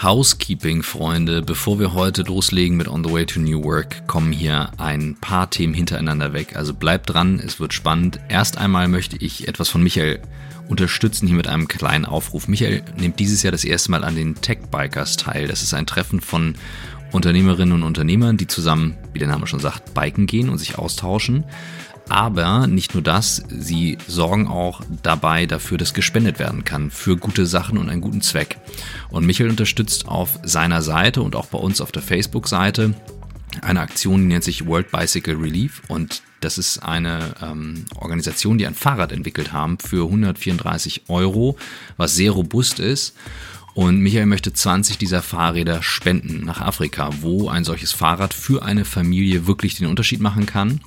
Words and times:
Housekeeping, 0.00 0.84
Freunde. 0.84 1.42
Bevor 1.42 1.80
wir 1.80 1.92
heute 1.92 2.22
loslegen 2.22 2.76
mit 2.76 2.86
On 2.86 3.02
the 3.02 3.10
Way 3.10 3.26
to 3.26 3.40
New 3.40 3.64
Work, 3.64 4.06
kommen 4.06 4.30
hier 4.30 4.70
ein 4.78 5.16
paar 5.20 5.50
Themen 5.50 5.74
hintereinander 5.74 6.32
weg. 6.32 6.54
Also 6.54 6.72
bleibt 6.72 7.10
dran, 7.10 7.40
es 7.44 7.58
wird 7.58 7.74
spannend. 7.74 8.20
Erst 8.28 8.58
einmal 8.58 8.86
möchte 8.86 9.16
ich 9.16 9.48
etwas 9.48 9.68
von 9.68 9.82
Michael 9.82 10.20
unterstützen 10.68 11.26
hier 11.26 11.36
mit 11.36 11.48
einem 11.48 11.66
kleinen 11.66 12.04
Aufruf. 12.04 12.46
Michael 12.46 12.84
nimmt 12.96 13.18
dieses 13.18 13.42
Jahr 13.42 13.50
das 13.50 13.64
erste 13.64 13.90
Mal 13.90 14.04
an 14.04 14.14
den 14.14 14.36
Tech 14.36 14.58
Bikers 14.70 15.16
teil. 15.16 15.48
Das 15.48 15.62
ist 15.62 15.74
ein 15.74 15.86
Treffen 15.86 16.20
von 16.20 16.54
Unternehmerinnen 17.10 17.74
und 17.74 17.82
Unternehmern, 17.82 18.36
die 18.36 18.46
zusammen, 18.46 18.96
wie 19.12 19.18
der 19.18 19.28
Name 19.28 19.48
schon 19.48 19.60
sagt, 19.60 19.94
biken 19.94 20.26
gehen 20.26 20.48
und 20.48 20.58
sich 20.58 20.78
austauschen. 20.78 21.42
Aber 22.08 22.66
nicht 22.66 22.94
nur 22.94 23.02
das, 23.02 23.42
sie 23.48 23.98
sorgen 24.06 24.48
auch 24.48 24.80
dabei 25.02 25.46
dafür, 25.46 25.76
dass 25.78 25.94
gespendet 25.94 26.38
werden 26.38 26.64
kann 26.64 26.90
für 26.90 27.16
gute 27.16 27.46
Sachen 27.46 27.78
und 27.78 27.90
einen 27.90 28.00
guten 28.00 28.22
Zweck. 28.22 28.58
Und 29.10 29.26
Michael 29.26 29.50
unterstützt 29.50 30.08
auf 30.08 30.38
seiner 30.42 30.82
Seite 30.82 31.22
und 31.22 31.36
auch 31.36 31.46
bei 31.46 31.58
uns 31.58 31.80
auf 31.80 31.92
der 31.92 32.02
Facebook-Seite 32.02 32.94
eine 33.62 33.80
Aktion, 33.80 34.22
die 34.22 34.26
nennt 34.28 34.44
sich 34.44 34.66
World 34.66 34.90
Bicycle 34.90 35.36
Relief 35.36 35.82
und 35.88 36.22
das 36.40 36.58
ist 36.58 36.78
eine 36.78 37.34
ähm, 37.42 37.86
Organisation, 37.96 38.58
die 38.58 38.66
ein 38.66 38.74
Fahrrad 38.74 39.10
entwickelt 39.10 39.52
haben 39.52 39.78
für 39.78 40.04
134 40.04 41.08
Euro, 41.08 41.56
was 41.96 42.14
sehr 42.14 42.30
robust 42.30 42.78
ist. 42.78 43.16
Und 43.74 44.00
Michael 44.00 44.26
möchte 44.26 44.52
20 44.52 44.98
dieser 44.98 45.22
Fahrräder 45.22 45.82
spenden 45.82 46.44
nach 46.44 46.60
Afrika, 46.60 47.10
wo 47.20 47.48
ein 47.48 47.64
solches 47.64 47.92
Fahrrad 47.92 48.34
für 48.34 48.62
eine 48.62 48.84
Familie 48.84 49.46
wirklich 49.46 49.76
den 49.76 49.86
Unterschied 49.86 50.20
machen 50.20 50.46
kann 50.46 50.80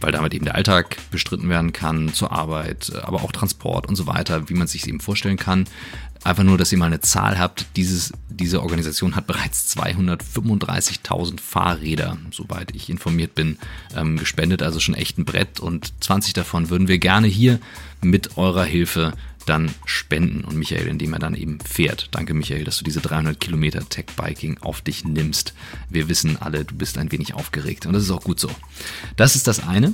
weil 0.00 0.12
damit 0.12 0.34
eben 0.34 0.44
der 0.44 0.54
Alltag 0.54 0.96
bestritten 1.10 1.48
werden 1.48 1.72
kann 1.72 2.12
zur 2.12 2.32
Arbeit, 2.32 2.92
aber 3.02 3.22
auch 3.22 3.32
Transport 3.32 3.86
und 3.86 3.96
so 3.96 4.06
weiter, 4.06 4.48
wie 4.48 4.54
man 4.54 4.66
sich 4.66 4.86
eben 4.86 5.00
vorstellen 5.00 5.36
kann. 5.36 5.64
Einfach 6.24 6.42
nur, 6.42 6.56
dass 6.56 6.72
ihr 6.72 6.78
mal 6.78 6.86
eine 6.86 7.00
Zahl 7.00 7.38
habt. 7.38 7.66
Dieses, 7.76 8.12
diese 8.30 8.62
Organisation 8.62 9.14
hat 9.14 9.26
bereits 9.26 9.76
235.000 9.76 11.38
Fahrräder, 11.38 12.16
soweit 12.30 12.74
ich 12.74 12.88
informiert 12.88 13.34
bin, 13.34 13.58
ähm, 13.94 14.16
gespendet. 14.16 14.62
Also 14.62 14.80
schon 14.80 14.94
echt 14.94 15.18
ein 15.18 15.26
Brett. 15.26 15.60
Und 15.60 15.92
20 16.02 16.32
davon 16.32 16.70
würden 16.70 16.88
wir 16.88 16.98
gerne 16.98 17.26
hier 17.26 17.60
mit 18.00 18.38
eurer 18.38 18.64
Hilfe 18.64 19.12
dann 19.46 19.74
spenden 19.84 20.42
und 20.42 20.56
Michael, 20.56 20.88
indem 20.88 21.12
er 21.12 21.18
dann 21.18 21.34
eben 21.34 21.60
fährt. 21.60 22.08
Danke 22.12 22.32
Michael, 22.32 22.64
dass 22.64 22.78
du 22.78 22.84
diese 22.84 23.00
300 23.00 23.38
Kilometer 23.38 23.86
Tech 23.88 24.06
Biking 24.16 24.58
auf 24.62 24.80
dich 24.80 25.04
nimmst. 25.04 25.52
Wir 25.90 26.08
wissen 26.08 26.40
alle, 26.40 26.64
du 26.64 26.74
bist 26.74 26.96
ein 26.96 27.12
wenig 27.12 27.34
aufgeregt 27.34 27.84
und 27.84 27.92
das 27.92 28.04
ist 28.04 28.10
auch 28.10 28.24
gut 28.24 28.40
so. 28.40 28.50
Das 29.16 29.36
ist 29.36 29.46
das 29.46 29.66
eine. 29.66 29.92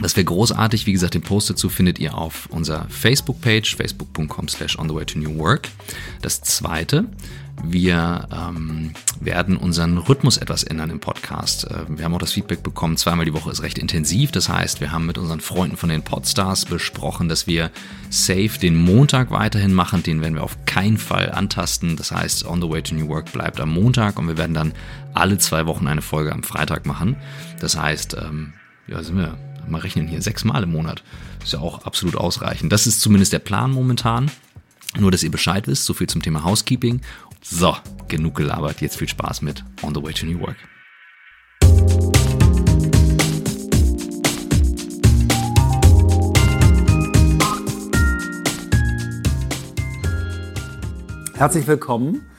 Das 0.00 0.16
wäre 0.16 0.24
großartig. 0.24 0.86
Wie 0.86 0.92
gesagt, 0.92 1.14
den 1.14 1.22
Post 1.22 1.50
dazu 1.50 1.68
findet 1.68 1.98
ihr 1.98 2.16
auf 2.16 2.46
unserer 2.50 2.86
Facebook-Page, 2.88 3.76
facebook.com 3.76 4.48
slash 4.48 4.78
on 4.78 4.88
the 4.88 4.94
way 4.94 5.04
to 5.04 5.18
new 5.18 5.36
work. 5.38 5.68
Das 6.22 6.40
zweite, 6.40 7.06
wir 7.62 8.28
ähm, 8.32 8.92
werden 9.20 9.56
unseren 9.56 9.98
Rhythmus 9.98 10.38
etwas 10.38 10.62
ändern 10.62 10.90
im 10.90 11.00
Podcast. 11.00 11.64
Äh, 11.70 11.84
wir 11.88 12.04
haben 12.04 12.14
auch 12.14 12.20
das 12.20 12.32
Feedback 12.32 12.62
bekommen, 12.62 12.96
zweimal 12.96 13.26
die 13.26 13.34
Woche 13.34 13.50
ist 13.50 13.62
recht 13.62 13.78
intensiv. 13.78 14.32
Das 14.32 14.48
heißt, 14.48 14.80
wir 14.80 14.92
haben 14.92 15.06
mit 15.06 15.18
unseren 15.18 15.40
Freunden 15.40 15.76
von 15.76 15.90
den 15.90 16.02
Podstars 16.02 16.64
besprochen, 16.64 17.28
dass 17.28 17.46
wir 17.46 17.70
safe 18.08 18.58
den 18.60 18.76
Montag 18.76 19.30
weiterhin 19.30 19.74
machen. 19.74 20.02
Den 20.02 20.22
werden 20.22 20.34
wir 20.34 20.44
auf 20.44 20.64
keinen 20.64 20.98
Fall 20.98 21.32
antasten. 21.32 21.96
Das 21.96 22.12
heißt, 22.12 22.46
On 22.46 22.62
the 22.62 22.68
Way 22.68 22.82
to 22.82 22.94
New 22.94 23.08
Work 23.08 23.32
bleibt 23.32 23.60
am 23.60 23.70
Montag 23.70 24.18
und 24.18 24.28
wir 24.28 24.38
werden 24.38 24.54
dann 24.54 24.72
alle 25.12 25.38
zwei 25.38 25.66
Wochen 25.66 25.86
eine 25.86 26.02
Folge 26.02 26.32
am 26.32 26.42
Freitag 26.42 26.86
machen. 26.86 27.16
Das 27.60 27.76
heißt, 27.76 28.16
ähm, 28.20 28.54
ja, 28.86 29.02
sind 29.02 29.18
wir 29.18 29.38
mal 29.70 29.80
rechnen 29.80 30.06
hier, 30.06 30.20
sechsmal 30.20 30.62
im 30.62 30.72
Monat. 30.72 31.02
Ist 31.42 31.52
ja 31.52 31.60
auch 31.60 31.84
absolut 31.84 32.16
ausreichend. 32.16 32.72
Das 32.72 32.86
ist 32.86 33.00
zumindest 33.00 33.32
der 33.32 33.38
Plan 33.38 33.70
momentan. 33.70 34.30
Nur, 34.98 35.10
dass 35.10 35.22
ihr 35.22 35.30
Bescheid 35.30 35.66
wisst, 35.68 35.84
so 35.84 35.94
viel 35.94 36.08
zum 36.08 36.20
Thema 36.20 36.44
Housekeeping. 36.44 37.00
So, 37.42 37.76
genug 38.08 38.34
gelabert. 38.34 38.80
Jetzt 38.80 38.96
viel 38.96 39.08
Spaß 39.08 39.42
mit 39.42 39.64
On 39.82 39.94
the 39.94 40.02
Way 40.02 40.12
to 40.12 40.26
New 40.26 40.40
Work. 40.40 40.56
Herzlich 51.34 51.66
willkommen 51.66 52.29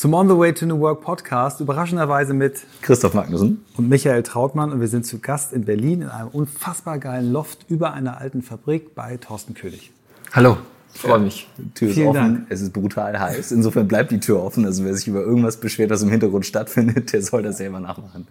zum 0.00 0.14
On 0.14 0.26
the 0.26 0.34
Way 0.34 0.54
to 0.54 0.64
New 0.64 0.80
Work 0.80 1.02
Podcast. 1.02 1.60
Überraschenderweise 1.60 2.32
mit 2.32 2.62
Christoph 2.80 3.12
Magnussen 3.12 3.66
und 3.76 3.90
Michael 3.90 4.22
Trautmann. 4.22 4.72
Und 4.72 4.80
wir 4.80 4.88
sind 4.88 5.04
zu 5.04 5.18
Gast 5.18 5.52
in 5.52 5.66
Berlin 5.66 6.00
in 6.00 6.08
einem 6.08 6.28
unfassbar 6.28 6.98
geilen 6.98 7.30
Loft 7.30 7.66
über 7.68 7.92
einer 7.92 8.16
alten 8.16 8.40
Fabrik 8.40 8.94
bei 8.94 9.18
Thorsten 9.18 9.52
König. 9.52 9.92
Hallo. 10.32 10.56
Ich 10.94 11.02
freue 11.02 11.18
mich. 11.18 11.50
Die 11.58 11.74
Tür 11.74 11.90
Vielen 11.90 12.06
ist 12.06 12.16
offen. 12.16 12.34
Dank. 12.34 12.46
Es 12.48 12.62
ist 12.62 12.72
brutal 12.72 13.20
heiß. 13.20 13.52
Insofern 13.52 13.88
bleibt 13.88 14.10
die 14.10 14.20
Tür 14.20 14.42
offen. 14.42 14.64
Also 14.64 14.86
wer 14.86 14.94
sich 14.94 15.06
über 15.06 15.20
irgendwas 15.20 15.58
beschwert, 15.58 15.90
was 15.90 16.00
im 16.00 16.08
Hintergrund 16.08 16.46
stattfindet, 16.46 17.12
der 17.12 17.20
soll 17.20 17.42
das 17.42 17.58
selber 17.58 17.78
nachmachen. 17.78 18.26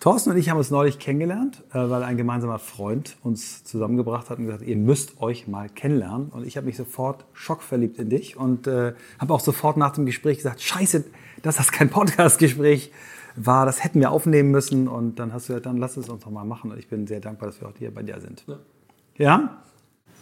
Thorsten 0.00 0.30
und 0.30 0.36
ich 0.36 0.48
haben 0.48 0.58
uns 0.58 0.70
neulich 0.70 1.00
kennengelernt, 1.00 1.64
äh, 1.70 1.90
weil 1.90 2.04
ein 2.04 2.16
gemeinsamer 2.16 2.60
Freund 2.60 3.16
uns 3.24 3.64
zusammengebracht 3.64 4.30
hat 4.30 4.38
und 4.38 4.46
gesagt, 4.46 4.62
ihr 4.62 4.76
müsst 4.76 5.20
euch 5.20 5.48
mal 5.48 5.68
kennenlernen. 5.68 6.28
Und 6.28 6.46
ich 6.46 6.56
habe 6.56 6.66
mich 6.66 6.76
sofort 6.76 7.24
schockverliebt 7.32 7.98
in 7.98 8.08
dich 8.08 8.36
und 8.36 8.68
äh, 8.68 8.92
habe 9.18 9.34
auch 9.34 9.40
sofort 9.40 9.76
nach 9.76 9.90
dem 9.92 10.06
Gespräch 10.06 10.36
gesagt, 10.36 10.62
scheiße, 10.62 11.04
dass 11.42 11.56
das 11.56 11.72
kein 11.72 11.90
Podcast-Gespräch 11.90 12.92
war, 13.34 13.66
das 13.66 13.82
hätten 13.82 13.98
wir 13.98 14.12
aufnehmen 14.12 14.52
müssen. 14.52 14.86
Und 14.86 15.18
dann 15.18 15.32
hast 15.32 15.48
du 15.48 15.52
gesagt, 15.52 15.66
dann 15.66 15.78
lass 15.78 15.96
es 15.96 16.08
uns 16.08 16.22
doch 16.22 16.30
mal 16.30 16.44
machen. 16.44 16.70
Und 16.70 16.78
ich 16.78 16.88
bin 16.88 17.08
sehr 17.08 17.20
dankbar, 17.20 17.48
dass 17.48 17.60
wir 17.60 17.66
heute 17.66 17.78
hier 17.80 17.92
bei 17.92 18.02
dir 18.02 18.20
sind. 18.20 18.44
Ja? 18.46 18.56
ja? 19.16 19.58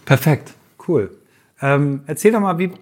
Perfekt. 0.06 0.54
Cool. 0.88 1.10
Ähm, 1.60 2.00
erzähl 2.06 2.32
doch 2.32 2.40
mal, 2.40 2.58
wie, 2.58 2.72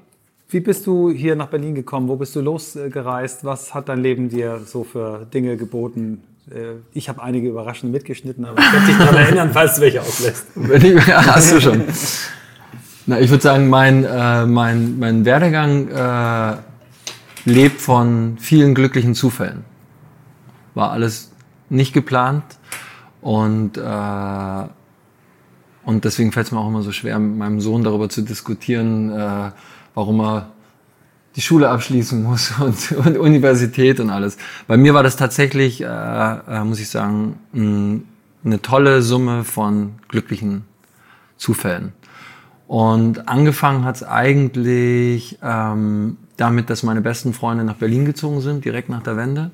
wie 0.49 0.60
bist 0.60 0.87
du 0.87 1.10
hier 1.10 1.34
nach 1.34 1.49
Berlin 1.49 1.75
gekommen? 1.75 2.06
Wo 2.09 2.15
bist 2.15 2.37
du 2.37 2.41
losgereist? 2.41 3.44
Was 3.44 3.75
hat 3.75 3.88
dein 3.88 4.00
Leben 4.00 4.28
dir 4.28 4.60
so 4.60 4.84
für 4.84 5.27
Dinge 5.27 5.56
geboten? 5.56 6.22
Äh, 6.50 6.81
ich 6.93 7.09
habe 7.09 7.22
einige 7.22 7.49
überraschend 7.49 7.93
mitgeschnitten, 7.93 8.44
aber 8.44 8.59
ich 8.60 8.72
werde 8.72 8.87
dich 8.87 8.97
daran 8.99 9.16
erinnern, 9.16 9.50
falls 9.53 9.77
du 9.77 9.81
welche 9.82 10.03
auslässt. 10.03 10.47
Hast 11.09 11.53
du 11.53 11.60
schon. 11.60 11.84
Na, 13.06 13.21
ich 13.21 13.31
würde 13.31 13.43
sagen, 13.43 13.69
mein, 13.69 14.05
äh, 14.05 14.47
mein, 14.47 14.99
mein 14.99 15.25
Werdegang 15.25 15.88
äh, 15.88 16.56
lebt 17.44 17.81
von 17.81 18.38
vielen 18.38 18.75
glücklichen 18.75 19.15
Zufällen. 19.15 19.65
War 20.75 20.91
alles 20.91 21.33
nicht 21.69 21.93
geplant 21.93 22.44
und 23.21 23.77
äh, 23.77 24.69
und 25.84 26.04
deswegen 26.04 26.33
fällt 26.33 26.47
es 26.47 26.53
mir 26.53 26.60
auch 26.60 26.69
immer 26.69 26.83
so 26.83 26.93
schwer, 26.93 27.19
mit 27.19 27.37
meinem 27.37 27.60
Sohn 27.60 27.84
darüber 27.84 28.09
zu 28.09 28.22
diskutieren, 28.22 29.10
äh, 29.10 29.50
warum 29.94 30.21
er 30.21 30.53
die 31.37 31.41
Schule 31.41 31.69
abschließen 31.69 32.22
muss 32.22 32.53
und, 32.61 32.93
und, 32.93 33.19
Universität 33.19 34.00
und 34.00 34.11
alles. 34.11 34.37
Bei 34.67 34.77
mir 34.77 34.95
war 34.95 35.03
das 35.03 35.17
tatsächlich, 35.17 35.83
äh, 35.83 35.87
äh, 35.87 36.65
muss 36.65 36.81
ich 36.81 36.89
sagen, 36.89 37.39
mh, 37.53 38.00
eine 38.45 38.62
tolle 38.62 39.03
Summe 39.03 39.45
von 39.45 39.95
glücklichen 40.09 40.65
Zufällen. 41.37 41.93
Und 42.67 43.28
angefangen 43.28 43.84
hat 43.84 43.97
es 43.97 44.03
eigentlich 44.03 45.39
ähm, 45.43 46.17
damit, 46.37 46.71
dass 46.71 46.83
meine 46.83 47.00
besten 47.00 47.33
Freunde 47.33 47.65
nach 47.65 47.77
Berlin 47.77 48.05
gezogen 48.05 48.41
sind, 48.41 48.65
direkt 48.65 48.89
nach 48.89 49.03
der 49.03 49.16
Wende. 49.16 49.51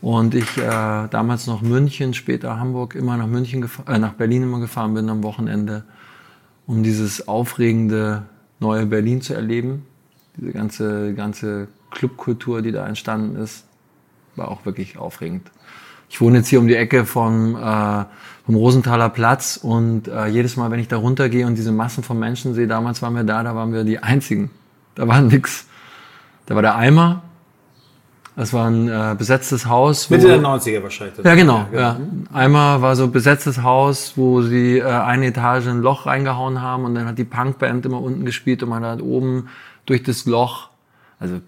Und 0.00 0.34
ich 0.34 0.56
äh, 0.56 1.08
damals 1.10 1.46
noch 1.46 1.60
München, 1.60 2.14
später 2.14 2.58
Hamburg, 2.58 2.94
immer 2.94 3.16
nach 3.16 3.26
München, 3.26 3.68
äh, 3.86 3.98
nach 3.98 4.14
Berlin 4.14 4.44
immer 4.44 4.60
gefahren 4.60 4.94
bin 4.94 5.08
am 5.10 5.22
Wochenende, 5.22 5.84
um 6.66 6.82
dieses 6.82 7.28
aufregende 7.28 8.22
neue 8.60 8.86
Berlin 8.86 9.20
zu 9.20 9.34
erleben. 9.34 9.86
Diese 10.36 10.52
ganze, 10.52 11.14
ganze 11.14 11.68
Clubkultur, 11.90 12.62
die 12.62 12.72
da 12.72 12.86
entstanden 12.86 13.36
ist, 13.36 13.64
war 14.36 14.48
auch 14.48 14.64
wirklich 14.64 14.98
aufregend. 14.98 15.50
Ich 16.08 16.20
wohne 16.20 16.38
jetzt 16.38 16.48
hier 16.48 16.58
um 16.58 16.66
die 16.66 16.74
Ecke 16.74 17.04
vom, 17.04 17.56
äh, 17.56 18.04
vom 18.46 18.54
Rosenthaler 18.54 19.10
Platz 19.10 19.58
und 19.62 20.08
äh, 20.08 20.26
jedes 20.26 20.56
Mal, 20.56 20.70
wenn 20.70 20.80
ich 20.80 20.88
da 20.88 20.96
runtergehe 20.96 21.46
und 21.46 21.56
diese 21.56 21.72
Massen 21.72 22.02
von 22.02 22.18
Menschen 22.18 22.54
sehe, 22.54 22.66
damals 22.66 23.00
waren 23.02 23.14
wir 23.14 23.24
da, 23.24 23.42
da 23.42 23.54
waren 23.54 23.72
wir 23.72 23.84
die 23.84 24.02
Einzigen. 24.02 24.50
Da 24.94 25.06
war 25.06 25.20
nix. 25.20 25.66
Da 26.46 26.56
war 26.56 26.62
der 26.62 26.74
Eimer, 26.74 27.22
das 28.40 28.52
war 28.54 28.70
ein 28.70 28.88
äh, 28.88 29.14
besetztes 29.18 29.66
Haus. 29.66 30.08
Mitte 30.08 30.28
der 30.28 30.40
90er 30.40 30.82
wahrscheinlich. 30.82 31.22
Ja, 31.22 31.34
genau. 31.34 31.66
Ja, 31.72 31.78
ja. 31.78 32.00
Einmal 32.32 32.80
war 32.80 32.96
so 32.96 33.04
ein 33.04 33.12
besetztes 33.12 33.62
Haus, 33.62 34.14
wo 34.16 34.40
sie 34.40 34.78
äh, 34.78 34.84
eine 34.84 35.26
Etage 35.26 35.66
ein 35.66 35.82
Loch 35.82 36.06
reingehauen 36.06 36.62
haben 36.62 36.84
und 36.84 36.94
dann 36.94 37.06
hat 37.06 37.18
die 37.18 37.24
Punkband 37.24 37.84
immer 37.84 38.00
unten 38.00 38.24
gespielt 38.24 38.62
und 38.62 38.70
man 38.70 38.82
hat 38.84 39.02
oben 39.02 39.48
durch 39.86 40.02
das 40.02 40.26
Loch, 40.26 40.70
also 41.18 41.40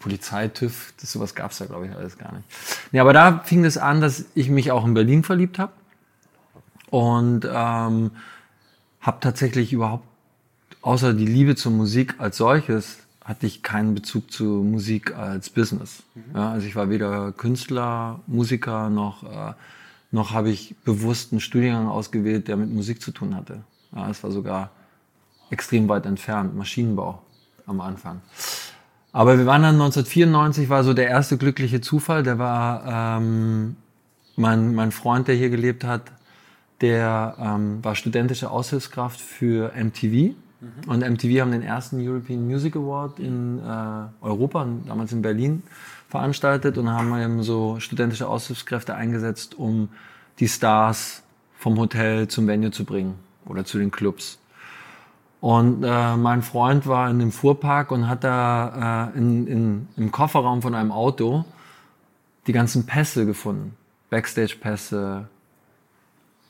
Polizei, 0.00 0.48
TÜV, 0.48 0.94
das 1.00 1.12
sowas 1.12 1.34
gab's 1.34 1.58
da 1.58 1.66
glaube 1.66 1.86
ich 1.86 1.94
alles 1.94 2.18
gar 2.18 2.32
nicht. 2.32 2.44
Nee, 2.90 3.00
aber 3.00 3.12
da 3.12 3.40
fing 3.40 3.64
es 3.64 3.74
das 3.74 3.82
an, 3.82 4.00
dass 4.00 4.24
ich 4.34 4.48
mich 4.48 4.72
auch 4.72 4.84
in 4.84 4.94
Berlin 4.94 5.22
verliebt 5.22 5.58
habe 5.58 5.72
und 6.90 7.44
ähm, 7.44 8.10
habe 9.00 9.18
tatsächlich 9.20 9.72
überhaupt 9.72 10.04
außer 10.82 11.12
die 11.12 11.26
Liebe 11.26 11.54
zur 11.54 11.72
Musik 11.72 12.14
als 12.18 12.38
solches 12.38 12.98
hatte 13.22 13.46
ich 13.46 13.62
keinen 13.62 13.94
Bezug 13.94 14.32
zu 14.32 14.44
Musik 14.44 15.14
als 15.14 15.50
Business. 15.50 16.02
Mhm. 16.14 16.22
Ja, 16.34 16.50
also 16.52 16.66
ich 16.66 16.74
war 16.74 16.88
weder 16.88 17.32
Künstler, 17.32 18.20
Musiker, 18.26 18.88
noch, 18.88 19.22
äh, 19.22 19.52
noch 20.10 20.32
habe 20.32 20.50
ich 20.50 20.74
bewusst 20.84 21.32
einen 21.32 21.40
Studiengang 21.40 21.86
ausgewählt, 21.86 22.48
der 22.48 22.56
mit 22.56 22.70
Musik 22.70 23.02
zu 23.02 23.12
tun 23.12 23.36
hatte. 23.36 23.62
Ja, 23.94 24.10
es 24.10 24.22
war 24.24 24.32
sogar 24.32 24.70
extrem 25.50 25.88
weit 25.88 26.06
entfernt, 26.06 26.56
Maschinenbau 26.56 27.22
am 27.70 27.80
Anfang. 27.80 28.20
Aber 29.12 29.38
wir 29.38 29.46
waren 29.46 29.62
dann 29.62 29.74
1994, 29.74 30.68
war 30.68 30.84
so 30.84 30.94
der 30.94 31.08
erste 31.08 31.36
glückliche 31.36 31.80
Zufall. 31.80 32.22
Der 32.22 32.38
war 32.38 33.18
ähm, 33.18 33.76
mein, 34.36 34.74
mein 34.74 34.92
Freund, 34.92 35.26
der 35.28 35.34
hier 35.34 35.50
gelebt 35.50 35.84
hat, 35.84 36.02
der 36.80 37.36
ähm, 37.40 37.82
war 37.82 37.94
studentische 37.94 38.50
Aushilfskraft 38.50 39.20
für 39.20 39.72
MTV. 39.74 40.34
Mhm. 40.60 40.88
Und 40.88 41.00
MTV 41.00 41.40
haben 41.40 41.52
den 41.52 41.62
ersten 41.62 42.06
European 42.06 42.46
Music 42.46 42.76
Award 42.76 43.18
in 43.18 43.58
äh, 43.58 44.24
Europa, 44.24 44.66
damals 44.86 45.12
in 45.12 45.22
Berlin, 45.22 45.62
veranstaltet 46.08 46.78
und 46.78 46.90
haben 46.90 47.16
eben 47.18 47.42
so 47.42 47.80
studentische 47.80 48.28
Aushilfskräfte 48.28 48.94
eingesetzt, 48.94 49.56
um 49.56 49.88
die 50.38 50.48
Stars 50.48 51.22
vom 51.56 51.78
Hotel 51.78 52.28
zum 52.28 52.46
Venue 52.46 52.70
zu 52.70 52.84
bringen 52.84 53.14
oder 53.44 53.64
zu 53.64 53.78
den 53.78 53.90
Clubs. 53.90 54.39
Und 55.40 55.82
äh, 55.84 56.16
mein 56.16 56.42
Freund 56.42 56.86
war 56.86 57.08
in 57.08 57.18
dem 57.18 57.32
Fuhrpark 57.32 57.92
und 57.92 58.08
hat 58.08 58.24
da 58.24 59.10
äh, 59.14 59.18
in, 59.18 59.46
in, 59.46 59.88
im 59.96 60.12
Kofferraum 60.12 60.60
von 60.60 60.74
einem 60.74 60.92
Auto 60.92 61.44
die 62.46 62.52
ganzen 62.52 62.84
Pässe 62.84 63.24
gefunden. 63.24 63.74
Backstage-Pässe, 64.10 65.28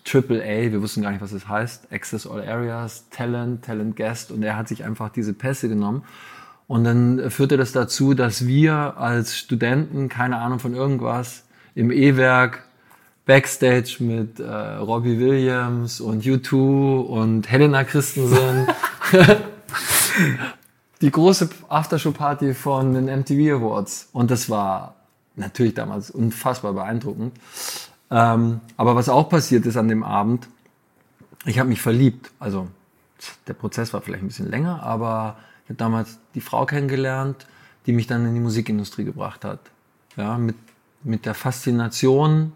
Triple 0.05 0.43
A, 0.43 0.73
wir 0.73 0.83
wussten 0.83 1.03
gar 1.03 1.11
nicht, 1.11 1.21
was 1.21 1.31
das 1.31 1.47
heißt, 1.47 1.93
Access 1.93 2.27
All 2.27 2.41
Areas, 2.41 3.09
Talent, 3.11 3.65
Talent 3.65 3.97
Guest 3.97 4.33
und 4.33 4.43
er 4.43 4.57
hat 4.57 4.67
sich 4.67 4.83
einfach 4.83 5.11
diese 5.11 5.35
Pässe 5.35 5.69
genommen 5.69 6.03
und 6.71 6.85
dann 6.85 7.31
führte 7.31 7.57
das 7.57 7.73
dazu, 7.73 8.15
dass 8.15 8.47
wir 8.47 8.97
als 8.97 9.37
Studenten, 9.37 10.09
keine 10.09 10.39
Ahnung 10.39 10.59
von 10.59 10.73
irgendwas, 10.73 11.45
im 11.75 11.91
E-Werk 11.91 12.63
Backstage 13.31 13.99
mit 14.01 14.41
äh, 14.41 14.45
Robbie 14.45 15.21
Williams 15.21 16.01
und 16.01 16.25
U2 16.25 16.99
und 16.99 17.49
Helena 17.49 17.85
Christensen 17.85 18.67
die 21.01 21.13
große 21.13 21.49
Aftershow-Party 21.69 22.55
von 22.55 22.93
den 22.93 23.05
MTV 23.05 23.55
Awards 23.55 24.09
und 24.13 24.33
das 24.33 24.51
war 24.51 24.97
natürlich 25.37 25.75
damals 25.75 26.11
unfassbar 26.11 26.73
beeindruckend. 26.73 27.37
Ähm, 28.11 28.63
aber 28.77 28.97
was 28.97 29.09
auch 29.09 29.29
passiert 29.29 29.65
ist 29.65 29.77
an 29.77 29.87
dem 29.87 30.03
Abend, 30.03 30.49
ich 31.47 31.61
habe 31.61 31.69
mich 31.69 31.81
verliebt. 31.81 32.33
Also 32.41 32.67
der 33.47 33.55
Prozess 33.55 33.93
war 33.93 34.01
vielleicht 34.01 34.25
ein 34.25 34.27
bisschen 34.27 34.51
länger, 34.51 34.83
aber 34.83 35.37
ich 35.63 35.69
habe 35.69 35.77
damals 35.77 36.19
die 36.35 36.41
Frau 36.41 36.67
kennengelernt, 36.67 37.47
die 37.87 37.93
mich 37.93 38.09
dann 38.09 38.27
in 38.27 38.35
die 38.35 38.41
Musikindustrie 38.41 39.05
gebracht 39.05 39.45
hat. 39.45 39.61
Ja, 40.17 40.37
mit, 40.37 40.57
mit 41.05 41.27
der 41.27 41.35
Faszination 41.35 42.55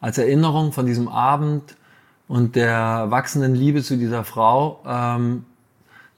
als 0.00 0.18
Erinnerung 0.18 0.72
von 0.72 0.86
diesem 0.86 1.08
Abend 1.08 1.76
und 2.28 2.56
der 2.56 3.10
wachsenden 3.10 3.54
Liebe 3.54 3.82
zu 3.82 3.96
dieser 3.96 4.24
Frau. 4.24 4.82
Ähm, 4.86 5.44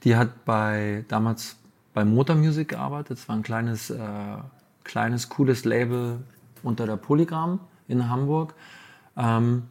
die 0.04 0.16
hat 0.16 0.44
bei 0.44 1.04
damals 1.08 1.56
bei 1.94 2.04
Motor 2.04 2.36
Music 2.36 2.68
gearbeitet. 2.68 3.18
Es 3.18 3.28
war 3.28 3.36
ein 3.36 3.42
kleines, 3.42 3.90
äh, 3.90 3.98
kleines, 4.84 5.28
cooles 5.28 5.64
Label 5.64 6.20
unter 6.62 6.86
der 6.86 6.96
Polygram 6.96 7.60
in 7.88 8.08
Hamburg. 8.08 8.54
Ähm, 9.16 9.64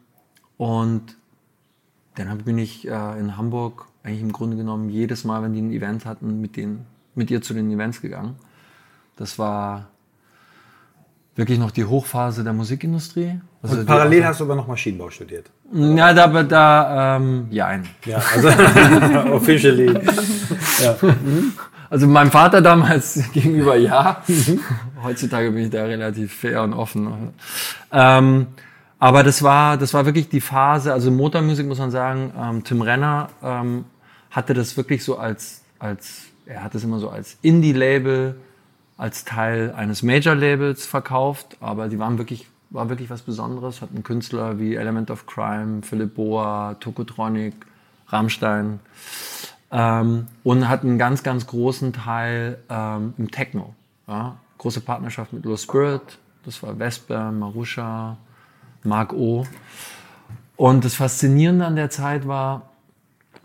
und 0.57 1.17
dann 2.15 2.37
bin 2.39 2.57
ich 2.57 2.87
äh, 2.87 3.19
in 3.19 3.37
Hamburg 3.37 3.87
eigentlich 4.03 4.21
im 4.21 4.31
Grunde 4.31 4.57
genommen 4.57 4.89
jedes 4.89 5.23
Mal, 5.23 5.43
wenn 5.43 5.53
die 5.53 5.61
ein 5.61 5.71
Event 5.71 6.05
hatten, 6.05 6.41
mit, 6.41 6.55
denen, 6.55 6.85
mit 7.15 7.31
ihr 7.31 7.41
zu 7.41 7.53
den 7.53 7.71
Events 7.71 8.01
gegangen. 8.01 8.35
Das 9.15 9.37
war 9.37 9.90
wirklich 11.36 11.60
noch 11.60 11.72
die 11.72 11.86
Hochphase 11.86 12.44
der 12.44 12.54
Musikindustrie. 12.54 13.39
Also 13.63 13.78
und 13.78 13.86
parallel 13.86 14.25
hast 14.25 14.39
du 14.39 14.45
aber 14.45 14.56
noch 14.56 14.68
Maschinenbau 14.68 15.10
studiert? 15.10 15.50
Ja, 15.74 16.13
da, 16.13 16.44
da 16.44 17.18
ähm, 17.18 17.48
ja, 17.51 17.68
ein. 17.68 17.88
Ja, 18.06 18.22
also 18.33 18.50
officially. 19.33 19.94
ja. 20.81 20.95
Also 21.89 22.07
meinem 22.07 22.31
Vater 22.31 22.62
damals 22.62 23.22
gegenüber 23.33 23.75
ja. 23.75 24.24
Heutzutage 25.04 25.51
bin 25.51 25.63
ich 25.63 25.69
da 25.69 25.83
relativ 25.83 26.33
fair 26.33 26.63
und 26.63 26.74
offen. 26.74 27.33
Ähm, 27.92 28.48
aber 28.98 29.24
das 29.24 29.42
war, 29.44 29.78
das 29.78 29.94
war 29.94 30.06
wirklich 30.06 30.30
die 30.30 30.42
Phase, 30.42 30.94
also 30.94 31.12
Motormusik 31.12 31.68
muss 31.68 31.80
man 31.80 31.92
sagen, 31.92 32.31
ähm, 32.39 32.63
Tim 32.63 32.81
Renner 32.81 33.30
ähm, 33.44 33.86
hatte 34.30 34.54
das 34.54 34.78
wirklich 34.78 35.04
so 35.04 35.18
als, 35.18 35.63
als, 35.80 36.25
er 36.45 36.63
hat 36.63 36.75
es 36.75 36.83
immer 36.83 37.00
so 37.00 37.10
als 37.10 37.38
Indie-Label, 37.42 38.36
als 39.01 39.25
Teil 39.25 39.74
eines 39.75 40.03
Major-Labels 40.03 40.86
verkauft, 40.86 41.57
aber 41.59 41.88
die 41.88 41.98
waren 41.98 42.19
wirklich, 42.19 42.48
war 42.69 42.88
wirklich 42.89 43.09
was 43.09 43.24
Besonderes, 43.24 43.81
hatten 43.81 44.03
Künstler 44.03 44.59
wie 44.59 44.75
Element 44.75 45.09
of 45.09 45.25
Crime, 45.25 45.81
Philipp 45.81 46.13
Boa, 46.13 46.75
Tokotronic, 46.80 47.56
Rammstein 48.09 48.80
ähm, 49.71 50.27
und 50.44 50.69
hatten 50.69 50.89
einen 50.89 50.98
ganz, 51.00 51.24
ganz 51.24 51.48
großen 51.48 51.94
Teil 51.94 52.59
ähm, 52.69 53.15
im 53.18 53.31
Techno. 53.31 53.74
Ja? 54.07 54.38
Große 54.59 54.81
Partnerschaft 54.81 55.33
mit 55.33 55.45
Low 55.45 55.57
Spirit, 55.57 56.19
das 56.45 56.62
war 56.62 56.75
Vesper, 56.75 57.31
Marusha, 57.31 58.18
Mark 58.83 59.13
O. 59.13 59.47
Und 60.57 60.86
das 60.86 60.94
Faszinierende 60.94 61.65
an 61.65 61.75
der 61.75 61.89
Zeit 61.89 62.27
war, 62.27 62.69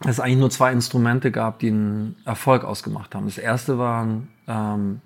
dass 0.00 0.16
es 0.16 0.20
eigentlich 0.20 0.38
nur 0.38 0.50
zwei 0.50 0.72
Instrumente 0.72 1.30
gab, 1.30 1.60
die 1.60 1.68
einen 1.68 2.16
Erfolg 2.26 2.62
ausgemacht 2.62 3.14
haben. 3.14 3.24
Das 3.24 3.38
erste 3.38 3.78
waren 3.78 4.28
ähm, 4.46 5.00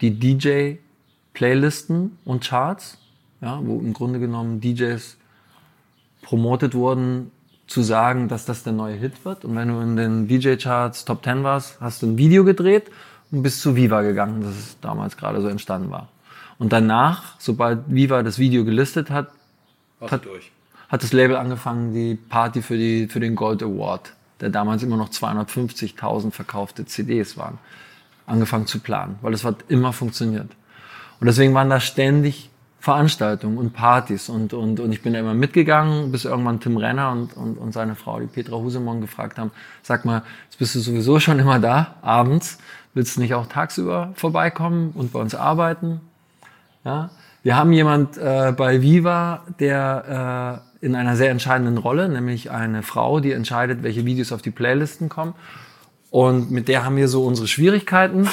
die 0.00 0.18
DJ-Playlisten 0.18 2.18
und 2.24 2.44
Charts, 2.44 2.98
ja, 3.40 3.60
wo 3.62 3.78
im 3.78 3.92
Grunde 3.92 4.18
genommen 4.18 4.60
DJs 4.60 5.16
promotet 6.22 6.74
wurden, 6.74 7.30
zu 7.66 7.82
sagen, 7.82 8.28
dass 8.28 8.44
das 8.44 8.62
der 8.62 8.72
neue 8.72 8.94
Hit 8.94 9.24
wird. 9.24 9.44
Und 9.44 9.56
wenn 9.56 9.68
du 9.68 9.80
in 9.80 9.96
den 9.96 10.28
DJ-Charts 10.28 11.04
Top 11.04 11.24
10 11.24 11.44
warst, 11.44 11.80
hast 11.80 12.02
du 12.02 12.06
ein 12.06 12.18
Video 12.18 12.44
gedreht 12.44 12.90
und 13.30 13.42
bist 13.42 13.60
zu 13.60 13.74
Viva 13.74 14.02
gegangen, 14.02 14.42
das 14.42 14.76
damals 14.80 15.16
gerade 15.16 15.40
so 15.40 15.48
entstanden 15.48 15.90
war. 15.90 16.08
Und 16.58 16.72
danach, 16.72 17.34
sobald 17.38 17.80
Viva 17.88 18.22
das 18.22 18.38
Video 18.38 18.64
gelistet 18.64 19.10
hat, 19.10 19.28
hat, 20.00 20.22
hat, 20.88 21.02
das 21.02 21.12
Label 21.12 21.36
angefangen, 21.36 21.94
die 21.94 22.14
Party 22.14 22.62
für, 22.62 22.76
die, 22.76 23.08
für 23.08 23.20
den 23.20 23.34
Gold 23.34 23.62
Award, 23.62 24.12
der 24.40 24.50
damals 24.50 24.82
immer 24.82 24.96
noch 24.96 25.08
250.000 25.08 26.30
verkaufte 26.30 26.84
CDs 26.84 27.36
waren, 27.36 27.58
angefangen 28.26 28.66
zu 28.66 28.80
planen, 28.80 29.16
weil 29.22 29.32
das 29.32 29.44
hat 29.44 29.64
immer 29.68 29.92
funktioniert. 29.92 30.50
Und 31.20 31.26
deswegen 31.26 31.54
waren 31.54 31.70
da 31.70 31.80
ständig 31.80 32.50
Veranstaltungen 32.84 33.56
und 33.56 33.72
Partys 33.72 34.28
und, 34.28 34.52
und, 34.52 34.78
und 34.78 34.92
ich 34.92 35.00
bin 35.00 35.14
da 35.14 35.20
immer 35.20 35.32
mitgegangen, 35.32 36.12
bis 36.12 36.26
irgendwann 36.26 36.60
Tim 36.60 36.76
Renner 36.76 37.12
und, 37.12 37.34
und, 37.34 37.56
und 37.56 37.72
seine 37.72 37.94
Frau, 37.94 38.20
die 38.20 38.26
Petra 38.26 38.56
Husemon, 38.56 39.00
gefragt 39.00 39.38
haben, 39.38 39.52
sag 39.82 40.04
mal, 40.04 40.22
jetzt 40.44 40.58
bist 40.58 40.74
du 40.74 40.80
sowieso 40.80 41.18
schon 41.18 41.38
immer 41.38 41.58
da, 41.58 41.94
abends, 42.02 42.58
willst 42.92 43.16
du 43.16 43.22
nicht 43.22 43.32
auch 43.32 43.46
tagsüber 43.46 44.12
vorbeikommen 44.16 44.90
und 44.94 45.12
bei 45.12 45.18
uns 45.18 45.34
arbeiten? 45.34 46.02
Ja, 46.84 47.08
wir 47.42 47.56
haben 47.56 47.72
jemand 47.72 48.18
äh, 48.18 48.52
bei 48.54 48.82
Viva, 48.82 49.44
der 49.60 50.60
äh, 50.82 50.84
in 50.84 50.94
einer 50.94 51.16
sehr 51.16 51.30
entscheidenden 51.30 51.78
Rolle, 51.78 52.10
nämlich 52.10 52.50
eine 52.50 52.82
Frau, 52.82 53.20
die 53.20 53.32
entscheidet, 53.32 53.82
welche 53.82 54.04
Videos 54.04 54.30
auf 54.30 54.42
die 54.42 54.50
Playlisten 54.50 55.08
kommen. 55.08 55.34
Und 56.14 56.52
mit 56.52 56.68
der 56.68 56.84
haben 56.84 56.94
wir 56.94 57.08
so 57.08 57.24
unsere 57.24 57.48
Schwierigkeiten. 57.48 58.28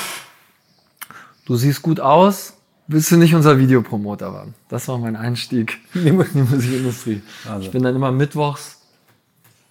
Du 1.45 1.55
siehst 1.55 1.81
gut 1.81 1.99
aus, 1.99 2.53
willst 2.85 3.09
du 3.09 3.17
nicht 3.17 3.33
unser 3.33 3.57
Videopromoter 3.57 4.31
werden? 4.31 4.53
Das 4.69 4.87
war 4.87 4.99
mein 4.99 5.15
Einstieg 5.15 5.79
in 5.95 6.05
die 6.05 6.11
Musikindustrie. 6.11 7.23
Also. 7.49 7.65
Ich 7.65 7.71
bin 7.71 7.81
dann 7.81 7.95
immer 7.95 8.11
mittwochs, 8.11 8.77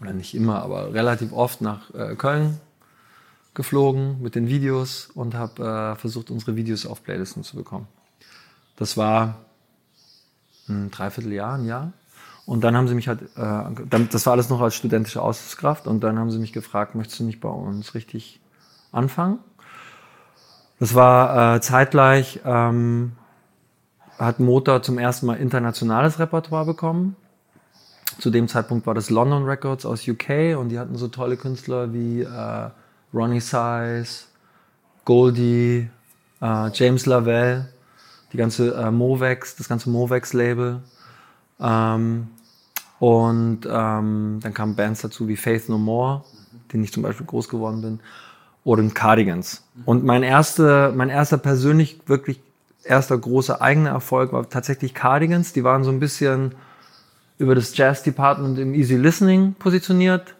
oder 0.00 0.12
nicht 0.12 0.34
immer, 0.34 0.60
aber 0.60 0.92
relativ 0.92 1.32
oft 1.32 1.60
nach 1.60 1.94
äh, 1.94 2.16
Köln 2.16 2.58
geflogen 3.54 4.20
mit 4.20 4.34
den 4.34 4.48
Videos 4.48 5.10
und 5.14 5.36
habe 5.36 5.62
äh, 5.62 5.94
versucht, 5.94 6.32
unsere 6.32 6.56
Videos 6.56 6.86
auf 6.86 7.04
Playlisten 7.04 7.44
zu 7.44 7.54
bekommen. 7.54 7.86
Das 8.74 8.96
war 8.96 9.36
ein 10.68 10.90
Dreivierteljahr, 10.90 11.54
ein 11.54 11.64
Jahr. 11.64 11.92
Und 12.50 12.64
dann 12.64 12.76
haben 12.76 12.88
sie 12.88 12.96
mich 12.96 13.06
halt, 13.06 13.22
äh, 13.36 14.06
das 14.10 14.26
war 14.26 14.32
alles 14.32 14.50
noch 14.50 14.60
als 14.60 14.74
studentische 14.74 15.22
Aushilfskraft, 15.22 15.86
und 15.86 16.00
dann 16.02 16.18
haben 16.18 16.32
sie 16.32 16.40
mich 16.40 16.52
gefragt, 16.52 16.96
möchtest 16.96 17.20
du 17.20 17.24
nicht 17.24 17.40
bei 17.40 17.48
uns 17.48 17.94
richtig 17.94 18.40
anfangen? 18.90 19.38
Das 20.80 20.96
war 20.96 21.54
äh, 21.54 21.60
zeitgleich, 21.60 22.40
ähm, 22.44 23.12
hat 24.18 24.40
Motor 24.40 24.82
zum 24.82 24.98
ersten 24.98 25.26
Mal 25.26 25.36
internationales 25.36 26.18
Repertoire 26.18 26.66
bekommen. 26.66 27.14
Zu 28.18 28.30
dem 28.30 28.48
Zeitpunkt 28.48 28.84
war 28.84 28.94
das 28.94 29.10
London 29.10 29.44
Records 29.44 29.86
aus 29.86 30.08
UK 30.08 30.58
und 30.58 30.70
die 30.70 30.80
hatten 30.80 30.96
so 30.96 31.06
tolle 31.06 31.36
Künstler 31.36 31.92
wie 31.92 32.22
äh, 32.22 32.70
Ronnie 33.14 33.38
Size, 33.38 34.24
Goldie, 35.04 35.88
äh, 36.42 36.70
James 36.72 37.06
Lavelle 37.06 37.68
die 38.32 38.38
ganze 38.38 38.74
äh, 38.74 38.90
Movex, 38.90 39.54
das 39.54 39.68
ganze 39.68 39.88
Movex-Label. 39.88 40.80
Ähm, 41.60 42.28
und 43.00 43.60
ähm, 43.66 44.40
dann 44.42 44.54
kamen 44.54 44.76
Bands 44.76 45.00
dazu 45.00 45.26
wie 45.26 45.36
Faith 45.36 45.70
No 45.70 45.78
More, 45.78 46.22
den 46.72 46.84
ich 46.84 46.92
zum 46.92 47.02
Beispiel 47.02 47.26
groß 47.26 47.48
geworden 47.48 47.80
bin, 47.80 48.00
oder 48.62 48.82
Cardigans. 48.90 49.64
Und 49.86 50.04
mein 50.04 50.22
erster, 50.22 50.92
mein 50.92 51.08
erster 51.08 51.38
persönlich 51.38 51.98
wirklich 52.06 52.40
erster 52.84 53.16
großer 53.16 53.62
eigener 53.62 53.90
Erfolg 53.90 54.34
war 54.34 54.48
tatsächlich 54.48 54.92
Cardigans. 54.92 55.54
Die 55.54 55.64
waren 55.64 55.82
so 55.82 55.90
ein 55.90 55.98
bisschen 55.98 56.54
über 57.38 57.54
das 57.54 57.74
Jazz 57.74 58.02
Department 58.02 58.58
im 58.58 58.74
Easy 58.74 58.96
Listening 58.96 59.54
positioniert. 59.54 60.34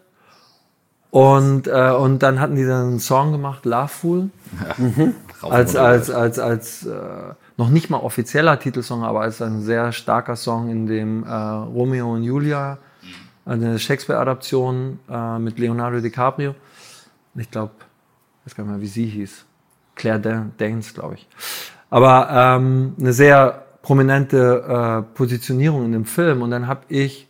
Und, 1.09 1.67
äh, 1.67 1.91
und 1.91 2.19
dann 2.19 2.39
hatten 2.39 2.55
die 2.55 2.63
dann 2.63 2.89
einen 2.89 2.99
Song 2.99 3.31
gemacht, 3.31 3.65
Loveful. 3.65 4.29
Mhm. 4.77 5.15
als, 5.41 5.75
als, 5.75 6.11
als, 6.11 6.37
als, 6.37 6.85
äh, 6.85 7.33
noch 7.57 7.69
nicht 7.69 7.89
mal 7.89 7.97
offizieller 7.97 8.59
Titelsong, 8.59 9.03
aber 9.03 9.21
als 9.21 9.41
ein 9.41 9.61
sehr 9.61 9.91
starker 9.91 10.35
Song, 10.35 10.69
in 10.69 10.87
dem 10.87 11.23
äh, 11.23 11.31
Romeo 11.31 12.13
und 12.13 12.23
Julia, 12.23 12.77
eine 13.45 13.79
Shakespeare-Adaption 13.79 14.99
äh, 15.09 15.39
mit 15.39 15.59
Leonardo 15.59 15.99
DiCaprio. 15.99 16.55
Ich 17.35 17.49
glaube, 17.49 17.73
ich 18.39 18.47
weiß 18.47 18.55
gar 18.55 18.63
nicht 18.63 18.73
mehr, 18.73 18.81
wie 18.81 18.87
sie 18.87 19.05
hieß. 19.05 19.45
Claire 19.95 20.51
Danes, 20.57 20.93
glaube 20.93 21.15
ich. 21.15 21.27
Aber 21.89 22.29
ähm, 22.31 22.95
eine 22.99 23.13
sehr 23.13 23.65
prominente 23.81 25.03
äh, 25.07 25.15
Positionierung 25.15 25.85
in 25.85 25.91
dem 25.91 26.05
Film. 26.05 26.41
Und 26.41 26.51
dann 26.51 26.67
habe 26.67 26.81
ich 26.87 27.27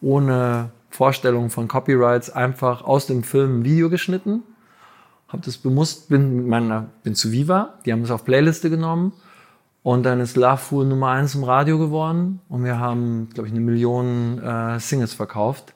ohne 0.00 0.70
Vorstellung 0.90 1.50
von 1.50 1.68
Copyrights 1.68 2.30
einfach 2.30 2.82
aus 2.82 3.06
dem 3.06 3.22
Film 3.22 3.60
ein 3.60 3.64
Video 3.64 3.88
geschnitten, 3.90 4.42
habe 5.28 5.42
das 5.44 5.56
bewusst, 5.56 6.08
bin 6.08 6.36
mit 6.36 6.46
meiner, 6.46 6.86
bin 7.04 7.14
zu 7.14 7.30
Viva, 7.30 7.74
die 7.84 7.92
haben 7.92 8.02
es 8.02 8.10
auf 8.10 8.24
Playliste 8.24 8.70
genommen 8.70 9.12
und 9.82 10.02
dann 10.02 10.20
ist 10.20 10.36
Love 10.36 10.58
Fool 10.58 10.84
Nummer 10.86 11.08
eins 11.08 11.34
im 11.34 11.44
Radio 11.44 11.78
geworden 11.78 12.40
und 12.48 12.64
wir 12.64 12.78
haben, 12.78 13.28
glaube 13.32 13.48
ich, 13.48 13.52
eine 13.54 13.62
Million 13.62 14.38
äh, 14.42 14.78
Singles 14.78 15.14
verkauft. 15.14 15.74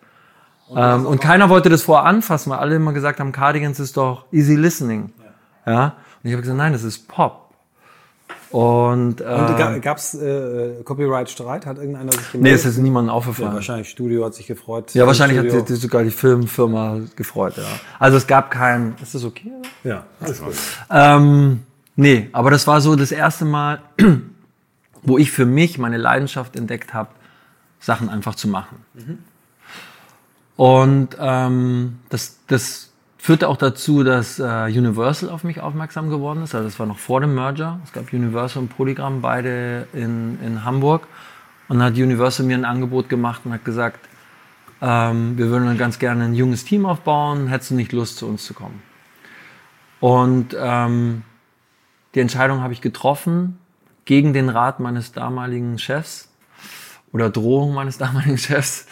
Und, 0.68 0.78
ähm, 0.80 1.06
und 1.06 1.20
keiner 1.20 1.49
wollte 1.49 1.68
das 1.68 1.82
vorher 1.82 2.06
anfassen, 2.06 2.50
weil 2.50 2.58
alle 2.58 2.76
immer 2.76 2.92
gesagt 2.92 3.20
haben, 3.20 3.32
Cardigans 3.32 3.80
ist 3.80 3.96
doch 3.96 4.25
easy 4.32 4.54
listening. 4.54 5.12
Ja. 5.66 5.73
ja? 5.73 5.84
Und 5.84 6.28
ich 6.28 6.32
habe 6.32 6.42
gesagt, 6.42 6.58
nein, 6.58 6.73
das 6.73 6.84
ist 6.84 7.08
Pop. 7.08 7.44
Und, 8.50 9.20
äh, 9.20 9.25
und 9.25 9.82
gab 9.82 9.99
es 9.99 10.14
äh, 10.14 10.82
Copyright-Streit? 10.84 11.66
Hat 11.66 11.78
irgendeiner 11.78 12.12
sich 12.12 12.30
gemeldet? 12.30 12.42
Nee, 12.42 12.50
es 12.52 12.64
ist 12.64 12.78
niemandem 12.78 13.12
aufgefallen. 13.12 13.49
Ja, 13.49 13.54
wahrscheinlich 13.54 13.90
Studio 13.90 14.25
hat 14.25 14.34
sich 14.34 14.46
gefreut. 14.46 14.94
Ja, 14.94 15.08
wahrscheinlich 15.08 15.38
Studio. 15.38 15.58
hat 15.58 15.66
sich 15.66 15.80
sogar 15.80 16.04
die 16.04 16.12
Filmfirma 16.12 17.00
gefreut, 17.16 17.56
ja. 17.56 17.64
Also 17.99 18.16
es 18.16 18.28
gab 18.28 18.52
kein... 18.52 18.94
Ist 19.02 19.16
das 19.16 19.25
okay? 19.25 19.50
Ja, 19.82 20.04
alles 20.20 20.40
gut. 20.40 20.54
Ähm, 20.88 21.62
nee, 21.97 22.29
aber 22.33 22.51
das 22.51 22.67
war 22.67 22.81
so 22.81 22.97
das 22.97 23.13
erste 23.13 23.45
Mal, 23.45 23.83
wo 25.03 25.19
ich 25.19 25.31
für 25.31 25.47
mich 25.47 25.79
meine 25.79 25.97
Leidenschaft 25.97 26.57
entdeckt 26.57 26.95
habe, 26.95 27.11
Sachen 27.81 28.09
einfach 28.09 28.35
zu 28.35 28.49
machen. 28.49 28.79
Mhm. 28.95 29.19
Und 30.57 31.17
ähm, 31.19 31.99
das, 32.09 32.39
das 32.47 32.93
führte 33.19 33.49
auch 33.49 33.57
dazu, 33.57 34.05
dass 34.05 34.39
äh, 34.39 34.43
Universal 34.67 35.31
auf 35.31 35.45
mich 35.45 35.61
aufmerksam 35.61 36.11
geworden 36.11 36.43
ist. 36.43 36.55
Also 36.55 36.69
das 36.69 36.79
war 36.79 36.87
noch 36.87 36.99
vor 36.99 37.21
dem 37.21 37.35
Merger. 37.35 37.81
Es 37.85 37.93
gab 37.93 38.13
Universal 38.13 38.63
und 38.63 38.69
Polygram 38.69 39.21
beide 39.21 39.89
in, 39.93 40.39
in 40.43 40.65
Hamburg. 40.65 41.07
Und 41.69 41.79
dann 41.79 41.87
hat 41.87 41.95
Universal 41.95 42.47
mir 42.47 42.57
ein 42.57 42.65
Angebot 42.65 43.09
gemacht 43.09 43.43
und 43.45 43.53
hat 43.53 43.65
gesagt, 43.65 44.01
ähm, 44.83 45.39
wir 45.39 45.49
würden 45.49 45.77
ganz 45.79 45.99
gerne 45.99 46.25
ein 46.25 46.35
junges 46.35 46.65
Team 46.65 46.87
aufbauen. 46.87 47.49
Hättest 47.49 47.71
du 47.71 47.75
nicht 47.75 47.93
Lust, 47.93 48.19
zu 48.19 48.27
uns 48.27 48.45
zu 48.45 48.55
kommen? 48.55 48.83
Und 50.01 50.55
ähm, 50.59 51.23
die 52.14 52.21
Entscheidung 52.21 52.61
habe 52.61 52.73
ich 52.73 52.80
getroffen 52.80 53.59
gegen 54.04 54.33
den 54.33 54.49
Rat 54.49 54.80
meines 54.80 55.12
damaligen 55.12 55.78
Chefs 55.78 56.28
oder 57.12 57.30
Drohung 57.30 57.75
meines 57.75 57.99
damaligen 57.99 58.38
Chefs. 58.38 58.87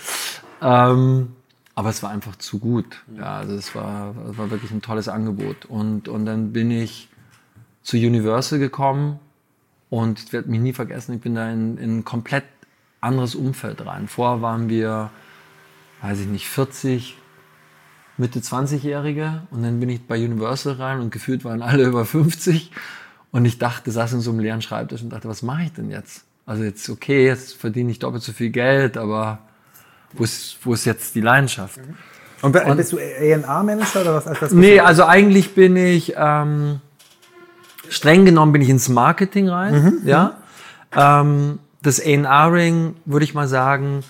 Ähm, 0.61 1.33
aber 1.75 1.91
es 1.91 2.03
war 2.03 2.11
einfach 2.11 2.37
zu 2.37 2.59
gut. 2.59 3.03
Ja, 3.17 3.37
also 3.37 3.55
es 3.55 3.75
war, 3.75 4.15
es 4.31 4.37
war 4.37 4.51
wirklich 4.51 4.71
ein 4.71 4.83
tolles 4.83 5.09
Angebot. 5.09 5.65
Und, 5.65 6.09
und 6.09 6.27
dann 6.27 6.53
bin 6.53 6.71
ich 6.71 7.09
zu 7.83 7.97
Universal 7.97 8.59
gekommen 8.59 9.19
und 9.91 10.23
ich 10.23 10.33
werde 10.33 10.51
mich 10.51 10.61
nie 10.61 10.73
vergessen, 10.73 11.15
ich 11.15 11.21
bin 11.21 11.35
da 11.35 11.51
in, 11.51 11.79
in 11.79 11.99
ein 11.99 12.05
komplett 12.05 12.45
anderes 13.01 13.35
Umfeld 13.35 13.85
rein. 13.85 14.07
Vorher 14.07 14.43
waren 14.43 14.69
wir, 14.69 15.11
weiß 16.03 16.21
ich 16.21 16.27
nicht, 16.27 16.49
40, 16.49 17.17
Mitte 18.19 18.41
20-Jährige 18.41 19.43
und 19.51 19.63
dann 19.63 19.81
bin 19.81 19.89
ich 19.89 20.07
bei 20.07 20.23
Universal 20.23 20.75
rein 20.75 21.01
und 21.01 21.11
gefühlt 21.11 21.45
waren 21.45 21.63
alle 21.63 21.85
über 21.89 22.05
50 22.05 22.71
und 23.33 23.45
ich 23.47 23.59
dachte, 23.59 23.91
saß 23.91 24.13
in 24.13 24.21
so 24.21 24.31
einem 24.31 24.41
leeren 24.41 24.63
Schreibtisch 24.63 25.03
und 25.03 25.11
dachte, 25.11 25.29
was 25.29 25.43
mache 25.43 25.65
ich 25.65 25.73
denn 25.73 25.91
jetzt? 25.91 26.25
Also 26.47 26.65
jetzt, 26.65 26.89
okay, 26.89 27.27
jetzt 27.27 27.55
verdiene 27.55 27.91
ich 27.91 27.99
doppelt 27.99 28.23
so 28.23 28.33
viel 28.33 28.51
Geld, 28.51 28.97
aber 28.97 29.39
wo 30.13 30.23
ist, 30.23 30.59
wo 30.63 30.75
ist 30.75 30.85
jetzt 30.85 31.15
die 31.15 31.21
Leidenschaft? 31.21 31.79
Mhm. 31.79 31.97
Und, 32.43 32.57
und 32.57 32.77
bist 32.77 32.93
du 32.93 32.99
A&R-Manager 32.99 34.01
oder 34.03 34.15
was? 34.15 34.27
Als 34.27 34.41
das 34.41 34.53
nee, 34.53 34.81
also 34.81 35.05
eigentlich 35.05 35.55
bin 35.55 35.77
ich, 35.77 36.15
ähm, 36.17 36.81
streng 37.89 38.25
genommen 38.25 38.53
bin 38.53 38.63
ich 38.63 38.69
ins 38.69 38.89
Marketing 38.89 39.49
rein, 39.49 40.01
mhm. 40.03 40.09
ja. 40.09 40.37
Ähm, 40.95 41.61
das 41.83 42.01
A&R-Ring, 42.01 42.97
würde 43.07 43.25
ich 43.25 43.35
mal 43.35 43.49
sagen, 43.49 44.01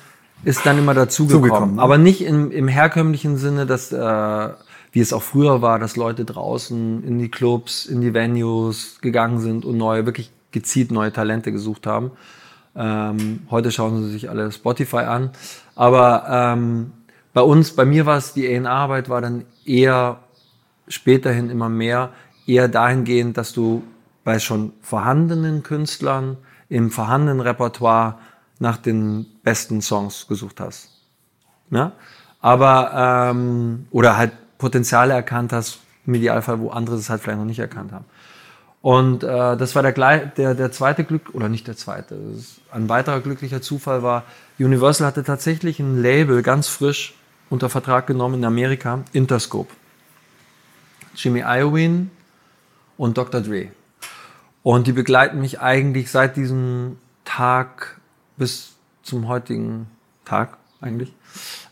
ist 0.45 0.67
dann 0.67 0.79
immer 0.79 0.95
dazugekommen. 0.95 1.77
Ne? 1.77 1.83
Aber 1.83 1.99
nicht 1.99 2.23
im, 2.23 2.51
im 2.51 2.69
herkömmlichen 2.69 3.37
Sinne, 3.37 3.67
dass, 3.67 3.93
äh, 3.93 4.49
wie 4.93 5.01
es 5.01 5.13
auch 5.13 5.23
früher 5.23 5.63
war, 5.63 5.79
dass 5.79 5.97
Leute 5.97 6.25
draußen 6.25 7.03
in 7.03 7.19
die 7.19 7.31
Clubs, 7.31 7.87
in 7.87 8.03
die 8.03 8.13
Venues 8.13 9.01
gegangen 9.01 9.41
sind 9.41 9.65
und 9.65 9.79
neue, 9.79 10.05
wirklich 10.07 10.31
gezielt 10.53 10.93
neue 10.93 11.13
Talente 11.13 11.51
gesucht 11.51 11.87
haben. 11.87 12.13
Ähm, 12.77 13.41
heute 13.51 13.71
schauen 13.71 14.03
sie 14.03 14.11
sich 14.11 14.29
alle 14.29 14.53
Spotify 14.53 14.99
an. 14.99 15.31
Aber 15.75 16.27
ähm, 16.29 16.93
bei 17.33 17.41
uns, 17.41 17.75
bei 17.75 17.87
mir 17.87 18.05
war 18.05 18.19
es, 18.19 18.35
die 18.35 18.47
A&R-Arbeit 18.47 19.09
war 19.09 19.23
dann 19.23 19.47
eher 19.65 20.21
späterhin 20.89 21.49
immer 21.49 21.71
mehr, 21.71 22.11
eher 22.47 22.69
dahingehend, 22.69 23.39
dass 23.39 23.55
du 23.55 23.83
bei 24.25 24.39
schon 24.39 24.73
vorhandenen 24.83 25.63
Künstlern 25.63 26.37
im 26.69 26.91
vorhandenen 26.91 27.41
Repertoire 27.41 28.19
nach 28.59 28.77
den 28.77 29.27
besten 29.43 29.81
Songs 29.81 30.27
gesucht 30.29 30.61
hast. 30.61 30.91
Ja? 31.71 31.93
Aber, 32.41 33.31
ähm, 33.31 33.87
oder 33.91 34.17
halt 34.17 34.33
Potenziale 34.63 35.13
erkannt 35.13 35.53
hast, 35.53 35.81
im 36.07 36.15
Idealfall, 36.15 36.61
wo 36.61 36.71
andere 36.71 36.95
es 36.95 37.11
halt 37.11 37.21
vielleicht 37.21 37.41
noch 37.41 37.47
nicht 37.47 37.59
erkannt 37.59 37.91
haben. 37.91 38.05
Und 38.81 39.25
äh, 39.25 39.57
das 39.57 39.75
war 39.75 39.83
der, 39.83 39.93
der, 40.27 40.55
der 40.55 40.71
zweite 40.71 41.03
Glück, 41.03 41.35
oder 41.35 41.49
nicht 41.49 41.67
der 41.67 41.77
zweite, 41.77 42.17
ein 42.71 42.89
weiterer 42.89 43.21
glücklicher 43.21 43.61
Zufall 43.61 44.05
war, 44.05 44.23
Universal 44.61 45.07
hatte 45.09 45.25
tatsächlich 45.25 45.81
ein 45.81 46.01
Label 46.01 46.43
ganz 46.43 46.69
frisch 46.69 47.15
unter 47.51 47.69
Vertrag 47.69 48.07
genommen 48.07 48.37
in 48.37 48.45
Amerika, 48.45 49.01
Interscope. 49.13 49.73
Jimmy 51.17 51.43
Iovine 51.45 52.07
und 52.97 53.19
Dr. 53.19 53.41
Dre. 53.41 53.69
Und 54.63 54.87
die 54.87 54.93
begleiten 54.93 55.41
mich 55.41 55.61
eigentlich 55.61 56.09
seit 56.11 56.37
diesem 56.37 56.99
Tag 57.25 58.01
bis 58.37 58.77
zum 59.03 59.27
heutigen 59.27 59.89
Tag 60.25 60.57
eigentlich 60.81 61.13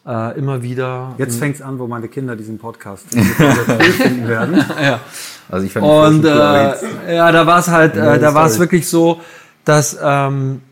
äh, 0.07 0.39
immer 0.39 0.63
wieder. 0.63 1.15
Jetzt 1.19 1.39
fängt 1.39 1.57
es 1.57 1.63
an, 1.63 1.79
wo 1.79 1.87
meine 1.87 2.09
Kinder 2.09 2.37
diesen 2.37 2.59
Podcast 2.59 3.07
finden 3.15 4.29
werden. 4.29 4.65
ja. 4.83 5.01
Also 5.49 5.67
ich 5.67 5.73
fand 5.73 5.85
Und 5.87 6.25
äh, 6.25 7.17
ja, 7.17 7.33
da 7.33 7.47
war 7.47 7.59
es 7.59 7.69
halt, 7.69 7.97
äh, 7.97 8.19
da 8.19 8.35
war 8.35 8.47
es 8.47 8.59
wirklich 8.59 8.89
so, 8.89 9.21
dass 9.65 9.99
ähm, 10.03 10.63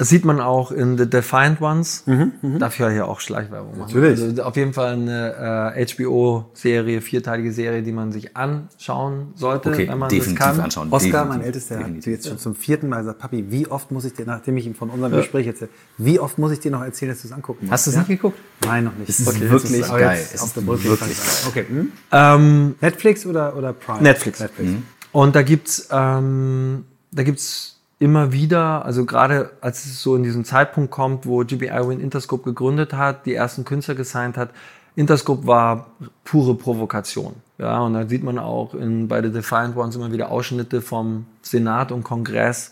das 0.00 0.08
sieht 0.08 0.24
man 0.24 0.40
auch 0.40 0.72
in 0.72 0.96
The 0.96 1.04
Defiant 1.04 1.60
Ones. 1.60 2.04
Mhm, 2.06 2.32
mh. 2.40 2.58
Darf 2.58 2.72
ich 2.72 2.80
ja 2.80 2.88
hier 2.88 3.06
auch 3.06 3.20
Schleichwerbung 3.20 3.72
machen. 3.72 3.92
Natürlich. 3.92 4.22
Also 4.22 4.42
auf 4.44 4.56
jeden 4.56 4.72
Fall 4.72 4.94
eine 4.94 5.74
äh, 5.76 5.86
HBO-Serie, 5.94 7.02
vierteilige 7.02 7.52
Serie, 7.52 7.82
die 7.82 7.92
man 7.92 8.10
sich 8.10 8.34
anschauen 8.34 9.34
sollte, 9.34 9.68
okay, 9.68 9.88
wenn 9.88 9.98
man 9.98 10.08
definitiv 10.08 10.38
das 10.38 10.56
kann. 10.56 10.64
Anschauen. 10.64 10.88
Oscar, 10.90 11.02
definitiv. 11.04 11.28
mein 11.28 11.42
Ältester, 11.42 11.78
hat 11.80 12.06
jetzt 12.06 12.26
schon 12.26 12.38
zum 12.38 12.54
vierten 12.54 12.88
Mal 12.88 13.00
gesagt, 13.00 13.18
Papi, 13.18 13.50
wie 13.50 13.66
oft 13.66 13.90
muss 13.90 14.06
ich 14.06 14.14
dir, 14.14 14.24
nachdem 14.24 14.56
ich 14.56 14.64
ihm 14.64 14.74
von 14.74 14.88
unserem 14.88 15.12
ja. 15.12 15.18
Gespräch 15.18 15.46
erzähle, 15.46 15.68
wie 15.98 16.18
oft 16.18 16.38
muss 16.38 16.52
ich 16.52 16.60
dir 16.60 16.70
noch 16.70 16.82
erzählen, 16.82 17.12
dass 17.12 17.20
du 17.20 17.28
es 17.28 17.34
angucken 17.34 17.66
musst? 17.66 17.72
Hast 17.72 17.86
du 17.86 17.90
es 17.90 17.96
ja? 17.96 18.00
nicht 18.00 18.08
geguckt? 18.08 18.38
Nein, 18.64 18.84
noch 18.84 18.96
nicht. 18.96 19.10
Es 19.10 19.20
ist 19.20 19.28
okay, 19.28 19.50
wirklich 19.50 19.80
ist 19.80 19.90
geil. 19.90 20.18
Es 20.32 20.42
ist 20.42 20.66
wirklich 20.66 20.98
geil. 20.98 21.10
Okay. 21.46 21.66
Hm? 21.68 21.92
Ähm, 22.10 22.74
Netflix 22.80 23.26
oder, 23.26 23.54
oder 23.54 23.74
Prime? 23.74 24.00
Netflix. 24.00 24.40
Netflix. 24.40 24.70
Mhm. 24.70 24.82
Und 25.12 25.36
da 25.36 25.42
gibt's, 25.42 25.88
ähm, 25.92 26.86
da 27.12 27.22
gibt's 27.22 27.79
immer 28.00 28.32
wieder, 28.32 28.84
also 28.84 29.04
gerade 29.04 29.50
als 29.60 29.84
es 29.84 30.02
so 30.02 30.16
in 30.16 30.22
diesen 30.22 30.44
Zeitpunkt 30.44 30.90
kommt, 30.90 31.26
wo 31.26 31.44
GB 31.44 31.66
Irwin 31.66 32.00
Interscope 32.00 32.42
gegründet 32.42 32.94
hat, 32.94 33.26
die 33.26 33.34
ersten 33.34 33.64
Künstler 33.64 33.94
gesigned 33.94 34.36
hat, 34.36 34.50
Interscope 34.96 35.46
war 35.46 35.86
pure 36.24 36.54
Provokation. 36.54 37.34
Ja, 37.58 37.80
und 37.80 37.92
da 37.92 38.08
sieht 38.08 38.24
man 38.24 38.38
auch 38.38 38.74
in, 38.74 39.06
bei 39.06 39.22
The 39.22 39.30
Defiant 39.30 39.76
Ones 39.76 39.96
immer 39.96 40.12
wieder 40.12 40.30
Ausschnitte 40.30 40.80
vom 40.80 41.26
Senat 41.42 41.92
und 41.92 42.02
Kongress, 42.02 42.70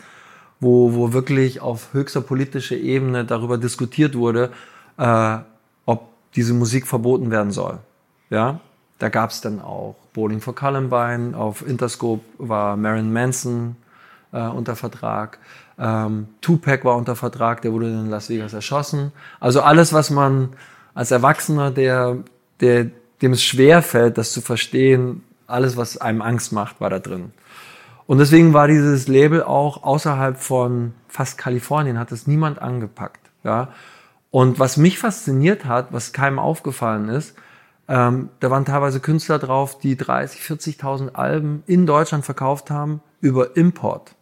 wo, 0.60 0.94
wo 0.94 1.12
wirklich 1.12 1.60
auf 1.60 1.92
höchster 1.92 2.22
politischer 2.22 2.76
Ebene 2.76 3.26
darüber 3.26 3.58
diskutiert 3.58 4.16
wurde, 4.16 4.50
äh, 4.96 5.36
ob 5.84 6.08
diese 6.34 6.54
Musik 6.54 6.86
verboten 6.86 7.30
werden 7.30 7.52
soll. 7.52 7.78
Ja, 8.30 8.60
da 8.98 9.10
gab 9.10 9.30
es 9.30 9.42
dann 9.42 9.60
auch 9.60 9.94
Bowling 10.14 10.40
for 10.40 10.54
Columbine, 10.54 11.36
auf 11.36 11.66
Interscope 11.66 12.24
war 12.38 12.78
Marilyn 12.78 13.12
Manson 13.12 13.76
äh, 14.32 14.46
unter 14.46 14.76
Vertrag. 14.76 15.38
Ähm, 15.78 16.28
Tupac 16.40 16.84
war 16.84 16.96
unter 16.96 17.16
Vertrag, 17.16 17.62
der 17.62 17.72
wurde 17.72 17.86
in 17.86 18.10
Las 18.10 18.28
Vegas 18.28 18.52
erschossen. 18.52 19.12
Also 19.40 19.62
alles, 19.62 19.92
was 19.92 20.10
man 20.10 20.50
als 20.94 21.10
Erwachsener, 21.10 21.70
der, 21.70 22.18
der, 22.60 22.90
dem 23.22 23.32
es 23.32 23.42
schwer 23.42 23.82
fällt, 23.82 24.18
das 24.18 24.32
zu 24.32 24.40
verstehen, 24.40 25.22
alles, 25.46 25.76
was 25.76 25.96
einem 25.98 26.22
Angst 26.22 26.52
macht, 26.52 26.80
war 26.80 26.90
da 26.90 26.98
drin. 26.98 27.32
Und 28.06 28.18
deswegen 28.18 28.54
war 28.54 28.68
dieses 28.68 29.06
Label 29.08 29.42
auch 29.42 29.82
außerhalb 29.82 30.38
von 30.38 30.94
fast 31.08 31.38
Kalifornien, 31.38 31.98
hat 31.98 32.10
es 32.12 32.26
niemand 32.26 32.60
angepackt. 32.60 33.30
Ja? 33.44 33.68
Und 34.30 34.58
was 34.58 34.76
mich 34.76 34.98
fasziniert 34.98 35.64
hat, 35.64 35.92
was 35.92 36.12
keinem 36.12 36.38
aufgefallen 36.38 37.08
ist, 37.08 37.34
Ähm, 37.90 38.28
da 38.40 38.50
waren 38.50 38.66
teilweise 38.66 39.00
Künstler 39.00 39.38
drauf, 39.38 39.78
die 39.78 39.96
30, 39.96 40.42
40.000 40.42 41.14
Alben 41.14 41.62
in 41.66 41.86
Deutschland 41.86 42.24
verkauft 42.24 42.70
haben 42.70 43.00
über 43.22 43.56
Import. 43.56 44.14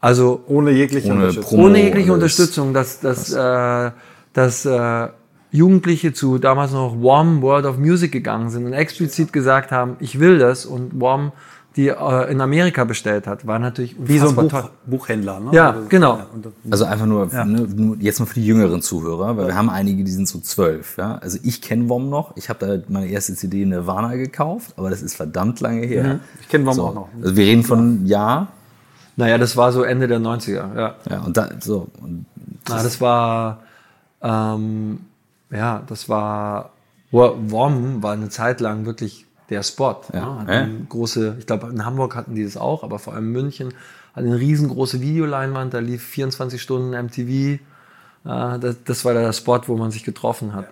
Also 0.00 0.42
ohne 0.46 0.70
jegliche 0.70 1.08
Ohne 1.08 1.16
Unterstützung. 1.20 1.50
Promo. 1.50 1.64
ohne 1.66 1.82
jegliche. 1.82 2.12
Unterstützung, 2.12 2.72
dass, 2.74 3.00
dass, 3.00 3.32
äh, 3.32 3.90
dass 4.32 4.64
äh, 4.64 5.08
Jugendliche 5.52 6.12
zu 6.12 6.38
damals 6.38 6.72
noch 6.72 6.94
WOM, 7.00 7.42
World 7.42 7.66
of 7.66 7.76
Music 7.78 8.12
gegangen 8.12 8.50
sind 8.50 8.64
und 8.66 8.72
explizit 8.72 9.32
gesagt 9.32 9.72
haben, 9.72 9.96
ich 10.00 10.18
will 10.20 10.38
das 10.38 10.64
und 10.64 11.00
WOM 11.00 11.32
die 11.76 11.86
äh, 11.88 12.32
in 12.32 12.40
Amerika 12.40 12.82
bestellt 12.82 13.28
hat, 13.28 13.46
war 13.46 13.60
natürlich 13.60 13.94
Wie 13.96 14.18
so 14.18 14.30
ein 14.30 14.34
Buch, 14.34 14.48
toll. 14.48 14.64
Buchhändler, 14.86 15.38
ne? 15.38 15.50
Ja, 15.52 15.76
genau. 15.88 16.18
und, 16.34 16.48
Also 16.68 16.84
einfach 16.84 17.06
nur, 17.06 17.28
Ja. 17.32 17.44
ne, 17.44 17.60
nur 17.60 17.96
jetzt 18.00 18.18
mal 18.18 18.26
für 18.26 18.34
die 18.34 18.44
jüngeren 18.46 18.82
Zuhörer, 18.82 19.36
weil 19.36 19.46
wir 19.46 19.54
haben 19.54 19.70
einige, 19.70 20.02
die 20.02 20.10
sind 20.10 20.26
so 20.26 20.40
zwölf. 20.40 20.96
Ja? 20.96 21.18
Also 21.18 21.38
ich 21.44 21.62
kenne 21.62 21.88
WOM 21.88 22.10
noch. 22.10 22.36
Ich 22.36 22.48
habe 22.48 22.66
da 22.66 22.92
meine 22.92 23.06
erste 23.06 23.34
CD 23.36 23.64
Nirvana 23.64 24.16
gekauft, 24.16 24.72
aber 24.76 24.90
das 24.90 25.00
ist 25.00 25.14
verdammt 25.14 25.60
lange 25.60 25.86
her. 25.86 26.18
Ich 26.40 26.48
kenn 26.48 26.66
WOM 26.66 26.74
so. 26.74 26.84
auch 26.86 26.94
noch. 26.94 27.08
Also 27.22 27.36
wir 27.36 27.44
reden 27.44 27.62
von 27.62 28.04
ja, 28.04 28.48
Naja, 29.20 29.36
das 29.36 29.54
war 29.54 29.70
so 29.70 29.82
Ende 29.82 30.08
der 30.08 30.18
90er, 30.18 30.74
ja. 30.74 30.94
ja 31.10 31.20
und 31.20 31.36
da 31.36 31.50
so 31.60 31.88
und 32.00 32.24
Na, 32.66 32.82
das 32.82 33.02
war, 33.02 33.62
ähm, 34.22 35.00
ja, 35.50 35.82
das 35.86 36.08
war, 36.08 36.70
WOM 37.10 38.02
war 38.02 38.12
eine 38.14 38.30
Zeit 38.30 38.60
lang 38.60 38.86
wirklich 38.86 39.26
der 39.50 39.62
Spot. 39.62 40.00
Ja. 40.14 40.18
Ja. 40.18 40.20
Ja. 40.20 40.38
Hatten 40.38 40.86
Große, 40.88 41.36
ich 41.38 41.46
glaube, 41.46 41.66
in 41.68 41.84
Hamburg 41.84 42.16
hatten 42.16 42.34
die 42.34 42.44
das 42.44 42.56
auch, 42.56 42.82
aber 42.82 42.98
vor 42.98 43.12
allem 43.12 43.30
München 43.30 43.74
hatte 44.14 44.26
eine 44.26 44.38
riesengroße 44.38 45.02
Videoleinwand, 45.02 45.74
da 45.74 45.80
lief 45.80 46.02
24 46.02 46.62
Stunden 46.62 46.90
MTV. 46.90 47.28
Äh, 47.28 47.58
das, 48.24 48.76
das 48.84 49.04
war 49.04 49.12
der 49.12 49.34
Spot, 49.34 49.60
wo 49.66 49.76
man 49.76 49.90
sich 49.90 50.02
getroffen 50.02 50.54
hat. 50.54 50.68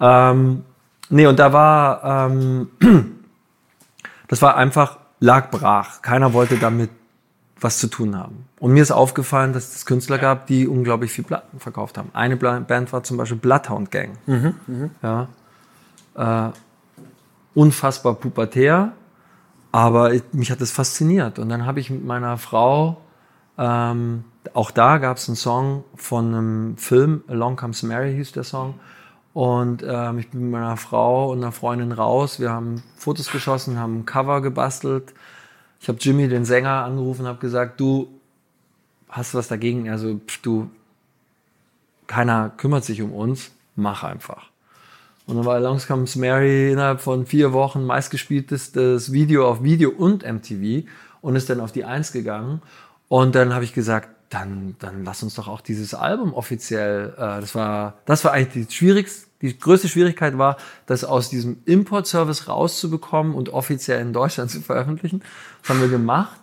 Ähm, 0.00 0.64
nee, 1.08 1.26
und 1.28 1.38
da 1.38 1.52
war, 1.52 2.28
ähm, 2.30 2.70
das 4.26 4.42
war 4.42 4.56
einfach, 4.56 4.98
lag 5.20 5.52
brach. 5.52 6.02
Keiner 6.02 6.32
wollte 6.32 6.56
damit 6.56 6.90
was 7.60 7.78
zu 7.78 7.88
tun 7.88 8.16
haben. 8.16 8.46
Und 8.58 8.72
mir 8.72 8.82
ist 8.82 8.90
aufgefallen, 8.90 9.52
dass 9.52 9.74
es 9.74 9.86
Künstler 9.86 10.18
gab, 10.18 10.46
die 10.46 10.66
unglaublich 10.66 11.12
viel 11.12 11.24
Platten 11.24 11.60
verkauft 11.60 11.98
haben. 11.98 12.10
Eine 12.12 12.36
Band 12.36 12.92
war 12.92 13.02
zum 13.02 13.16
Beispiel 13.16 13.38
Bloodhound 13.38 13.90
Gang. 13.90 14.16
Ja. 15.02 15.28
Äh, 16.48 16.52
unfassbar 17.54 18.14
pubertär, 18.14 18.92
aber 19.72 20.14
ich, 20.14 20.22
mich 20.32 20.50
hat 20.50 20.60
das 20.60 20.70
fasziniert. 20.70 21.38
Und 21.38 21.48
dann 21.48 21.66
habe 21.66 21.80
ich 21.80 21.90
mit 21.90 22.04
meiner 22.04 22.38
Frau, 22.38 23.00
ähm, 23.58 24.24
auch 24.54 24.70
da 24.70 24.98
gab 24.98 25.18
es 25.18 25.28
einen 25.28 25.36
Song 25.36 25.84
von 25.96 26.34
einem 26.34 26.76
Film, 26.76 27.22
Along 27.28 27.56
Comes 27.56 27.82
Mary 27.82 28.14
hieß 28.14 28.32
der 28.32 28.44
Song. 28.44 28.74
Und 29.32 29.84
ähm, 29.86 30.18
ich 30.18 30.30
bin 30.30 30.42
mit 30.42 30.50
meiner 30.50 30.76
Frau 30.76 31.30
und 31.30 31.38
einer 31.38 31.52
Freundin 31.52 31.92
raus. 31.92 32.40
Wir 32.40 32.50
haben 32.50 32.82
Fotos 32.96 33.30
geschossen, 33.30 33.78
haben 33.78 34.00
ein 34.00 34.06
Cover 34.06 34.40
gebastelt. 34.40 35.14
Ich 35.80 35.88
habe 35.88 35.98
Jimmy, 35.98 36.28
den 36.28 36.44
Sänger, 36.44 36.84
angerufen 36.84 37.22
und 37.22 37.28
habe 37.28 37.38
gesagt, 37.38 37.80
du 37.80 38.08
hast 39.08 39.34
was 39.34 39.48
dagegen? 39.48 39.88
Also 39.88 40.20
pff, 40.26 40.42
du, 40.42 40.70
keiner 42.06 42.50
kümmert 42.56 42.84
sich 42.84 43.00
um 43.02 43.12
uns, 43.12 43.50
mach 43.76 44.04
einfach. 44.04 44.50
Und 45.26 45.36
dann 45.36 45.44
war 45.44 45.54
Along 45.54 45.78
Comes 45.78 46.16
Mary 46.16 46.72
innerhalb 46.72 47.00
von 47.00 47.24
vier 47.24 47.52
Wochen 47.52 47.84
meistgespieltestes 47.84 49.12
Video 49.12 49.48
auf 49.48 49.62
Video 49.62 49.90
und 49.90 50.24
MTV 50.24 50.86
und 51.22 51.36
ist 51.36 51.48
dann 51.48 51.60
auf 51.60 51.72
die 51.72 51.84
Eins 51.84 52.12
gegangen. 52.12 52.62
Und 53.08 53.34
dann 53.34 53.54
habe 53.54 53.64
ich 53.64 53.72
gesagt, 53.72 54.08
dann, 54.30 54.76
dann 54.78 55.04
lass 55.04 55.22
uns 55.22 55.34
doch 55.34 55.48
auch 55.48 55.60
dieses 55.60 55.92
Album 55.92 56.32
offiziell, 56.32 57.12
äh, 57.16 57.40
das 57.40 57.54
war, 57.54 57.94
das 58.06 58.24
war 58.24 58.32
eigentlich 58.32 58.68
die 58.68 58.74
schwierigste, 58.74 59.28
die 59.42 59.58
größte 59.58 59.88
Schwierigkeit 59.88 60.38
war, 60.38 60.56
das 60.86 61.02
aus 61.02 61.30
diesem 61.30 61.62
Import-Service 61.64 62.46
rauszubekommen 62.46 63.34
und 63.34 63.48
offiziell 63.48 64.00
in 64.00 64.12
Deutschland 64.12 64.50
zu 64.50 64.60
veröffentlichen. 64.60 65.22
Das 65.60 65.70
haben 65.70 65.80
wir 65.80 65.88
gemacht. 65.88 66.38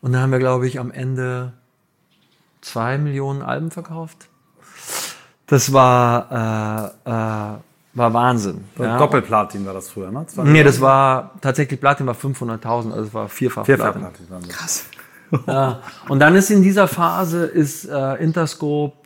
Und 0.00 0.12
dann 0.12 0.22
haben 0.22 0.32
wir, 0.32 0.38
glaube 0.38 0.66
ich, 0.66 0.78
am 0.78 0.90
Ende 0.90 1.52
zwei 2.60 2.98
Millionen 2.98 3.42
Alben 3.42 3.70
verkauft. 3.70 4.28
Das 5.46 5.72
war, 5.72 6.92
äh, 7.06 7.10
äh, 7.10 7.58
war 7.94 8.14
Wahnsinn. 8.14 8.64
Ja. 8.78 8.98
Doppelplatin 8.98 9.64
war 9.64 9.74
das 9.74 9.90
früher, 9.90 10.10
ne? 10.10 10.26
Zwei 10.26 10.44
Nee, 10.44 10.62
das 10.62 10.80
war 10.80 11.34
tatsächlich 11.40 11.80
Platin 11.80 12.06
war 12.06 12.14
500.000, 12.14 12.92
also 12.92 13.02
es 13.02 13.14
war 13.14 13.28
vierfach, 13.28 13.64
Vierfach 13.64 13.94
Platin. 13.96 14.26
Platin. 14.28 14.48
krass. 14.48 14.86
Ja. 15.46 15.82
Und 16.08 16.20
dann 16.20 16.34
ist 16.34 16.50
in 16.50 16.62
dieser 16.62 16.88
Phase 16.88 17.44
ist 17.44 17.84
äh, 17.84 18.14
Interscope 18.14 18.96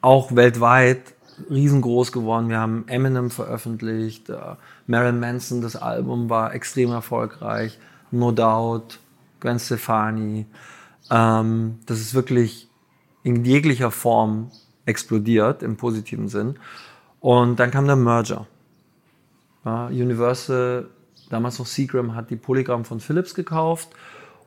auch 0.00 0.34
weltweit 0.34 1.14
riesengroß 1.50 2.12
geworden. 2.12 2.48
Wir 2.48 2.58
haben 2.58 2.84
Eminem 2.86 3.30
veröffentlicht, 3.30 4.28
äh, 4.28 4.36
Marilyn 4.86 5.20
Manson, 5.20 5.62
das 5.62 5.76
Album 5.76 6.30
war 6.30 6.54
extrem 6.54 6.90
erfolgreich, 6.90 7.78
No 8.10 8.30
Doubt, 8.30 8.98
Gwen 9.40 9.58
Stefani. 9.58 10.46
Ähm, 11.10 11.78
das 11.86 12.00
ist 12.00 12.14
wirklich 12.14 12.68
in 13.22 13.44
jeglicher 13.44 13.90
Form 13.90 14.50
explodiert 14.86 15.62
im 15.62 15.76
positiven 15.76 16.28
Sinn. 16.28 16.56
Und 17.20 17.58
dann 17.58 17.70
kam 17.70 17.86
der 17.86 17.96
Merger. 17.96 18.46
Ja, 19.64 19.86
Universal, 19.86 20.88
damals 21.30 21.58
noch 21.58 21.66
Seagram, 21.66 22.14
hat 22.14 22.30
die 22.30 22.36
Polygram 22.36 22.84
von 22.84 23.00
Philips 23.00 23.34
gekauft. 23.34 23.88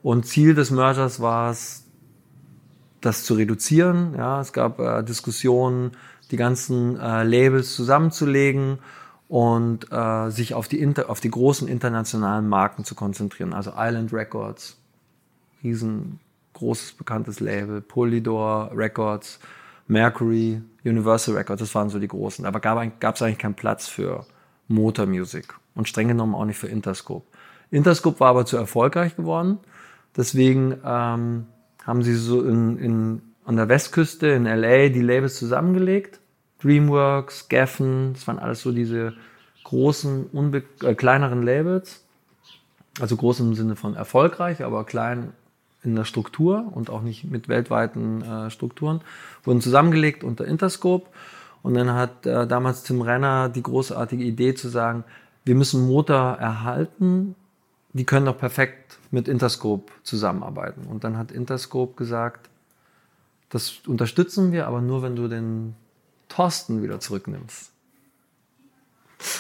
Und 0.03 0.25
Ziel 0.25 0.55
des 0.55 0.71
Mergers 0.71 1.19
war 1.19 1.51
es, 1.51 1.85
das 3.01 3.23
zu 3.23 3.35
reduzieren. 3.35 4.13
Ja, 4.17 4.41
es 4.41 4.53
gab 4.53 4.79
äh, 4.79 5.03
Diskussionen, 5.03 5.91
die 6.31 6.37
ganzen 6.37 6.99
äh, 6.99 7.23
Labels 7.23 7.75
zusammenzulegen 7.75 8.79
und 9.27 9.91
äh, 9.91 10.29
sich 10.29 10.53
auf 10.53 10.67
die, 10.67 10.79
inter 10.79 11.09
auf 11.09 11.19
die 11.19 11.29
großen 11.29 11.67
internationalen 11.67 12.47
Marken 12.47 12.83
zu 12.83 12.95
konzentrieren. 12.95 13.53
Also 13.53 13.73
Island 13.75 14.13
Records, 14.13 14.77
riesengroßes 15.63 16.93
bekanntes 16.93 17.39
Label, 17.39 17.81
Polydor 17.81 18.71
Records, 18.73 19.39
Mercury, 19.87 20.61
Universal 20.83 21.35
Records, 21.35 21.61
das 21.61 21.75
waren 21.75 21.89
so 21.89 21.99
die 21.99 22.07
großen. 22.07 22.45
Aber 22.45 22.59
gab 22.59 23.15
es 23.15 23.21
eigentlich 23.21 23.37
keinen 23.37 23.55
Platz 23.55 23.87
für 23.87 24.25
Motor 24.67 25.05
Music 25.05 25.53
und 25.75 25.87
streng 25.87 26.09
genommen 26.09 26.35
auch 26.35 26.45
nicht 26.45 26.57
für 26.57 26.67
Interscope. 26.67 27.25
Interscope 27.71 28.19
war 28.19 28.29
aber 28.29 28.45
zu 28.45 28.57
erfolgreich 28.57 29.15
geworden. 29.15 29.59
Deswegen 30.15 30.77
ähm, 30.83 31.45
haben 31.83 32.03
sie 32.03 32.15
so 32.15 32.43
in, 32.43 32.77
in, 32.77 33.21
an 33.45 33.55
der 33.55 33.69
Westküste 33.69 34.27
in 34.27 34.45
LA 34.45 34.89
die 34.89 35.01
Labels 35.01 35.37
zusammengelegt. 35.37 36.19
DreamWorks, 36.61 37.49
Geffen, 37.49 38.13
das 38.13 38.27
waren 38.27 38.39
alles 38.39 38.61
so 38.61 38.71
diese 38.71 39.13
großen, 39.63 40.53
äh, 40.83 40.95
kleineren 40.95 41.43
Labels. 41.43 42.03
Also 42.99 43.15
groß 43.15 43.41
im 43.41 43.53
Sinne 43.53 43.75
von 43.75 43.95
erfolgreich, 43.95 44.63
aber 44.63 44.83
klein 44.85 45.33
in 45.83 45.95
der 45.95 46.03
Struktur 46.03 46.71
und 46.73 46.89
auch 46.89 47.01
nicht 47.01 47.23
mit 47.25 47.47
weltweiten 47.47 48.21
äh, 48.23 48.49
Strukturen. 48.49 49.01
Wurden 49.43 49.61
zusammengelegt 49.61 50.23
unter 50.23 50.45
Interscope. 50.45 51.07
Und 51.61 51.75
dann 51.75 51.93
hat 51.93 52.25
äh, 52.25 52.47
damals 52.47 52.83
Tim 52.83 53.01
Renner 53.01 53.49
die 53.49 53.63
großartige 53.63 54.23
Idee 54.23 54.55
zu 54.55 54.69
sagen, 54.69 55.03
wir 55.45 55.55
müssen 55.55 55.87
Motor 55.87 56.37
erhalten, 56.39 57.35
die 57.93 58.03
können 58.03 58.25
doch 58.25 58.37
perfekt 58.37 58.96
mit 59.11 59.27
Interscope 59.27 59.91
zusammenarbeiten. 60.03 60.85
Und 60.87 61.03
dann 61.03 61.17
hat 61.17 61.31
Interscope 61.31 61.95
gesagt, 61.95 62.49
das 63.49 63.79
unterstützen 63.87 64.51
wir, 64.51 64.67
aber 64.67 64.81
nur 64.81 65.01
wenn 65.01 65.15
du 65.15 65.27
den 65.27 65.75
Thorsten 66.27 66.83
wieder 66.83 66.99
zurücknimmst. 66.99 67.71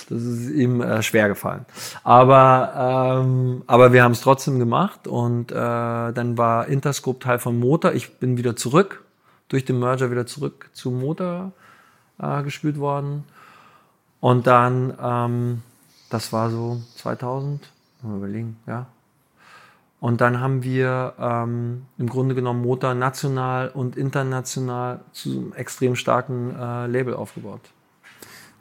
Das 0.09 0.23
ist 0.23 0.49
ihm 0.49 0.81
äh, 0.81 1.03
schwer 1.03 1.27
gefallen. 1.27 1.65
Aber, 2.03 3.21
ähm, 3.21 3.63
aber 3.67 3.93
wir 3.93 4.03
haben 4.03 4.13
es 4.13 4.21
trotzdem 4.21 4.57
gemacht 4.57 5.07
und 5.07 5.51
äh, 5.51 5.55
dann 5.55 6.37
war 6.37 6.67
Interscope 6.67 7.19
Teil 7.19 7.37
von 7.39 7.59
Motor. 7.59 7.93
Ich 7.93 8.17
bin 8.17 8.37
wieder 8.37 8.55
zurück, 8.55 9.03
durch 9.49 9.65
den 9.65 9.79
Merger 9.79 10.09
wieder 10.09 10.25
zurück 10.25 10.69
zu 10.73 10.89
Motor 10.89 11.51
äh, 12.19 12.41
gespielt 12.43 12.79
worden. 12.79 13.23
Und 14.19 14.47
dann, 14.47 14.97
ähm, 14.99 15.61
das 16.09 16.33
war 16.33 16.49
so 16.49 16.81
2000, 16.95 17.61
mal 18.01 18.17
überlegen, 18.17 18.57
ja. 18.65 18.87
Und 19.99 20.21
dann 20.21 20.39
haben 20.39 20.63
wir 20.63 21.13
ähm, 21.19 21.85
im 21.97 22.07
Grunde 22.07 22.35
genommen 22.35 22.61
Motor 22.61 22.93
national 22.93 23.69
und 23.69 23.97
international 23.97 24.99
zu 25.11 25.31
einem 25.31 25.53
extrem 25.53 25.95
starken 25.95 26.55
äh, 26.55 26.85
Label 26.87 27.15
aufgebaut. 27.15 27.61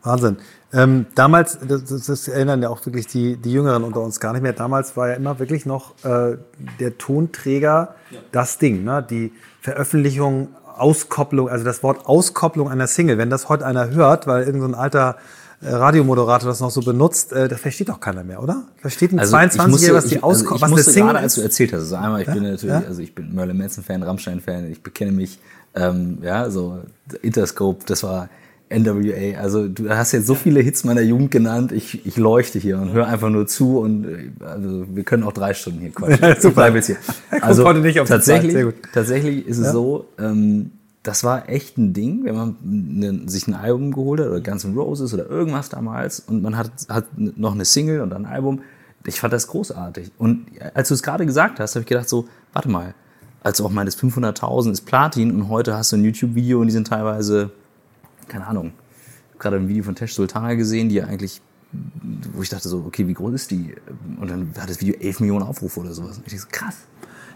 Wahnsinn. 0.03 0.39
Ähm, 0.73 1.07
damals, 1.15 1.59
das, 1.67 1.85
das, 1.85 2.29
erinnern 2.29 2.63
ja 2.63 2.69
auch 2.69 2.85
wirklich 2.87 3.07
die, 3.07 3.37
die 3.37 3.53
Jüngeren 3.53 3.83
unter 3.83 4.01
uns 4.01 4.21
gar 4.21 4.33
nicht 4.33 4.43
mehr. 4.43 4.53
Damals 4.53 4.97
war 4.97 5.09
ja 5.09 5.15
immer 5.15 5.39
wirklich 5.39 5.67
noch 5.67 5.95
äh, 6.05 6.39
der 6.81 6.97
Tonträger 6.97 7.97
das 8.33 8.59
Ding, 8.59 8.85
ne? 8.85 9.05
Die 9.09 9.33
Veröffentlichung, 9.61 10.49
Auskopplung, 10.77 11.49
also 11.49 11.65
das 11.65 11.83
Wort 11.83 12.07
Auskopplung 12.07 12.71
einer 12.71 12.87
Single. 12.87 13.19
Wenn 13.19 13.31
das 13.31 13.49
heute 13.49 13.67
einer 13.67 13.91
hört, 13.91 14.27
weil 14.27 14.45
irgendein 14.45 14.73
so 14.73 14.77
ein 14.77 14.81
alter 14.81 15.17
Radiomoderator 15.63 16.49
das 16.49 16.61
noch 16.61 16.71
so 16.71 16.81
benutzt, 16.83 17.33
äh, 17.33 17.49
das 17.49 17.61
versteht 17.61 17.89
doch 17.89 18.01
keiner 18.01 18.25
mehr, 18.25 18.43
oder? 18.43 18.65
Versteht 18.77 19.13
ein 19.13 19.19
Also 19.19 19.37
ich 19.37 19.43
22-Jähriger, 19.43 19.69
musste, 19.69 19.95
was 19.95 20.07
die 20.07 20.15
ich, 20.17 20.23
also 20.25 20.51
was 20.51 20.63
eine 20.63 20.83
Single 20.83 21.03
gerade, 21.13 21.19
als 21.21 21.35
du 21.37 21.41
erzählt 21.41 21.73
hast, 21.73 21.81
also 21.81 21.97
einmal, 21.97 22.21
ich 22.23 22.27
bin 22.27 22.43
natürlich, 22.43 22.63
Ja? 22.65 22.83
also 22.87 23.01
ich 23.01 23.15
bin 23.15 23.35
Merlin 23.35 23.57
Manson-Fan, 23.57 24.03
Rammstein-Fan, 24.03 24.71
ich 24.71 24.83
bekenne 24.83 25.13
mich, 25.13 25.39
ähm, 25.75 26.19
ja, 26.23 26.51
so 26.51 26.79
Interscope, 27.23 27.85
das 27.87 28.03
war, 28.03 28.29
NWA. 28.69 29.39
Also 29.41 29.69
du 29.69 29.89
hast 29.91 30.11
jetzt 30.13 30.27
so 30.27 30.35
viele 30.35 30.61
Hits 30.61 30.83
meiner 30.83 31.01
Jugend 31.01 31.31
genannt. 31.31 31.71
Ich, 31.71 32.05
ich 32.05 32.17
leuchte 32.17 32.59
hier 32.59 32.79
und 32.79 32.93
höre 32.93 33.07
einfach 33.07 33.29
nur 33.29 33.47
zu 33.47 33.79
und 33.79 34.05
äh, 34.05 34.31
also 34.45 34.87
wir 34.93 35.05
können 35.05 35.23
auch 35.23 35.33
drei 35.33 35.55
Stunden 35.55 35.79
hier 35.81 35.93
quatschen. 35.93 36.19
Ja, 36.21 36.35
super. 36.41 36.49
Ich 36.49 36.55
bleib 36.55 36.75
jetzt 36.75 36.87
hier. 36.87 36.97
Also 37.43 37.63
tatsächlich, 38.05 38.75
tatsächlich 38.93 39.47
ist 39.47 39.59
es 39.59 39.67
Ja. 39.67 39.73
so. 39.73 40.07
Ähm, 40.19 40.73
das 41.07 41.23
war 41.23 41.49
echt 41.49 41.79
ein 41.79 41.93
Ding, 41.93 42.25
wenn 42.25 42.35
man 42.35 42.57
ne, 42.63 43.29
sich 43.29 43.47
ein 43.47 43.55
Album 43.55 43.93
geholt 43.93 44.21
hat 44.21 44.27
oder 44.27 44.41
Guns 44.41 44.65
N' 44.65 44.75
Roses 44.75 45.15
oder 45.15 45.31
irgendwas 45.31 45.69
damals 45.69 46.19
und 46.19 46.43
man 46.43 46.57
hat, 46.57 46.73
hat 46.89 47.07
noch 47.17 47.55
eine 47.55 47.65
Single 47.65 48.01
und 48.01 48.13
ein 48.13 48.27
Album. 48.27 48.63
Ich 49.05 49.21
fand 49.21 49.33
das 49.33 49.47
großartig. 49.47 50.11
Und 50.19 50.47
als 50.75 50.89
du 50.89 50.95
es 50.95 51.05
gerade 51.05 51.25
gesagt 51.25 51.61
hast, 51.61 51.77
habe 51.77 51.83
ich 51.83 51.87
gedacht 51.87 52.09
so, 52.09 52.27
warte 52.53 52.69
mal, 52.69 52.95
als 53.45 53.59
du 53.59 53.65
auch 53.65 53.71
meintest, 53.71 54.01
500.000 54.01 54.73
ist 54.73 54.81
Platin 54.81 55.31
und 55.31 55.49
heute 55.49 55.77
hast 55.77 55.93
du 55.93 55.97
ein 55.97 56.03
YouTube-Video 56.03 56.61
und 56.61 56.67
die 56.67 56.73
sind 56.73 56.89
teilweise, 56.89 57.51
keine 58.27 58.49
Ahnung, 58.49 58.73
gerade 59.39 59.59
ein 59.59 59.69
Video 59.69 59.85
von 59.85 59.95
Tesh 59.95 60.13
Sultana 60.13 60.55
gesehen, 60.55 60.89
die 60.89 60.97
ja 60.97 61.05
eigentlich, 61.05 61.41
wo 62.33 62.43
ich 62.43 62.49
dachte 62.49 62.69
so, 62.69 62.79
okay, 62.85 63.07
wie 63.07 63.15
groß 63.15 63.33
ist 63.33 63.53
die? 63.53 63.77
Und 64.21 64.29
dann 64.29 64.53
hat 64.59 64.69
das 64.69 64.81
Video 64.81 64.97
11 64.99 65.21
Millionen 65.21 65.45
Aufrufe 65.45 65.79
oder 65.79 65.93
sowas. 65.93 66.19
Und 66.19 66.27
ich 66.27 66.33
dachte 66.33 66.43
so, 66.43 66.49
krass. 66.51 66.77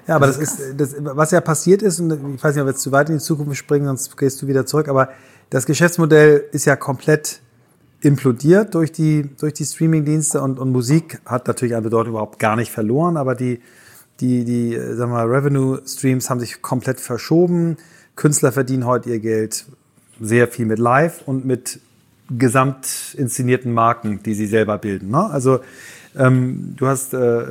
Ja, 0.06 0.16
aber 0.16 0.26
das 0.26 0.38
ist, 0.38 0.58
das, 0.76 0.94
was 0.98 1.30
ja 1.30 1.40
passiert 1.40 1.82
ist, 1.82 2.00
und 2.00 2.12
ich 2.34 2.42
weiß 2.42 2.54
nicht, 2.54 2.62
ob 2.62 2.66
wir 2.66 2.72
jetzt 2.72 2.82
zu 2.82 2.92
weit 2.92 3.08
in 3.08 3.16
die 3.16 3.22
Zukunft 3.22 3.56
springen, 3.56 3.86
sonst 3.86 4.16
gehst 4.16 4.40
du 4.42 4.46
wieder 4.46 4.66
zurück, 4.66 4.88
aber 4.88 5.10
das 5.50 5.66
Geschäftsmodell 5.66 6.44
ist 6.52 6.64
ja 6.64 6.76
komplett 6.76 7.40
implodiert 8.00 8.74
durch 8.74 8.92
die, 8.92 9.28
durch 9.38 9.52
die 9.52 9.64
Streamingdienste 9.64 10.40
und, 10.40 10.58
und 10.58 10.70
Musik 10.72 11.20
hat 11.26 11.46
natürlich 11.46 11.76
an 11.76 11.82
Bedeutung 11.82 12.12
überhaupt 12.12 12.38
gar 12.38 12.56
nicht 12.56 12.72
verloren, 12.72 13.16
aber 13.16 13.34
die, 13.34 13.60
die, 14.20 14.44
die, 14.44 14.74
sagen 14.74 15.12
wir 15.12 15.24
mal, 15.24 15.26
Revenue 15.26 15.80
Streams 15.86 16.30
haben 16.30 16.40
sich 16.40 16.62
komplett 16.62 17.00
verschoben. 17.00 17.76
Künstler 18.16 18.52
verdienen 18.52 18.86
heute 18.86 19.10
ihr 19.10 19.20
Geld 19.20 19.66
sehr 20.20 20.48
viel 20.48 20.66
mit 20.66 20.78
Live 20.78 21.22
und 21.26 21.44
mit 21.44 21.80
gesamt 22.30 23.14
inszenierten 23.16 23.72
Marken, 23.72 24.22
die 24.22 24.34
sie 24.34 24.46
selber 24.46 24.78
bilden. 24.78 25.10
Ne? 25.10 25.24
Also 25.30 25.60
ähm, 26.16 26.74
du 26.76 26.86
hast 26.86 27.14
äh, 27.14 27.44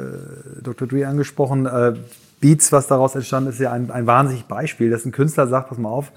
Dr. 0.62 0.88
Dre 0.88 1.08
angesprochen, 1.08 1.66
äh, 1.66 1.94
Beats, 2.40 2.72
was 2.72 2.88
daraus 2.88 3.16
entstanden 3.16 3.50
ist, 3.50 3.56
ist 3.56 3.62
ja 3.62 3.72
ein, 3.72 3.92
ein 3.92 4.08
wahnsinniges 4.08 4.48
Beispiel, 4.48 4.90
dass 4.90 5.06
ein 5.06 5.12
Künstler 5.12 5.48
sagt, 5.48 5.70
pass 5.70 5.78
mal 5.78 5.90
auf, 5.90 6.12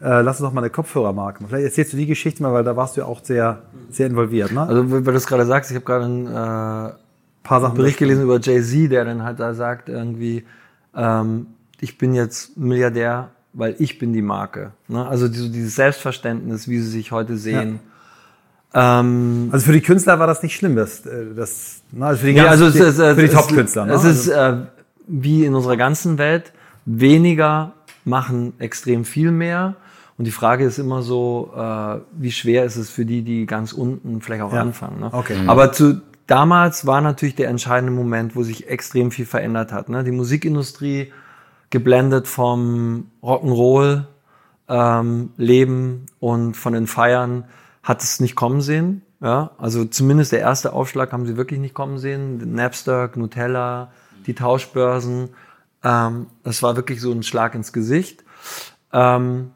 äh, 0.00 0.20
lass 0.22 0.40
uns 0.40 0.48
doch 0.48 0.52
mal 0.52 0.60
eine 0.60 0.70
Kopfhörermarke 0.70 1.42
machen. 1.42 1.50
Vielleicht 1.50 1.66
erzählst 1.66 1.92
du 1.92 1.96
die 1.96 2.06
Geschichte 2.06 2.42
mal, 2.42 2.52
weil 2.52 2.64
da 2.64 2.76
warst 2.76 2.96
du 2.96 3.00
ja 3.02 3.06
auch 3.06 3.24
sehr, 3.24 3.62
sehr 3.90 4.06
involviert. 4.06 4.52
Ne? 4.52 4.62
Also, 4.62 4.90
weil 4.90 5.02
du 5.02 5.12
es 5.12 5.26
gerade 5.26 5.46
sagst, 5.46 5.70
ich 5.70 5.76
habe 5.76 5.84
gerade 5.84 6.04
einen 6.04 6.26
äh, 6.26 6.92
paar 7.42 7.60
Sachen 7.60 7.76
Bericht 7.76 7.98
gelesen 7.98 8.22
über 8.24 8.38
Jay-Z, 8.40 8.90
der 8.90 9.04
dann 9.04 9.22
halt 9.22 9.40
da 9.40 9.54
sagt 9.54 9.88
irgendwie, 9.88 10.44
ähm, 10.96 11.46
ich 11.80 11.96
bin 11.98 12.12
jetzt 12.14 12.56
Milliardär, 12.56 13.28
weil 13.52 13.74
ich 13.78 13.98
bin 13.98 14.12
die 14.12 14.22
Marke. 14.22 14.72
Ne? 14.88 15.06
Also 15.06 15.28
die, 15.28 15.38
so 15.38 15.48
dieses 15.48 15.74
Selbstverständnis, 15.76 16.68
wie 16.68 16.78
sie 16.80 16.90
sich 16.90 17.12
heute 17.12 17.36
sehen. 17.36 17.80
Ähm, 18.74 19.48
Also 19.50 19.66
für 19.66 19.72
die 19.72 19.80
Künstler 19.80 20.18
war 20.18 20.26
das 20.26 20.42
nicht 20.42 20.54
schlimm, 20.56 20.76
das, 20.76 21.06
äh, 21.06 21.34
das 21.34 21.80
ne? 21.92 22.06
also 22.06 22.20
für 22.20 22.26
die, 22.26 22.32
Nee, 22.34 22.38
ganzen- 22.40 22.64
also 22.64 22.66
es 22.66 22.74
ist, 22.76 22.96
für 22.96 23.22
die 23.22 23.28
Top-Künstler. 23.28 23.86
Ne? 23.86 23.92
Es 23.94 24.04
ist 24.04 24.30
also, 24.30 24.62
äh, 24.62 24.66
wie 25.08 25.44
in 25.44 25.54
unserer 25.54 25.76
ganzen 25.76 26.18
Welt, 26.18 26.52
weniger 26.84 27.72
machen 28.04 28.52
extrem 28.58 29.04
viel 29.04 29.30
mehr. 29.30 29.76
Und 30.16 30.24
die 30.26 30.30
Frage 30.32 30.64
ist 30.64 30.78
immer 30.78 31.02
so, 31.02 31.52
äh, 31.56 31.98
wie 32.18 32.32
schwer 32.32 32.64
ist 32.64 32.76
es 32.76 32.90
für 32.90 33.04
die, 33.04 33.22
die 33.22 33.46
ganz 33.46 33.72
unten 33.72 34.20
vielleicht 34.20 34.42
auch 34.42 34.52
Ja. 34.52 34.62
anfangen. 34.62 35.00
Ne? 35.00 35.10
Okay. 35.12 35.36
Aber 35.46 35.72
zu 35.72 36.00
damals 36.26 36.86
war 36.86 37.00
natürlich 37.00 37.36
der 37.36 37.48
entscheidende 37.48 37.92
Moment, 37.92 38.34
wo 38.36 38.42
sich 38.42 38.68
extrem 38.68 39.10
viel 39.10 39.26
verändert 39.26 39.72
hat. 39.72 39.88
Ne? 39.88 40.04
Die 40.04 40.10
Musikindustrie 40.10 41.12
geblendet 41.70 42.26
vom 42.28 43.06
Rock'n'Roll 43.22 44.04
ähm, 44.68 45.30
Leben 45.36 46.06
und 46.20 46.54
von 46.56 46.72
den 46.72 46.86
Feiern 46.86 47.44
hat 47.82 48.02
es 48.02 48.20
nicht 48.20 48.34
kommen 48.34 48.60
sehen. 48.60 49.02
Ja, 49.20 49.50
also 49.58 49.84
zumindest 49.84 50.30
der 50.32 50.40
erste 50.40 50.72
Aufschlag 50.72 51.12
haben 51.12 51.26
sie 51.26 51.36
wirklich 51.36 51.58
nicht 51.58 51.74
kommen 51.74 51.98
sehen. 51.98 52.54
Napster, 52.54 53.10
Nutella, 53.16 53.90
die 54.28 54.34
Tauschbörsen. 54.34 55.30
Ähm, 55.82 56.26
das 56.44 56.62
war 56.62 56.76
wirklich 56.76 57.00
so 57.00 57.10
ein 57.10 57.24
Schlag 57.24 57.56
ins 57.56 57.72
Gesicht. 57.72 58.22
Ähm, 58.92 59.50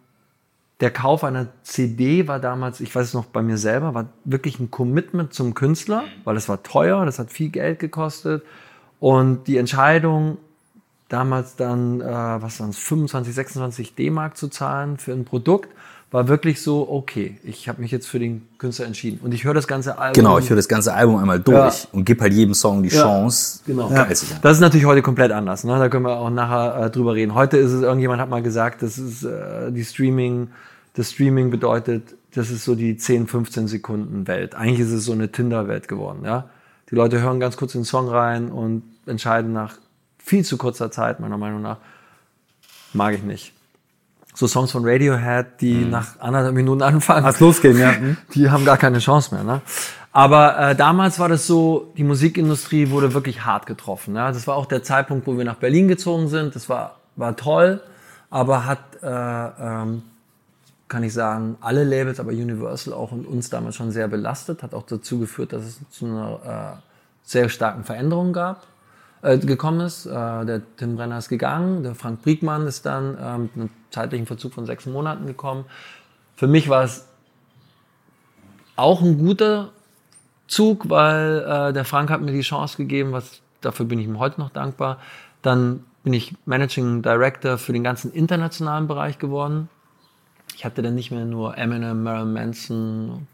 der 0.81 0.91
Kauf 0.91 1.23
einer 1.23 1.47
CD 1.63 2.27
war 2.27 2.41
damals, 2.41 2.81
ich 2.81 2.93
weiß 2.93 3.07
es 3.07 3.15
noch 3.15 3.27
bei 3.27 3.41
mir 3.41 3.57
selber, 3.57 3.95
war 3.95 4.09
wirklich 4.25 4.59
ein 4.59 4.73
Commitment 4.73 5.33
zum 5.33 5.55
Künstler, 5.55 6.03
weil 6.25 6.37
es 6.37 6.49
war 6.49 6.65
teuer, 6.65 7.07
das 7.07 7.21
hat 7.21 7.31
viel 7.31 7.51
Geld 7.51 7.79
gekostet. 7.79 8.43
Und 8.99 9.47
die 9.47 9.59
Entscheidung, 9.59 10.39
damals 11.09 11.55
dann, 11.55 12.01
äh, 12.01 12.05
was 12.05 12.59
waren 12.59 12.71
es, 12.71 12.79
25, 12.79 13.33
26 13.33 13.95
D-Mark 13.95 14.37
zu 14.37 14.49
zahlen 14.49 14.97
für 14.97 15.13
ein 15.13 15.25
Produkt, 15.25 15.69
war 16.13 16.29
wirklich 16.29 16.61
so, 16.61 16.89
okay, 16.91 17.39
ich 17.43 17.69
habe 17.69 17.81
mich 17.81 17.91
jetzt 17.91 18.07
für 18.07 18.19
den 18.19 18.47
Künstler 18.59 18.87
entschieden. 18.87 19.19
Und 19.25 19.33
ich 19.33 19.45
höre 19.45 19.55
das 19.55 19.67
ganze 19.67 19.99
Album. 19.99 20.13
Genau, 20.13 20.39
ich 20.39 20.49
höre 20.51 20.57
das 20.57 20.69
ganze 20.69 20.93
Album 20.95 21.17
einmal 21.17 21.41
durch 21.41 21.85
Ja. 21.85 21.89
und 21.93 22.05
gebe 22.05 22.21
halt 22.21 22.35
jedem 22.35 22.55
Song 22.55 22.83
die 22.83 22.91
Ja, 22.91 23.03
Chance, 23.03 23.61
genau. 23.67 23.89
sein. 23.89 24.07
Das 24.43 24.53
ist 24.53 24.61
natürlich 24.61 24.85
heute 24.87 25.01
komplett 25.03 25.33
anders. 25.33 25.65
Ne? 25.65 25.79
Da 25.79 25.89
können 25.89 26.05
wir 26.05 26.19
auch 26.19 26.31
nachher 26.31 26.85
äh, 26.87 26.91
drüber 26.91 27.15
reden. 27.15 27.35
Heute 27.35 27.57
ist 27.57 27.73
es, 27.73 27.83
irgendjemand 27.83 28.21
hat 28.21 28.29
mal 28.29 28.43
gesagt, 28.43 28.83
das 28.83 28.99
ist 28.99 29.25
äh, 29.25 29.73
die 29.73 29.85
Streaming, 29.85 30.49
das 30.95 31.11
Streaming 31.13 31.51
bedeutet, 31.51 32.15
das 32.35 32.51
ist 32.51 32.65
so 32.65 32.75
die 32.75 32.97
10, 32.97 33.27
15 33.27 33.67
Sekunden 33.69 34.27
Welt. 34.29 34.55
Eigentlich 34.55 34.81
ist 34.81 34.93
es 34.93 35.07
so 35.07 35.13
eine 35.13 35.33
Tinder-Welt 35.33 35.89
geworden. 35.89 36.21
Ja? 36.25 36.51
Die 36.91 36.95
Leute 36.95 37.23
hören 37.23 37.41
ganz 37.41 37.57
kurz 37.57 37.73
den 37.73 37.85
Song 37.85 38.09
rein 38.09 38.51
und 38.51 38.83
entscheiden 39.07 39.53
nach 39.55 39.77
viel 40.19 40.45
zu 40.45 40.59
kurzer 40.59 40.91
Zeit, 40.91 41.21
meiner 41.21 41.39
Meinung 41.39 41.63
nach, 41.63 41.79
mag 42.93 43.15
ich 43.15 43.23
nicht. 43.23 43.55
So 44.35 44.47
Songs 44.47 44.71
von 44.71 44.83
Radiohead, 44.85 45.61
die 45.61 45.85
nach 45.85 46.19
anderthalb 46.19 46.55
Minuten 46.55 46.81
anfangen. 46.83 47.27
Als 47.27 47.39
losgehen, 47.41 47.79
ja. 47.79 47.95
Die 48.35 48.49
haben 48.49 48.65
gar 48.65 48.79
keine 48.79 48.99
Chance 48.99 49.35
mehr. 49.35 49.45
Ne? 49.45 49.61
Aber 50.11 50.59
äh, 50.59 50.75
damals 50.75 51.19
war 51.19 51.29
das 51.29 51.47
so, 51.47 51.93
die 51.99 52.05
Musikindustrie 52.05 52.91
wurde 52.91 53.13
wirklich 53.13 53.45
hart 53.45 53.67
getroffen. 53.67 54.17
Ja? 54.17 54.33
Das 54.33 54.47
war 54.47 54.57
auch 54.57 54.67
der 54.67 54.83
Zeitpunkt, 54.83 55.27
wo 55.27 55.37
wir 55.37 55.45
nach 55.45 55.57
Berlin 55.57 55.87
gezogen 55.87 56.29
sind. 56.29 56.55
Das 56.55 56.69
war, 56.71 56.97
war 57.17 57.37
toll, 57.37 57.83
aber 58.31 58.65
hat, 58.65 58.81
äh, 59.03 59.07
ähm, 59.07 60.03
kann 60.89 61.03
ich 61.03 61.13
sagen, 61.13 61.57
alle 61.61 61.85
Labels, 61.85 62.19
aber 62.19 62.31
Universal 62.31 62.95
auch 62.95 63.13
und 63.13 63.27
uns 63.27 63.51
damals 63.51 63.77
schon 63.77 63.91
sehr 63.91 64.09
belastet. 64.09 64.63
Hat 64.63 64.73
auch 64.73 64.85
dazu 64.85 65.19
geführt, 65.19 65.53
dass 65.53 65.65
es 65.65 65.81
zu 65.91 66.07
einer 66.07 66.77
äh, 66.79 66.81
sehr 67.23 67.51
starken 67.51 67.85
Veränderung 67.85 68.33
gab 68.33 68.67
äh, 69.23 69.39
gekommen 69.39 69.81
ist. 69.81 70.07
Äh, 70.07 70.11
der 70.11 70.63
Tim 70.77 70.97
Brenner 70.97 71.19
ist 71.19 71.29
gegangen, 71.29 71.83
der 71.83 71.95
Frank 71.95 72.23
Briegmann 72.23 72.67
ist 72.67 72.85
dann 72.85 73.17
äh, 73.17 73.39
mit 73.39 73.51
einem 73.55 73.71
zeitlichen 73.93 74.27
Verzug 74.27 74.55
von 74.55 74.67
sechs 74.67 74.87
Monaten 74.87 75.27
gekommen. 75.27 75.65
Für 76.35 76.47
mich 76.49 76.69
war 76.69 76.83
es 76.85 77.07
auch 78.77 79.01
ein 79.03 79.19
guter 79.19 79.71
Zug, 80.49 80.91
weil 80.91 81.39
äh, 81.39 81.73
der 81.73 81.85
Frank 81.85 82.11
hat 82.11 82.21
mir 82.21 82.33
die 82.33 82.41
Chance 82.41 82.77
gegeben, 82.77 83.13
was 83.13 83.41
dafür 83.61 83.87
bin 83.87 83.99
ich 83.99 84.07
ihm 84.07 84.19
heute 84.19 84.41
noch 84.41 84.51
dankbar. 84.51 84.99
Dann 85.41 85.85
bin 86.03 86.13
ich 86.13 86.35
Managing 86.47 87.03
Director 87.03 87.59
für 87.59 87.73
den 87.73 87.85
ganzen 87.85 88.13
internationalen 88.13 88.89
Bereich 88.89 89.19
geworden. 89.19 89.69
Ich 90.55 90.65
hatte 90.65 90.83
dann 90.83 90.95
nicht 90.95 91.11
mehr 91.11 91.25
nur 91.25 91.57
Eminem, 91.57 92.03
Marilyn 92.03 92.33
Manson 92.33 93.27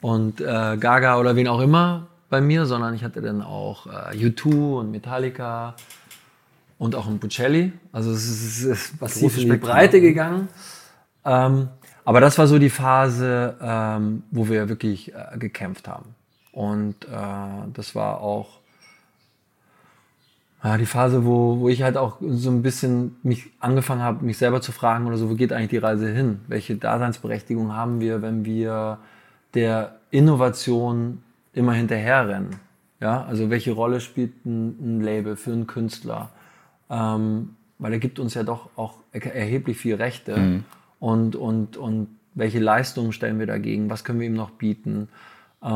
und 0.00 0.40
äh, 0.40 0.76
Gaga 0.76 1.18
oder 1.18 1.36
wen 1.36 1.48
auch 1.48 1.60
immer 1.60 2.06
bei 2.28 2.40
mir, 2.40 2.66
sondern 2.66 2.94
ich 2.94 3.04
hatte 3.04 3.22
dann 3.22 3.42
auch 3.42 3.86
äh, 3.86 4.16
U2 4.16 4.80
und 4.80 4.90
Metallica 4.90 5.74
und 6.78 6.94
auch 6.94 7.06
ein 7.06 7.18
Bucelli. 7.18 7.72
Also 7.92 8.12
es 8.12 8.28
ist, 8.28 8.62
ist 8.62 9.00
massiv 9.00 9.36
in 9.38 9.50
die 9.50 9.56
Breite 9.56 10.00
gegangen. 10.00 10.48
Ähm, 11.24 11.68
aber 12.04 12.20
das 12.20 12.38
war 12.38 12.46
so 12.46 12.58
die 12.58 12.70
Phase, 12.70 13.56
ähm, 13.60 14.22
wo 14.30 14.48
wir 14.48 14.68
wirklich 14.68 15.12
äh, 15.14 15.36
gekämpft 15.38 15.88
haben. 15.88 16.14
Und 16.52 17.04
äh, 17.04 17.08
das 17.74 17.94
war 17.94 18.20
auch 18.20 18.58
ja, 20.64 20.76
die 20.76 20.86
Phase, 20.86 21.24
wo, 21.24 21.60
wo 21.60 21.68
ich 21.68 21.82
halt 21.82 21.96
auch 21.96 22.16
so 22.20 22.50
ein 22.50 22.62
bisschen 22.62 23.16
mich 23.22 23.50
angefangen 23.60 24.02
habe, 24.02 24.24
mich 24.24 24.38
selber 24.38 24.60
zu 24.60 24.72
fragen 24.72 25.06
oder 25.06 25.16
so, 25.16 25.30
wo 25.30 25.34
geht 25.34 25.52
eigentlich 25.52 25.70
die 25.70 25.76
Reise 25.78 26.08
hin? 26.08 26.40
Welche 26.48 26.76
Daseinsberechtigung 26.76 27.74
haben 27.74 28.00
wir, 28.00 28.22
wenn 28.22 28.44
wir 28.44 28.98
der 29.54 29.96
Innovation 30.10 31.22
immer 31.52 31.74
hinterherrennen? 31.74 32.56
Ja, 33.00 33.24
also 33.24 33.50
welche 33.50 33.70
Rolle 33.70 34.00
spielt 34.00 34.44
ein, 34.44 34.98
ein 34.98 35.00
Label 35.00 35.36
für 35.36 35.52
einen 35.52 35.68
Künstler? 35.68 36.30
Ähm, 36.90 37.56
weil 37.78 37.92
er 37.92 37.98
gibt 37.98 38.18
uns 38.18 38.34
ja 38.34 38.42
doch 38.42 38.70
auch 38.76 38.94
er- 39.12 39.34
erheblich 39.34 39.76
viel 39.78 39.94
Rechte 39.96 40.62
und, 41.00 41.36
und, 41.36 41.76
und 41.76 42.08
welche 42.34 42.58
Leistungen 42.60 43.12
stellen 43.12 43.38
wir 43.38 43.46
dagegen? 43.46 43.90
Was 43.90 44.04
können 44.04 44.20
wir 44.20 44.26
ihm 44.26 44.34
noch 44.34 44.50
bieten? 44.50 45.08
Äh, 45.62 45.68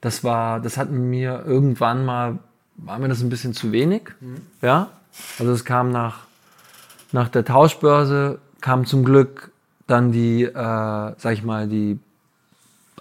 das 0.00 0.24
war, 0.24 0.60
das 0.60 0.76
hat 0.76 0.90
mir 0.90 1.44
irgendwann 1.46 2.04
mal, 2.04 2.38
war 2.76 2.98
mir 2.98 3.08
das 3.08 3.22
ein 3.22 3.28
bisschen 3.28 3.54
zu 3.54 3.70
wenig. 3.72 4.02
Ja, 4.62 4.88
also 5.38 5.52
es 5.52 5.64
kam 5.64 5.90
nach, 5.90 6.20
nach 7.12 7.28
der 7.28 7.44
Tauschbörse, 7.44 8.38
kam 8.60 8.86
zum 8.86 9.04
Glück 9.04 9.50
dann 9.86 10.10
die, 10.12 10.44
äh, 10.44 10.52
sag 10.54 11.32
ich 11.32 11.42
mal, 11.42 11.68
die 11.68 11.98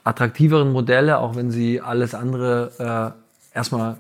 attraktiveren 0.03 0.71
Modelle, 0.71 1.19
auch 1.19 1.35
wenn 1.35 1.51
sie 1.51 1.79
alles 1.79 2.15
andere 2.15 3.13
äh, 3.53 3.57
erstmal, 3.57 3.97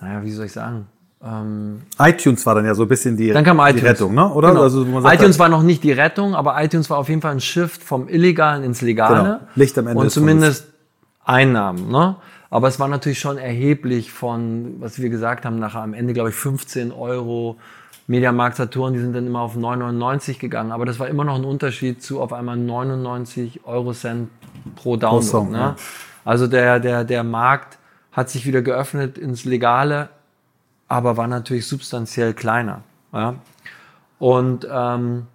naja, 0.00 0.22
wie 0.24 0.30
soll 0.32 0.46
ich 0.46 0.52
sagen, 0.52 0.86
Ähm, 1.22 1.82
iTunes 1.98 2.46
war 2.46 2.54
dann 2.54 2.64
ja 2.64 2.74
so 2.74 2.82
ein 2.82 2.88
bisschen 2.88 3.16
die, 3.16 3.28
Dann 3.28 3.44
kam 3.44 3.58
die. 3.74 3.80
Rettung, 3.80 4.14
ne? 4.14 4.32
oder? 4.32 4.48
Genau. 4.48 4.62
Also, 4.62 5.00
sagt, 5.00 5.20
iTunes 5.20 5.38
war 5.38 5.50
noch 5.50 5.62
nicht 5.62 5.84
die 5.84 5.92
Rettung, 5.92 6.34
aber 6.34 6.62
iTunes 6.62 6.88
war 6.88 6.96
auf 6.96 7.10
jeden 7.10 7.20
Fall 7.20 7.32
ein 7.32 7.40
Shift 7.40 7.82
vom 7.82 8.08
Illegalen 8.08 8.64
ins 8.64 8.80
Legale. 8.80 9.22
Genau. 9.22 9.38
Licht 9.54 9.76
am 9.76 9.86
Ende 9.86 9.98
Und 9.98 10.04
des 10.06 10.14
zumindest 10.14 10.68
Einnahmen. 11.24 11.90
Ne? 11.90 12.16
Aber 12.48 12.68
es 12.68 12.80
war 12.80 12.88
natürlich 12.88 13.20
schon 13.20 13.36
erheblich 13.36 14.12
von, 14.12 14.76
was 14.80 15.00
wir 15.00 15.10
gesagt 15.10 15.44
haben, 15.44 15.58
nachher 15.58 15.82
am 15.82 15.92
Ende, 15.92 16.14
glaube 16.14 16.30
ich, 16.30 16.36
15 16.36 16.90
Euro. 16.90 17.58
Mediamarkt 18.06 18.56
Saturn, 18.56 18.92
die 18.92 18.98
sind 18.98 19.14
dann 19.14 19.26
immer 19.26 19.40
auf 19.40 19.56
9,99 19.56 20.38
gegangen. 20.40 20.72
Aber 20.72 20.84
das 20.84 20.98
war 20.98 21.06
immer 21.06 21.22
noch 21.22 21.36
ein 21.36 21.44
Unterschied 21.44 22.02
zu 22.02 22.20
auf 22.20 22.32
einmal 22.32 22.56
99 22.56 23.60
Euro 23.64 23.92
Cent 23.92 24.30
pro 24.74 24.96
Download. 24.96 25.24
Song, 25.24 25.50
ne? 25.52 25.58
ja. 25.58 25.76
Also 26.24 26.48
der, 26.48 26.80
der, 26.80 27.04
der 27.04 27.22
Markt 27.22 27.78
hat 28.10 28.28
sich 28.28 28.46
wieder 28.46 28.62
geöffnet 28.62 29.16
ins 29.16 29.44
Legale, 29.44 30.08
aber 30.90 31.16
war 31.16 31.28
natürlich 31.28 31.68
substanziell 31.68 32.34
kleiner. 32.34 32.82
Ja? 33.12 33.36
Und, 34.18 34.66
ähm, 34.68 35.28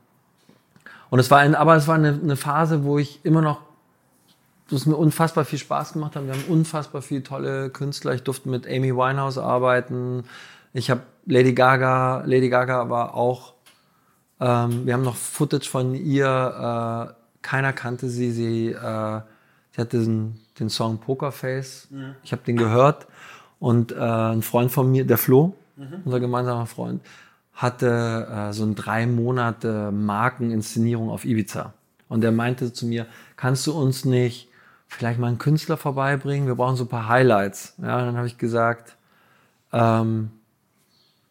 und 1.10 1.20
es 1.20 1.32
war 1.32 1.40
ein, 1.40 1.56
aber 1.56 1.78
es 1.78 1.88
war 1.88 1.96
eine, 1.96 2.10
eine 2.10 2.36
Phase, 2.36 2.84
wo 2.84 3.00
ich 3.00 3.22
immer 3.24 3.42
noch, 3.42 3.62
es 4.70 4.86
mir 4.86 4.98
unfassbar 4.98 5.46
viel 5.46 5.60
Spaß 5.60 5.94
gemacht 5.94 6.18
hat. 6.18 6.26
Wir 6.26 6.34
haben 6.34 6.44
unfassbar 6.50 7.02
viele 7.02 7.24
tolle 7.24 7.70
Künstler. 7.70 8.14
Ich 8.14 8.24
durfte 8.24 8.50
mit 8.50 8.68
Amy 8.68 8.94
Winehouse 8.94 9.38
arbeiten. 9.38 10.26
Ich 10.74 10.90
habe 10.90 11.04
Lady 11.26 11.54
Gaga, 11.54 12.24
Lady 12.26 12.50
Gaga 12.50 12.90
war 12.90 13.14
auch, 13.14 13.54
ähm, 14.42 14.86
wir 14.86 14.94
haben 14.94 15.04
noch 15.04 15.16
Footage 15.16 15.70
von 15.70 15.96
ihr, 15.96 16.28
äh, 16.28 17.14
keiner 17.44 17.72
kannte 17.72 18.10
sie, 18.10 18.32
sie, 18.32 18.72
äh, 18.72 19.22
sie 19.72 19.82
hatte 19.82 20.00
den, 20.04 20.38
den 20.60 20.70
Song 20.70 20.98
Pokerface. 20.98 21.88
Ich 22.24 22.34
habe 22.34 22.42
den 22.46 22.58
gehört 22.58 23.08
und 23.66 23.94
äh, 23.94 23.96
ein 23.96 24.44
Freund 24.44 24.72
von 24.72 24.92
mir, 24.92 25.08
der 25.08 25.18
Flo, 25.18 25.56
unser 26.06 26.20
gemeinsamer 26.20 26.68
Freund, 26.68 27.02
hatte 27.52 28.28
äh, 28.30 28.54
so 28.54 28.64
ein 28.64 28.76
drei 28.76 29.08
Monate 29.08 29.92
Markeninszenierung 29.92 31.10
auf 31.10 31.26
Ibiza. 31.26 31.74
Und 32.08 32.24
er 32.24 32.32
meinte 32.32 32.74
zu 32.74 32.86
mir, 32.86 33.08
kannst 33.38 33.66
du 33.66 33.72
uns 33.72 34.06
nicht 34.06 34.50
vielleicht 34.88 35.20
mal 35.20 35.30
einen 35.30 35.40
Künstler 35.40 35.78
vorbeibringen? 35.78 36.46
Wir 36.46 36.54
brauchen 36.54 36.76
so 36.76 36.84
ein 36.84 36.90
paar 36.90 37.10
Highlights. 37.10 37.74
Ja, 37.82 37.98
und 37.98 38.06
dann 38.06 38.18
habe 38.18 38.28
ich 38.28 38.38
gesagt, 38.38 38.98
ähm, 39.74 40.30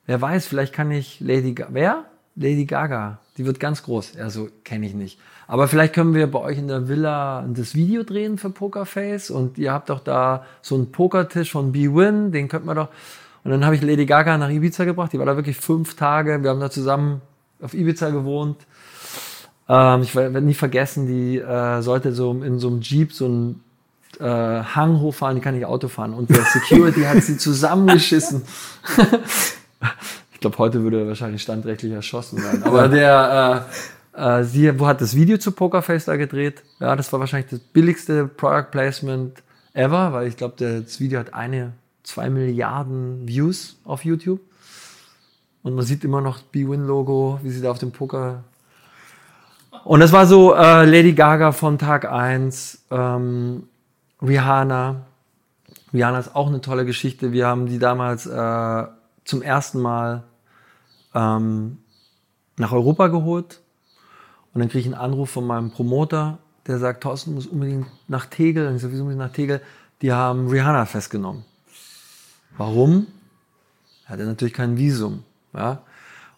wer 0.06 0.20
weiß, 0.20 0.48
vielleicht 0.48 0.72
kann 0.72 0.90
ich 0.90 1.20
Lady 1.20 1.52
Gaga. 1.52 1.72
Wer? 1.72 2.04
Lady 2.34 2.64
Gaga. 2.64 3.20
Die 3.38 3.46
wird 3.46 3.60
ganz 3.60 3.84
groß. 3.84 4.14
Ja, 4.14 4.28
so 4.28 4.48
kenne 4.64 4.86
ich 4.86 4.94
nicht. 4.94 5.20
Aber 5.46 5.68
vielleicht 5.68 5.94
können 5.94 6.14
wir 6.14 6.30
bei 6.30 6.40
euch 6.40 6.58
in 6.58 6.68
der 6.68 6.88
Villa 6.88 7.44
das 7.48 7.74
Video 7.74 8.02
drehen 8.02 8.38
für 8.38 8.50
Pokerface 8.50 9.30
und 9.30 9.58
ihr 9.58 9.72
habt 9.72 9.90
doch 9.90 10.00
da 10.00 10.44
so 10.62 10.74
einen 10.74 10.90
Pokertisch 10.90 11.52
von 11.52 11.72
B-Win, 11.72 12.32
den 12.32 12.48
könnten 12.48 12.66
wir 12.66 12.74
doch. 12.74 12.88
Und 13.44 13.50
dann 13.50 13.64
habe 13.64 13.74
ich 13.76 13.82
Lady 13.82 14.06
Gaga 14.06 14.38
nach 14.38 14.48
Ibiza 14.48 14.84
gebracht. 14.84 15.12
Die 15.12 15.18
war 15.18 15.26
da 15.26 15.36
wirklich 15.36 15.58
fünf 15.58 15.96
Tage. 15.96 16.42
Wir 16.42 16.50
haben 16.50 16.60
da 16.60 16.70
zusammen 16.70 17.20
auf 17.60 17.74
Ibiza 17.74 18.08
gewohnt. 18.08 18.56
Ähm, 19.68 20.02
ich 20.02 20.14
werde 20.14 20.40
nie 20.40 20.54
vergessen, 20.54 21.06
die 21.06 21.38
äh, 21.38 21.82
sollte 21.82 22.12
so 22.12 22.32
in 22.42 22.58
so 22.58 22.68
einem 22.68 22.80
Jeep 22.80 23.12
so 23.12 23.26
einen 23.26 23.64
äh, 24.18 24.24
Hang 24.24 25.00
hochfahren, 25.00 25.36
die 25.36 25.42
kann 25.42 25.54
nicht 25.54 25.66
Auto 25.66 25.88
fahren. 25.88 26.14
Und 26.14 26.30
der 26.30 26.42
Security 26.52 27.02
hat 27.02 27.22
sie 27.22 27.36
zusammengeschissen. 27.36 28.42
ich 30.32 30.40
glaube, 30.40 30.56
heute 30.58 30.82
würde 30.82 31.00
er 31.00 31.08
wahrscheinlich 31.08 31.42
standrechtlich 31.42 31.92
erschossen 31.92 32.42
werden. 32.42 32.62
Aber 32.62 32.88
der, 32.88 33.66
äh, 33.68 33.74
äh, 34.16 34.44
sie 34.44 34.78
wo 34.78 34.86
hat 34.86 35.00
das 35.00 35.14
Video 35.14 35.38
zu 35.38 35.52
Pokerface 35.52 36.06
da 36.06 36.16
gedreht. 36.16 36.62
Ja, 36.80 36.96
das 36.96 37.12
war 37.12 37.20
wahrscheinlich 37.20 37.50
das 37.50 37.60
billigste 37.60 38.26
Product 38.26 38.70
Placement 38.70 39.42
ever, 39.72 40.12
weil 40.12 40.28
ich 40.28 40.36
glaube, 40.36 40.54
das 40.58 41.00
Video 41.00 41.18
hat 41.18 41.34
eine, 41.34 41.72
zwei 42.02 42.30
Milliarden 42.30 43.26
Views 43.26 43.76
auf 43.84 44.04
YouTube. 44.04 44.40
Und 45.62 45.74
man 45.74 45.84
sieht 45.84 46.04
immer 46.04 46.20
noch 46.20 46.42
B-Win-Logo, 46.42 47.40
wie 47.42 47.50
sie 47.50 47.62
da 47.62 47.70
auf 47.70 47.78
dem 47.78 47.90
Poker 47.90 48.44
und 49.84 50.00
das 50.00 50.12
war 50.12 50.26
so 50.26 50.54
äh, 50.54 50.86
Lady 50.86 51.12
Gaga 51.12 51.52
von 51.52 51.78
Tag 51.78 52.10
1, 52.10 52.86
ähm, 52.90 53.68
Rihanna. 54.22 55.02
Rihanna 55.92 56.18
ist 56.18 56.34
auch 56.34 56.48
eine 56.48 56.62
tolle 56.62 56.86
Geschichte. 56.86 57.32
Wir 57.32 57.46
haben 57.46 57.66
die 57.66 57.78
damals 57.78 58.26
äh, 58.26 58.84
zum 59.24 59.42
ersten 59.42 59.80
Mal 59.80 60.24
ähm, 61.14 61.78
nach 62.56 62.72
Europa 62.72 63.08
geholt. 63.08 63.60
Und 64.54 64.60
dann 64.60 64.68
kriege 64.68 64.80
ich 64.80 64.86
einen 64.86 64.94
Anruf 64.94 65.30
von 65.30 65.46
meinem 65.46 65.70
Promoter, 65.70 66.38
der 66.66 66.78
sagt, 66.78 67.02
Thorsten 67.02 67.30
du 67.30 67.34
musst 67.34 67.50
unbedingt 67.50 67.86
nach 68.08 68.26
Tegel. 68.26 68.68
Und 68.68 68.76
ich 68.76 68.82
so, 68.82 68.90
wieso 68.90 69.04
muss 69.04 69.12
ich 69.12 69.18
nach 69.18 69.32
Tegel? 69.32 69.60
Die 70.00 70.12
haben 70.12 70.48
Rihanna 70.48 70.86
festgenommen. 70.86 71.44
Warum? 72.56 73.08
Er 74.06 74.10
hatte 74.10 74.24
natürlich 74.24 74.54
kein 74.54 74.76
Visum. 74.76 75.24
Ja? 75.52 75.82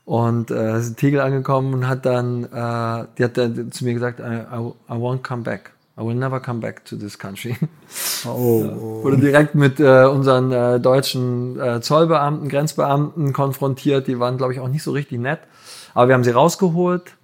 Und 0.04 0.50
äh, 0.50 0.78
ist 0.78 0.88
in 0.88 0.96
Tegel 0.96 1.20
angekommen 1.20 1.74
und 1.74 1.88
hat 1.88 2.06
dann, 2.06 2.44
äh, 2.44 3.06
die 3.18 3.24
hat 3.24 3.36
dann 3.36 3.70
zu 3.70 3.84
mir 3.84 3.92
gesagt, 3.92 4.20
I, 4.20 4.22
I, 4.22 4.72
I 4.88 4.98
won't 4.98 5.22
come 5.22 5.42
back. 5.42 5.72
I 5.98 6.02
will 6.02 6.14
never 6.14 6.40
come 6.40 6.60
back 6.60 6.84
to 6.86 6.96
this 6.96 7.18
country. 7.18 7.56
Oh, 8.26 8.64
Wurde 9.02 9.16
direkt 9.16 9.54
mit 9.54 9.80
äh, 9.80 10.04
unseren 10.04 10.52
äh, 10.52 10.78
deutschen 10.78 11.58
äh, 11.58 11.80
Zollbeamten, 11.80 12.48
Grenzbeamten 12.50 13.32
konfrontiert. 13.32 14.06
Die 14.06 14.18
waren, 14.20 14.36
glaube 14.36 14.52
ich, 14.52 14.60
auch 14.60 14.68
nicht 14.68 14.82
so 14.82 14.92
richtig 14.92 15.18
nett. 15.18 15.40
Aber 15.94 16.08
wir 16.08 16.14
haben 16.14 16.24
sie 16.24 16.32
rausgeholt, 16.32 17.15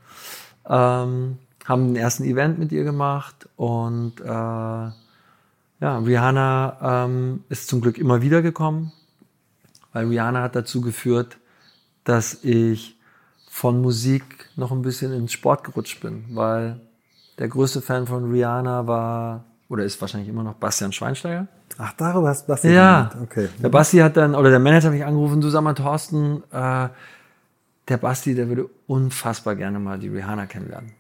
ähm, 0.69 1.39
haben 1.65 1.87
den 1.89 1.97
ersten 1.97 2.25
Event 2.25 2.59
mit 2.59 2.73
ihr 2.73 2.85
gemacht 2.85 3.49
und 3.57 4.21
äh, 4.21 4.25
ja, 4.25 4.93
Rihanna 5.99 7.05
ähm, 7.07 7.45
ist 7.49 7.69
zum 7.69 7.81
Glück 7.81 7.99
immer 7.99 8.23
wieder 8.23 8.43
gekommen, 8.43 8.93
weil 9.93 10.07
Rihanna 10.07 10.43
hat 10.43 10.57
dazu 10.57 10.81
geführt, 10.81 11.39
dass 12.05 12.43
ich 12.45 12.97
von 13.49 13.81
Musik 13.83 14.25
noch 14.57 14.73
ein 14.73 14.83
bisschen 14.83 15.13
ins 15.13 15.33
Sport 15.33 15.65
gerutscht 15.65 16.01
bin, 16.01 16.25
weil 16.31 16.81
der 17.39 17.49
größte 17.49 17.81
Fan 17.81 18.07
von 18.07 18.31
Rihanna 18.31 18.87
war 18.87 19.45
oder 19.69 19.85
ist 19.85 20.01
wahrscheinlich 20.01 20.29
immer 20.29 20.43
noch 20.43 20.55
Bastian 20.55 20.93
Schweinsteiger. 20.93 21.47
Ach, 21.79 21.93
darüber 21.97 22.29
hast 22.29 22.47
du 22.47 22.53
das 22.53 22.63
Ja. 22.63 23.09
gemeint. 23.11 23.31
Okay. 23.31 23.49
Der 23.63 23.69
Basti 23.71 23.99
hat 23.99 24.17
dann, 24.17 24.35
oder 24.35 24.51
der 24.51 24.59
Manager 24.59 24.89
hat 24.89 24.93
mich 24.95 25.05
angerufen, 25.05 25.41
du 25.41 25.49
sag 25.49 25.63
mal, 25.63 25.73
Thorsten, 25.75 26.43
äh, 26.53 26.89
der 27.93 27.99
Basti, 27.99 28.35
der 28.35 28.49
würde 28.49 28.71
unfassbar 28.87 29.55
gerne 29.55 29.79
mal 29.79 29.99
die 29.99 30.09
Rihanna 30.09 30.47
kennenlernen. 30.47 30.93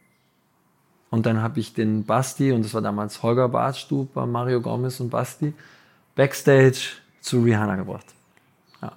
Und 1.08 1.24
dann 1.24 1.40
habe 1.42 1.58
ich 1.58 1.72
den 1.72 2.04
Basti, 2.04 2.52
und 2.52 2.64
das 2.64 2.74
war 2.74 2.82
damals 2.82 3.22
Holger 3.22 3.48
Bartstub 3.48 4.12
bei 4.12 4.26
Mario 4.26 4.60
Gomez 4.60 5.00
und 5.00 5.08
Basti, 5.08 5.54
Backstage 6.14 6.80
zu 7.22 7.40
Rihanna 7.42 7.76
gebracht. 7.76 8.04
Ja. 8.82 8.92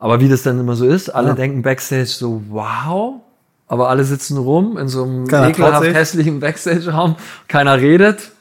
Aber 0.00 0.20
wie 0.20 0.28
das 0.28 0.42
dann 0.42 0.58
immer 0.58 0.74
so 0.74 0.84
ist, 0.84 1.10
alle 1.10 1.28
Ja. 1.28 1.34
denken 1.34 1.62
Backstage 1.62 2.06
so, 2.06 2.42
wow, 2.48 3.20
aber 3.68 3.88
alle 3.88 4.02
sitzen 4.02 4.36
rum 4.36 4.76
in 4.78 4.88
so 4.88 5.04
einem 5.04 5.28
Keiner 5.28 5.50
ekelhaft 5.50 5.94
hässlichen 5.94 6.40
Backstage-Raum, 6.40 7.14
keiner 7.46 7.78
redet. 7.78 8.32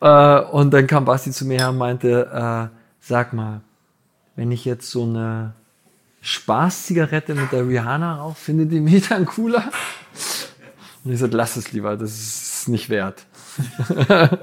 Äh, 0.00 0.40
und 0.42 0.72
dann 0.72 0.86
kam 0.86 1.04
Basti 1.04 1.32
zu 1.32 1.44
mir 1.44 1.58
her 1.58 1.70
und 1.70 1.78
meinte, 1.78 2.70
äh, 2.70 2.76
sag 3.00 3.32
mal, 3.32 3.62
wenn 4.36 4.52
ich 4.52 4.64
jetzt 4.64 4.92
so 4.92 5.02
eine 5.02 5.54
Spaßzigarette 6.28 7.34
mit 7.34 7.52
der 7.52 7.66
Rihanna 7.66 8.16
rauche, 8.16 8.34
findet 8.34 8.70
mich 8.70 9.08
dann 9.08 9.24
cooler? 9.24 9.70
Und 11.02 11.12
ich 11.12 11.18
sagte, 11.18 11.38
lass 11.38 11.56
es 11.56 11.72
lieber, 11.72 11.96
das 11.96 12.10
ist 12.10 12.68
nicht 12.68 12.90
wert. 12.90 13.24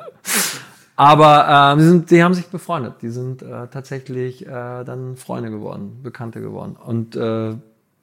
Aber 0.96 1.48
ähm, 1.48 1.78
die, 1.78 1.84
sind, 1.86 2.12
die 2.12 2.24
haben 2.24 2.34
sich 2.34 2.48
befreundet. 2.48 2.96
Die 3.04 3.10
sind 3.10 3.44
äh, 3.44 3.68
tatsächlich 3.68 4.48
äh, 4.48 4.84
dann 4.84 5.16
Freunde 5.16 5.52
geworden, 5.52 6.00
Bekannte 6.02 6.42
geworden. 6.42 6.76
Und 6.76 7.16
äh, 7.16 7.54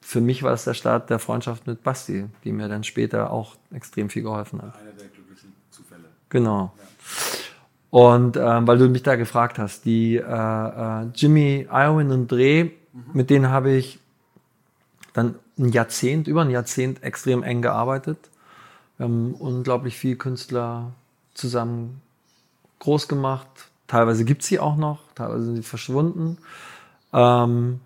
für 0.01 0.21
mich 0.21 0.45
war 0.45 0.53
es 0.53 0.63
der 0.63 0.75
Start 0.75 1.11
der 1.11 1.19
Freundschaft 1.19 1.67
mit 1.67 1.83
Basti, 1.83 2.27
die 2.45 2.53
mir 2.53 2.69
dann 2.69 2.85
später 2.85 3.33
auch 3.33 3.57
extrem 3.73 4.11
viel 4.11 4.23
geholfen 4.23 4.63
hat. 4.63 4.77
Einer 4.81 4.93
der 4.93 5.09
glücklichen 5.09 5.55
Zufälle. 5.71 6.05
Genau. 6.29 6.73
Und 7.91 8.37
ähm, 8.37 8.67
weil 8.69 8.79
du 8.79 8.89
mich 8.89 9.03
da 9.03 9.17
gefragt 9.17 9.59
hast, 9.59 9.85
die 9.87 10.17
äh, 10.17 10.23
äh, 10.23 11.07
Jimmy 11.15 11.67
Iowin 11.69 12.13
und 12.13 12.31
Dreh, 12.93 13.01
mit 13.13 13.31
denen 13.31 13.49
habe 13.49 13.73
ich 13.73 13.99
dann 15.13 15.37
ein 15.59 15.69
Jahrzehnt, 15.71 16.27
über 16.27 16.43
ein 16.43 16.51
Jahrzehnt 16.51 17.03
extrem 17.03 17.43
eng 17.43 17.63
gearbeitet. 17.63 18.31
Wir 18.97 19.05
haben 19.05 19.35
unglaublich 19.35 19.97
viel 19.97 20.17
Künstler 20.17 20.93
zusammen 21.35 22.01
groß 22.79 23.09
gemacht. 23.09 23.49
Teilweise 23.87 24.25
gibt's 24.25 24.47
sie 24.47 24.59
auch 24.59 24.77
noch, 24.77 25.01
teilweise 25.15 25.45
sind 25.45 25.57
sie 25.57 25.63
verschwunden. 25.63 26.39
Ähm, 27.13 27.81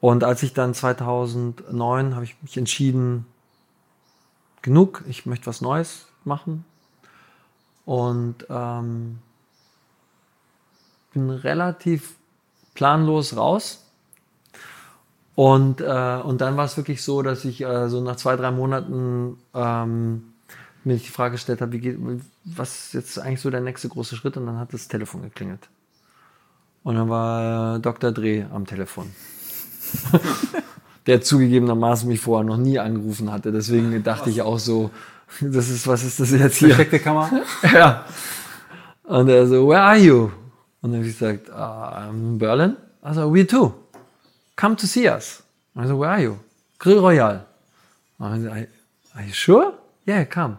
und 0.00 0.22
als 0.22 0.42
ich 0.42 0.52
dann 0.52 0.74
2009 0.74 2.14
habe 2.14 2.24
ich 2.24 2.36
mich 2.42 2.56
entschieden, 2.56 3.26
genug, 4.62 5.04
ich 5.08 5.26
möchte 5.26 5.46
was 5.46 5.60
Neues 5.60 6.06
machen. 6.24 6.64
Und 7.84 8.46
ähm, 8.48 9.18
bin 11.12 11.30
relativ 11.30 12.16
planlos 12.74 13.36
raus. 13.36 13.83
Und, 15.34 15.80
äh, 15.80 16.20
und 16.22 16.40
dann 16.40 16.56
war 16.56 16.64
es 16.64 16.76
wirklich 16.76 17.02
so, 17.02 17.22
dass 17.22 17.44
ich 17.44 17.60
äh, 17.60 17.88
so 17.88 18.00
nach 18.00 18.16
zwei, 18.16 18.36
drei 18.36 18.50
Monaten 18.50 19.36
ähm, 19.52 20.22
mir 20.84 20.96
die 20.96 21.08
Frage 21.08 21.32
gestellt 21.32 21.60
habe, 21.60 21.72
wie 21.72 21.80
geht, 21.80 21.98
was 22.44 22.86
ist 22.86 22.94
jetzt 22.94 23.18
eigentlich 23.18 23.40
so 23.40 23.50
der 23.50 23.60
nächste 23.60 23.88
große 23.88 24.16
Schritt? 24.16 24.36
Und 24.36 24.46
dann 24.46 24.58
hat 24.58 24.72
das 24.72 24.86
Telefon 24.86 25.22
geklingelt. 25.22 25.68
Und 26.84 26.96
dann 26.96 27.08
war 27.08 27.78
Dr. 27.80 28.12
Dreh 28.12 28.44
am 28.52 28.66
Telefon. 28.66 29.10
der 31.06 31.20
zugegebenermaßen 31.20 32.08
mich 32.08 32.20
vorher 32.20 32.44
noch 32.44 32.56
nie 32.56 32.78
angerufen 32.78 33.30
hatte. 33.32 33.52
Deswegen 33.52 34.02
dachte 34.02 34.30
ich 34.30 34.42
auch 34.42 34.58
so, 34.58 34.90
das 35.40 35.68
ist, 35.68 35.86
was 35.86 36.04
ist 36.04 36.20
das 36.20 36.30
jetzt 36.30 36.56
hier? 36.56 36.68
Versteckte 36.68 37.00
Kamera? 37.00 37.30
ja. 37.74 38.04
Und 39.04 39.28
er 39.28 39.46
so, 39.46 39.68
where 39.68 39.82
are 39.82 39.98
you? 39.98 40.30
Und 40.80 40.92
dann 40.92 41.00
habe 41.00 41.06
ich 41.06 41.18
gesagt, 41.18 41.48
uh, 41.48 41.52
I'm 41.52 42.10
in 42.10 42.38
Berlin. 42.38 42.76
Also, 43.02 43.32
we 43.32 43.46
too. 43.46 43.72
Come 44.56 44.76
to 44.76 44.86
see 44.86 45.08
us. 45.08 45.42
Und 45.74 45.88
so, 45.88 45.98
where 45.98 46.10
are 46.10 46.22
you? 46.22 46.36
Grill 46.78 46.98
Royal. 46.98 47.44
Und 48.18 48.44
dann, 48.44 48.66
are 49.14 49.24
you 49.24 49.32
sure? 49.32 49.72
Yeah, 50.06 50.24
come. 50.24 50.58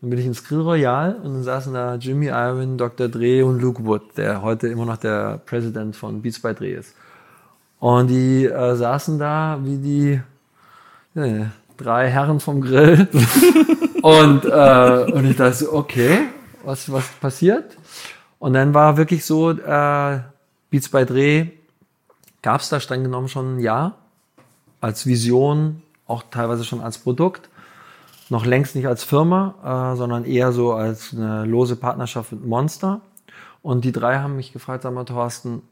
Dann 0.00 0.10
bin 0.10 0.18
ich 0.18 0.26
ins 0.26 0.44
Grill 0.44 0.60
Royal 0.60 1.14
und 1.16 1.34
dann 1.34 1.42
saßen 1.42 1.72
da 1.72 1.94
Jimmy 1.96 2.26
Iron, 2.26 2.76
Dr. 2.76 3.08
Dre 3.08 3.44
und 3.44 3.60
Luke 3.60 3.84
Wood, 3.84 4.16
der 4.16 4.42
heute 4.42 4.68
immer 4.68 4.84
noch 4.84 4.98
der 4.98 5.38
Präsident 5.38 5.96
von 5.96 6.20
Beats 6.22 6.40
by 6.40 6.54
Dre 6.54 6.68
ist. 6.68 6.94
Und 7.80 8.08
die 8.08 8.44
äh, 8.44 8.76
saßen 8.76 9.18
da 9.18 9.58
wie 9.62 9.78
die 9.78 10.20
ja, 11.14 11.50
drei 11.76 12.10
Herren 12.10 12.38
vom 12.38 12.60
Grill. 12.60 13.08
und, 14.02 14.44
äh, 14.44 15.12
und 15.12 15.24
ich 15.24 15.36
dachte 15.36 15.54
so, 15.54 15.72
okay, 15.72 16.28
was, 16.64 16.90
was 16.92 17.08
passiert? 17.20 17.76
Und 18.38 18.52
dann 18.52 18.74
war 18.74 18.96
wirklich 18.96 19.24
so, 19.24 19.50
äh, 19.50 20.20
Beats 20.70 20.88
by 20.88 21.04
Dre 21.04 21.48
gab 22.44 22.60
es 22.60 22.68
da 22.68 22.78
streng 22.78 23.02
genommen 23.02 23.28
schon 23.28 23.56
ein 23.56 23.60
Jahr. 23.60 23.96
Als 24.82 25.06
Vision, 25.06 25.82
auch 26.06 26.22
teilweise 26.30 26.62
schon 26.62 26.82
als 26.82 26.98
Produkt. 26.98 27.48
Noch 28.28 28.44
längst 28.44 28.76
nicht 28.76 28.86
als 28.86 29.02
Firma, 29.02 29.94
äh, 29.94 29.96
sondern 29.96 30.26
eher 30.26 30.52
so 30.52 30.74
als 30.74 31.14
eine 31.14 31.46
lose 31.46 31.74
Partnerschaft 31.74 32.32
mit 32.32 32.44
Monster. 32.44 33.00
Und 33.62 33.86
die 33.86 33.92
drei 33.92 34.18
haben 34.18 34.36
mich 34.36 34.52
gefragt, 34.52 34.82
sag 34.82 34.92
mal, 34.92 35.04
Thorsten, 35.04 35.62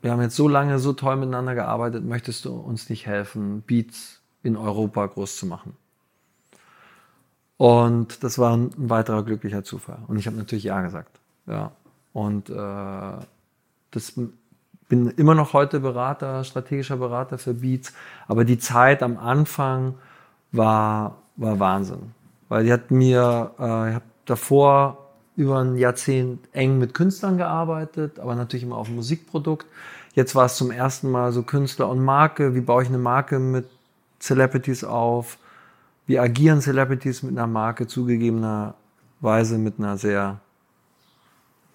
wir 0.00 0.10
haben 0.10 0.22
jetzt 0.22 0.36
so 0.36 0.48
lange 0.48 0.78
so 0.78 0.94
toll 0.94 1.16
miteinander 1.16 1.54
gearbeitet, 1.54 2.02
möchtest 2.02 2.46
du 2.46 2.54
uns 2.54 2.88
nicht 2.88 3.04
helfen, 3.04 3.62
Beats 3.66 4.22
in 4.42 4.56
Europa 4.56 5.04
groß 5.04 5.36
zu 5.36 5.44
machen? 5.44 5.76
Und 7.58 8.24
das 8.24 8.38
war 8.38 8.56
ein 8.56 8.70
weiterer 8.76 9.22
glücklicher 9.22 9.64
Zufall. 9.64 9.98
Und 10.06 10.16
ich 10.16 10.26
habe 10.26 10.36
natürlich 10.36 10.64
Ja 10.64 10.80
gesagt. 10.80 11.20
Ja. 11.46 11.72
Und 12.14 12.48
äh, 12.48 13.26
das 13.90 14.18
bin 14.88 15.10
immer 15.10 15.34
noch 15.34 15.52
heute 15.52 15.80
Berater, 15.80 16.44
strategischer 16.44 16.96
Berater 16.96 17.38
für 17.38 17.54
Beats. 17.54 17.92
Aber 18.28 18.44
die 18.44 18.58
Zeit 18.58 19.02
am 19.02 19.16
Anfang 19.16 19.94
war, 20.52 21.18
war 21.36 21.58
Wahnsinn. 21.58 22.12
Weil 22.48 22.64
die 22.64 22.72
hat 22.72 22.90
mir, 22.90 23.50
äh, 23.58 23.88
ich 23.88 23.94
habe 23.94 24.04
davor 24.24 25.06
über 25.36 25.58
ein 25.58 25.76
Jahrzehnt 25.76 26.48
eng 26.52 26.78
mit 26.78 26.94
Künstlern 26.94 27.36
gearbeitet, 27.36 28.18
aber 28.18 28.34
natürlich 28.34 28.62
immer 28.62 28.76
auf 28.76 28.88
Musikprodukt. 28.88 29.66
Jetzt 30.14 30.34
war 30.34 30.46
es 30.46 30.56
zum 30.56 30.70
ersten 30.70 31.10
Mal 31.10 31.32
so 31.32 31.42
Künstler 31.42 31.88
und 31.88 32.02
Marke. 32.02 32.54
Wie 32.54 32.62
baue 32.62 32.82
ich 32.82 32.88
eine 32.88 32.98
Marke 32.98 33.38
mit 33.38 33.68
Celebrities 34.18 34.82
auf? 34.82 35.36
Wie 36.06 36.18
agieren 36.18 36.60
Celebrities 36.62 37.22
mit 37.22 37.36
einer 37.36 37.46
Marke 37.46 37.86
zugegebenerweise 37.86 39.58
mit 39.58 39.78
einer 39.78 39.98
sehr, 39.98 40.40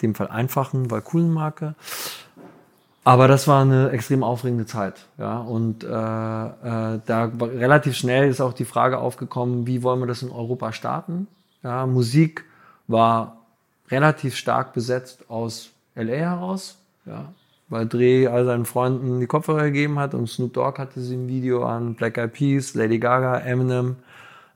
in 0.00 0.08
dem 0.08 0.14
Fall 0.14 0.28
einfachen, 0.28 0.90
weil 0.90 1.02
coolen 1.02 1.32
Marke? 1.32 1.76
Aber 3.04 3.26
das 3.26 3.48
war 3.48 3.62
eine 3.62 3.90
extrem 3.90 4.22
aufregende 4.22 4.64
Zeit, 4.64 5.06
ja. 5.18 5.38
Und 5.38 5.82
äh, 5.82 5.86
äh, 5.88 7.00
da 7.04 7.30
relativ 7.40 7.96
schnell 7.96 8.28
ist 8.28 8.40
auch 8.40 8.52
die 8.52 8.64
Frage 8.64 8.98
aufgekommen, 8.98 9.66
wie 9.66 9.82
wollen 9.82 9.98
wir 10.00 10.06
das 10.06 10.22
in 10.22 10.30
Europa 10.30 10.72
starten? 10.72 11.26
Ja, 11.64 11.86
Musik 11.86 12.44
war 12.86 13.38
relativ 13.90 14.36
stark 14.36 14.72
besetzt 14.72 15.28
aus 15.28 15.70
LA 15.96 16.14
heraus, 16.14 16.78
ja, 17.04 17.32
weil 17.68 17.86
Dreh 17.86 18.28
all 18.28 18.44
seinen 18.44 18.66
Freunden 18.66 19.18
die 19.18 19.26
Kopfhörer 19.26 19.64
gegeben 19.64 19.98
hat 19.98 20.14
und 20.14 20.28
Snoop 20.28 20.52
Dogg 20.52 20.78
hatte 20.78 21.00
sie 21.00 21.14
im 21.14 21.28
Video 21.28 21.64
an, 21.64 21.94
Black 21.94 22.18
Eyed 22.18 22.32
Peas, 22.32 22.74
Lady 22.74 22.98
Gaga, 22.98 23.38
Eminem. 23.38 23.96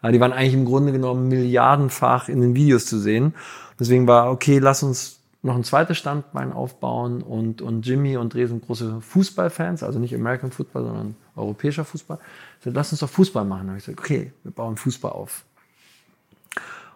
Ja, 0.03 0.13
die 0.13 0.21
waren 0.21 0.33
eigentlich 0.33 0.55
im 0.55 0.67
Grunde 0.67 0.93
genommen 0.93 1.29
milliardenfach 1.29 2.29
in 2.29 2.41
den 2.41 2.55
Videos 2.55 2.87
zu 2.87 2.99
sehen. 2.99 3.35
Deswegen 3.81 4.07
war, 4.07 4.31
okay, 4.31 4.59
lass 4.59 4.85
uns 4.85 5.19
noch 5.43 5.55
ein 5.55 5.65
zweites 5.65 5.99
Standbein 5.99 6.53
aufbauen 6.53 7.23
und, 7.23 7.63
und 7.63 7.87
Jimmy 7.87 8.17
und 8.17 8.35
Dreh 8.35 8.47
sind 8.47 8.67
große 8.67 9.01
Fußballfans, 9.01 9.83
also 9.83 9.99
nicht 9.99 10.15
American 10.15 10.51
Football, 10.51 10.85
sondern 10.85 11.17
europäischer 11.37 11.85
Fußball. 11.85 12.19
Ich 12.59 12.65
sagte, 12.65 12.77
lass 12.77 12.93
uns 12.93 13.01
doch 13.01 13.11
Fußball 13.11 13.45
machen. 13.45 13.67
Da 13.67 13.69
habe 13.69 13.79
ich 13.79 13.85
gesagt, 13.85 14.01
okay, 14.01 14.33
wir 14.43 14.53
bauen 14.53 14.77
Fußball 14.77 15.13
auf. 15.13 15.45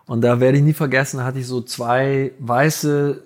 Und 0.06 0.22
da 0.22 0.40
werde 0.40 0.58
ich 0.58 0.64
nie 0.64 0.72
vergessen, 0.72 1.22
hatte 1.22 1.38
ich 1.38 1.46
so 1.46 1.60
zwei 1.60 2.32
weiße 2.40 3.22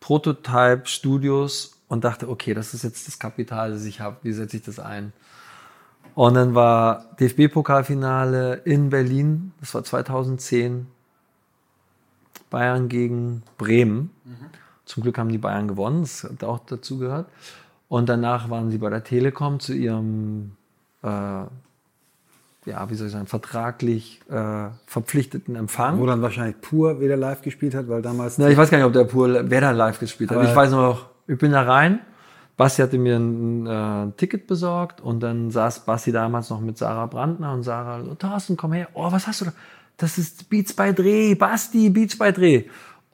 Prototype-Studios 0.00 1.80
und 1.88 2.02
dachte, 2.04 2.28
okay, 2.28 2.54
das 2.54 2.74
ist 2.74 2.82
jetzt 2.82 3.06
das 3.06 3.18
Kapital, 3.18 3.70
das 3.70 3.84
ich 3.84 4.00
habe. 4.00 4.16
Wie 4.22 4.32
setze 4.32 4.56
ich 4.56 4.64
das 4.64 4.80
ein? 4.80 5.12
Und 6.14 6.34
dann 6.34 6.54
war 6.54 7.16
DFB-Pokalfinale 7.20 8.62
in 8.64 8.90
Berlin. 8.90 9.52
Das 9.60 9.74
war 9.74 9.84
2010. 9.84 10.86
Bayern 12.54 12.88
gegen 12.88 13.42
Bremen. 13.58 14.10
Mhm. 14.24 14.46
Zum 14.84 15.02
Glück 15.02 15.18
haben 15.18 15.28
die 15.28 15.38
Bayern 15.38 15.66
gewonnen. 15.66 16.02
Das 16.02 16.22
hat 16.22 16.44
auch 16.44 16.60
dazu 16.60 16.98
gehört. 16.98 17.26
Und 17.88 18.08
danach 18.08 18.48
waren 18.48 18.70
sie 18.70 18.78
bei 18.78 18.90
der 18.90 19.02
Telekom 19.02 19.58
zu 19.58 19.74
ihrem 19.74 20.52
äh, 21.02 21.44
ja, 22.66 22.88
wie 22.88 22.94
soll 22.94 23.08
ich 23.08 23.12
sagen, 23.12 23.26
vertraglich 23.26 24.20
äh, 24.30 24.68
verpflichteten 24.86 25.56
Empfang. 25.56 25.98
Wo 25.98 26.06
dann 26.06 26.22
wahrscheinlich 26.22 26.60
Pur 26.60 27.00
wieder 27.00 27.16
live 27.16 27.42
gespielt 27.42 27.74
hat, 27.74 27.88
weil 27.88 28.02
damals. 28.02 28.36
Ja, 28.36 28.48
ich 28.48 28.56
weiß 28.56 28.70
gar 28.70 28.78
nicht, 28.78 28.86
ob 28.86 28.92
der 28.92 29.04
Pur, 29.04 29.50
wer 29.50 29.60
da 29.60 29.70
live 29.70 29.98
gespielt 29.98 30.30
hat. 30.30 30.42
ich 30.42 30.54
weiß 30.54 30.70
noch, 30.70 31.06
ich 31.26 31.38
bin 31.38 31.52
da 31.52 31.62
rein. 31.62 32.00
Basti 32.56 32.82
hatte 32.82 32.98
mir 32.98 33.16
ein 33.16 33.66
äh, 33.66 34.12
Ticket 34.16 34.46
besorgt 34.46 35.00
und 35.00 35.20
dann 35.20 35.50
saß 35.50 35.80
Basti 35.80 36.12
damals 36.12 36.50
noch 36.50 36.60
mit 36.60 36.78
Sarah 36.78 37.06
Brandner 37.06 37.52
und 37.52 37.64
Sarah, 37.64 38.00
Thorsten, 38.14 38.56
komm 38.56 38.72
her. 38.72 38.88
Oh, 38.94 39.10
was 39.10 39.26
hast 39.26 39.40
du 39.40 39.46
da? 39.46 39.52
Das 39.96 40.18
ist 40.18 40.48
Beats 40.50 40.72
bei 40.72 40.92
Dreh. 40.92 41.34
Basti, 41.34 41.90
Beats 41.90 42.16
bei 42.16 42.32
Dreh. 42.32 42.64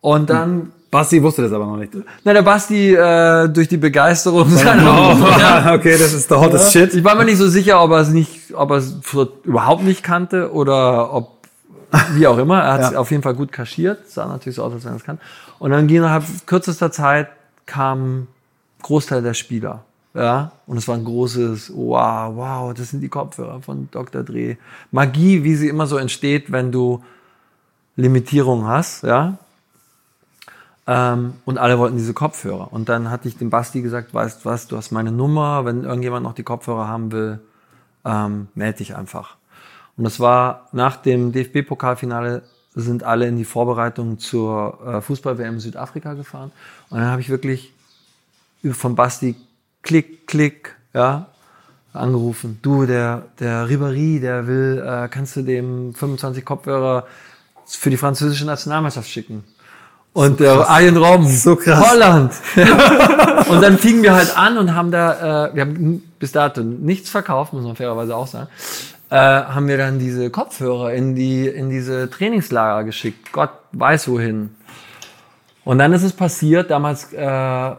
Und 0.00 0.30
dann 0.30 0.72
Basti 0.90 1.22
wusste 1.22 1.42
das 1.42 1.52
aber 1.52 1.66
noch 1.66 1.76
nicht. 1.76 1.92
Na, 2.24 2.32
der 2.32 2.42
Basti 2.42 2.94
äh, 2.94 3.48
durch 3.48 3.68
die 3.68 3.76
Begeisterung 3.76 4.48
seiner 4.50 5.14
oh, 5.14 5.26
ja. 5.38 5.74
Okay, 5.74 5.96
das 5.96 6.12
ist 6.12 6.28
der 6.30 6.40
hottest 6.40 6.74
ja. 6.74 6.80
Shit. 6.80 6.94
Ich 6.94 7.04
war 7.04 7.14
mir 7.14 7.24
nicht 7.24 7.38
so 7.38 7.48
sicher, 7.48 7.82
ob 7.82 7.92
er 7.92 7.98
es 7.98 8.08
nicht, 8.08 8.54
ob 8.54 8.70
er 8.70 8.78
es 8.78 8.96
überhaupt 9.44 9.84
nicht 9.84 10.02
kannte 10.02 10.52
oder 10.52 11.12
ob 11.12 11.38
wie 12.14 12.26
auch 12.26 12.38
immer. 12.38 12.60
Er 12.60 12.72
hat 12.72 12.80
es 12.80 12.90
ja. 12.92 12.98
auf 12.98 13.10
jeden 13.10 13.22
Fall 13.22 13.34
gut 13.34 13.52
kaschiert. 13.52 14.10
Sah 14.10 14.26
natürlich 14.26 14.56
so 14.56 14.64
aus, 14.64 14.72
als 14.72 14.84
wenn 14.84 14.92
er 14.92 14.96
es 14.96 15.04
kann. 15.04 15.20
Und 15.60 15.70
dann 15.70 15.86
ging 15.86 15.98
innerhalb 15.98 16.24
kürzester 16.46 16.90
Zeit 16.90 17.28
kam 17.66 18.26
Großteil 18.82 19.22
der 19.22 19.34
Spieler. 19.34 19.84
Ja, 20.12 20.52
und 20.66 20.76
es 20.76 20.88
war 20.88 20.96
ein 20.96 21.04
großes, 21.04 21.72
wow, 21.74 22.34
wow, 22.34 22.74
das 22.74 22.90
sind 22.90 23.00
die 23.00 23.08
Kopfhörer 23.08 23.62
von 23.62 23.88
Dr. 23.92 24.24
Dreh. 24.24 24.56
Magie, 24.90 25.44
wie 25.44 25.54
sie 25.54 25.68
immer 25.68 25.86
so 25.86 25.98
entsteht, 25.98 26.50
wenn 26.50 26.72
du 26.72 27.04
Limitierung 27.94 28.66
hast, 28.66 29.04
ja. 29.04 29.38
Ähm, 30.86 31.34
und 31.44 31.58
alle 31.58 31.78
wollten 31.78 31.96
diese 31.96 32.14
Kopfhörer. 32.14 32.72
Und 32.72 32.88
dann 32.88 33.10
hatte 33.10 33.28
ich 33.28 33.36
dem 33.36 33.50
Basti 33.50 33.82
gesagt, 33.82 34.12
weißt 34.12 34.44
was, 34.44 34.66
du 34.66 34.76
hast 34.76 34.90
meine 34.90 35.12
Nummer, 35.12 35.64
wenn 35.64 35.84
irgendjemand 35.84 36.24
noch 36.24 36.34
die 36.34 36.42
Kopfhörer 36.42 36.88
haben 36.88 37.12
will, 37.12 37.38
ähm, 38.04 38.48
melde 38.56 38.78
dich 38.78 38.96
einfach. 38.96 39.36
Und 39.96 40.04
das 40.04 40.18
war 40.18 40.68
nach 40.72 40.96
dem 40.96 41.30
DFB-Pokalfinale 41.30 42.42
sind 42.74 43.04
alle 43.04 43.28
in 43.28 43.36
die 43.36 43.44
Vorbereitung 43.44 44.18
zur 44.18 44.78
äh, 44.84 45.00
Fußball-WM 45.00 45.60
Südafrika 45.60 46.14
gefahren. 46.14 46.50
Und 46.88 46.98
dann 46.98 47.08
habe 47.08 47.20
ich 47.20 47.28
wirklich 47.28 47.72
von 48.72 48.94
Basti 48.94 49.36
klick, 49.82 50.26
klick, 50.26 50.76
ja, 50.94 51.26
angerufen. 51.92 52.58
Du, 52.62 52.86
der, 52.86 53.24
der 53.38 53.66
Ribéry, 53.66 54.20
der 54.20 54.46
will, 54.46 54.82
äh, 54.84 55.08
kannst 55.08 55.36
du 55.36 55.42
dem 55.42 55.94
25 55.94 56.44
Kopfhörer 56.44 57.06
für 57.66 57.90
die 57.90 57.96
französische 57.96 58.44
Nationalmannschaft 58.44 59.08
schicken? 59.08 59.44
Und 60.12 60.38
so 60.38 60.44
der 60.44 60.68
Arjen 60.68 60.96
Robben, 60.96 61.28
so 61.28 61.54
krass. 61.54 61.90
Holland. 61.90 62.32
und 63.48 63.62
dann 63.62 63.78
fingen 63.78 64.02
wir 64.02 64.14
halt 64.14 64.36
an 64.36 64.58
und 64.58 64.74
haben 64.74 64.90
da, 64.90 65.46
äh, 65.48 65.54
wir 65.54 65.62
haben 65.62 66.02
bis 66.18 66.32
dato 66.32 66.62
nichts 66.62 67.10
verkauft, 67.10 67.52
muss 67.52 67.62
man 67.62 67.76
fairerweise 67.76 68.16
auch 68.16 68.26
sagen, 68.26 68.48
äh, 69.10 69.16
haben 69.16 69.68
wir 69.68 69.76
dann 69.76 69.98
diese 69.98 70.30
Kopfhörer 70.30 70.92
in 70.92 71.14
die 71.14 71.46
in 71.46 71.70
diese 71.70 72.10
Trainingslager 72.10 72.84
geschickt. 72.84 73.32
Gott 73.32 73.50
weiß 73.72 74.08
wohin. 74.08 74.54
Und 75.64 75.78
dann 75.78 75.92
ist 75.92 76.02
es 76.02 76.12
passiert, 76.12 76.70
damals 76.70 77.12
äh, 77.12 77.70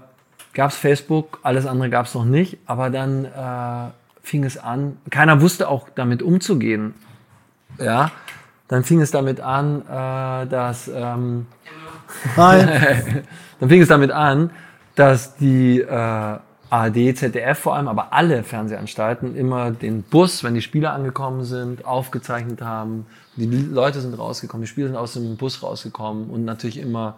gab 0.54 0.72
es 0.72 0.78
Facebook, 0.78 1.40
alles 1.44 1.66
andere 1.66 1.90
gab 1.90 2.06
es 2.06 2.14
noch 2.14 2.26
nicht, 2.26 2.58
aber 2.66 2.90
dann 2.90 3.26
äh, 3.26 3.92
fing 4.24 4.44
es 4.44 4.58
an, 4.58 4.98
keiner 5.10 5.42
wusste 5.42 5.70
auch 5.70 5.90
damit 5.94 6.22
umzugehen. 6.22 6.94
Ja, 7.78 8.12
dann 8.68 8.84
fing 8.84 9.02
es 9.02 9.12
damit 9.12 9.40
an, 9.40 9.82
äh, 9.82 10.48
dass 10.48 10.88
ähm. 10.88 11.48
Dann 13.62 13.70
fing 13.70 13.82
es 13.82 13.88
damit 13.88 14.12
an, 14.12 14.50
dass 14.96 15.36
die 15.36 15.80
äh, 15.80 16.40
ARD, 16.72 17.16
ZDF 17.16 17.60
vor 17.60 17.76
allem, 17.76 17.88
aber 17.88 18.12
alle 18.12 18.44
Fernsehanstalten 18.44 19.36
immer 19.36 19.72
den 19.72 20.02
Bus, 20.02 20.44
wenn 20.44 20.56
die 20.56 20.62
Spieler 20.62 20.94
angekommen 20.94 21.44
sind, 21.44 21.86
aufgezeichnet 21.86 22.62
haben. 22.62 23.06
Die 23.36 23.46
Leute 23.46 24.02
sind 24.02 24.18
rausgekommen, 24.18 24.64
die 24.64 24.68
Spieler 24.68 24.88
sind 24.88 24.98
aus 24.98 25.14
dem 25.14 25.38
Bus 25.38 25.62
rausgekommen 25.62 26.30
und 26.30 26.44
natürlich 26.44 26.78
immer 26.78 27.18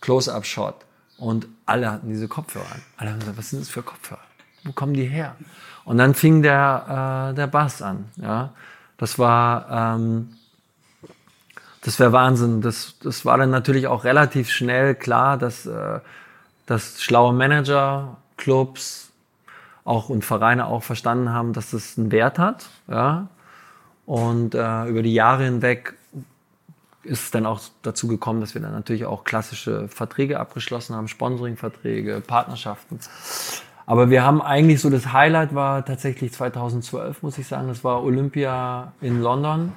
Close-Up-Shot. 0.00 0.76
Und 1.22 1.46
alle 1.66 1.88
hatten 1.88 2.08
diese 2.08 2.26
Kopfhörer 2.26 2.66
an. 2.72 2.82
Alle 2.96 3.10
haben 3.10 3.20
gesagt, 3.20 3.38
was 3.38 3.50
sind 3.50 3.62
das 3.62 3.68
für 3.68 3.84
Kopfhörer? 3.84 4.18
Wo 4.64 4.72
kommen 4.72 4.92
die 4.92 5.04
her? 5.04 5.36
Und 5.84 5.98
dann 5.98 6.14
fing 6.14 6.42
der, 6.42 7.30
äh, 7.30 7.34
der 7.36 7.46
Bass 7.46 7.80
an. 7.80 8.06
Ja? 8.16 8.50
Das 8.96 9.20
war, 9.20 9.94
ähm, 9.94 10.34
das 11.82 12.00
wäre 12.00 12.10
Wahnsinn. 12.10 12.60
Das, 12.60 12.96
das 13.00 13.24
war 13.24 13.38
dann 13.38 13.50
natürlich 13.50 13.86
auch 13.86 14.02
relativ 14.02 14.50
schnell 14.50 14.96
klar, 14.96 15.38
dass, 15.38 15.64
äh, 15.64 16.00
dass 16.66 17.00
schlaue 17.00 17.32
Manager, 17.32 18.16
Clubs 18.36 19.12
auch 19.84 20.08
und 20.08 20.24
Vereine 20.24 20.66
auch 20.66 20.82
verstanden 20.82 21.30
haben, 21.30 21.52
dass 21.52 21.70
das 21.70 21.96
einen 21.96 22.10
Wert 22.10 22.40
hat. 22.40 22.68
Ja? 22.88 23.28
Und 24.06 24.56
äh, 24.56 24.86
über 24.86 25.02
die 25.02 25.14
Jahre 25.14 25.44
hinweg 25.44 25.94
ist 27.04 27.24
es 27.24 27.30
dann 27.30 27.46
auch 27.46 27.60
dazu 27.82 28.06
gekommen, 28.08 28.40
dass 28.40 28.54
wir 28.54 28.62
dann 28.62 28.72
natürlich 28.72 29.04
auch 29.04 29.24
klassische 29.24 29.88
Verträge 29.88 30.38
abgeschlossen 30.38 30.94
haben, 30.94 31.08
Sponsoring-Verträge, 31.08 32.22
Partnerschaften. 32.26 33.00
Aber 33.86 34.10
wir 34.10 34.22
haben 34.22 34.40
eigentlich 34.40 34.80
so, 34.80 34.90
das 34.90 35.12
Highlight 35.12 35.54
war 35.54 35.84
tatsächlich 35.84 36.32
2012, 36.32 37.22
muss 37.22 37.38
ich 37.38 37.46
sagen. 37.46 37.68
Das 37.68 37.82
war 37.82 38.02
Olympia 38.02 38.92
in 39.00 39.20
London. 39.20 39.72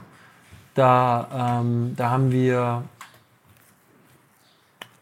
Da, 0.75 1.59
ähm, 1.61 1.93
da 1.95 2.09
haben 2.11 2.31
wir 2.31 2.83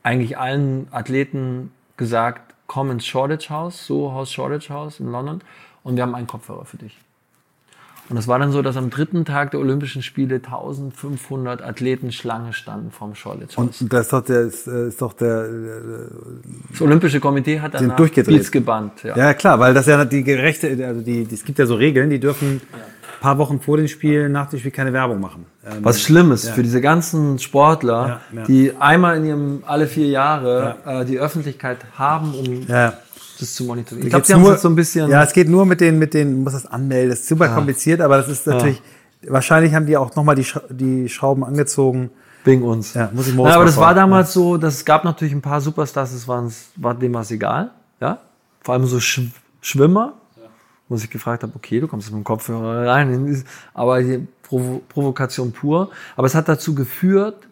eigentlich 0.04 0.38
allen 0.38 0.88
Athleten 0.92 1.72
gesagt, 1.98 2.54
komm 2.68 2.92
ins 2.92 3.06
Shoreditch 3.06 3.50
House, 3.50 3.86
so 3.86 4.14
Haus 4.14 4.32
Shoreditch 4.32 4.70
House 4.70 5.00
in 5.00 5.12
London 5.12 5.42
und 5.84 5.96
wir 5.96 6.04
haben 6.04 6.16
einen 6.16 6.28
Kopfhörer 6.28 6.66
für 6.66 6.78
dich. 6.78 6.98
Und 8.10 8.18
es 8.18 8.28
war 8.28 8.38
dann 8.38 8.52
so, 8.52 8.62
dass 8.62 8.76
am 8.76 8.90
dritten 8.90 9.24
Tag 9.26 9.52
der 9.52 9.60
Olympischen 9.62 10.02
Spiele 10.04 10.36
1500 10.36 11.62
Athleten 11.62 12.12
Schlange 12.12 12.54
standen 12.54 12.92
vom 12.92 13.14
House. 13.16 13.56
Und 13.56 13.94
das 13.94 14.02
ist 14.08 14.14
doch 14.14 14.22
der, 14.24 14.42
ist, 14.42 14.68
äh, 14.68 14.88
ist 14.90 15.02
doch 15.02 15.14
der, 15.14 15.48
das 16.72 16.82
Olympische 16.82 17.20
Komitee 17.20 17.60
hat 17.62 17.74
dann. 17.76 17.96
Beats 18.36 18.52
gebannt. 18.52 19.04
Ja. 19.04 19.16
ja 19.18 19.34
klar, 19.34 19.60
weil 19.60 19.74
das 19.74 19.86
ja 19.86 20.04
die 20.06 20.24
gerechte, 20.24 20.68
also 20.86 21.02
die, 21.02 21.26
die, 21.26 21.36
es 21.36 21.46
gibt 21.46 21.60
ja 21.60 21.66
so 21.66 21.76
Regeln, 21.76 22.10
die 22.10 22.20
dürfen 22.20 22.62
ein 22.74 23.22
paar 23.22 23.38
Wochen 23.38 23.62
vor 23.62 23.78
dem 23.78 23.88
Spiel, 23.88 24.28
nach 24.28 24.50
dem 24.50 24.60
Spiel 24.60 24.72
keine 24.72 24.92
Werbung 24.92 25.22
machen. 25.22 25.46
Ähm, 25.66 25.78
Was 25.82 26.02
schlimm 26.02 26.32
ist 26.34 26.46
Ja. 26.46 26.54
für 26.54 26.64
diese 26.64 26.82
ganzen 26.82 27.40
Sportler, 27.40 28.20
Ja, 28.34 28.44
die 28.44 28.74
einmal 28.78 29.18
in 29.18 29.26
ihrem 29.26 29.64
alle 29.66 29.88
vier 29.88 30.08
Jahre 30.08 30.76
äh, 30.86 31.06
die 31.06 31.20
Öffentlichkeit 31.20 31.78
haben, 31.98 32.34
um. 32.34 32.66
Das 33.44 33.54
zu 33.56 33.66
monitorieren. 33.66 34.08
Ich 34.08 34.10
glaube, 34.12 34.26
sie 34.26 34.34
haben 34.34 34.42
nur- 34.42 34.58
so 34.58 34.68
ein 34.70 34.76
bisschen. 34.76 35.10
Ja, 35.10 35.24
es 35.24 35.34
geht 35.34 35.50
nur 35.50 35.66
mit 35.66 35.80
den, 35.82 36.00
mit 36.00 36.14
den, 36.14 36.32
du 36.32 36.38
musst 36.44 36.56
das 36.56 36.66
anmelden, 36.66 37.10
das 37.10 37.20
ist 37.20 37.28
super 37.30 37.50
kompliziert, 37.50 38.02
aber 38.02 38.18
das 38.18 38.28
ist 38.30 38.48
natürlich, 38.48 38.82
wahrscheinlich 39.28 39.74
haben 39.74 39.86
die 39.86 39.96
auch 39.98 40.16
nochmal 40.16 40.36
die, 40.36 40.44
Schra- 40.46 40.64
die 40.70 41.08
Schrauben 41.10 41.44
angezogen. 41.44 42.10
wegen 42.46 42.64
uns. 42.64 42.94
Ja, 42.94 43.10
muss 43.14 43.28
ich 43.28 43.34
morgen 43.34 43.50
Na, 43.50 43.56
aber 43.56 43.64
mal 43.64 43.68
das 43.68 43.78
war 43.78 43.94
damals 43.96 44.34
so, 44.34 44.58
dass 44.58 44.74
es 44.76 44.86
gab 44.86 45.04
natürlich 45.06 45.34
ein 45.34 45.42
paar 45.42 45.62
Superstars, 45.62 46.12
das 46.12 46.28
waren, 46.28 46.52
war 46.76 46.94
dem 46.96 47.14
was 47.14 47.32
egal. 47.32 47.72
Ja? 48.02 48.20
Vor 48.62 48.74
allem 48.74 48.86
so 48.86 49.00
Sch 49.00 49.22
Schwimmer, 49.62 50.14
wo 50.90 50.96
ich 50.96 51.10
gefragt 51.10 51.44
habe, 51.44 51.54
okay, 51.56 51.80
du 51.80 51.88
kommst 51.88 52.12
mit 52.12 52.20
dem 52.20 52.24
Kopfhörer 52.26 52.86
rein, 52.88 53.44
aber 53.74 54.02
die 54.04 54.28
Provo 54.42 54.82
Provokation 54.90 55.54
pur. 55.54 55.90
Aber 56.18 56.28
es 56.28 56.36
hat 56.36 56.50
dazu 56.50 56.76
geführt, 56.76 57.48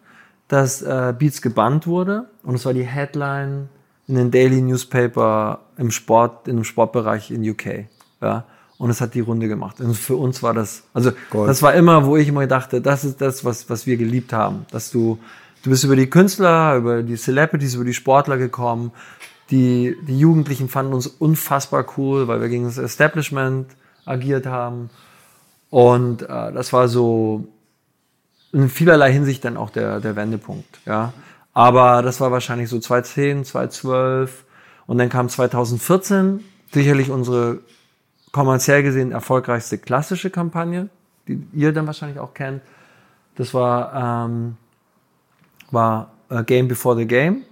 dass 0.48 0.82
äh, 0.82 1.14
Beats 1.18 1.40
gebannt 1.40 1.86
wurde 1.86 2.26
und 2.42 2.54
es 2.54 2.66
war 2.66 2.74
die 2.74 2.84
Headline 2.84 3.70
in 4.08 4.16
den 4.16 4.30
Daily 4.30 4.60
Newspaper 4.60 5.60
im 5.76 5.90
Sport, 5.90 6.48
in 6.48 6.56
dem 6.56 6.64
Sportbereich 6.64 7.30
in 7.30 7.48
UK. 7.48 7.86
Ja? 8.20 8.44
Und 8.78 8.90
es 8.90 9.00
hat 9.00 9.14
die 9.14 9.20
Runde 9.20 9.48
gemacht. 9.48 9.80
Und 9.80 9.94
für 9.94 10.16
uns 10.16 10.42
war 10.42 10.54
das, 10.54 10.82
also 10.92 11.12
Gold. 11.30 11.48
das 11.48 11.62
war 11.62 11.74
immer, 11.74 12.04
wo 12.04 12.16
ich 12.16 12.28
immer 12.28 12.46
dachte, 12.46 12.80
das 12.80 13.04
ist 13.04 13.20
das, 13.20 13.44
was, 13.44 13.70
was 13.70 13.86
wir 13.86 13.96
geliebt 13.96 14.32
haben. 14.32 14.66
Dass 14.70 14.90
du, 14.90 15.18
du 15.62 15.70
bist 15.70 15.84
über 15.84 15.94
die 15.94 16.10
Künstler, 16.10 16.76
über 16.76 17.02
die 17.02 17.16
Celebrities, 17.16 17.74
über 17.74 17.84
die 17.84 17.94
Sportler 17.94 18.38
gekommen. 18.38 18.90
Die, 19.50 19.96
die 20.08 20.18
Jugendlichen 20.18 20.68
fanden 20.68 20.94
uns 20.94 21.06
unfassbar 21.06 21.86
cool, 21.96 22.26
weil 22.26 22.40
wir 22.40 22.48
gegen 22.48 22.64
das 22.64 22.78
Establishment 22.78 23.68
agiert 24.04 24.46
haben. 24.46 24.90
Und 25.70 26.22
äh, 26.22 26.52
das 26.52 26.72
war 26.72 26.88
so 26.88 27.46
in 28.52 28.68
vielerlei 28.68 29.12
Hinsicht 29.12 29.44
dann 29.44 29.56
auch 29.56 29.70
der, 29.70 30.00
der 30.00 30.16
Wendepunkt. 30.16 30.80
Ja. 30.86 31.12
Aber 31.54 32.02
das 32.02 32.20
war 32.20 32.32
wahrscheinlich 32.32 32.68
so 32.68 32.78
2010, 32.78 33.44
2012 33.44 34.44
und 34.86 34.98
dann 34.98 35.08
kam 35.08 35.28
2014 35.28 36.40
sicherlich 36.72 37.10
unsere 37.10 37.60
kommerziell 38.32 38.82
gesehen 38.82 39.12
erfolgreichste 39.12 39.76
klassische 39.78 40.30
Kampagne, 40.30 40.88
die 41.28 41.46
ihr 41.52 41.72
dann 41.72 41.86
wahrscheinlich 41.86 42.18
auch 42.18 42.32
kennt. 42.34 42.62
Das 43.36 43.52
war, 43.54 44.26
ähm, 44.26 44.56
war 45.70 46.12
äh, 46.30 46.42
Game 46.42 46.68
Before 46.68 46.96
the 46.96 47.06
Game. 47.06 47.42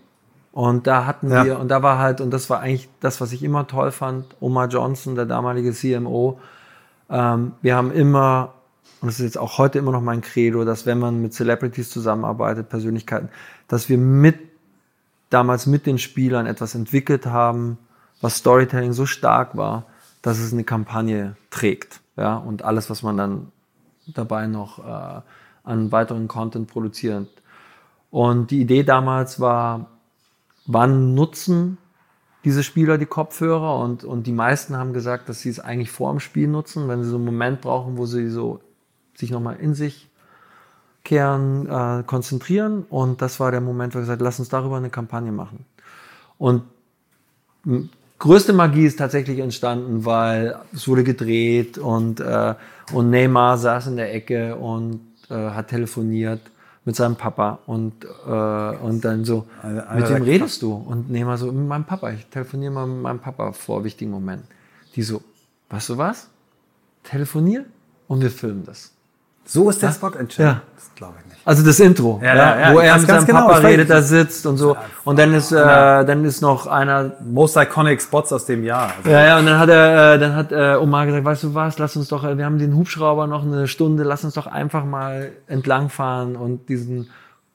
Und 0.53 0.87
da 0.87 1.07
hatten 1.07 1.31
Ja. 1.31 1.45
wir, 1.45 1.59
und 1.61 1.69
da 1.69 1.83
war 1.83 1.99
halt, 1.99 2.21
und 2.21 2.31
das 2.33 2.51
war 2.51 2.61
eigentlich 2.61 2.89
das, 3.01 3.21
was 3.21 3.33
ich 3.33 3.43
immer 3.45 3.67
toll 3.67 3.93
fand, 3.93 4.25
Omar 4.41 4.69
Johnson, 4.69 5.15
der 5.15 5.27
damalige 5.27 5.73
CMO, 5.73 6.41
ähm, 7.09 7.53
wir 7.63 7.77
haben 7.77 7.93
immer, 7.93 8.55
und 9.01 9.09
das 9.09 9.21
ist 9.21 9.25
jetzt 9.25 9.39
auch 9.39 9.59
heute 9.59 9.79
immer 9.79 9.93
noch 9.93 10.03
mein 10.03 10.21
Credo, 10.23 10.65
dass 10.65 10.87
wenn 10.87 10.99
man 10.99 11.23
mit 11.23 11.35
Celebrities 11.35 11.91
zusammenarbeitet, 11.91 12.69
Persönlichkeiten, 12.69 13.29
dass 13.71 13.89
wir 13.89 13.99
mit, 13.99 14.37
damals 15.31 15.67
mit 15.67 15.87
den 15.87 15.99
Spielern 15.99 16.47
etwas 16.47 16.75
entwickelt 16.75 17.25
haben, 17.25 17.79
was 18.21 18.39
Storytelling 18.39 18.93
so 18.93 19.07
stark 19.07 19.57
war, 19.57 19.87
dass 20.23 20.41
es 20.41 20.53
eine 20.53 20.65
Kampagne 20.65 21.37
trägt. 21.51 22.01
Ja, 22.17 22.37
und 22.37 22.63
alles, 22.65 22.91
was 22.91 23.05
man 23.05 23.17
dann 23.17 23.53
dabei 24.09 24.49
noch 24.49 24.81
äh, 24.81 25.21
an 25.63 25.93
weiteren 25.93 26.27
Content 26.27 26.67
produziert. 26.67 27.29
Und 28.11 28.51
die 28.51 28.61
Idee 28.61 28.83
damals 28.83 29.39
war, 29.39 29.87
wann 30.67 31.15
nutzen 31.15 31.79
diese 32.43 32.65
Spieler 32.65 32.99
die 32.99 33.07
Kopfhörer 33.07 33.79
und, 33.79 34.03
und 34.03 34.27
die 34.27 34.33
meisten 34.33 34.77
haben 34.77 34.93
gesagt, 34.93 35.29
dass 35.29 35.43
sie 35.43 35.51
es 35.51 35.61
eigentlich 35.61 35.93
vor 35.93 36.11
dem 36.11 36.19
Spiel 36.19 36.49
nutzen, 36.49 36.89
wenn 36.89 37.05
sie 37.05 37.11
so 37.11 37.17
einen 37.17 37.25
Moment 37.25 37.61
brauchen, 37.61 37.99
wo 37.99 38.05
sie 38.05 38.29
so 38.31 38.59
sich 39.15 39.31
nochmal 39.31 39.57
in 39.61 39.75
sich 39.75 40.10
kehren, 41.05 41.67
äh, 41.67 42.03
konzentrieren. 42.05 42.85
Und 42.89 43.23
das 43.23 43.41
war 43.41 43.51
der 43.51 43.61
Moment, 43.61 43.95
wo 43.95 43.99
wir 43.99 44.03
gesagt 44.03 44.21
haben, 44.21 44.25
lass 44.25 44.39
uns 44.39 44.49
darüber 44.49 44.77
eine 44.77 44.91
Kampagne 44.91 45.33
machen. 45.33 45.65
Und 46.39 46.63
größte 48.19 48.53
Magie 48.53 48.87
ist 48.87 48.99
tatsächlich 48.99 49.39
entstanden, 49.39 50.05
weil 50.05 50.57
es 50.73 50.87
wurde 50.89 51.05
gedreht 51.05 51.79
und, 51.79 52.21
äh, 52.21 52.55
und 52.93 53.11
Neymar 53.11 53.59
saß 53.59 53.89
in 53.89 53.97
der 53.97 54.15
Ecke 54.15 54.57
und 54.57 55.01
äh, 55.29 55.35
hat 55.35 55.69
telefoniert 55.69 56.41
mit 56.85 56.97
seinem 56.97 57.17
Papa 57.17 57.59
und, 57.67 58.05
äh, 58.05 58.29
und 58.29 59.05
dann 59.05 59.25
so, 59.25 59.47
mit 59.95 60.09
wem 60.09 60.23
redest 60.23 60.63
du? 60.63 60.73
Und 60.73 61.11
Neymar 61.11 61.37
so, 61.39 61.53
mit 61.53 61.67
meinem 61.67 61.85
Papa, 61.85 62.11
ich 62.11 62.27
telefoniere 62.27 62.73
mal 62.73 62.87
mit 62.87 63.03
meinem 63.03 63.19
Papa 63.19 63.53
vor 63.53 63.85
wichtigen 63.85 64.11
Momenten. 64.11 64.49
Die 64.97 65.03
so, 65.03 65.23
weißt 65.69 65.91
du 65.91 65.99
was? 65.99 66.29
Telefonier 67.05 67.65
und 68.09 68.23
wir 68.23 68.31
filmen 68.31 68.65
das. 68.65 68.93
So 69.45 69.69
ist 69.71 69.83
der 69.83 69.93
Spot 69.93 70.11
entstanden. 70.11 70.57
Ja. 70.57 70.63
Das 70.77 70.95
glaube 70.95 71.15
ich 71.21 71.27
nicht. 71.27 71.41
Also 71.45 71.65
das 71.65 71.81
Intro, 71.81 72.21
Ja, 72.23 72.35
ja, 72.35 72.61
ja, 72.61 72.75
wo 72.75 72.79
er 72.79 72.99
mit 72.99 73.09
ganz 73.09 73.23
seinem 73.23 73.27
genau, 73.27 73.49
Papa 73.49 73.67
redet, 73.67 73.91
da 73.91 74.03
sitzt 74.03 74.47
und 74.47 74.59
so. 74.59 74.77
Und 75.05 75.19
dann 75.19 75.33
ist, 75.35 75.51
äh, 75.51 75.57
dann 75.57 76.25
ist 76.25 76.43
noch 76.43 76.67
einer 76.67 77.13
Most 77.25 77.57
iconic 77.57 78.03
Spots 78.03 78.33
aus 78.33 78.45
dem 78.45 78.63
Jahr. 78.63 78.93
Also, 78.99 79.11
Ja, 79.11 79.25
ja, 79.25 79.39
und 79.39 79.47
dann 79.47 79.59
hat 79.59 79.69
er, 79.71 80.15
äh, 80.15 80.19
dann 80.19 80.37
hat 80.37 80.53
äh, 80.53 80.77
Omar 80.77 81.07
gesagt, 81.07 81.25
weißt 81.25 81.43
du 81.45 81.55
was, 81.55 81.79
lass 81.79 81.97
uns 81.97 82.09
doch, 82.09 82.23
wir 82.23 82.45
haben 82.45 82.59
den 82.59 82.77
Hubschrauber 82.77 83.27
noch 83.27 83.43
eine 83.43 83.67
Stunde, 83.69 84.05
lass 84.05 84.23
uns 84.23 84.35
doch 84.35 84.47
einfach 84.47 84.85
mal 84.85 85.33
entlangfahren 85.47 86.37
und 86.37 86.69
diesen, 86.69 87.09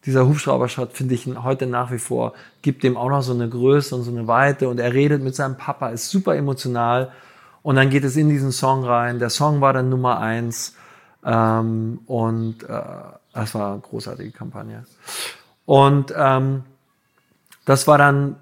dieser 0.06 0.28
Hubschraubershot 0.28 0.94
finde 0.94 1.14
ich 1.14 1.28
heute 1.44 1.68
nach 1.68 1.92
wie 1.92 2.00
vor, 2.00 2.34
gibt 2.64 2.84
dem 2.84 2.98
auch 2.98 3.10
noch 3.10 3.22
so 3.22 3.34
eine 3.34 3.48
Größe 3.48 3.96
und 3.96 4.02
so 4.04 4.12
eine 4.12 4.28
Weite 4.28 4.68
und 4.68 4.80
er 4.80 4.94
redet 4.94 5.24
mit 5.24 5.36
seinem 5.36 5.58
Papa, 5.58 5.90
ist 5.90 6.10
super 6.10 6.36
emotional 6.36 7.12
und 7.62 7.76
dann 7.76 7.90
geht 7.92 8.04
es 8.04 8.16
in 8.18 8.30
diesen 8.30 8.52
Song 8.52 8.84
rein. 8.84 9.20
Der 9.20 9.30
Song 9.30 9.62
war 9.62 9.74
dann 9.74 9.90
Nummer 9.90 10.20
eins 10.20 10.76
ähm, 11.26 11.99
und 12.05 12.63
äh, 12.63 12.82
das 13.34 13.55
war 13.55 13.73
eine 13.73 13.82
großartige 13.82 14.32
Kampagne. 14.32 14.86
Und 15.65 16.13
ähm, 16.15 16.63
das 17.65 17.88
war 17.88 17.97
dann, 17.97 18.36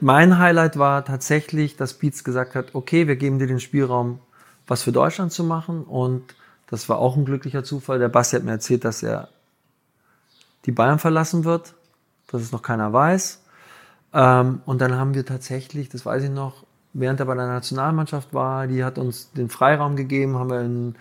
mein 0.00 0.38
Highlight 0.38 0.78
war 0.78 1.04
tatsächlich, 1.04 1.76
dass 1.76 1.94
Beats 1.94 2.24
gesagt 2.24 2.54
hat, 2.54 2.74
okay, 2.74 3.08
wir 3.08 3.16
geben 3.16 3.38
dir 3.38 3.46
den 3.46 3.60
Spielraum, 3.60 4.20
was 4.66 4.82
für 4.82 4.92
Deutschland 4.92 5.32
zu 5.32 5.42
machen. 5.42 5.84
Und 5.84 6.34
das 6.66 6.88
war 6.88 6.98
auch 6.98 7.16
ein 7.16 7.24
glücklicher 7.24 7.64
Zufall. 7.64 7.98
Der 7.98 8.08
Basti 8.08 8.36
hat 8.36 8.44
mir 8.44 8.52
erzählt, 8.52 8.84
dass 8.84 9.02
er 9.02 9.28
die 10.66 10.72
Bayern 10.72 10.98
verlassen 10.98 11.44
wird, 11.44 11.74
dass 12.26 12.42
es 12.42 12.52
noch 12.52 12.62
keiner 12.62 12.92
weiß. 12.92 13.42
Ähm, 14.12 14.60
und 14.66 14.80
dann 14.82 14.94
haben 14.96 15.14
wir 15.14 15.24
tatsächlich, 15.24 15.88
das 15.88 16.04
weiß 16.04 16.24
ich 16.24 16.30
noch, 16.30 16.64
während 16.92 17.20
er 17.20 17.26
bei 17.26 17.34
der 17.34 17.46
Nationalmannschaft 17.46 18.34
war, 18.34 18.66
die 18.66 18.84
hat 18.84 18.98
uns 18.98 19.32
den 19.32 19.48
Freiraum 19.48 19.96
gegeben, 19.96 20.36
haben 20.36 20.50
wir 20.50 20.60
in, 20.60 20.96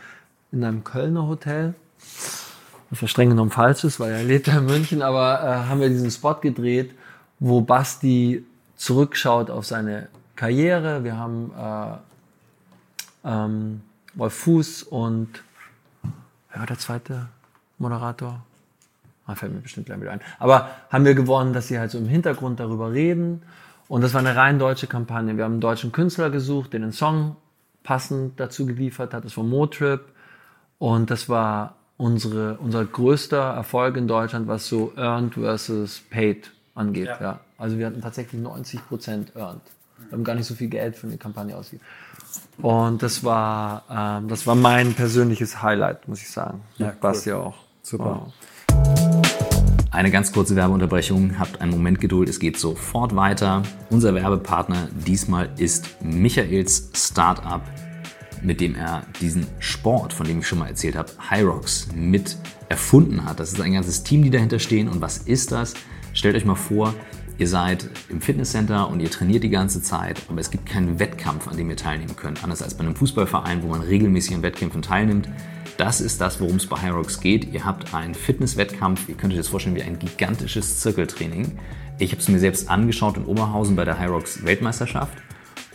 in 0.51 0.63
einem 0.63 0.83
Kölner 0.83 1.27
Hotel, 1.27 1.73
was 2.89 3.01
ja 3.01 3.07
streng 3.07 3.29
genommen 3.29 3.51
falsch 3.51 3.83
ist, 3.83 3.99
weil 3.99 4.11
er 4.11 4.23
lebt 4.23 4.47
ja 4.47 4.59
in 4.59 4.65
München, 4.65 5.01
aber 5.01 5.41
äh, 5.41 5.69
haben 5.69 5.81
wir 5.81 5.89
diesen 5.89 6.11
Spot 6.11 6.35
gedreht, 6.35 6.91
wo 7.39 7.61
Basti 7.61 8.45
zurückschaut 8.75 9.49
auf 9.49 9.65
seine 9.65 10.07
Karriere. 10.35 11.03
Wir 11.03 11.17
haben 11.17 11.51
äh, 11.57 13.29
ähm, 13.29 13.81
Wolf 14.13 14.33
Fuß 14.33 14.83
und 14.83 15.43
war 16.53 16.65
der 16.65 16.79
zweite 16.79 17.27
Moderator? 17.77 18.41
Ah, 19.25 19.35
fällt 19.35 19.53
mir 19.53 19.59
bestimmt 19.59 19.87
gleich 19.87 19.99
wieder 19.99 20.11
ein. 20.11 20.21
Aber 20.39 20.69
haben 20.89 21.05
wir 21.05 21.13
gewonnen, 21.13 21.53
dass 21.53 21.67
sie 21.67 21.77
halt 21.77 21.91
so 21.91 21.97
im 21.97 22.07
Hintergrund 22.07 22.59
darüber 22.59 22.93
reden. 22.93 23.41
Und 23.87 24.01
das 24.01 24.13
war 24.13 24.19
eine 24.19 24.35
rein 24.35 24.57
deutsche 24.57 24.87
Kampagne. 24.87 25.35
Wir 25.37 25.43
haben 25.43 25.53
einen 25.53 25.61
deutschen 25.61 25.91
Künstler 25.91 26.29
gesucht, 26.29 26.73
der 26.73 26.79
den 26.79 26.93
Song 26.93 27.35
passend 27.83 28.39
dazu 28.39 28.65
geliefert 28.65 29.13
hat. 29.13 29.25
Das 29.25 29.35
war 29.37 29.43
Motrip. 29.43 30.05
Und 30.79 31.09
das 31.09 31.27
war 31.27 31.75
unsere, 31.97 32.57
unser 32.57 32.85
größter 32.85 33.41
Erfolg 33.41 33.97
in 33.97 34.07
Deutschland, 34.07 34.47
was 34.47 34.67
so 34.67 34.93
Earned 34.95 35.33
versus 35.33 36.01
Paid 36.09 36.51
angeht. 36.75 37.07
Ja. 37.07 37.21
ja. 37.21 37.39
Also 37.57 37.77
wir 37.77 37.87
hatten 37.87 38.01
tatsächlich 38.01 38.39
90 38.41 38.87
Prozent 38.87 39.35
Earned. 39.35 39.61
Wir 39.97 40.11
haben 40.11 40.23
gar 40.23 40.35
nicht 40.35 40.45
so 40.45 40.53
viel 40.53 40.69
Geld 40.69 40.95
für 40.95 41.07
eine 41.07 41.17
Kampagne 41.17 41.55
ausgegeben. 41.57 41.83
Und 42.61 43.01
das 43.01 43.23
war, 43.23 43.83
ähm, 43.89 44.27
das 44.27 44.45
war 44.45 44.55
mein 44.55 44.93
persönliches 44.93 45.61
Highlight, 45.61 46.07
muss 46.07 46.21
ich 46.21 46.29
sagen. 46.29 46.61
Ja, 46.77 46.93
Basti 46.99 47.31
cool. 47.31 47.37
auch. 47.37 47.55
Super. 47.81 48.21
Wow. 48.25 48.33
Eine 49.91 50.11
ganz 50.11 50.31
kurze 50.31 50.55
Werbeunterbrechung. 50.55 51.39
Habt 51.39 51.61
einen 51.61 51.71
Moment 51.71 51.99
Geduld. 51.99 52.29
Es 52.29 52.39
geht 52.39 52.59
sofort 52.59 53.15
weiter. 53.15 53.63
Unser 53.89 54.13
Werbepartner 54.13 54.89
diesmal 54.93 55.49
ist 55.57 56.03
Michaels 56.03 56.91
Startup, 56.93 57.61
mit 58.41 58.61
dem 58.61 58.75
er 58.75 59.03
diesen 59.21 59.45
Sport, 59.59 60.13
von 60.13 60.27
dem 60.27 60.39
ich 60.39 60.47
schon 60.47 60.59
mal 60.59 60.67
erzählt 60.67 60.95
habe, 60.95 61.11
Hyrox, 61.29 61.89
mit 61.95 62.37
erfunden 62.69 63.25
hat. 63.25 63.39
Das 63.39 63.53
ist 63.53 63.61
ein 63.61 63.73
ganzes 63.73 64.03
Team, 64.03 64.23
die 64.23 64.29
dahinter 64.29 64.59
stehen. 64.59 64.87
Und 64.87 65.01
was 65.01 65.19
ist 65.19 65.51
das? 65.51 65.73
Stellt 66.13 66.35
euch 66.35 66.45
mal 66.45 66.55
vor, 66.55 66.93
ihr 67.37 67.47
seid 67.47 67.89
im 68.09 68.21
Fitnesscenter 68.21 68.89
und 68.89 68.99
ihr 68.99 69.11
trainiert 69.11 69.43
die 69.43 69.49
ganze 69.49 69.81
Zeit, 69.81 70.21
aber 70.29 70.39
es 70.41 70.51
gibt 70.51 70.65
keinen 70.65 70.99
Wettkampf, 70.99 71.47
an 71.47 71.57
dem 71.57 71.69
ihr 71.69 71.77
teilnehmen 71.77 72.15
könnt. 72.15 72.43
Anders 72.43 72.61
als 72.61 72.73
bei 72.73 72.83
einem 72.83 72.95
Fußballverein, 72.95 73.63
wo 73.63 73.67
man 73.67 73.81
regelmäßig 73.81 74.35
an 74.35 74.41
Wettkämpfen 74.41 74.81
teilnimmt. 74.81 75.29
Das 75.77 76.01
ist 76.01 76.19
das, 76.19 76.41
worum 76.41 76.55
es 76.55 76.65
bei 76.65 76.81
Hyrox 76.81 77.19
geht. 77.19 77.53
Ihr 77.53 77.63
habt 77.63 77.93
einen 77.93 78.15
Fitnesswettkampf. 78.15 79.07
Ihr 79.07 79.15
könnt 79.15 79.31
euch 79.33 79.37
das 79.37 79.49
vorstellen 79.49 79.75
wie 79.75 79.83
ein 79.83 79.99
gigantisches 79.99 80.79
Zirkeltraining. 80.79 81.59
Ich 81.99 82.11
habe 82.11 82.21
es 82.21 82.27
mir 82.27 82.39
selbst 82.39 82.69
angeschaut 82.69 83.17
in 83.17 83.25
Oberhausen 83.25 83.75
bei 83.75 83.85
der 83.85 83.99
Hyrox 83.99 84.43
Weltmeisterschaft 84.43 85.17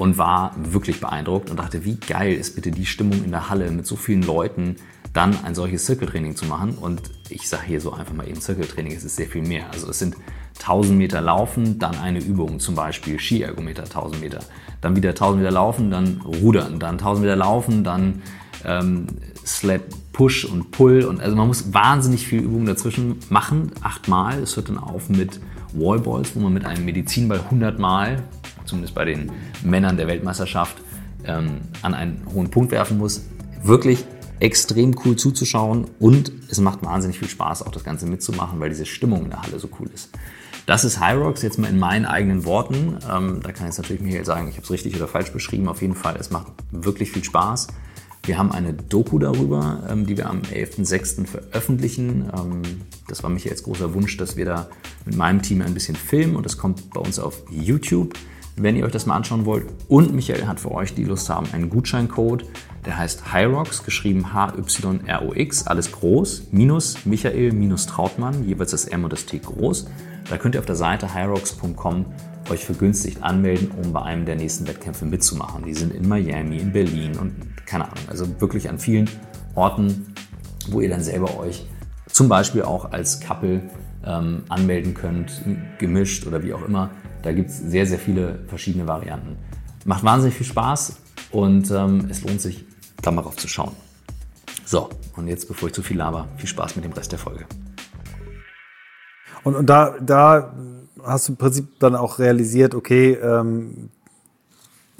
und 0.03 0.19
war 0.19 0.51
wirklich 0.57 1.01
beeindruckt 1.01 1.49
und 1.49 1.61
dachte, 1.61 1.85
wie 1.85 1.95
geil 1.95 2.35
ist 2.35 2.57
bitte 2.57 2.73
die 2.73 2.87
Stimmung 2.87 3.23
in 3.23 3.31
der 3.31 3.49
Halle 3.49 3.71
mit 3.71 3.87
so 3.87 3.95
vielen 3.95 4.25
Leuten, 4.25 4.75
dann 5.13 5.45
ein 5.45 5.55
solches 5.55 5.85
Zirkeltraining 5.85 6.35
zu 6.35 6.45
machen. 6.47 6.73
Und 6.73 7.03
ich 7.29 7.49
sage 7.49 7.67
hier 7.69 7.81
so 7.81 7.93
einfach 7.93 8.13
mal 8.13 8.27
eben 8.29 8.41
Zirkeltraining, 8.41 8.97
es 8.97 9.05
ist 9.05 9.15
sehr 9.15 9.29
viel 9.29 9.43
mehr. 9.43 9.71
Also 9.71 9.89
es 9.89 10.01
sind 10.01 10.17
1000 10.59 10.99
Meter 10.99 11.21
Laufen, 11.21 11.79
dann 11.79 11.95
eine 12.01 12.19
Übung, 12.19 12.59
zum 12.59 12.75
Beispiel 12.75 13.21
Skiergometer 13.21 13.85
1000 13.85 14.21
Meter. 14.21 14.41
Dann 14.81 14.97
wieder 14.97 15.11
1000 15.11 15.41
Meter 15.41 15.53
Laufen, 15.53 15.93
dann 15.93 16.21
Rudern, 16.23 16.81
dann 16.81 16.95
1000 16.95 17.25
Meter 17.25 17.37
Laufen, 17.37 17.85
dann 17.85 18.23
ähm, 18.65 19.07
Sled 19.47 19.83
Push 20.13 20.47
und 20.47 20.73
Pull. 20.73 21.05
Und 21.05 21.21
also 21.21 21.37
man 21.37 21.47
muss 21.47 21.73
wahnsinnig 21.73 22.27
viel 22.27 22.41
Übungen 22.41 22.67
dazwischen 22.67 23.21
machen, 23.31 23.71
achtmal. 23.83 24.41
Es 24.41 24.57
hört 24.57 24.69
dann 24.69 24.79
auf 24.79 25.09
mit 25.09 25.39
Wallballs, 25.75 26.35
wo 26.35 26.41
man 26.41 26.53
mit 26.53 26.65
einem 26.65 26.85
Medizinball 26.85 27.39
100 27.39 27.79
Mal, 27.79 28.25
zumindest 28.65 28.95
bei 28.95 29.05
den 29.05 29.31
Männern 29.63 29.97
der 29.97 30.07
Weltmeisterschaft, 30.09 30.77
ähm, 31.25 31.61
an 31.83 31.95
einen 31.95 32.23
hohen 32.33 32.51
Punkt 32.51 32.73
werfen 32.73 32.99
muss. 32.99 33.23
Wirklich 33.63 34.05
extrem 34.41 34.97
cool 35.05 35.17
zuzuschauen 35.17 35.87
und 36.01 36.33
es 36.51 36.59
macht 36.61 36.85
wahnsinnig 36.85 37.19
viel 37.19 37.29
Spaß, 37.29 37.63
auch 37.63 37.71
das 37.71 37.85
Ganze 37.85 38.07
mitzumachen, 38.07 38.59
weil 38.59 38.71
diese 38.71 38.87
Stimmung 38.87 39.25
in 39.25 39.31
der 39.31 39.43
Halle 39.43 39.59
so 39.61 39.69
cool 39.79 39.89
ist. 39.95 40.11
Das 40.67 40.85
ist 40.85 41.01
Hyrox, 41.01 41.43
jetzt 41.43 41.59
mal 41.59 41.69
in 41.69 41.79
meinen 41.79 42.05
eigenen 42.05 42.45
Worten. 42.45 42.99
Ähm, 43.11 43.41
da 43.43 43.53
kann 43.53 43.67
jetzt 43.67 43.79
natürlich 43.79 44.03
Michael 44.03 44.25
sagen, 44.25 44.49
ich 44.49 44.57
habe 44.57 44.65
es 44.65 44.71
richtig 44.71 44.95
oder 44.97 45.09
falsch 45.09 45.33
beschrieben. 45.33 45.69
Auf 45.69 45.83
jeden 45.83 45.95
Fall, 45.95 46.17
es 46.19 46.31
macht 46.31 46.53
wirklich 46.71 47.11
viel 47.11 47.25
Spaß. 47.25 47.69
Wir 48.25 48.39
haben 48.39 48.53
eine 48.53 48.73
Doku 48.73 49.19
darüber, 49.19 49.83
ähm, 49.91 50.07
die 50.07 50.17
wir 50.17 50.31
am 50.31 50.43
11.06. 50.43 51.27
veröffentlichen. 51.27 52.31
Ähm, 52.33 52.63
das 53.09 53.25
war 53.25 53.31
Michaels 53.31 53.65
großer 53.65 53.95
Wunsch, 53.95 54.17
dass 54.17 54.37
wir 54.37 54.45
da 54.45 54.69
mit 55.05 55.17
meinem 55.17 55.43
Team 55.43 55.63
ein 55.63 55.75
bisschen 55.75 55.97
filmen 55.97 56.37
und 56.37 56.47
das 56.47 56.57
kommt 56.57 56.91
bei 56.91 57.01
uns 57.01 57.19
auf 57.19 57.43
YouTube, 57.51 58.15
wenn 58.57 58.77
ihr 58.77 58.85
euch 58.85 58.93
das 58.93 59.07
mal 59.07 59.17
anschauen 59.17 59.45
wollt. 59.45 59.67
Und 59.89 60.15
Michael 60.15 60.47
hat 60.47 60.61
für 60.61 60.73
euch, 60.73 60.95
die 60.95 61.05
Lust 61.05 61.29
haben, 61.29 61.47
einen 61.53 61.71
Gutscheincode, 61.71 62.45
der 62.85 62.99
heißt 62.99 63.33
Hyrox, 63.33 63.85
geschrieben 63.85 64.33
H-Y-R-O-X, 64.33 65.67
alles 65.67 65.93
groß, 65.93 66.49
minus 66.51 67.05
Michael 67.07 67.53
minus 67.53 67.87
Trautmann, 67.87 68.45
jeweils 68.45 68.73
das 68.73 68.85
M 68.85 69.05
und 69.05 69.13
das 69.13 69.27
T 69.27 69.39
groß. 69.39 69.87
Da 70.29 70.37
könnt 70.37 70.55
ihr 70.55 70.61
auf 70.61 70.67
der 70.67 70.77
Seite 70.77 71.15
hyrox.com 71.15 72.07
euch 72.51 72.65
vergünstigt 72.65 73.23
anmelden, 73.23 73.71
um 73.83 73.93
bei 73.93 74.03
einem 74.03 74.27
der 74.27 74.37
nächsten 74.37 74.67
Wettkämpfe 74.67 75.05
mitzumachen. 75.05 75.65
Die 75.65 75.75
sind 75.75 75.95
in 75.95 76.09
Miami, 76.09 76.59
in 76.59 76.73
Berlin 76.73 77.17
und 77.19 77.35
keine 77.67 77.85
Ahnung, 77.85 78.05
also 78.09 78.41
wirklich 78.41 78.69
an 78.69 78.79
vielen 78.79 79.09
Orten, 79.55 80.15
wo 80.69 80.81
ihr 80.81 80.89
dann 80.89 81.03
selber 81.03 81.39
euch 81.39 81.67
zum 82.07 82.29
Beispiel 82.29 82.63
auch 82.63 82.93
als 82.93 83.21
Couple 83.21 83.63
ähm, 84.05 84.43
anmelden 84.49 84.95
könnt, 84.95 85.43
gemischt 85.79 86.27
oder 86.27 86.43
wie 86.43 86.53
auch 86.53 86.63
immer. 86.67 86.91
Da 87.23 87.33
gibt 87.33 87.51
es 87.51 87.59
sehr, 87.59 87.87
sehr 87.87 87.99
viele 87.99 88.41
verschiedene 88.49 88.87
Varianten. 88.87 89.37
Macht 89.85 90.05
wahnsinnig 90.05 90.35
viel 90.35 90.47
Spaß 90.47 90.97
und 91.31 91.71
ähm, 91.71 92.07
es 92.11 92.23
lohnt 92.23 92.41
sich, 92.41 92.65
da 93.01 93.11
mal 93.11 93.23
drauf 93.23 93.37
zu 93.37 93.49
schauen. 93.49 93.73
So, 94.65 94.91
und 95.17 95.29
jetzt, 95.29 95.49
bevor 95.49 95.69
ich 95.69 95.75
zu 95.75 95.83
viel 95.83 95.99
laber, 95.99 96.29
viel 96.37 96.49
Spaß 96.49 96.77
mit 96.77 96.85
dem 96.85 96.93
Rest 96.93 97.13
der 97.13 97.19
Folge. 97.19 97.45
Und, 99.45 99.57
und 99.57 99.67
da, 99.67 99.97
da 100.01 100.53
hast 101.03 101.29
du 101.29 101.33
im 101.33 101.37
Prinzip 101.37 101.79
dann 101.79 101.95
auch 101.95 102.19
realisiert, 102.19 102.75
okay, 102.75 103.15
ähm, 103.15 103.91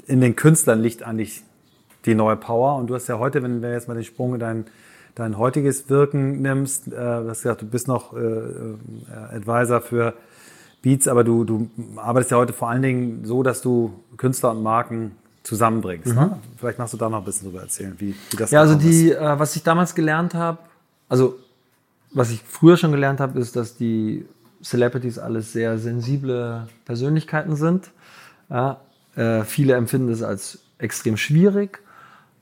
in 0.05 0.21
den 0.21 0.35
Künstlern 0.35 0.81
liegt 0.81 1.03
eigentlich 1.03 1.43
die 2.05 2.15
neue 2.15 2.35
Power. 2.35 2.75
Und 2.75 2.87
du 2.87 2.95
hast 2.95 3.07
ja 3.07 3.19
heute, 3.19 3.41
wenn 3.41 3.61
du 3.61 3.71
jetzt 3.71 3.87
mal 3.87 3.93
den 3.93 4.03
Sprung 4.03 4.33
in 4.33 4.39
dein, 4.39 4.65
dein 5.15 5.37
heutiges 5.37 5.89
Wirken 5.89 6.41
nimmst, 6.41 6.87
äh, 6.87 6.91
du 6.91 7.29
hast 7.29 7.43
gesagt, 7.43 7.61
du 7.61 7.67
bist 7.67 7.87
noch 7.87 8.13
äh, 8.13 8.19
äh, 8.19 8.75
Advisor 9.31 9.81
für 9.81 10.13
Beats, 10.83 11.07
aber 11.07 11.23
du, 11.23 11.45
du 11.45 11.69
arbeitest 11.95 12.31
ja 12.31 12.37
heute 12.37 12.53
vor 12.53 12.69
allen 12.69 12.81
Dingen 12.81 13.25
so, 13.25 13.41
dass 13.41 13.61
du 13.61 13.93
Künstler 14.17 14.51
und 14.51 14.61
Marken 14.61 15.13
zusammenbringst. 15.41 16.09
Mhm. 16.09 16.15
Ne? 16.15 16.39
Vielleicht 16.57 16.77
magst 16.77 16.93
du 16.93 16.97
da 16.97 17.09
noch 17.09 17.19
ein 17.19 17.23
bisschen 17.23 17.47
drüber 17.47 17.61
erzählen, 17.61 17.95
wie, 17.97 18.13
wie 18.29 18.37
das 18.37 18.51
Ja, 18.51 18.59
also 18.59 18.75
die, 18.75 19.11
äh, 19.11 19.39
was 19.39 19.55
ich 19.55 19.63
damals 19.63 19.95
gelernt 19.95 20.35
habe, 20.35 20.59
also 21.09 21.39
was 22.11 22.31
ich 22.31 22.43
früher 22.43 22.77
schon 22.77 22.91
gelernt 22.91 23.21
habe, 23.21 23.39
ist, 23.39 23.55
dass 23.55 23.75
die 23.75 24.25
Celebrities 24.61 25.17
alles 25.17 25.53
sehr 25.53 25.79
sensible 25.79 26.67
Persönlichkeiten 26.85 27.55
sind. 27.55 27.91
Ja, 28.49 28.81
äh, 29.15 29.43
viele 29.43 29.75
empfinden 29.75 30.11
es 30.11 30.21
als 30.21 30.59
extrem 30.77 31.17
schwierig, 31.17 31.79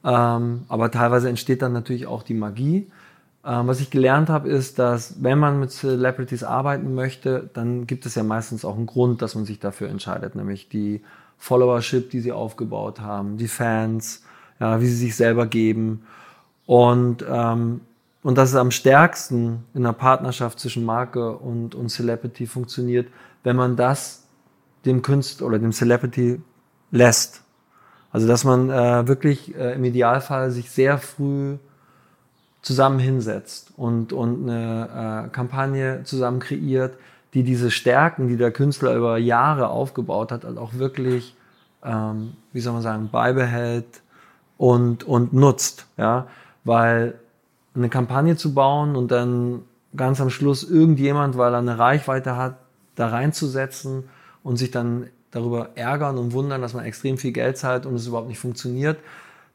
ähm, 0.04 0.64
aber 0.68 0.90
teilweise 0.92 1.30
entsteht 1.30 1.62
dann 1.62 1.74
natürlich 1.74 2.08
auch 2.08 2.24
die 2.24 2.34
Magie. 2.34 2.88
Ähm, 3.46 3.68
was 3.68 3.80
ich 3.80 3.90
gelernt 3.90 4.30
habe, 4.30 4.50
ist, 4.50 4.78
dass 4.80 5.24
wenn 5.24 5.40
man 5.40 5.60
mit 5.60 5.72
Celebrities 5.72 6.44
arbeiten 6.44 6.94
möchte, 6.94 7.50
dann 7.54 7.88
gibt 7.88 8.06
es 8.06 8.16
ja 8.16 8.24
meistens 8.24 8.64
auch 8.66 8.76
einen 8.76 8.86
Grund, 8.86 9.22
dass 9.22 9.36
man 9.36 9.46
sich 9.46 9.60
dafür 9.60 9.90
entscheidet, 9.90 10.36
nämlich 10.36 10.70
die 10.70 11.02
Followership, 11.38 12.12
die 12.12 12.20
sie 12.20 12.32
aufgebaut 12.32 13.00
haben, 13.02 13.38
die 13.38 13.48
Fans, 13.48 14.24
ja, 14.60 14.80
wie 14.80 14.88
sie 14.88 14.96
sich 14.96 15.16
selber 15.16 15.48
geben. 15.48 16.04
Und 16.68 17.26
ähm, 17.28 17.82
und 18.24 18.38
dass 18.38 18.50
es 18.50 18.56
am 18.56 18.72
stärksten 18.72 19.64
in 19.74 19.86
einer 19.86 19.94
Partnerschaft 19.94 20.60
zwischen 20.60 20.86
Marke 20.86 21.38
und, 21.38 21.74
und 21.76 21.90
Celebrity 21.90 22.46
funktioniert, 22.46 23.08
wenn 23.44 23.56
man 23.56 23.76
das 23.76 24.28
dem 24.86 25.02
Künstler 25.02 25.48
oder 25.48 25.60
dem 25.60 25.72
Celebrity 25.72 26.40
lässt. 26.92 27.42
Also 28.12 28.28
dass 28.28 28.44
man 28.44 28.70
äh, 28.70 29.08
wirklich 29.08 29.56
äh, 29.56 29.74
im 29.74 29.84
Idealfall 29.84 30.52
sich 30.52 30.70
sehr 30.70 30.98
früh 30.98 31.58
zusammen 32.62 33.00
hinsetzt 33.00 33.74
und, 33.78 34.14
und 34.14 34.50
eine 34.50 35.26
äh, 35.26 35.30
Kampagne 35.30 36.04
zusammen 36.04 36.40
kreiert, 36.40 36.96
die 37.34 37.44
diese 37.44 37.72
Stärken, 37.72 38.28
die 38.28 38.38
der 38.38 38.52
Künstler 38.52 38.96
über 38.96 39.18
Jahre 39.18 39.70
aufgebaut 39.70 40.32
hat, 40.32 40.44
halt 40.44 40.58
auch 40.58 40.74
wirklich, 40.74 41.36
ähm, 41.84 42.34
wie 42.54 42.60
soll 42.60 42.74
man 42.74 42.82
sagen, 42.82 43.10
beibehält 43.12 44.02
und, 44.58 45.04
und 45.04 45.34
nutzt. 45.34 45.88
Ja? 45.98 46.28
Weil 46.64 47.16
eine 47.74 47.90
Kampagne 47.90 48.36
zu 48.36 48.54
bauen 48.54 48.96
und 48.96 49.12
dann 49.12 49.62
ganz 49.96 50.22
am 50.22 50.30
Schluss 50.30 50.64
irgendjemand, 50.64 51.38
weil 51.38 51.54
er 51.54 51.60
eine 51.60 51.80
Reichweite 51.80 52.36
hat, 52.36 52.58
da 52.96 53.08
reinzusetzen 53.08 54.04
und 54.44 54.58
sich 54.58 54.72
dann 54.72 55.08
darüber 55.32 55.70
ärgern 55.76 56.18
und 56.18 56.34
wundern, 56.34 56.62
dass 56.62 56.74
man 56.74 56.86
extrem 56.86 57.18
viel 57.18 57.32
Geld 57.32 57.58
zahlt 57.58 57.86
und 57.86 57.96
es 57.96 58.08
überhaupt 58.08 58.28
nicht 58.28 58.40
funktioniert, 58.40 59.00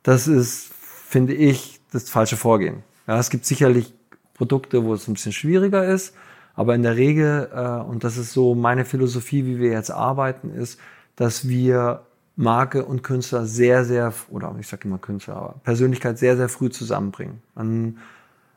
das 0.02 0.26
ist, 0.26 0.72
finde 0.72 1.34
ich, 1.34 1.80
das 1.92 2.08
falsche 2.08 2.36
Vorgehen. 2.36 2.82
Ja, 3.06 3.18
es 3.18 3.30
gibt 3.30 3.46
sicherlich 3.46 3.92
Produkte, 4.34 4.84
wo 4.84 4.94
es 4.94 5.08
ein 5.08 5.14
bisschen 5.14 5.32
schwieriger 5.32 5.84
ist, 5.86 6.14
aber 6.54 6.74
in 6.74 6.82
der 6.82 6.96
Regel, 6.96 7.48
äh, 7.54 7.88
und 7.88 8.04
das 8.04 8.16
ist 8.16 8.32
so 8.32 8.54
meine 8.54 8.84
Philosophie, 8.84 9.46
wie 9.46 9.58
wir 9.58 9.70
jetzt 9.70 9.90
arbeiten, 9.90 10.50
ist, 10.50 10.78
dass 11.16 11.48
wir 11.48 12.02
Marke 12.36 12.84
und 12.84 13.02
Künstler 13.02 13.46
sehr, 13.46 13.84
sehr, 13.84 14.12
oder 14.28 14.54
ich 14.60 14.68
sage 14.68 14.86
immer 14.86 14.98
Künstler, 14.98 15.36
aber 15.36 15.54
Persönlichkeit 15.64 16.18
sehr, 16.18 16.36
sehr 16.36 16.48
früh 16.48 16.68
zusammenbringen. 16.68 17.42
An, 17.54 17.98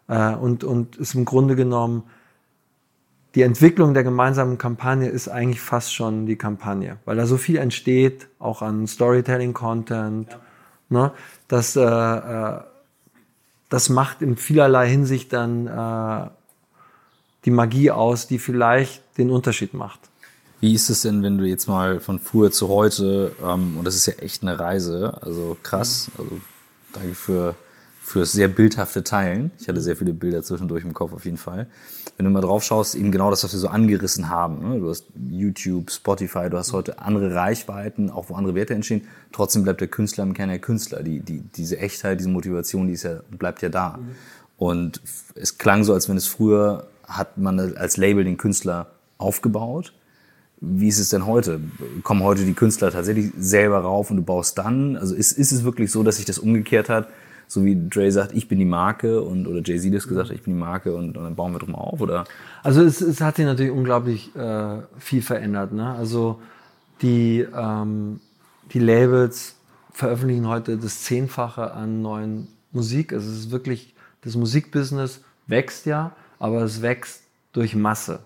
äh, 0.07 0.33
und, 0.35 0.63
und 0.63 0.97
ist 0.97 1.15
im 1.15 1.23
Grunde 1.23 1.55
genommen, 1.55 2.03
die 3.35 3.43
Entwicklung 3.43 3.93
der 3.93 4.03
gemeinsamen 4.03 4.57
Kampagne 4.57 5.07
ist 5.07 5.29
eigentlich 5.29 5.61
fast 5.61 5.93
schon 5.93 6.25
die 6.25 6.35
Kampagne, 6.35 6.97
weil 7.05 7.15
da 7.15 7.25
so 7.25 7.37
viel 7.37 7.57
entsteht, 7.57 8.27
auch 8.39 8.61
an 8.61 8.87
Storytelling-Content, 8.87 10.31
ja. 10.31 10.39
ne, 10.89 11.11
dass 11.47 11.75
äh, 11.75 11.81
äh, 11.81 12.59
das 13.69 13.89
macht 13.89 14.21
in 14.21 14.35
vielerlei 14.35 14.89
Hinsicht 14.89 15.31
dann 15.31 15.67
äh, 15.67 16.29
die 17.45 17.51
Magie 17.51 17.91
aus, 17.91 18.27
die 18.27 18.39
vielleicht 18.39 19.01
den 19.17 19.29
Unterschied 19.29 19.73
macht. 19.73 19.99
Wie 20.59 20.73
ist 20.73 20.89
es 20.89 21.03
denn, 21.03 21.23
wenn 21.23 21.37
du 21.37 21.45
jetzt 21.45 21.67
mal 21.67 22.01
von 22.01 22.19
früher 22.19 22.51
zu 22.51 22.67
heute, 22.67 23.33
ähm, 23.41 23.77
und 23.77 23.85
das 23.85 23.95
ist 23.95 24.07
ja 24.07 24.13
echt 24.15 24.41
eine 24.41 24.59
Reise, 24.59 25.17
also 25.21 25.55
krass, 25.63 26.11
also 26.17 26.41
danke 26.91 27.15
für 27.15 27.55
fürs 28.09 28.31
sehr 28.31 28.47
bildhafte 28.47 29.03
Teilen. 29.03 29.51
Ich 29.59 29.67
hatte 29.67 29.81
sehr 29.81 29.95
viele 29.95 30.13
Bilder 30.13 30.41
zwischendurch 30.41 30.83
im 30.83 30.93
Kopf 30.93 31.13
auf 31.13 31.25
jeden 31.25 31.37
Fall. 31.37 31.67
Wenn 32.17 32.25
du 32.25 32.31
mal 32.31 32.41
drauf 32.41 32.63
schaust, 32.63 32.95
eben 32.95 33.11
genau 33.11 33.29
das, 33.29 33.43
was 33.43 33.53
wir 33.53 33.59
so 33.59 33.67
angerissen 33.67 34.29
haben. 34.29 34.67
Ne? 34.67 34.79
Du 34.79 34.89
hast 34.89 35.05
YouTube, 35.29 35.91
Spotify, 35.91 36.49
du 36.49 36.57
hast 36.57 36.73
heute 36.73 36.99
andere 36.99 37.35
Reichweiten, 37.35 38.09
auch 38.09 38.29
wo 38.29 38.33
andere 38.33 38.55
Werte 38.55 38.73
entstehen. 38.73 39.03
Trotzdem 39.31 39.61
bleibt 39.61 39.79
der 39.79 39.89
Künstler 39.89 40.23
im 40.23 40.33
Kern 40.33 40.49
der 40.49 40.57
Künstler. 40.57 41.03
Die, 41.03 41.19
die, 41.19 41.41
diese 41.55 41.77
Echtheit, 41.77 42.19
diese 42.19 42.29
Motivation, 42.29 42.87
die 42.87 42.93
ist 42.93 43.03
ja, 43.03 43.19
bleibt 43.29 43.61
ja 43.61 43.69
da. 43.69 43.97
Mhm. 43.97 44.15
Und 44.57 45.01
es 45.35 45.59
klang 45.59 45.83
so, 45.83 45.93
als 45.93 46.09
wenn 46.09 46.17
es 46.17 46.25
früher 46.25 46.87
hat 47.03 47.37
man 47.37 47.59
als 47.59 47.97
Label 47.97 48.23
den 48.23 48.37
Künstler 48.37 48.87
aufgebaut. 49.19 49.93
Wie 50.61 50.87
ist 50.87 50.99
es 50.99 51.09
denn 51.09 51.27
heute? 51.27 51.61
Kommen 52.01 52.23
heute 52.23 52.43
die 52.43 52.53
Künstler 52.53 52.91
tatsächlich 52.91 53.31
selber 53.37 53.79
rauf 53.79 54.09
und 54.09 54.17
du 54.17 54.23
baust 54.23 54.57
dann? 54.57 54.97
Also 54.97 55.13
ist, 55.13 55.31
ist 55.31 55.51
es 55.51 55.63
wirklich 55.63 55.91
so, 55.91 56.01
dass 56.01 56.17
sich 56.17 56.25
das 56.25 56.39
umgekehrt 56.39 56.89
hat? 56.89 57.07
So 57.49 57.65
wie 57.65 57.89
Dre 57.89 58.11
sagt, 58.11 58.33
ich 58.33 58.47
bin 58.47 58.59
die 58.59 58.65
Marke 58.65 59.23
und 59.23 59.47
oder 59.47 59.61
Jay-Z 59.63 59.91
das 59.91 60.07
gesagt 60.07 60.29
hat, 60.29 60.35
ich 60.35 60.43
bin 60.43 60.53
die 60.53 60.59
Marke 60.59 60.95
und, 60.95 61.17
und, 61.17 61.23
dann 61.23 61.35
bauen 61.35 61.51
wir 61.51 61.57
drum 61.57 61.73
auf, 61.73 61.99
oder? 61.99 62.25
Also 62.61 62.83
es, 62.83 63.01
es 63.01 63.21
hat 63.21 63.37
sich 63.37 63.45
natürlich 63.45 63.71
unglaublich 63.71 64.35
äh, 64.35 64.77
viel 64.99 65.23
verändert. 65.23 65.73
Ne? 65.73 65.91
Also 65.95 66.39
die, 67.01 67.47
ähm, 67.55 68.19
die 68.71 68.77
Labels 68.77 69.55
veröffentlichen 69.91 70.47
heute 70.47 70.77
das 70.77 71.01
Zehnfache 71.01 71.71
an 71.73 72.03
neuen 72.03 72.49
Musik. 72.71 73.13
Also 73.13 73.31
es 73.31 73.39
ist 73.39 73.51
wirklich, 73.51 73.95
das 74.21 74.35
Musikbusiness 74.35 75.21
wächst 75.47 75.87
ja, 75.87 76.11
aber 76.37 76.61
es 76.61 76.83
wächst 76.83 77.23
durch 77.53 77.75
Masse. 77.75 78.19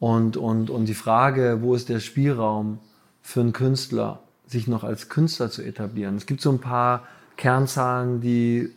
Und, 0.00 0.38
und, 0.38 0.70
und 0.70 0.86
die 0.86 0.94
Frage, 0.94 1.58
wo 1.60 1.74
ist 1.74 1.90
der 1.90 2.00
Spielraum 2.00 2.78
für 3.20 3.40
einen 3.40 3.52
Künstler, 3.52 4.20
sich 4.46 4.68
noch 4.68 4.84
als 4.84 5.10
Künstler 5.10 5.50
zu 5.50 5.60
etablieren? 5.60 6.16
Es 6.16 6.24
gibt 6.24 6.40
so 6.40 6.50
ein 6.50 6.60
paar 6.60 7.06
Kernzahlen, 7.36 8.20
die, 8.20 8.70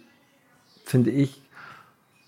finde 0.83 1.11
ich, 1.11 1.41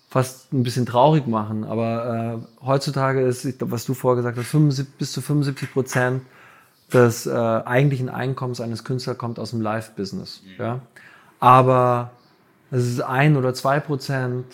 fast 0.09 0.53
ein 0.53 0.63
bisschen 0.63 0.86
traurig 0.86 1.28
machen. 1.28 1.63
Aber 1.63 2.41
äh, 2.61 2.65
heutzutage 2.65 3.21
ist, 3.21 3.45
ich 3.45 3.57
glaub, 3.57 3.71
was 3.71 3.86
du 3.86 3.93
vorher 3.93 4.17
gesagt 4.17 4.38
hast, 4.38 4.47
75, 4.47 4.95
bis 4.97 5.11
zu 5.11 5.21
75 5.21 5.73
Prozent 5.73 6.21
des 6.93 7.25
äh, 7.25 7.32
eigentlichen 7.32 8.09
Einkommens 8.09 8.61
eines 8.61 8.84
Künstlers 8.84 9.17
kommt 9.17 9.39
aus 9.39 9.51
dem 9.51 9.61
Live-Business. 9.61 10.41
Mhm. 10.43 10.63
Ja? 10.63 10.80
Aber 11.39 12.11
es 12.71 12.86
ist 12.86 13.01
ein 13.01 13.36
oder 13.36 13.53
zwei 13.53 13.80
Prozent 13.80 14.45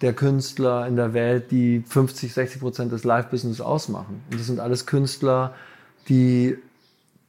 der 0.00 0.12
Künstler 0.12 0.86
in 0.86 0.96
der 0.96 1.12
Welt, 1.12 1.50
die 1.50 1.82
50, 1.86 2.32
60 2.32 2.60
Prozent 2.60 2.92
des 2.92 3.04
Live-Business 3.04 3.60
ausmachen. 3.60 4.22
Und 4.30 4.38
das 4.38 4.46
sind 4.46 4.60
alles 4.60 4.86
Künstler, 4.86 5.54
die, 6.08 6.56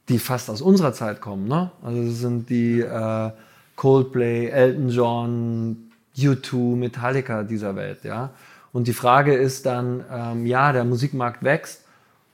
die 0.08 0.18
fast 0.18 0.50
aus 0.50 0.60
unserer 0.60 0.92
Zeit 0.92 1.20
kommen. 1.20 1.48
Ne? 1.48 1.70
Also 1.82 2.04
das 2.04 2.18
sind 2.18 2.48
die 2.48 2.80
äh, 2.80 3.30
Coldplay, 3.80 4.48
Elton 4.48 4.90
John, 4.90 5.76
U2, 6.14 6.76
Metallica 6.76 7.44
dieser 7.44 7.76
Welt, 7.76 8.04
ja. 8.04 8.28
Und 8.74 8.88
die 8.88 8.92
Frage 8.92 9.32
ist 9.32 9.64
dann, 9.64 10.04
ähm, 10.12 10.44
ja, 10.44 10.74
der 10.74 10.84
Musikmarkt 10.84 11.42
wächst. 11.42 11.86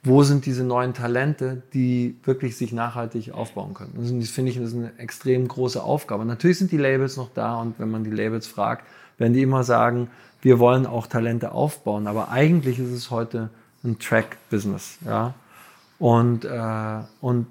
Wo 0.03 0.23
sind 0.23 0.45
diese 0.45 0.65
neuen 0.65 0.93
Talente, 0.93 1.63
die 1.73 2.17
wirklich 2.25 2.57
sich 2.57 2.73
nachhaltig 2.73 3.31
aufbauen 3.31 3.73
können? 3.73 3.93
Das 3.95 4.29
finde 4.29 4.51
ich, 4.51 4.57
das 4.57 4.67
ist 4.67 4.75
eine 4.75 4.91
extrem 4.97 5.47
große 5.47 5.81
Aufgabe. 5.81 6.25
Natürlich 6.25 6.57
sind 6.57 6.73
die 6.73 6.77
Labels 6.77 7.15
noch 7.15 7.29
da 7.33 7.61
und 7.61 7.79
wenn 7.79 7.91
man 7.91 8.03
die 8.03 8.11
Labels 8.11 8.45
fragt, 8.45 8.85
werden 9.17 9.33
die 9.33 9.41
immer 9.41 9.63
sagen, 9.63 10.09
wir 10.41 10.59
wollen 10.59 10.85
auch 10.85 11.07
Talente 11.07 11.53
aufbauen. 11.53 12.07
Aber 12.07 12.29
eigentlich 12.29 12.77
ist 12.77 12.91
es 12.91 13.09
heute 13.09 13.49
ein 13.85 13.99
Track-Business, 13.99 14.97
ja. 15.05 15.33
Und, 15.97 16.43
äh, 16.43 16.99
und 17.21 17.47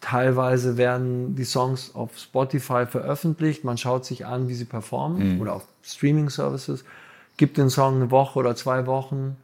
Teilweise 0.00 0.76
werden 0.78 1.34
die 1.36 1.44
Songs 1.44 1.94
auf 1.94 2.16
Spotify 2.16 2.86
veröffentlicht. 2.86 3.64
Man 3.64 3.76
schaut 3.76 4.06
sich 4.06 4.24
an, 4.24 4.48
wie 4.48 4.54
sie 4.54 4.64
performen 4.64 5.34
mhm. 5.34 5.40
oder 5.40 5.54
auf 5.54 5.66
Streaming-Services. 5.82 6.84
Gibt 7.36 7.58
den 7.58 7.68
Song 7.68 7.96
eine 7.96 8.10
Woche 8.10 8.38
oder 8.38 8.56
zwei 8.56 8.86
Wochen. 8.86 9.36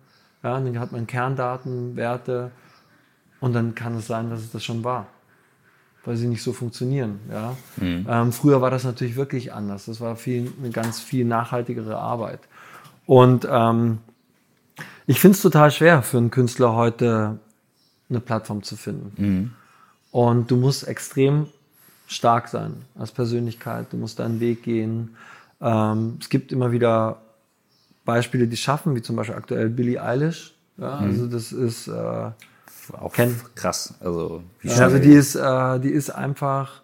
Ja, 0.42 0.58
dann 0.58 0.78
hat 0.78 0.92
man 0.92 1.06
Kerndatenwerte 1.06 2.50
und 3.40 3.52
dann 3.52 3.74
kann 3.74 3.96
es 3.96 4.06
sein, 4.06 4.30
dass 4.30 4.40
es 4.40 4.50
das 4.50 4.64
schon 4.64 4.82
war, 4.82 5.08
weil 6.04 6.16
sie 6.16 6.26
nicht 6.26 6.42
so 6.42 6.52
funktionieren. 6.52 7.20
Ja. 7.30 7.56
Mhm. 7.76 8.06
Ähm, 8.08 8.32
früher 8.32 8.62
war 8.62 8.70
das 8.70 8.84
natürlich 8.84 9.16
wirklich 9.16 9.52
anders. 9.52 9.86
Das 9.86 10.00
war 10.00 10.16
viel, 10.16 10.52
eine 10.58 10.70
ganz 10.70 11.00
viel 11.00 11.24
nachhaltigere 11.26 11.98
Arbeit. 11.98 12.40
Und 13.04 13.46
ähm, 13.50 13.98
ich 15.06 15.20
finde 15.20 15.36
es 15.36 15.42
total 15.42 15.70
schwer 15.70 16.02
für 16.02 16.16
einen 16.16 16.30
Künstler 16.30 16.74
heute 16.74 17.38
eine 18.08 18.20
Plattform 18.20 18.62
zu 18.62 18.76
finden. 18.76 19.12
Mhm. 19.16 19.50
Und 20.16 20.50
du 20.50 20.56
musst 20.56 20.88
extrem 20.88 21.46
stark 22.06 22.48
sein 22.48 22.72
als 22.98 23.12
Persönlichkeit. 23.12 23.88
Du 23.90 23.98
musst 23.98 24.18
deinen 24.18 24.40
Weg 24.40 24.62
gehen. 24.62 25.14
Ähm, 25.60 26.16
es 26.18 26.30
gibt 26.30 26.52
immer 26.52 26.72
wieder 26.72 27.20
Beispiele, 28.06 28.46
die 28.46 28.56
schaffen, 28.56 28.96
wie 28.96 29.02
zum 29.02 29.14
Beispiel 29.14 29.36
aktuell 29.36 29.68
Billie 29.68 30.02
Eilish. 30.02 30.54
Ja, 30.78 31.00
mhm. 31.00 31.08
also 31.08 31.26
das 31.26 31.52
ist 31.52 31.88
äh, 31.88 31.92
auch 31.92 33.12
kenn, 33.12 33.38
krass. 33.54 33.92
Also, 34.00 34.42
wie 34.62 34.68
ja, 34.68 34.76
also 34.76 34.98
die 34.98 35.12
ist, 35.12 35.34
äh, 35.34 35.80
die 35.80 35.90
ist 35.90 36.08
einfach, 36.08 36.80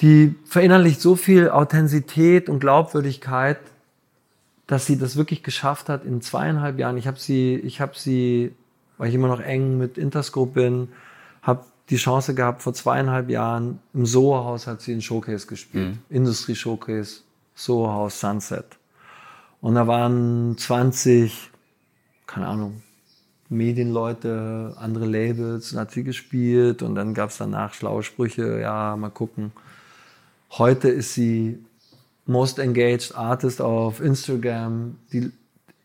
die 0.00 0.36
verinnerlicht 0.44 1.00
so 1.00 1.16
viel 1.16 1.50
Authentizität 1.50 2.48
und 2.48 2.60
Glaubwürdigkeit, 2.60 3.58
dass 4.68 4.86
sie 4.86 4.96
das 4.96 5.16
wirklich 5.16 5.42
geschafft 5.42 5.88
hat 5.88 6.04
in 6.04 6.22
zweieinhalb 6.22 6.78
Jahren. 6.78 6.96
Ich 6.98 7.08
habe 7.08 7.18
sie, 7.18 7.56
ich 7.56 7.80
habe 7.80 7.94
sie, 7.96 8.54
weil 8.96 9.08
ich 9.08 9.16
immer 9.16 9.26
noch 9.26 9.40
eng 9.40 9.76
mit 9.76 9.98
Interscope 9.98 10.52
bin, 10.52 10.88
habe 11.44 11.64
die 11.90 11.96
Chance 11.96 12.34
gehabt, 12.34 12.62
vor 12.62 12.74
zweieinhalb 12.74 13.28
Jahren 13.28 13.78
im 13.92 14.06
Soho-Haus 14.06 14.66
hat 14.66 14.80
sie 14.80 14.92
einen 14.92 15.02
Showcase 15.02 15.46
gespielt. 15.46 15.90
Mhm. 15.90 15.98
Industrie-Showcase, 16.08 17.20
Soho-Haus, 17.54 18.18
Sunset. 18.18 18.64
Und 19.60 19.76
da 19.76 19.86
waren 19.86 20.56
20, 20.58 21.50
keine 22.26 22.48
Ahnung, 22.48 22.82
Medienleute, 23.48 24.74
andere 24.78 25.06
Labels, 25.06 25.72
und 25.72 25.78
hat 25.78 25.90
sie 25.92 26.04
gespielt 26.04 26.82
und 26.82 26.94
dann 26.94 27.14
gab 27.14 27.30
es 27.30 27.38
danach 27.38 27.74
schlaue 27.74 28.02
Sprüche, 28.02 28.60
ja, 28.60 28.96
mal 28.96 29.10
gucken. 29.10 29.52
Heute 30.50 30.88
ist 30.88 31.14
sie 31.14 31.62
Most 32.26 32.58
Engaged 32.58 33.14
Artist 33.14 33.60
auf 33.60 34.00
Instagram. 34.00 34.96
Die 35.12 35.30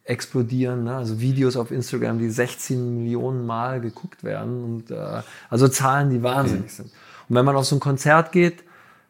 explodieren. 0.09 0.85
Ne? 0.85 0.95
Also 0.95 1.21
Videos 1.21 1.55
auf 1.55 1.71
Instagram, 1.71 2.19
die 2.19 2.29
16 2.29 3.03
Millionen 3.03 3.45
Mal 3.45 3.79
geguckt 3.79 4.23
werden. 4.23 4.63
Und, 4.63 4.91
äh, 4.91 5.21
also 5.49 5.67
Zahlen, 5.67 6.09
die 6.09 6.23
wahnsinnig 6.23 6.71
mhm. 6.71 6.75
sind. 6.75 6.91
Und 7.29 7.35
wenn 7.35 7.45
man 7.45 7.55
auf 7.55 7.65
so 7.65 7.75
ein 7.75 7.79
Konzert 7.79 8.31
geht, 8.31 8.63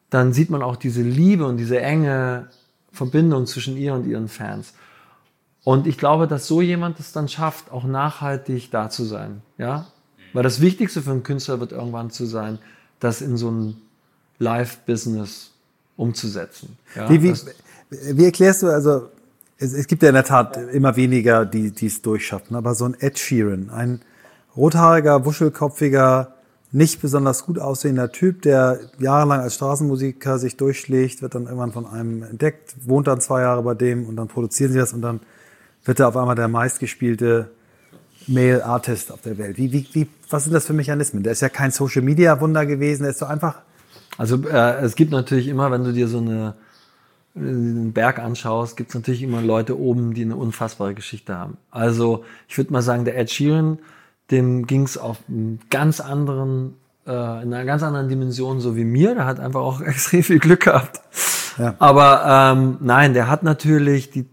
dann 0.09 0.33
sieht 0.33 0.49
man 0.49 0.61
auch 0.61 0.75
diese 0.75 1.01
Liebe 1.01 1.45
und 1.45 1.57
diese 1.57 1.79
enge 1.79 2.47
Verbindung 2.91 3.45
zwischen 3.45 3.77
ihr 3.77 3.93
und 3.93 4.05
ihren 4.05 4.27
Fans. 4.27 4.73
Und 5.63 5.87
ich 5.87 5.97
glaube, 5.97 6.27
dass 6.27 6.47
so 6.47 6.61
jemand 6.61 6.99
es 6.99 7.13
dann 7.13 7.29
schafft, 7.29 7.71
auch 7.71 7.85
nachhaltig 7.85 8.69
da 8.71 8.89
zu 8.89 9.05
sein. 9.05 9.41
Ja? 9.57 9.87
Weil 10.33 10.43
das 10.43 10.59
Wichtigste 10.59 11.01
für 11.01 11.11
einen 11.11 11.23
Künstler 11.23 11.59
wird 11.59 11.71
irgendwann 11.71 12.11
zu 12.11 12.25
sein, 12.25 12.59
das 12.99 13.21
in 13.21 13.37
so 13.37 13.49
ein 13.51 13.81
Live-Business 14.39 15.51
umzusetzen. 15.95 16.77
Ja? 16.95 17.09
Wie, 17.09 17.21
wie, 17.21 17.33
wie 17.89 18.25
erklärst 18.25 18.63
du, 18.63 18.67
also 18.67 19.09
es, 19.59 19.73
es 19.73 19.87
gibt 19.87 20.01
ja 20.01 20.09
in 20.09 20.15
der 20.15 20.23
Tat 20.23 20.57
immer 20.57 20.95
weniger, 20.95 21.45
die 21.45 21.73
es 21.85 22.01
durchschaffen. 22.01 22.55
Aber 22.55 22.73
so 22.73 22.85
ein 22.85 22.95
Ed 22.99 23.19
Sheeran, 23.19 23.69
ein 23.69 24.01
rothaariger, 24.55 25.25
wuschelkopfiger, 25.25 26.33
nicht 26.71 27.01
besonders 27.01 27.45
gut 27.45 27.59
aussehender 27.59 28.11
Typ, 28.11 28.43
der 28.43 28.79
jahrelang 28.99 29.41
als 29.41 29.55
Straßenmusiker 29.55 30.37
sich 30.37 30.55
durchschlägt, 30.55 31.21
wird 31.21 31.33
dann 31.33 31.45
irgendwann 31.45 31.71
von 31.71 31.87
einem 31.87 32.23
entdeckt, 32.23 32.75
wohnt 32.85 33.07
dann 33.07 33.21
zwei 33.21 33.41
Jahre 33.41 33.63
bei 33.63 33.73
dem 33.73 34.05
und 34.05 34.15
dann 34.15 34.27
produzieren 34.27 34.71
sie 34.71 34.77
das 34.77 34.93
und 34.93 35.01
dann 35.01 35.19
wird 35.83 35.99
er 35.99 36.09
auf 36.09 36.17
einmal 36.17 36.35
der 36.35 36.47
meistgespielte 36.47 37.49
Male 38.27 38.63
Artist 38.63 39.11
auf 39.11 39.21
der 39.21 39.39
Welt. 39.39 39.57
Wie, 39.57 39.71
wie, 39.71 39.87
wie, 39.93 40.07
was 40.29 40.43
sind 40.43 40.53
das 40.53 40.67
für 40.67 40.73
Mechanismen? 40.73 41.23
Der 41.23 41.31
ist 41.31 41.41
ja 41.41 41.49
kein 41.49 41.71
Social 41.71 42.03
Media 42.03 42.39
Wunder 42.39 42.67
gewesen, 42.67 43.03
der 43.03 43.11
ist 43.11 43.19
so 43.19 43.25
einfach. 43.25 43.61
Also 44.17 44.47
äh, 44.47 44.81
es 44.83 44.95
gibt 44.95 45.11
natürlich 45.11 45.47
immer, 45.47 45.71
wenn 45.71 45.83
du 45.83 45.91
dir 45.91 46.07
so 46.07 46.19
eine 46.19 46.53
den 47.39 47.93
Berg 47.93 48.19
anschaust, 48.19 48.77
gibt 48.77 48.89
es 48.89 48.95
natürlich 48.95 49.23
immer 49.23 49.41
Leute 49.41 49.79
oben, 49.79 50.13
die 50.13 50.23
eine 50.23 50.35
unfassbare 50.35 50.93
Geschichte 50.93 51.37
haben. 51.37 51.57
Also 51.71 52.23
ich 52.47 52.57
würde 52.57 52.73
mal 52.73 52.81
sagen, 52.81 53.05
der 53.05 53.17
Ed 53.17 53.31
Sheeran, 53.31 53.79
dem 54.31 54.67
ging 54.67 54.83
es 54.83 54.97
auf 54.97 55.17
einem 55.27 55.59
ganz 55.69 55.99
anderen, 55.99 56.75
äh, 57.07 57.11
in 57.11 57.53
einer 57.53 57.65
ganz 57.65 57.83
anderen 57.83 58.09
Dimension, 58.09 58.59
so 58.59 58.75
wie 58.75 58.83
mir. 58.83 59.15
Der 59.15 59.25
hat 59.25 59.39
einfach 59.39 59.61
auch 59.61 59.81
extrem 59.85 60.23
viel 60.23 60.39
Glück 60.39 60.61
gehabt. 60.61 61.01
Ja. 61.57 61.75
Aber 61.79 62.53
ähm, 62.55 62.77
nein, 62.79 63.13
der 63.13 63.27
hat 63.27 63.43
natürlich 63.43 64.11
die, 64.11 64.25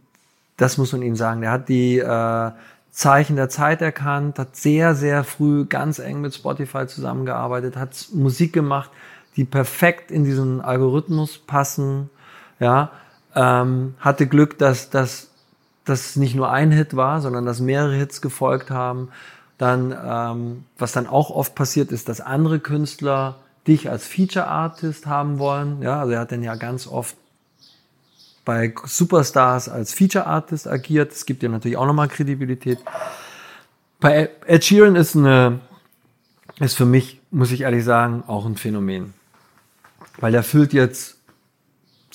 das 0.56 0.78
muss 0.78 0.92
man 0.92 1.02
ihm 1.02 1.16
sagen, 1.16 1.40
der 1.40 1.50
hat 1.50 1.68
die 1.68 1.98
äh, 1.98 2.50
Zeichen 2.90 3.36
der 3.36 3.48
Zeit 3.48 3.82
erkannt, 3.82 4.38
hat 4.38 4.56
sehr, 4.56 4.94
sehr 4.94 5.24
früh 5.24 5.66
ganz 5.66 5.98
eng 5.98 6.20
mit 6.20 6.34
Spotify 6.34 6.86
zusammengearbeitet, 6.86 7.76
hat 7.76 8.08
Musik 8.12 8.52
gemacht, 8.52 8.90
die 9.36 9.44
perfekt 9.44 10.10
in 10.10 10.24
diesen 10.24 10.62
Algorithmus 10.62 11.38
passen 11.38 12.08
ja, 12.60 12.90
ähm, 13.34 13.94
hatte 14.00 14.26
Glück, 14.26 14.58
dass 14.58 14.90
dass 14.90 15.30
das 15.84 16.16
nicht 16.16 16.34
nur 16.34 16.50
ein 16.50 16.72
Hit 16.72 16.96
war, 16.96 17.20
sondern 17.20 17.46
dass 17.46 17.60
mehrere 17.60 17.94
Hits 17.94 18.20
gefolgt 18.20 18.70
haben. 18.70 19.08
Dann, 19.56 19.96
ähm, 20.04 20.64
was 20.78 20.92
dann 20.92 21.06
auch 21.06 21.30
oft 21.30 21.54
passiert, 21.54 21.90
ist, 21.90 22.08
dass 22.08 22.20
andere 22.20 22.58
Künstler 22.58 23.36
dich 23.66 23.88
als 23.90 24.06
Feature 24.06 24.46
Artist 24.46 25.06
haben 25.06 25.38
wollen. 25.38 25.80
Ja, 25.82 26.00
also 26.00 26.12
er 26.12 26.20
hat 26.20 26.32
dann 26.32 26.42
ja 26.42 26.56
ganz 26.56 26.86
oft 26.86 27.16
bei 28.44 28.74
Superstars 28.84 29.68
als 29.68 29.94
Feature 29.94 30.26
Artist 30.26 30.68
agiert. 30.68 31.12
Das 31.12 31.26
gibt 31.26 31.42
dir 31.42 31.48
natürlich 31.48 31.76
auch 31.76 31.86
nochmal 31.86 32.08
Kredibilität. 32.08 32.78
Bei 33.98 34.30
Ed 34.46 34.64
Sheeran 34.64 34.94
ist 34.94 35.16
eine, 35.16 35.60
ist 36.60 36.76
für 36.76 36.84
mich, 36.84 37.20
muss 37.30 37.50
ich 37.50 37.62
ehrlich 37.62 37.84
sagen, 37.84 38.22
auch 38.26 38.44
ein 38.44 38.56
Phänomen. 38.56 39.14
Weil 40.18 40.32
der 40.32 40.42
füllt 40.42 40.72
jetzt 40.72 41.15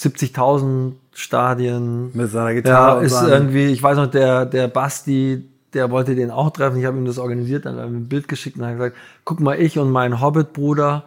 70.000 0.02 0.94
Stadien. 1.14 2.12
Mit 2.14 2.32
seiner 2.32 2.54
Gitarre. 2.54 3.00
Ja, 3.00 3.06
ist 3.06 3.14
seinem- 3.14 3.32
irgendwie, 3.32 3.66
ich 3.68 3.84
weiß 3.84 3.98
noch, 3.98 4.08
der, 4.08 4.46
der 4.46 4.68
Basti, 4.68 5.46
der 5.74 5.92
wollte 5.92 6.16
den 6.16 6.32
auch 6.32 6.50
treffen. 6.52 6.78
Ich 6.80 6.86
habe 6.86 6.98
ihm 6.98 7.06
das 7.06 7.20
organisiert, 7.20 7.66
dann 7.66 7.76
hat 7.76 7.82
er 7.84 7.90
mir 7.90 7.98
ein 7.98 8.08
Bild 8.10 8.28
geschickt 8.28 8.58
und 8.58 8.66
hat 8.66 8.74
gesagt, 8.74 8.96
guck 9.26 9.40
mal, 9.40 9.60
ich 9.60 9.78
und 9.78 9.92
mein 9.92 10.22
Hobbit-Bruder, 10.22 11.04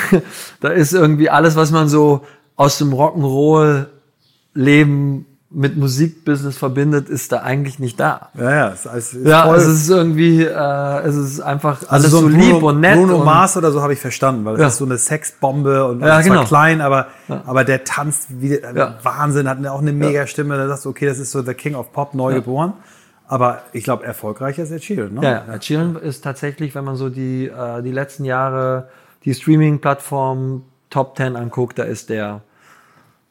da 0.60 0.68
ist 0.68 0.92
irgendwie 0.92 1.30
alles, 1.30 1.56
was 1.56 1.70
man 1.72 1.88
so 1.88 2.22
aus 2.56 2.78
dem 2.78 2.92
Rock'n'Roll-Leben 2.92 5.26
mit 5.52 5.76
Musikbusiness 5.76 6.56
verbindet, 6.58 7.08
ist 7.08 7.32
da 7.32 7.38
eigentlich 7.38 7.80
nicht 7.80 7.98
da. 7.98 8.28
ja, 8.38 8.50
ja, 8.50 8.68
es 8.68 8.86
es 8.86 9.14
ist 9.14 9.26
Ja, 9.26 9.46
voll- 9.46 9.56
es 9.56 9.66
ist 9.66 9.90
irgendwie, 9.90 10.44
äh, 10.44 10.98
es 11.00 11.16
ist 11.16 11.40
einfach 11.40 11.80
alles 11.88 12.04
also 12.04 12.20
so, 12.20 12.26
ein 12.26 12.32
lieb 12.32 12.52
Bruno, 12.52 12.68
und 12.68 12.80
nett. 12.80 12.94
Bruno 12.96 13.16
und, 13.16 13.24
Mars 13.24 13.56
oder 13.56 13.72
so 13.72 13.82
habe 13.82 13.92
ich 13.92 13.98
verstanden, 13.98 14.44
weil 14.44 14.52
das 14.54 14.60
Ja. 14.60 14.66
ist 14.68 14.76
so 14.76 14.84
eine 14.84 14.96
Sexbombe 14.96 15.86
und 15.86 16.00
Ja, 16.02 16.20
ist 16.20 16.26
zwar 16.26 16.36
genau. 16.36 16.46
klein, 16.46 16.80
aber, 16.80 17.08
aber 17.46 17.64
der 17.64 17.82
tanzt 17.82 18.28
wie 18.40 18.60
Ja. 18.60 18.98
Wahnsinn, 19.02 19.48
hat 19.48 19.64
auch 19.66 19.80
eine 19.80 19.92
mega 19.92 20.28
Stimme. 20.28 20.56
Da 20.56 20.68
sagst 20.68 20.84
du, 20.84 20.90
okay, 20.90 21.06
das 21.06 21.18
ist 21.18 21.32
so 21.32 21.42
der 21.42 21.54
King 21.54 21.74
of 21.74 21.92
Pop, 21.92 22.14
neu 22.14 22.34
geboren. 22.34 22.74
Aber 23.26 23.62
ich 23.72 23.82
glaube, 23.84 24.04
erfolgreicher 24.04 24.62
ist 24.62 24.70
Ed 24.70 24.84
Sheeran, 24.84 25.14
ne? 25.14 25.22
Ja, 25.22 25.30
ja. 25.48 25.54
Ed 25.54 25.64
Sheeran 25.64 25.96
ist 25.96 26.22
tatsächlich, 26.22 26.74
wenn 26.76 26.84
man 26.84 26.94
so 26.94 27.08
die, 27.08 27.46
äh, 27.48 27.82
die 27.82 27.92
letzten 27.92 28.24
Jahre 28.24 28.88
die 29.24 29.34
Streaming-Plattform 29.34 30.62
Top 30.90 31.16
10 31.16 31.36
anguckt, 31.36 31.78
da 31.78 31.84
ist 31.84 32.08
der, 32.10 32.42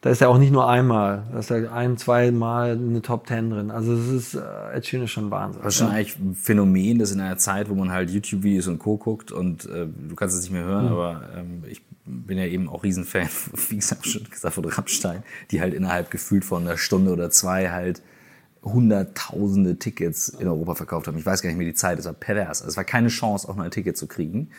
da 0.00 0.08
ist 0.10 0.22
er 0.22 0.30
auch 0.30 0.38
nicht 0.38 0.50
nur 0.50 0.66
einmal, 0.66 1.24
da 1.30 1.40
ist 1.40 1.50
er 1.50 1.72
ein, 1.72 1.98
zwei 1.98 2.30
Mal 2.30 2.76
in 2.76 2.88
eine 2.88 3.02
Top 3.02 3.26
10 3.26 3.50
drin. 3.50 3.70
Also 3.70 3.92
es 3.92 4.08
ist, 4.08 4.34
äh, 4.34 4.40
Ed 4.74 4.86
Sheeran 4.86 5.04
ist 5.04 5.10
schon 5.10 5.30
Wahnsinn. 5.30 5.60
Das 5.62 5.74
ist 5.74 5.80
schon 5.80 5.90
eigentlich 5.90 6.18
ein 6.18 6.34
Phänomen, 6.34 6.98
das 6.98 7.12
in 7.12 7.20
einer 7.20 7.36
Zeit, 7.36 7.68
wo 7.68 7.74
man 7.74 7.90
halt 7.90 8.10
YouTube-Videos 8.10 8.66
und 8.68 8.78
Co. 8.78 8.96
guckt 8.96 9.30
und 9.30 9.66
äh, 9.66 9.86
du 9.86 10.14
kannst 10.14 10.34
es 10.36 10.42
nicht 10.42 10.52
mehr 10.52 10.64
hören, 10.64 10.88
aber 10.88 11.28
ähm, 11.36 11.64
ich 11.68 11.82
bin 12.06 12.38
ja 12.38 12.46
eben 12.46 12.68
auch 12.68 12.82
Riesenfan, 12.82 13.28
wie 13.68 13.76
gesagt, 13.76 14.06
schon 14.06 14.24
gesagt, 14.24 14.54
von 14.54 14.64
Rammstein, 14.64 15.22
die 15.50 15.60
halt 15.60 15.74
innerhalb 15.74 16.10
gefühlt 16.10 16.46
von 16.46 16.62
einer 16.62 16.78
Stunde 16.78 17.12
oder 17.12 17.30
zwei 17.30 17.70
halt 17.70 18.02
hunderttausende 18.62 19.78
Tickets 19.78 20.28
in 20.28 20.48
Europa 20.48 20.76
verkauft 20.76 21.08
haben. 21.08 21.18
Ich 21.18 21.26
weiß 21.26 21.42
gar 21.42 21.48
nicht 21.48 21.58
mehr 21.58 21.66
die 21.66 21.74
Zeit, 21.74 21.98
es 21.98 22.04
war 22.06 22.12
pervers. 22.12 22.62
Also 22.62 22.68
es 22.68 22.76
war 22.76 22.84
keine 22.84 23.08
Chance, 23.08 23.48
auch 23.48 23.56
mal 23.56 23.64
ein 23.64 23.70
Ticket 23.70 23.96
zu 23.96 24.06
kriegen. 24.06 24.50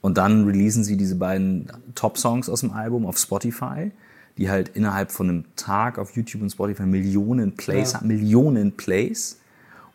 Und 0.00 0.16
dann 0.16 0.44
releasen 0.44 0.82
sie 0.82 0.96
diese 0.96 1.16
beiden 1.16 1.70
Top-Songs 1.94 2.48
aus 2.48 2.60
dem 2.60 2.72
Album 2.72 3.04
auf 3.04 3.18
Spotify, 3.18 3.92
die 4.40 4.48
halt 4.48 4.70
innerhalb 4.70 5.12
von 5.12 5.28
einem 5.28 5.44
Tag 5.54 5.98
auf 5.98 6.16
YouTube 6.16 6.40
und 6.40 6.50
Spotify 6.50 6.84
Millionen 6.84 7.54
Plays 7.54 7.94
haben, 7.94 8.08
Millionen 8.08 8.72
Plays. 8.72 9.38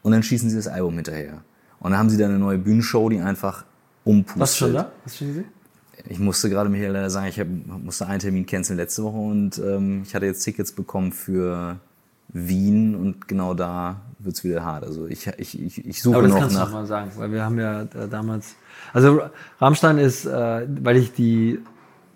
Und 0.04 0.12
dann 0.12 0.22
schießen 0.22 0.52
sie 0.52 0.56
das 0.56 0.68
Album 0.68 0.94
hinterher. 0.94 1.42
Und 1.80 1.92
dann 1.92 2.00
haben 2.00 2.10
sie 2.12 2.18
da 2.18 2.26
eine 2.26 2.38
neue 2.38 2.60
Bühnenshow, 2.60 3.10
die 3.10 3.20
einfach 3.20 3.66
umpustet. 4.04 4.40
Was 4.42 4.56
schon 4.56 4.74
da? 4.74 4.92
Du 5.04 5.10
schon 5.10 5.28
gesehen? 5.30 5.46
Ich 6.08 6.20
musste 6.20 6.52
gerade 6.52 6.70
Michael 6.70 6.92
leider 6.92 7.10
sagen, 7.10 7.26
ich 7.26 7.40
hab, 7.40 7.48
musste 7.84 8.06
einen 8.06 8.20
Termin 8.20 8.46
canceln 8.46 8.78
letzte 8.78 9.04
Woche 9.04 9.18
und 9.18 9.58
ähm, 9.58 10.04
ich 10.06 10.14
hatte 10.14 10.28
jetzt 10.28 10.44
Tickets 10.44 10.72
bekommen 10.72 11.12
für 11.12 11.80
Wien 12.28 12.96
und 12.96 13.28
genau 13.28 13.56
da 13.56 14.02
wird's 14.20 14.44
wieder 14.44 14.64
hart. 14.64 14.84
Also 14.84 15.08
ich, 15.08 15.26
ich, 15.38 15.60
ich, 15.60 15.84
ich 15.84 16.02
suche 16.04 16.18
Aber 16.18 16.24
das 16.28 16.34
noch 16.34 16.40
kannst 16.42 16.56
du 16.56 16.60
nach. 16.60 16.68
noch 16.68 16.74
mal 16.74 16.86
sagen, 16.86 17.12
weil 17.16 17.32
wir 17.32 17.44
haben 17.44 17.58
ja 17.58 17.86
damals, 17.86 18.56
also 18.94 19.22
Rammstein 19.60 19.98
ist, 19.98 20.26
äh, 20.26 20.68
weil 20.84 20.98
ich 20.98 21.14
die, 21.14 21.60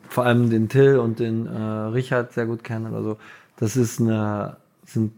vor 0.10 0.26
allem 0.26 0.50
den 0.50 0.68
Till 0.68 0.98
und 0.98 1.20
den 1.20 1.46
äh, 1.46 1.60
Richard 1.60 2.34
sehr 2.34 2.46
gut 2.46 2.64
kenne 2.64 2.90
oder 2.90 3.04
so, 3.04 3.18
das 3.58 3.78
ist 3.78 4.02
eine, 4.02 4.58
sind 4.86 5.14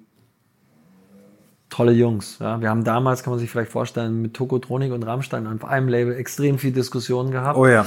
tolle 1.69 1.93
Jungs. 1.93 2.37
Ja? 2.39 2.61
Wir 2.61 2.69
haben 2.69 2.83
damals, 2.83 3.23
kann 3.23 3.31
man 3.31 3.39
sich 3.39 3.49
vielleicht 3.49 3.71
vorstellen, 3.71 4.21
mit 4.21 4.33
Tokotronik 4.35 4.91
und 4.91 5.03
Rammstein 5.03 5.47
auf 5.47 5.65
einem 5.65 5.87
Label 5.87 6.13
extrem 6.15 6.59
viel 6.59 6.73
Diskussionen 6.73 7.31
gehabt. 7.31 7.57
Oh 7.57 7.65
ja. 7.65 7.85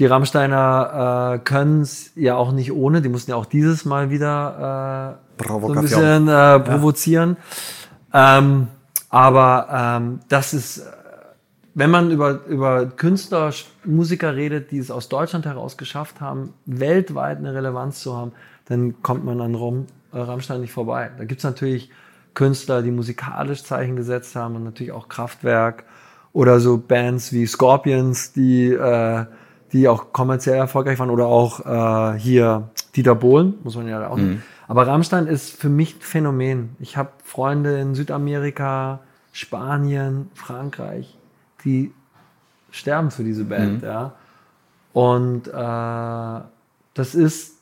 Die 0.00 0.06
Rammsteiner 0.06 1.36
äh, 1.36 1.38
können 1.38 1.82
es 1.82 2.10
ja 2.16 2.34
auch 2.34 2.50
nicht 2.50 2.72
ohne. 2.72 3.00
Die 3.00 3.08
mussten 3.08 3.30
ja 3.30 3.36
auch 3.36 3.46
dieses 3.46 3.84
Mal 3.84 4.10
wieder 4.10 5.18
äh, 5.40 5.46
so 5.46 5.72
ein 5.72 5.80
bisschen 5.80 6.26
äh, 6.26 6.58
provozieren. 6.58 7.36
Ähm, 8.12 8.66
aber 9.08 9.68
ähm, 9.70 10.20
das 10.28 10.52
ist, 10.52 10.84
wenn 11.74 11.90
man 11.90 12.10
über, 12.10 12.44
über 12.46 12.86
Künstler, 12.86 13.52
Musiker 13.84 14.36
redet, 14.36 14.70
die 14.70 14.78
es 14.78 14.90
aus 14.90 15.08
Deutschland 15.08 15.44
heraus 15.44 15.76
geschafft 15.76 16.20
haben, 16.20 16.54
weltweit 16.66 17.38
eine 17.38 17.54
Relevanz 17.54 18.00
zu 18.00 18.16
haben, 18.16 18.32
dann 18.66 19.02
kommt 19.02 19.24
man 19.24 19.40
an 19.40 19.54
Rom, 19.54 19.86
äh, 20.12 20.18
Rammstein 20.18 20.60
nicht 20.60 20.72
vorbei. 20.72 21.10
Da 21.18 21.24
gibt's 21.24 21.44
natürlich 21.44 21.90
Künstler, 22.34 22.82
die 22.82 22.90
musikalisch 22.90 23.64
Zeichen 23.64 23.96
gesetzt 23.96 24.36
haben 24.36 24.56
und 24.56 24.64
natürlich 24.64 24.92
auch 24.92 25.08
Kraftwerk 25.08 25.84
oder 26.32 26.60
so 26.60 26.78
Bands 26.78 27.32
wie 27.32 27.46
Scorpions, 27.46 28.32
die, 28.32 28.70
äh, 28.70 29.26
die 29.72 29.88
auch 29.88 30.12
kommerziell 30.12 30.56
erfolgreich 30.56 30.98
waren 30.98 31.10
oder 31.10 31.26
auch 31.26 32.14
äh, 32.14 32.18
hier 32.18 32.70
Dieter 32.94 33.14
Bohlen, 33.14 33.54
muss 33.64 33.76
man 33.76 33.88
ja 33.88 34.08
auch 34.08 34.16
Mhm. 34.16 34.42
Aber 34.66 34.86
Rammstein 34.86 35.26
ist 35.26 35.60
für 35.60 35.68
mich 35.68 35.96
ein 35.96 36.00
Phänomen. 36.00 36.76
Ich 36.80 36.96
habe 36.96 37.10
Freunde 37.22 37.78
in 37.80 37.94
Südamerika, 37.94 39.00
Spanien, 39.32 40.30
Frankreich, 40.34 41.18
die 41.64 41.92
sterben 42.70 43.10
für 43.10 43.24
diese 43.24 43.44
Band, 43.44 43.82
Mhm. 43.82 43.88
ja. 43.88 44.12
Und 44.92 45.48
äh, 45.48 46.44
das 46.94 47.14
ist 47.14 47.58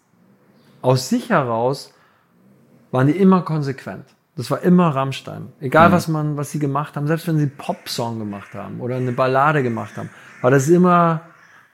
aus 0.83 1.09
sich 1.09 1.31
heraus 1.31 1.95
waren 2.91 3.07
die 3.07 3.17
immer 3.17 3.43
konsequent. 3.43 4.05
Das 4.37 4.51
war 4.51 4.61
immer 4.63 4.95
Rammstein. 4.95 5.49
Egal 5.61 5.93
was 5.93 6.09
man, 6.09 6.37
was 6.37 6.51
sie 6.51 6.59
gemacht 6.59 6.97
haben, 6.97 7.07
selbst 7.07 7.27
wenn 7.27 7.37
sie 7.37 7.45
einen 7.45 7.57
Pop-Song 7.57 8.19
gemacht 8.19 8.55
haben 8.55 8.81
oder 8.81 8.97
eine 8.97 9.13
Ballade 9.13 9.63
gemacht 9.63 9.97
haben, 9.97 10.11
war 10.41 10.51
das 10.51 10.69
immer 10.69 11.23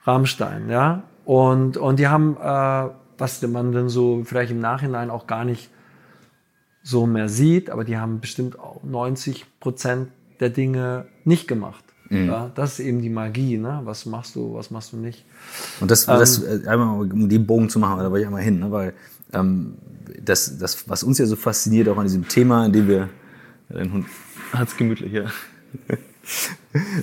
Rammstein, 0.03 0.69
ja. 0.69 1.03
Und, 1.25 1.77
und 1.77 1.99
die 1.99 2.07
haben, 2.07 2.37
äh, 2.37 2.89
was 3.17 3.41
man 3.43 3.71
dann 3.71 3.89
so 3.89 4.23
vielleicht 4.23 4.51
im 4.51 4.59
Nachhinein 4.59 5.09
auch 5.09 5.27
gar 5.27 5.45
nicht 5.45 5.69
so 6.83 7.05
mehr 7.05 7.29
sieht, 7.29 7.69
aber 7.69 7.83
die 7.83 7.97
haben 7.97 8.19
bestimmt 8.19 8.57
auch 8.59 8.81
90 8.83 9.59
Prozent 9.59 10.09
der 10.39 10.49
Dinge 10.49 11.07
nicht 11.25 11.47
gemacht. 11.47 11.83
Ja, 12.09 12.51
das 12.55 12.73
ist 12.73 12.85
eben 12.85 13.01
die 13.01 13.09
Magie, 13.09 13.57
ne? 13.57 13.81
Was 13.83 14.05
machst 14.05 14.35
du, 14.35 14.55
was 14.55 14.71
machst 14.71 14.93
du 14.93 14.97
nicht? 14.97 15.25
Und 15.79 15.91
das, 15.91 16.07
das 16.07 16.41
äh, 16.41 16.61
einmal, 16.67 17.01
um 17.01 17.29
den 17.29 17.45
Bogen 17.45 17.69
zu 17.69 17.77
machen, 17.77 17.99
da 17.99 18.09
wollte 18.09 18.21
ich 18.21 18.25
einmal 18.25 18.41
hin, 18.41 18.59
ne? 18.59 18.71
weil 18.71 18.93
ähm, 19.31 19.75
das, 20.23 20.57
das, 20.57 20.89
was 20.89 21.03
uns 21.03 21.19
ja 21.19 21.27
so 21.27 21.35
fasziniert, 21.35 21.87
auch 21.87 21.97
an 21.97 22.05
diesem 22.05 22.27
Thema, 22.27 22.65
in 22.65 22.73
dem 22.73 22.87
wir, 22.87 23.09
ja, 23.69 23.75
dein 23.75 23.93
Hund 23.93 24.05
hat's 24.53 24.75
gemütlich, 24.75 25.13
ja. 25.13 25.25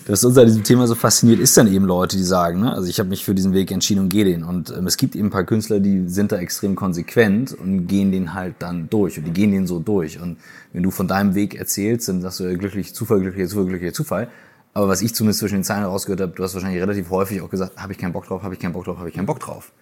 Das 0.06 0.24
uns 0.24 0.38
an 0.38 0.46
diesem 0.46 0.62
Thema 0.62 0.86
so 0.86 0.94
fasziniert, 0.94 1.40
ist 1.40 1.56
dann 1.56 1.66
eben 1.66 1.84
Leute, 1.84 2.16
die 2.16 2.22
sagen, 2.22 2.60
ne? 2.60 2.72
also 2.72 2.88
ich 2.88 3.00
habe 3.00 3.08
mich 3.08 3.24
für 3.24 3.34
diesen 3.34 3.52
Weg 3.52 3.72
entschieden 3.72 4.00
und 4.00 4.08
gehe 4.08 4.24
den. 4.24 4.44
Und 4.44 4.70
ähm, 4.70 4.86
es 4.86 4.96
gibt 4.96 5.16
eben 5.16 5.26
ein 5.26 5.30
paar 5.30 5.44
Künstler, 5.44 5.80
die 5.80 6.08
sind 6.08 6.30
da 6.30 6.36
extrem 6.36 6.76
konsequent 6.76 7.52
und 7.52 7.88
gehen 7.88 8.12
den 8.12 8.34
halt 8.34 8.54
dann 8.60 8.88
durch. 8.88 9.18
Und 9.18 9.24
die 9.24 9.32
gehen 9.32 9.50
den 9.50 9.66
so 9.66 9.80
durch. 9.80 10.20
Und 10.20 10.36
wenn 10.72 10.84
du 10.84 10.92
von 10.92 11.08
deinem 11.08 11.34
Weg 11.34 11.56
erzählst, 11.56 12.08
dann 12.08 12.20
sagst 12.20 12.38
du 12.38 12.44
ja 12.44 12.56
glücklich, 12.56 12.94
Zufall, 12.94 13.20
glücklicher 13.20 13.48
Zufall, 13.48 13.66
glücklicher 13.66 13.92
Zufall. 13.92 14.28
Aber 14.76 14.88
was 14.88 15.00
ich 15.00 15.14
zumindest 15.14 15.40
zwischen 15.40 15.54
den 15.54 15.64
Zeilen 15.64 15.84
rausgehört 15.84 16.20
habe, 16.20 16.32
du 16.36 16.42
hast 16.42 16.52
wahrscheinlich 16.52 16.82
relativ 16.82 17.08
häufig 17.08 17.40
auch 17.40 17.48
gesagt, 17.48 17.78
habe 17.78 17.92
ich 17.94 17.98
keinen 17.98 18.12
Bock 18.12 18.26
drauf, 18.26 18.42
habe 18.42 18.52
ich 18.52 18.60
keinen 18.60 18.74
Bock 18.74 18.84
drauf, 18.84 18.98
habe 18.98 19.08
ich 19.08 19.14
keinen 19.14 19.24
Bock 19.24 19.40
drauf. 19.40 19.72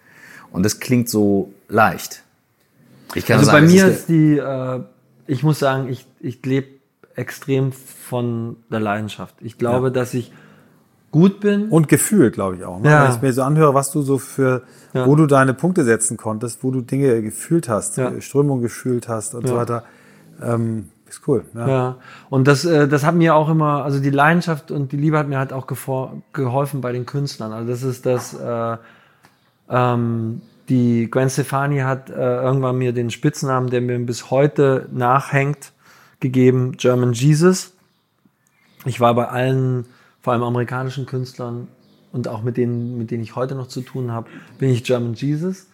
Und 0.53 0.63
das 0.63 0.79
klingt 0.79 1.09
so 1.09 1.51
leicht. 1.67 2.23
Ich 3.13 3.25
kann 3.25 3.39
Also 3.39 3.51
nur 3.51 3.59
bei 3.59 3.67
sagen, 3.67 3.73
mir 3.73 3.87
das 3.87 3.97
ist 3.97 4.07
die, 4.07 4.37
äh, 4.37 4.79
ich 5.27 5.43
muss 5.43 5.59
sagen, 5.59 5.89
ich, 5.89 6.07
ich 6.21 6.45
lebe 6.45 6.67
extrem 7.13 7.73
von 7.73 8.55
der 8.71 8.79
Leidenschaft. 8.79 9.35
Ich 9.41 9.57
glaube, 9.57 9.91
dass 9.91 10.13
ich 10.13 10.31
gut 11.11 11.41
bin. 11.41 11.67
Und 11.67 11.89
Gefühl, 11.89 12.31
glaube 12.31 12.55
ich 12.55 12.63
auch. 12.63 12.79
Ne? 12.79 12.89
Ja. 12.89 13.03
Wenn 13.03 13.15
ich 13.17 13.21
mir 13.21 13.33
so 13.33 13.41
anhöre, 13.43 13.73
was 13.73 13.91
du 13.91 14.01
so 14.01 14.17
für, 14.17 14.61
Ja. 14.93 15.05
wo 15.07 15.17
du 15.17 15.25
deine 15.25 15.53
Punkte 15.53 15.83
setzen 15.83 16.15
konntest, 16.15 16.63
wo 16.63 16.71
du 16.71 16.79
Dinge 16.79 17.21
gefühlt 17.21 17.67
hast, 17.67 17.97
Ja. 17.97 18.13
Strömung 18.21 18.61
gefühlt 18.61 19.09
hast 19.09 19.35
und 19.35 19.45
so 19.45 19.55
Ja. 19.55 19.59
weiter, 19.59 19.83
ähm, 20.41 20.87
ist 21.07 21.27
cool. 21.27 21.45
Ja. 21.53 21.67
Ja, 21.67 21.97
und 22.29 22.47
das, 22.47 22.65
äh, 22.65 22.87
das 22.87 23.05
hat 23.05 23.15
mir 23.15 23.35
auch 23.35 23.49
immer, 23.49 23.83
also 23.83 23.99
die 23.99 24.09
Leidenschaft 24.09 24.71
und 24.71 24.91
die 24.91 24.97
Liebe 24.97 25.17
hat 25.17 25.27
mir 25.27 25.37
halt 25.37 25.53
auch 25.53 25.67
geholfen 25.67 26.81
bei 26.81 26.91
den 26.91 27.05
Künstlern. 27.05 27.53
Also 27.53 27.69
das 27.69 27.83
ist 27.83 28.05
das, 28.05 28.33
äh, 28.33 28.77
ähm, 29.69 30.41
die 30.69 31.09
Gwen 31.11 31.29
Stefani 31.29 31.79
hat 31.79 32.09
äh, 32.09 32.13
irgendwann 32.13 32.77
mir 32.77 32.91
den 32.91 33.11
Spitznamen, 33.11 33.69
der 33.69 33.81
mir 33.81 33.99
bis 33.99 34.31
heute 34.31 34.89
nachhängt, 34.91 35.73
gegeben, 36.19 36.73
German 36.77 37.13
Jesus. 37.13 37.73
Ich 38.85 38.99
war 38.99 39.13
bei 39.13 39.27
allen, 39.27 39.85
vor 40.21 40.33
allem 40.33 40.43
amerikanischen 40.43 41.05
Künstlern 41.05 41.67
und 42.11 42.27
auch 42.27 42.41
mit 42.41 42.57
denen, 42.57 42.97
mit 42.97 43.11
denen 43.11 43.23
ich 43.23 43.35
heute 43.35 43.53
noch 43.53 43.67
zu 43.67 43.81
tun 43.81 44.11
habe, 44.11 44.27
bin 44.57 44.69
ich 44.69 44.83
German 44.83 45.13
Jesus. 45.13 45.67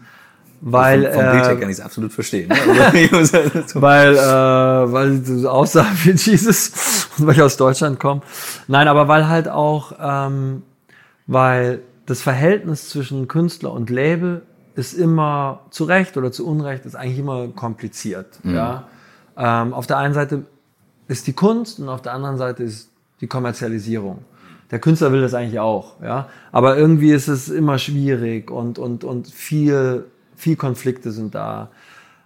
Weil, 0.63 1.05
vom, 1.05 1.13
vom 1.13 1.23
äh, 1.23 1.31
Bildcheck 1.31 1.59
kann 1.59 1.69
ich 1.69 1.77
es 1.77 1.81
absolut 1.81 2.13
verstehen. 2.13 2.49
Ne? 2.49 3.09
Also, 3.11 3.37
weil, 3.81 4.15
äh, 4.15 4.91
weil 4.91 5.19
du 5.19 5.39
so 5.39 5.49
aussah 5.49 5.87
wie 6.03 6.11
Jesus 6.11 7.07
und 7.17 7.25
weil 7.25 7.33
ich 7.33 7.41
aus 7.41 7.57
Deutschland 7.57 7.99
komme. 7.99 8.21
Nein, 8.67 8.87
aber 8.87 9.07
weil 9.07 9.27
halt 9.27 9.47
auch, 9.47 9.93
ähm, 9.99 10.61
weil 11.25 11.81
das 12.05 12.21
Verhältnis 12.21 12.89
zwischen 12.89 13.27
Künstler 13.27 13.71
und 13.71 13.89
Label 13.89 14.43
ist 14.75 14.93
immer 14.93 15.61
zu 15.71 15.83
Recht 15.83 16.15
oder 16.15 16.31
zu 16.31 16.47
Unrecht, 16.47 16.85
ist 16.85 16.95
eigentlich 16.95 17.19
immer 17.19 17.47
kompliziert. 17.49 18.39
Ja? 18.43 18.87
Ähm, 19.37 19.73
auf 19.73 19.87
der 19.87 19.97
einen 19.97 20.13
Seite 20.13 20.43
ist 21.07 21.27
die 21.27 21.33
Kunst 21.33 21.79
und 21.79 21.89
auf 21.89 22.01
der 22.01 22.13
anderen 22.13 22.37
Seite 22.37 22.63
ist 22.63 22.89
die 23.19 23.27
Kommerzialisierung. 23.27 24.19
Der 24.71 24.79
Künstler 24.79 25.11
will 25.11 25.21
das 25.21 25.33
eigentlich 25.33 25.59
auch, 25.59 26.01
ja. 26.01 26.29
Aber 26.51 26.77
irgendwie 26.77 27.11
ist 27.11 27.27
es 27.27 27.49
immer 27.49 27.77
schwierig 27.77 28.49
und, 28.49 28.79
und, 28.79 29.03
und 29.03 29.27
viel, 29.27 30.05
viel 30.41 30.55
Konflikte 30.55 31.11
sind 31.11 31.35
da. 31.35 31.69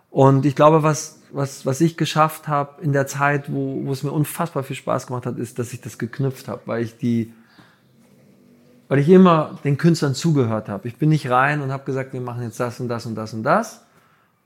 Und 0.09 0.45
ich 0.45 0.55
glaube, 0.55 0.83
was, 0.83 1.19
was, 1.33 1.65
was 1.65 1.81
ich 1.81 1.97
geschafft 1.97 2.47
habe 2.47 2.81
in 2.81 2.93
der 2.93 3.07
Zeit, 3.07 3.51
wo, 3.51 3.81
wo 3.85 3.91
es 3.91 4.03
mir 4.03 4.11
unfassbar 4.11 4.63
viel 4.63 4.77
Spaß 4.77 5.07
gemacht 5.07 5.25
hat, 5.25 5.37
ist, 5.37 5.59
dass 5.59 5.73
ich 5.73 5.81
das 5.81 5.97
geknüpft 5.97 6.47
habe, 6.47 6.61
weil 6.65 6.81
ich 6.81 6.97
die, 6.97 7.33
weil 8.87 8.99
ich 8.99 9.09
immer 9.09 9.59
den 9.65 9.77
Künstlern 9.77 10.15
zugehört 10.15 10.69
habe. 10.69 10.87
Ich 10.87 10.95
bin 10.95 11.09
nicht 11.09 11.29
rein 11.29 11.61
und 11.61 11.73
habe 11.73 11.83
gesagt, 11.83 12.13
wir 12.13 12.21
machen 12.21 12.43
jetzt 12.43 12.59
das 12.59 12.79
und 12.79 12.87
das 12.87 13.05
und 13.05 13.15
das 13.15 13.33
und 13.33 13.43
das. 13.43 13.83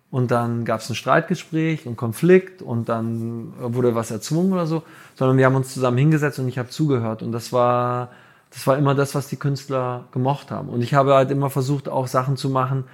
Und 0.09 0.32
dann 0.32 0.65
gab 0.65 0.80
es 0.80 0.89
ein 0.89 0.95
Streitgespräch, 0.95 1.86
einen 1.86 1.95
Konflikt 1.95 2.63
und 2.63 2.89
dann 2.89 3.53
wurde 3.59 3.93
was 3.93 4.09
erzwungen 4.09 4.53
oder 4.53 4.65
so, 4.65 4.82
sondern 5.13 5.38
wir 5.38 5.45
haben 5.45 5.55
uns 5.55 5.72
zusammen 5.72 5.99
hingesetzt 5.99 6.39
und 6.39 6.47
ich 6.47 6.57
habe 6.57 6.70
zugehört. 6.70 7.22
Und 7.22 7.32
das 7.32 7.53
war, 7.53 8.09
das 8.49 8.65
war 8.65 8.76
immer 8.80 8.95
das, 8.95 9.13
was 9.13 9.28
die 9.28 9.36
Künstler 9.36 10.05
gemocht 10.11 10.49
haben. 10.49 10.70
Und 10.70 10.82
ich 10.82 10.95
habe 10.95 11.13
halt 11.13 11.30
immer 11.30 11.51
versucht, 11.51 11.88
auch 11.88 12.07
Sachen 12.07 12.38
zu 12.38 12.49
machen, 12.49 12.86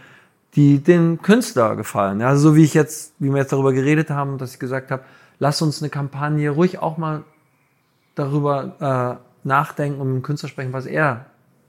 die 0.56 0.80
den 0.80 1.22
Künstler 1.22 1.76
gefallen. 1.76 2.22
Ja, 2.22 2.36
so 2.36 2.56
wie 2.56 2.64
ich 2.64 2.74
jetzt, 2.74 3.14
wie 3.20 3.30
wir 3.30 3.38
jetzt 3.38 3.52
darüber 3.52 3.74
geredet 3.74 4.10
haben, 4.10 4.38
dass 4.38 4.54
ich 4.54 4.60
gesagt 4.60 4.92
habe, 4.92 5.04
lass 5.40 5.62
uns 5.62 5.82
eine 5.82 5.90
Kampagne 5.90 6.50
ruhig 6.50 6.80
auch 6.80 6.98
mal 6.98 7.24
darüber 8.16 9.20
äh, 9.20 9.48
nachdenken 9.48 10.00
und 10.00 10.08
mit 10.08 10.16
dem 10.18 10.24
Künstler 10.24 10.50
sprechen, 10.50 10.74
was 10.74 10.86
er 10.86 11.26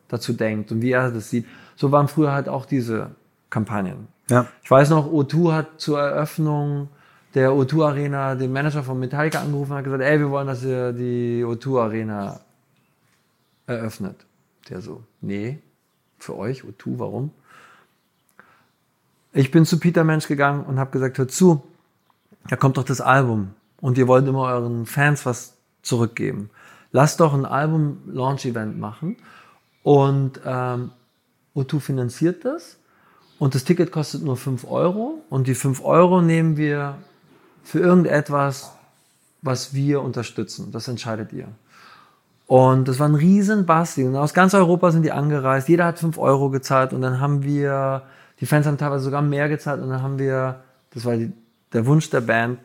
dazu 0.09 0.33
denkt 0.33 0.71
und 0.71 0.83
wie 0.83 0.93
er 0.93 1.11
das 1.11 1.31
sieht. 1.31 1.47
So 1.75 1.91
waren 1.91 2.07
früher 2.07 2.33
halt 2.33 2.49
auch 2.49 2.65
diese 2.65 3.11
Kampagnen. 3.51 4.09
Ja. 4.31 4.47
Ich 4.63 4.71
weiß 4.71 4.91
noch, 4.91 5.11
O2 5.13 5.53
hat 5.53 5.67
zur 5.79 6.01
Eröffnung 6.01 6.89
der 7.35 7.51
O2 7.51 7.85
Arena 7.85 8.35
den 8.35 8.53
Manager 8.53 8.83
von 8.83 8.99
Metallica 8.99 9.41
angerufen 9.41 9.73
und 9.73 9.79
hat 9.79 9.85
gesagt, 9.85 10.03
ey, 10.03 10.19
wir 10.19 10.31
wollen, 10.31 10.47
dass 10.47 10.63
ihr 10.63 10.93
die 10.93 11.45
O2 11.45 11.81
Arena 11.81 12.41
eröffnet. 13.67 14.25
Der 14.71 14.81
so, 14.81 15.03
nee, 15.21 15.59
für 16.19 16.37
euch, 16.37 16.63
O2, 16.63 16.99
warum? 16.99 17.31
Ich 19.37 19.51
bin 19.51 19.67
zu 19.67 19.79
Peter 19.79 20.03
Mensch 20.03 20.29
gegangen 20.29 20.65
und 20.65 20.79
habe 20.79 20.91
gesagt, 20.93 21.19
hört 21.19 21.31
zu, 21.31 21.63
da 22.49 22.57
kommt 22.57 22.79
doch 22.79 22.85
das 22.85 23.03
Album 23.03 23.51
und 23.83 23.99
ihr 23.99 24.09
wollt 24.09 24.27
immer 24.27 24.45
euren 24.45 24.87
Fans 24.87 25.27
was 25.27 25.53
zurückgeben. 25.83 26.49
Lasst 26.91 27.21
doch 27.21 27.35
ein 27.35 27.45
Album-Launch-Event 27.45 28.79
machen 28.79 29.19
und 29.83 30.41
ähm, 30.43 30.91
O2 31.55 31.81
finanziert 31.81 32.47
das 32.47 32.79
und 33.39 33.55
das 33.55 33.65
Ticket 33.65 33.93
kostet 33.93 34.23
nur 34.25 34.39
5 34.39 34.65
Euro 34.71 35.23
und 35.29 35.49
die 35.49 35.55
5 35.55 35.85
Euro 35.85 36.23
nehmen 36.23 36.57
wir 36.57 36.97
für 37.63 37.81
irgendetwas, 37.81 38.73
was 39.43 39.75
wir 39.75 40.01
unterstützen. 40.01 40.73
Das 40.73 40.89
entscheidet 40.89 41.35
ihr. 41.35 41.49
Und 42.47 42.89
das 42.89 42.99
war 43.01 43.07
ein 43.07 43.15
riesen 43.15 43.67
Basti. 43.67 44.05
Und 44.05 44.17
aus 44.17 44.33
ganz 44.33 44.55
Europa 44.55 44.93
sind 44.93 45.03
die 45.03 45.13
angereist. 45.13 45.69
Jeder 45.69 45.85
hat 45.85 45.99
5 45.99 46.17
Euro 46.17 46.49
gezahlt 46.49 46.95
und 46.95 47.03
dann 47.03 47.21
haben 47.21 47.43
wir, 47.43 48.03
die 48.41 48.47
Fans 48.47 48.67
haben 48.67 48.79
teilweise 48.79 49.05
sogar 49.05 49.23
mehr 49.23 49.49
gezahlt 49.49 49.83
und 49.83 49.89
dann 49.89 50.03
haben 50.03 50.19
wir, 50.19 50.63
das 50.91 51.05
war 51.05 51.17
die, 51.17 51.33
der 51.73 51.87
Wunsch 51.87 52.11
der 52.11 52.21
Band, 52.21 52.59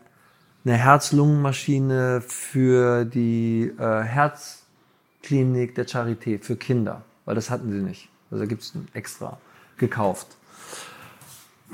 eine 0.63 0.75
Herz-Lungen-Maschine 0.75 2.21
für 2.21 3.05
die 3.05 3.73
äh, 3.79 4.01
Herzklinik 4.03 5.75
der 5.75 5.87
Charité 5.87 6.41
für 6.41 6.55
Kinder, 6.55 7.01
weil 7.25 7.35
das 7.35 7.49
hatten 7.49 7.71
sie 7.71 7.79
nicht. 7.79 8.09
Also 8.29 8.43
da 8.43 8.47
gibt 8.47 8.61
es 8.61 8.73
extra 8.93 9.37
gekauft. 9.77 10.27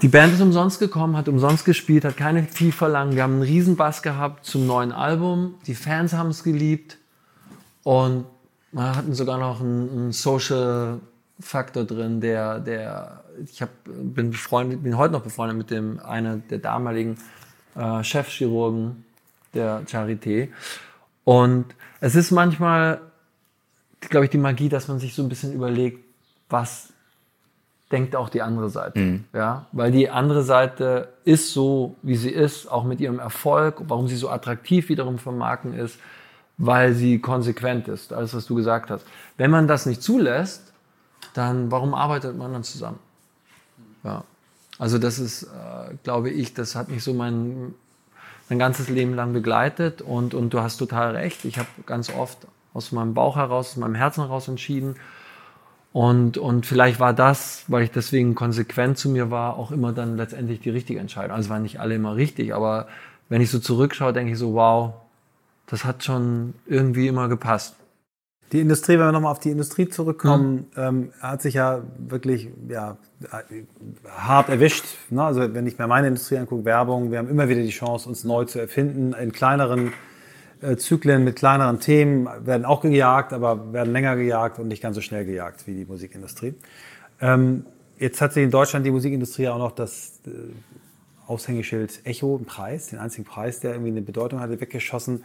Die 0.02 0.08
Band 0.08 0.34
ist 0.34 0.42
umsonst 0.42 0.80
gekommen, 0.80 1.18
hat 1.18 1.28
umsonst 1.28 1.66
gespielt, 1.66 2.06
hat 2.06 2.18
keine 2.18 2.44
Fee 2.44 2.72
verlangt. 2.72 3.16
Wir 3.16 3.24
haben 3.24 3.34
einen 3.34 3.42
riesen 3.42 3.76
Bass 3.76 4.04
gehabt 4.04 4.46
zum 4.46 4.68
neuen 4.68 4.92
Album. 4.92 5.56
Die 5.66 5.74
Fans 5.74 6.14
haben 6.14 6.30
es 6.30 6.44
geliebt. 6.44 6.98
Und 7.82 8.26
wir 8.72 8.96
hatten 8.96 9.16
sogar 9.16 9.40
noch 9.40 9.60
einen, 9.60 9.90
einen 9.90 10.12
Social 10.12 11.00
Faktor 11.40 11.84
drin, 11.84 12.22
der, 12.22 12.60
der, 12.60 13.24
ich 13.46 13.62
hab, 13.62 13.70
bin 13.86 14.32
befreundet, 14.32 14.84
bin 14.84 14.98
heute 14.98 15.14
noch 15.14 15.22
befreundet 15.22 15.58
mit 15.58 15.72
dem, 15.72 16.00
einer 16.00 16.38
der 16.38 16.60
damaligen 16.60 17.18
äh, 17.76 18.04
Chefchirurgen 18.04 19.06
der 19.54 19.86
Charité. 19.86 20.50
Und 21.24 21.66
es 22.00 22.16
ist 22.16 22.32
manchmal, 22.32 23.02
glaube 24.00 24.26
ich, 24.26 24.32
die 24.32 24.38
Magie, 24.38 24.70
dass 24.70 24.88
man 24.88 25.00
sich 25.00 25.14
so 25.14 25.24
ein 25.24 25.30
bisschen 25.30 25.54
überlegt, 25.54 26.04
was 26.50 26.94
denkt 27.92 28.16
auch 28.16 28.30
die 28.30 28.42
andere 28.42 28.70
Seite. 28.70 29.00
Ja, 29.34 29.68
weil 29.72 29.92
die 29.92 30.10
andere 30.10 30.44
Seite 30.44 31.10
ist 31.24 31.54
so, 31.54 31.96
wie 32.02 32.16
sie 32.16 32.30
ist, 32.30 32.68
auch 32.68 32.84
mit 32.84 33.00
ihrem 33.00 33.20
Erfolg, 33.20 33.82
warum 33.88 34.08
sie 34.08 34.16
so 34.16 34.30
attraktiv 34.30 34.90
wiederum 34.90 35.20
für 35.20 35.32
Marken 35.32 35.74
ist, 35.74 36.00
weil 36.58 36.94
sie 36.94 37.20
konsequent 37.20 37.88
ist, 37.88 38.12
alles 38.12 38.34
was 38.34 38.46
du 38.46 38.56
gesagt 38.56 38.90
hast. 38.90 39.06
Wenn 39.38 39.52
man 39.52 39.68
das 39.68 39.86
nicht 39.86 40.02
zulässt, 40.02 40.74
dann 41.34 41.72
warum 41.72 41.94
arbeitet 41.94 42.38
man 42.38 42.52
dann 42.52 42.64
zusammen? 42.64 43.00
Ja. 44.08 44.24
Also 44.80 44.98
das 45.00 45.20
ist, 45.20 45.44
äh, 45.44 45.96
glaube 46.04 46.30
ich, 46.30 46.54
das 46.54 46.76
hat 46.76 46.90
mich 46.90 47.04
so 47.04 47.14
mein, 47.14 47.74
mein 48.50 48.60
ganzes 48.60 48.90
Leben 48.90 49.14
lang 49.16 49.34
begleitet 49.34 50.02
und, 50.02 50.34
und 50.34 50.54
du 50.54 50.62
hast 50.62 50.78
total 50.78 51.16
recht. 51.16 51.46
Ich 51.46 51.58
habe 51.60 51.68
ganz 51.86 52.10
oft 52.14 52.38
aus 52.74 52.92
meinem 52.92 53.14
Bauch 53.14 53.36
heraus, 53.36 53.72
aus 53.72 53.78
meinem 53.78 53.96
Herzen 53.96 54.24
heraus 54.24 54.48
entschieden. 54.48 54.96
Und, 55.94 56.38
und 56.38 56.66
vielleicht 56.66 57.00
war 57.00 57.14
das, 57.14 57.64
weil 57.68 57.84
ich 57.84 57.92
deswegen 57.92 58.36
konsequent 58.36 58.98
zu 58.98 59.10
mir 59.10 59.32
war, 59.32 59.58
auch 59.58 59.72
immer 59.72 59.94
dann 59.94 60.16
letztendlich 60.16 60.60
die 60.60 60.70
richtige 60.70 61.00
Entscheidung. 61.00 61.36
Also 61.36 61.50
waren 61.50 61.64
nicht 61.64 61.80
alle 61.80 61.96
immer 61.96 62.16
richtig, 62.16 62.54
aber 62.54 62.88
wenn 63.30 63.42
ich 63.42 63.50
so 63.50 63.60
zurückschaue, 63.60 64.14
denke 64.14 64.34
ich 64.34 64.38
so, 64.38 64.54
wow, 64.54 64.94
das 65.66 65.84
hat 65.86 66.04
schon 66.04 66.54
irgendwie 66.66 67.08
immer 67.08 67.28
gepasst. 67.28 67.76
Die 68.52 68.62
Industrie, 68.62 68.94
wenn 68.94 69.08
wir 69.08 69.12
nochmal 69.12 69.32
auf 69.32 69.40
die 69.40 69.52
Industrie 69.52 69.90
zurückkommen, 69.90 70.68
ähm, 70.78 71.12
hat 71.20 71.42
sich 71.42 71.56
ja 71.56 71.82
wirklich 71.98 72.50
ja, 72.70 72.98
hart 74.10 74.48
erwischt. 74.48 74.86
Ne? 75.10 75.24
Also 75.24 75.54
wenn 75.54 75.68
ich 75.68 75.78
mir 75.78 75.88
meine 75.88 76.08
Industrie 76.08 76.38
angucke, 76.38 76.64
Werbung, 76.64 77.12
wir 77.12 77.18
haben 77.18 77.30
immer 77.30 77.50
wieder 77.50 77.62
die 77.62 77.70
Chance, 77.70 78.08
uns 78.08 78.24
neu 78.24 78.46
zu 78.46 78.60
erfinden 78.60 79.14
in 79.14 79.34
kleineren 79.34 79.92
äh, 80.62 80.78
Zyklen 80.78 81.24
mit 81.24 81.36
kleineren 81.36 81.80
Themen, 81.80 82.28
werden 82.46 82.66
auch 82.66 82.82
gejagt, 82.82 83.34
aber 83.34 83.74
werden 83.74 83.92
länger 83.92 84.16
gejagt 84.16 84.60
und 84.60 84.70
nicht 84.70 84.82
ganz 84.82 84.96
so 84.96 85.02
schnell 85.02 85.26
gejagt 85.26 85.68
wie 85.68 85.74
die 85.74 85.86
Musikindustrie. 85.86 86.56
Ähm, 87.20 87.66
jetzt 87.98 88.22
hat 88.22 88.34
sich 88.34 88.44
in 88.44 88.52
Deutschland 88.52 88.86
die 88.86 88.92
Musikindustrie 88.92 89.50
auch 89.50 89.60
noch 89.60 89.72
das 89.72 90.22
äh, 90.26 90.30
Aushängeschild 91.28 92.06
Echo, 92.06 92.38
einen 92.38 92.46
Preis, 92.46 92.88
den 92.88 93.00
einzigen 93.00 93.26
Preis, 93.26 93.60
der 93.60 93.72
irgendwie 93.72 93.92
eine 93.92 94.02
Bedeutung 94.02 94.40
hatte, 94.40 94.60
weggeschossen. 94.62 95.24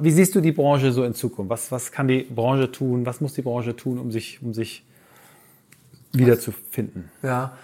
Wie 0.00 0.10
siehst 0.12 0.34
du 0.34 0.40
die 0.40 0.52
Branche 0.52 0.92
so 0.92 1.02
in 1.04 1.14
Zukunft? 1.14 1.50
Was, 1.50 1.72
was 1.72 1.90
kann 1.90 2.06
die 2.06 2.22
Branche 2.22 2.70
tun? 2.70 3.06
Was 3.06 3.20
muss 3.20 3.34
die 3.34 3.42
Branche 3.42 3.74
tun, 3.74 3.98
um 3.98 4.10
sich, 4.12 4.40
um 4.42 4.54
sich 4.54 4.84
wiederzufinden? 6.12 7.10
Ja, 7.22 7.56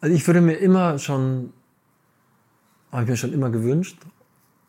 also 0.00 0.14
ich 0.14 0.26
würde 0.26 0.40
mir 0.40 0.54
immer 0.54 0.98
schon, 0.98 1.52
habe 2.90 3.04
ich 3.04 3.08
mir 3.10 3.16
schon 3.16 3.32
immer 3.32 3.50
gewünscht 3.50 3.96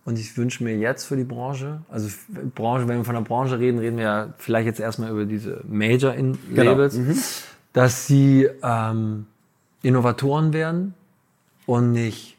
und 0.06 0.20
ich 0.20 0.38
wünsche 0.38 0.64
mir 0.64 0.78
jetzt 0.78 1.06
für 1.06 1.16
die 1.18 1.24
Branche, 1.24 1.82
also 1.90 2.10
Branche, 2.54 2.88
wenn 2.88 2.98
wir 2.98 3.06
von 3.06 3.16
der 3.16 3.22
Branche 3.22 3.58
reden, 3.58 3.80
reden 3.80 3.98
wir 3.98 4.04
ja 4.04 4.34
vielleicht 4.38 4.68
jetzt 4.68 4.80
erstmal 4.80 5.10
über 5.12 5.26
diese 5.26 5.64
Major-Labels, 5.68 6.96
Genau. 6.96 7.16
dass 7.74 8.06
sie 8.06 8.48
ähm, 8.62 9.26
Innovatoren 9.82 10.54
werden 10.54 10.94
und 11.66 11.92
nicht 11.92 12.38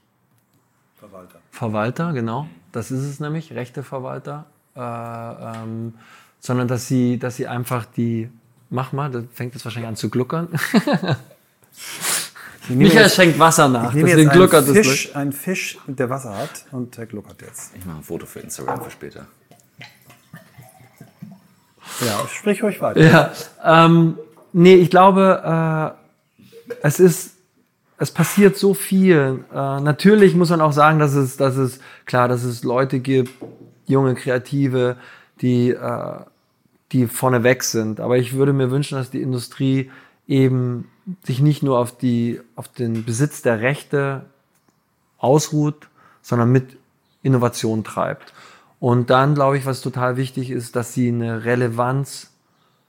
Verwalter. 0.97 1.41
Verwalter, 1.51 2.12
genau. 2.12 2.47
Das 2.73 2.91
ist 2.91 3.03
es 3.03 3.20
nämlich, 3.20 3.53
rechte 3.53 3.83
Verwalter. 3.83 4.47
Äh, 4.75 4.81
ähm, 4.81 5.95
sondern 6.41 6.66
dass 6.66 6.89
sie, 6.89 7.18
dass 7.18 7.37
sie 7.37 7.47
einfach 7.47 7.85
die, 7.85 8.29
mach 8.70 8.93
mal, 8.93 9.11
da 9.11 9.23
fängt 9.33 9.55
es 9.55 9.64
wahrscheinlich 9.64 9.89
an 9.89 9.97
zu 9.97 10.09
gluckern. 10.11 10.49
Michael 12.68 13.03
jetzt- 13.03 13.14
schenkt 13.16 13.39
Wasser 13.39 13.68
nach, 13.68 13.89
Ich 13.91 13.95
nehme 13.97 14.09
deswegen 14.09 14.29
jetzt 14.29 14.37
gluckert 14.37 14.68
es. 14.68 14.87
Fisch, 14.87 15.14
einen 15.16 15.33
Fisch, 15.33 15.79
der 15.87 16.09
Wasser 16.11 16.37
hat 16.37 16.64
und 16.73 16.97
der 16.97 17.07
gluckert 17.07 17.43
jetzt. 17.43 17.73
Ich 17.77 17.85
mache 17.85 17.99
ein 17.99 18.03
Foto 18.03 18.25
für 18.27 18.41
Instagram 18.41 18.83
für 18.83 18.91
später. 18.91 19.27
Ja, 22.01 22.27
sprich 22.29 22.62
ruhig 22.62 22.81
weiter. 22.81 23.01
Ja, 23.01 23.33
ähm, 23.85 24.16
nee, 24.53 24.75
ich 24.75 24.91
glaube, 24.91 25.95
äh, 26.70 26.77
es 26.83 26.99
ist, 27.01 27.33
es 28.03 28.11
passiert 28.11 28.57
so 28.57 28.74
viel. 28.74 29.44
Äh, 29.53 29.55
natürlich 29.55 30.34
muss 30.34 30.50
man 30.50 30.61
auch 30.61 30.72
sagen, 30.72 30.98
dass 30.98 31.14
es, 31.14 31.36
dass 31.36 31.57
es, 31.57 31.78
klar, 32.05 32.26
dass 32.26 32.42
es 32.42 32.64
Leute 32.64 32.98
gibt, 32.98 33.30
junge 33.86 34.16
Kreative, 34.16 34.96
die, 35.40 35.70
äh, 35.70 36.14
die 36.90 37.07
vorne 37.07 37.57
sind. 37.61 38.00
Aber 38.00 38.18
ich 38.18 38.32
würde 38.32 38.53
mir 38.53 38.72
wünschen, 38.72 38.98
dass 38.98 39.11
die 39.11 39.22
Industrie 39.22 39.92
eben 40.26 40.88
sich 41.22 41.40
nicht 41.40 41.62
nur 41.62 41.78
auf 41.78 41.96
die, 41.96 42.40
auf 42.57 42.66
den 42.66 43.05
Besitz 43.05 43.40
der 43.42 43.61
Rechte 43.61 44.26
ausruht, 45.18 45.88
sondern 46.22 46.50
mit 46.50 46.76
Innovation 47.22 47.84
treibt. 47.84 48.32
Und 48.80 49.11
dann 49.11 49.36
glaube 49.36 49.59
ich, 49.59 49.64
was 49.64 49.80
total 49.80 50.16
wichtig 50.16 50.50
ist, 50.50 50.74
dass 50.74 50.92
sie 50.92 51.07
eine 51.07 51.44
Relevanz 51.44 52.32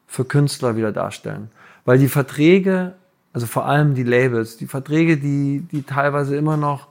für 0.08 0.26
Künstler 0.26 0.76
wieder 0.76 0.92
darstellen. 0.92 1.52
Weil 1.86 2.00
die 2.00 2.08
Verträge, 2.08 2.96
also 3.34 3.48
vor 3.48 3.66
allem 3.66 3.96
die 3.96 4.04
Labels, 4.04 4.58
die 4.58 4.68
Verträge, 4.68 5.18
die, 5.18 5.66
die 5.72 5.84
teilweise 5.84 6.36
immer 6.36 6.56
noch 6.56 6.88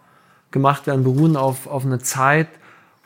gemacht 0.51 0.87
werden, 0.87 1.05
beruhen 1.05 1.37
auf, 1.37 1.67
auf 1.67 1.87
eine 1.87 2.01
Zeit, 2.01 2.49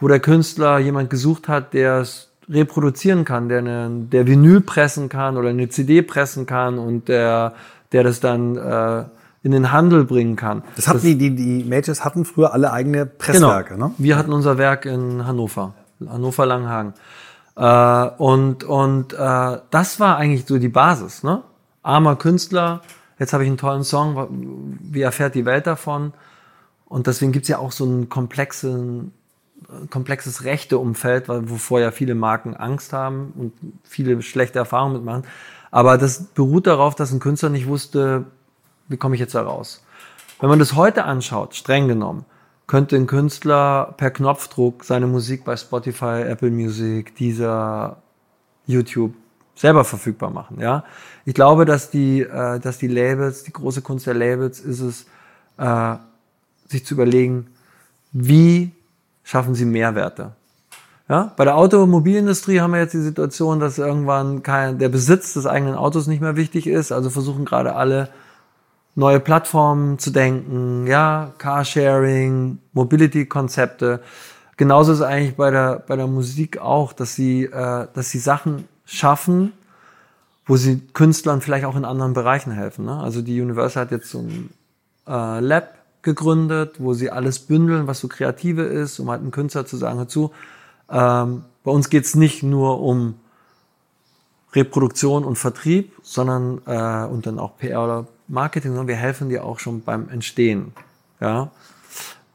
wo 0.00 0.08
der 0.08 0.20
Künstler 0.20 0.78
jemand 0.78 1.10
gesucht 1.10 1.48
hat, 1.48 1.74
der 1.74 2.00
es 2.00 2.30
reproduzieren 2.48 3.24
kann, 3.24 3.48
der, 3.48 3.58
eine, 3.58 3.90
der 3.90 4.26
Vinyl 4.26 4.60
pressen 4.60 5.08
kann 5.08 5.36
oder 5.36 5.50
eine 5.50 5.68
CD 5.68 6.02
pressen 6.02 6.46
kann 6.46 6.78
und 6.78 7.08
der, 7.08 7.54
der 7.92 8.04
das 8.04 8.20
dann 8.20 8.56
äh, 8.56 9.04
in 9.42 9.52
den 9.52 9.72
Handel 9.72 10.04
bringen 10.04 10.36
kann. 10.36 10.62
Das 10.76 10.88
hatten 10.88 10.98
das, 10.98 11.04
die, 11.04 11.16
die, 11.16 11.34
die 11.34 11.64
Majors 11.64 12.04
hatten 12.04 12.24
früher 12.24 12.52
alle 12.52 12.72
eigene 12.72 13.06
Presswerke, 13.06 13.74
genau. 13.74 13.88
ne? 13.88 13.94
Wir 13.98 14.16
hatten 14.16 14.32
unser 14.32 14.58
Werk 14.58 14.86
in 14.86 15.26
Hannover, 15.26 15.74
Hannover 16.04 16.46
Langenhagen. 16.46 16.94
Äh, 17.56 18.08
und 18.18 18.64
und 18.64 19.12
äh, 19.12 19.58
das 19.70 20.00
war 20.00 20.16
eigentlich 20.16 20.46
so 20.46 20.58
die 20.58 20.68
Basis, 20.68 21.22
ne? 21.22 21.42
Armer 21.82 22.16
Künstler, 22.16 22.80
jetzt 23.18 23.32
habe 23.32 23.44
ich 23.44 23.48
einen 23.48 23.58
tollen 23.58 23.84
Song, 23.84 24.78
wie 24.80 25.02
erfährt 25.02 25.34
die 25.34 25.44
Welt 25.44 25.66
davon? 25.66 26.12
Und 26.86 27.06
deswegen 27.06 27.32
gibt's 27.32 27.48
ja 27.48 27.58
auch 27.58 27.72
so 27.72 27.84
ein 27.84 28.08
komplexen, 28.08 29.12
komplexes 29.90 30.44
Rechteumfeld, 30.44 31.28
wovor 31.28 31.80
ja 31.80 31.90
viele 31.90 32.14
Marken 32.14 32.54
Angst 32.54 32.92
haben 32.92 33.32
und 33.36 33.52
viele 33.84 34.22
schlechte 34.22 34.58
Erfahrungen 34.58 34.94
mitmachen. 34.94 35.24
Aber 35.70 35.98
das 35.98 36.24
beruht 36.24 36.66
darauf, 36.66 36.94
dass 36.94 37.12
ein 37.12 37.20
Künstler 37.20 37.48
nicht 37.48 37.66
wusste, 37.66 38.26
wie 38.88 38.96
komme 38.96 39.14
ich 39.14 39.20
jetzt 39.20 39.34
da 39.34 39.42
raus. 39.42 39.84
Wenn 40.40 40.48
man 40.48 40.58
das 40.58 40.74
heute 40.74 41.04
anschaut, 41.04 41.54
streng 41.54 41.88
genommen, 41.88 42.24
könnte 42.66 42.96
ein 42.96 43.06
Künstler 43.06 43.94
per 43.96 44.10
Knopfdruck 44.10 44.84
seine 44.84 45.06
Musik 45.06 45.44
bei 45.44 45.56
Spotify, 45.56 46.22
Apple 46.22 46.50
Music, 46.50 47.14
dieser 47.16 47.98
YouTube 48.66 49.14
selber 49.56 49.84
verfügbar 49.84 50.30
machen. 50.30 50.60
Ja, 50.60 50.84
ich 51.24 51.34
glaube, 51.34 51.64
dass 51.64 51.90
die, 51.90 52.20
äh, 52.20 52.60
dass 52.60 52.78
die 52.78 52.86
Labels, 52.86 53.42
die 53.42 53.52
große 53.52 53.82
Kunst 53.82 54.06
der 54.06 54.14
Labels, 54.14 54.60
ist 54.60 54.80
es, 54.80 55.06
äh, 55.58 55.96
sich 56.68 56.84
zu 56.84 56.94
überlegen, 56.94 57.48
wie 58.12 58.70
schaffen 59.24 59.54
sie 59.54 59.64
Mehrwerte. 59.64 60.32
Ja, 61.08 61.32
bei 61.36 61.44
der 61.44 61.56
Automobilindustrie 61.56 62.60
haben 62.60 62.72
wir 62.72 62.80
jetzt 62.80 62.94
die 62.94 63.00
Situation, 63.00 63.60
dass 63.60 63.78
irgendwann 63.78 64.42
kein, 64.42 64.78
der 64.78 64.88
Besitz 64.88 65.34
des 65.34 65.46
eigenen 65.46 65.76
Autos 65.76 66.08
nicht 66.08 66.20
mehr 66.20 66.36
wichtig 66.36 66.66
ist. 66.66 66.90
Also 66.90 67.10
versuchen 67.10 67.44
gerade 67.44 67.74
alle 67.74 68.08
neue 68.96 69.20
Plattformen 69.20 69.98
zu 69.98 70.10
denken, 70.10 70.86
ja, 70.86 71.32
Carsharing, 71.38 72.58
Mobility-Konzepte. 72.72 74.00
Genauso 74.56 74.92
ist 74.92 75.02
eigentlich 75.02 75.36
bei 75.36 75.50
der, 75.50 75.84
bei 75.86 75.94
der 75.96 76.08
Musik 76.08 76.58
auch, 76.58 76.92
dass 76.92 77.14
sie, 77.14 77.44
äh, 77.44 77.86
dass 77.92 78.10
sie 78.10 78.18
Sachen 78.18 78.66
schaffen, 78.86 79.52
wo 80.46 80.56
sie 80.56 80.80
Künstlern 80.92 81.40
vielleicht 81.40 81.66
auch 81.66 81.76
in 81.76 81.84
anderen 81.84 82.14
Bereichen 82.14 82.52
helfen. 82.52 82.86
Ne? 82.86 82.98
Also 82.98 83.20
die 83.20 83.40
Universal 83.40 83.82
hat 83.82 83.90
jetzt 83.90 84.10
so 84.10 84.20
ein 84.20 84.50
äh, 85.06 85.40
Lab 85.40 85.74
gegründet, 86.02 86.76
wo 86.78 86.94
sie 86.94 87.10
alles 87.10 87.40
bündeln, 87.40 87.88
was 87.88 88.00
so 88.00 88.08
kreative 88.08 88.62
ist, 88.62 88.98
um 89.00 89.10
halt 89.10 89.20
einem 89.20 89.32
Künstler 89.32 89.66
zu 89.66 89.76
sagen, 89.76 89.98
hör 89.98 90.08
zu, 90.08 90.30
ähm, 90.88 91.44
bei 91.64 91.72
uns 91.72 91.90
geht's 91.90 92.14
nicht 92.14 92.44
nur 92.44 92.80
um 92.80 93.16
Reproduktion 94.54 95.24
und 95.24 95.36
Vertrieb, 95.36 95.92
sondern 96.02 96.62
äh, 96.64 97.06
und 97.06 97.26
dann 97.26 97.38
auch 97.40 97.58
PR 97.58 97.84
oder 97.84 98.06
Marketing, 98.28 98.70
sondern 98.70 98.88
wir 98.88 98.96
helfen 98.96 99.28
dir 99.28 99.44
auch 99.44 99.58
schon 99.58 99.82
beim 99.82 100.08
Entstehen. 100.08 100.72
Ja, 101.20 101.50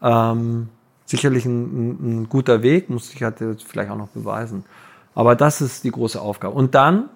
ähm, 0.02 0.70
sicherlich 1.06 1.45
ein, 1.45 1.62
ein, 1.62 2.22
ein, 2.22 2.30
guter 2.30 2.62
Weg, 2.62 2.89
muss 2.89 3.14
ich 3.14 3.24
halt 3.24 3.38
vielleicht 3.66 3.89
auch 3.91 3.97
noch 3.97 4.10
beweisen. 4.10 4.66
Aber 5.14 5.36
das 5.36 5.62
ist 5.62 5.84
die 5.84 5.91
große 5.91 6.20
Aufgabe. 6.22 6.55
Und 6.55 6.76
dann 6.76 7.09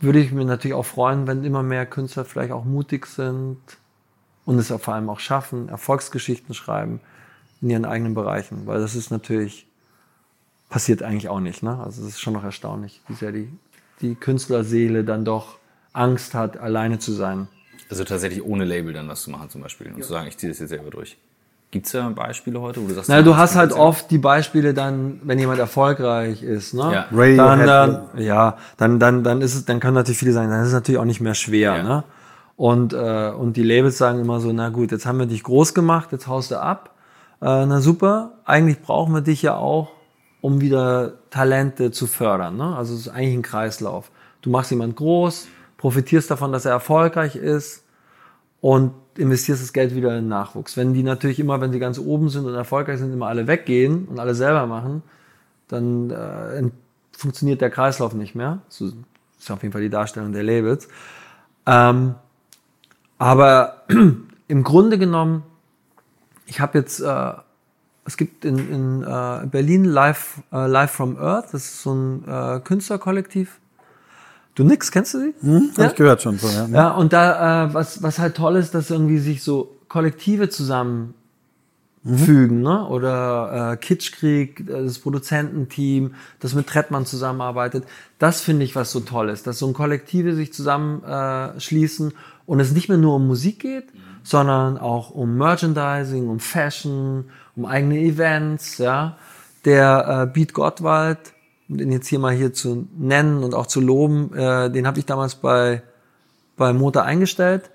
würde 0.00 0.20
ich 0.20 0.32
mir 0.32 0.44
natürlich 0.44 0.74
auch 0.74 0.84
freuen, 0.84 1.26
wenn 1.26 1.44
immer 1.44 1.62
mehr 1.62 1.86
Künstler 1.86 2.24
vielleicht 2.24 2.52
auch 2.52 2.64
mutig 2.64 3.06
sind 3.06 3.58
und 4.44 4.58
es 4.58 4.68
vor 4.68 4.94
allem 4.94 5.08
auch 5.08 5.20
schaffen, 5.20 5.68
Erfolgsgeschichten 5.68 6.54
schreiben 6.54 7.00
in 7.60 7.70
ihren 7.70 7.84
eigenen 7.84 8.14
Bereichen, 8.14 8.66
weil 8.66 8.80
das 8.80 8.94
ist 8.94 9.10
natürlich 9.10 9.66
passiert 10.68 11.02
eigentlich 11.02 11.28
auch 11.28 11.40
nicht. 11.40 11.62
Ne? 11.62 11.78
Also 11.78 12.02
es 12.02 12.08
ist 12.08 12.20
schon 12.20 12.34
noch 12.34 12.44
erstaunlich, 12.44 13.00
wie 13.08 13.14
sehr 13.14 13.32
die, 13.32 13.48
die 14.00 14.14
Künstlerseele 14.14 15.04
dann 15.04 15.24
doch 15.24 15.58
Angst 15.92 16.34
hat, 16.34 16.56
alleine 16.56 16.98
zu 16.98 17.12
sein. 17.12 17.48
Also 17.88 18.04
tatsächlich 18.04 18.42
ohne 18.42 18.64
Label 18.64 18.92
dann 18.92 19.08
was 19.08 19.22
zu 19.22 19.30
machen 19.30 19.48
zum 19.48 19.62
Beispiel 19.62 19.88
und 19.88 19.98
ja. 19.98 20.02
zu 20.02 20.12
sagen, 20.12 20.26
ich 20.26 20.36
ziehe 20.36 20.50
das 20.50 20.58
jetzt 20.58 20.70
selber 20.70 20.90
durch. 20.90 21.16
Gibt 21.76 21.86
es 21.86 21.92
da 21.92 22.08
Beispiele 22.08 22.58
heute, 22.58 22.82
wo 22.82 22.88
du 22.88 22.94
sagst, 22.94 23.10
Na, 23.10 23.20
du 23.20 23.36
hast 23.36 23.54
halt 23.54 23.74
oft 23.74 24.10
die 24.10 24.16
Beispiele 24.16 24.72
dann, 24.72 25.20
wenn 25.24 25.38
jemand 25.38 25.58
erfolgreich 25.58 26.42
ist, 26.42 26.72
ne? 26.72 27.04
Ja. 27.10 27.36
Dann, 27.36 27.66
dann, 27.66 28.00
ja, 28.16 28.56
dann, 28.78 28.98
dann, 28.98 29.22
dann 29.22 29.42
ist 29.42 29.54
es, 29.54 29.66
dann 29.66 29.78
können 29.78 29.92
natürlich 29.92 30.16
viele 30.16 30.32
sagen, 30.32 30.48
dann 30.48 30.62
ist 30.62 30.68
es 30.68 30.72
natürlich 30.72 30.98
auch 30.98 31.04
nicht 31.04 31.20
mehr 31.20 31.34
schwer, 31.34 31.76
ja. 31.76 31.82
ne? 31.82 32.04
Und, 32.56 32.94
äh, 32.94 33.30
und 33.30 33.58
die 33.58 33.62
Labels 33.62 33.98
sagen 33.98 34.20
immer 34.20 34.40
so, 34.40 34.50
na 34.54 34.70
gut, 34.70 34.90
jetzt 34.90 35.04
haben 35.04 35.18
wir 35.18 35.26
dich 35.26 35.42
groß 35.42 35.74
gemacht, 35.74 36.12
jetzt 36.12 36.26
haust 36.28 36.50
du 36.50 36.58
ab. 36.58 36.94
Äh, 37.42 37.66
na 37.66 37.82
super, 37.82 38.32
eigentlich 38.46 38.80
brauchen 38.80 39.12
wir 39.12 39.20
dich 39.20 39.42
ja 39.42 39.54
auch, 39.54 39.90
um 40.40 40.62
wieder 40.62 41.12
Talente 41.28 41.90
zu 41.90 42.06
fördern. 42.06 42.56
Ne? 42.56 42.74
Also 42.74 42.94
es 42.94 43.00
ist 43.00 43.08
eigentlich 43.08 43.34
ein 43.34 43.42
Kreislauf. 43.42 44.10
Du 44.40 44.48
machst 44.48 44.70
jemand 44.70 44.96
groß, 44.96 45.48
profitierst 45.76 46.30
davon, 46.30 46.52
dass 46.52 46.64
er 46.64 46.72
erfolgreich 46.72 47.36
ist 47.36 47.82
und 48.60 48.92
investierst 49.16 49.62
das 49.62 49.72
Geld 49.72 49.94
wieder 49.94 50.16
in 50.18 50.28
Nachwuchs. 50.28 50.76
Wenn 50.76 50.92
die 50.92 51.02
natürlich 51.02 51.38
immer, 51.40 51.60
wenn 51.60 51.72
sie 51.72 51.78
ganz 51.78 51.98
oben 51.98 52.28
sind 52.28 52.44
und 52.46 52.54
erfolgreich 52.54 52.98
sind, 52.98 53.12
immer 53.12 53.28
alle 53.28 53.46
weggehen 53.46 54.06
und 54.06 54.18
alle 54.18 54.34
selber 54.34 54.66
machen, 54.66 55.02
dann 55.68 56.10
äh, 56.10 56.70
funktioniert 57.16 57.60
der 57.60 57.70
Kreislauf 57.70 58.14
nicht 58.14 58.34
mehr. 58.34 58.60
So 58.68 58.86
ist 58.86 59.50
auf 59.50 59.62
jeden 59.62 59.72
Fall 59.72 59.82
die 59.82 59.90
Darstellung 59.90 60.32
der 60.32 60.42
Labels. 60.42 60.88
Ähm, 61.66 62.14
aber 63.18 63.84
im 64.48 64.62
Grunde 64.62 64.98
genommen, 64.98 65.42
ich 66.46 66.60
habe 66.60 66.78
jetzt, 66.78 67.00
äh, 67.00 67.32
es 68.04 68.16
gibt 68.16 68.44
in, 68.44 68.58
in 68.58 69.02
äh, 69.02 69.46
Berlin 69.46 69.84
Live, 69.84 70.42
äh, 70.52 70.66
Live 70.66 70.92
from 70.92 71.16
Earth, 71.16 71.46
das 71.52 71.64
ist 71.64 71.82
so 71.82 71.94
ein 71.94 72.24
äh, 72.28 72.60
Künstlerkollektiv, 72.60 73.58
Du 74.56 74.64
nix, 74.64 74.90
kennst 74.90 75.14
du 75.14 75.18
sie? 75.20 75.34
Hm, 75.42 75.70
ja? 75.76 75.84
Hab 75.84 75.90
ich 75.92 75.96
gehört 75.96 76.22
schon. 76.22 76.38
So, 76.38 76.48
ja. 76.48 76.66
ja, 76.66 76.90
und 76.92 77.12
da, 77.12 77.66
äh, 77.66 77.74
was, 77.74 78.02
was 78.02 78.18
halt 78.18 78.36
toll 78.36 78.56
ist, 78.56 78.74
dass 78.74 78.90
irgendwie 78.90 79.18
sich 79.18 79.42
so 79.42 79.76
Kollektive 79.88 80.48
zusammenfügen, 80.48 81.14
mhm. 82.02 82.62
ne? 82.62 82.88
Oder 82.88 83.72
äh, 83.72 83.76
Kitschkrieg, 83.76 84.66
das 84.66 84.98
Produzententeam, 84.98 86.14
das 86.40 86.54
mit 86.54 86.66
Trettmann 86.66 87.04
zusammenarbeitet. 87.04 87.84
Das 88.18 88.40
finde 88.40 88.64
ich, 88.64 88.74
was 88.74 88.92
so 88.92 89.00
toll 89.00 89.28
ist, 89.28 89.46
dass 89.46 89.58
so 89.58 89.66
ein 89.66 89.74
Kollektive 89.74 90.34
sich 90.34 90.54
zusammenschließen 90.54 92.10
äh, 92.10 92.14
und 92.46 92.58
es 92.58 92.72
nicht 92.72 92.88
mehr 92.88 92.98
nur 92.98 93.16
um 93.16 93.26
Musik 93.26 93.60
geht, 93.60 93.94
mhm. 93.94 93.98
sondern 94.22 94.78
auch 94.78 95.10
um 95.10 95.36
Merchandising, 95.36 96.30
um 96.30 96.40
Fashion, 96.40 97.26
um 97.56 97.66
eigene 97.66 97.98
Events, 97.98 98.78
ja. 98.78 99.18
Der 99.66 100.22
äh, 100.22 100.32
Beat 100.32 100.54
Gottwald, 100.54 101.18
den 101.68 101.90
jetzt 101.90 102.06
hier 102.06 102.18
mal 102.18 102.34
hier 102.34 102.52
zu 102.52 102.86
nennen 102.96 103.42
und 103.42 103.54
auch 103.54 103.66
zu 103.66 103.80
loben, 103.80 104.32
äh, 104.34 104.70
den 104.70 104.86
habe 104.86 104.98
ich 104.98 105.06
damals 105.06 105.34
bei, 105.34 105.82
bei 106.56 106.72
Motor 106.72 107.02
eingestellt. 107.02 107.70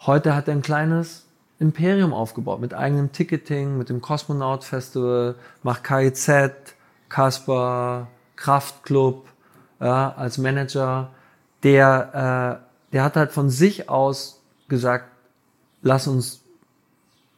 Heute 0.00 0.34
hat 0.34 0.48
er 0.48 0.54
ein 0.54 0.62
kleines 0.62 1.26
Imperium 1.58 2.12
aufgebaut 2.12 2.60
mit 2.60 2.74
eigenem 2.74 3.12
Ticketing, 3.12 3.78
mit 3.78 3.88
dem 3.88 4.00
Cosmonaut 4.00 4.64
Festival, 4.64 5.34
macht 5.62 5.84
KIZ, 5.84 6.30
Kasper, 7.08 8.08
Kraftclub 8.36 9.26
ja, 9.80 10.14
als 10.16 10.38
Manager. 10.38 11.10
Der, 11.62 12.60
äh, 12.60 12.92
der 12.92 13.04
hat 13.04 13.16
halt 13.16 13.32
von 13.32 13.50
sich 13.50 13.88
aus 13.88 14.42
gesagt, 14.68 15.06
lass 15.82 16.06
uns 16.06 16.40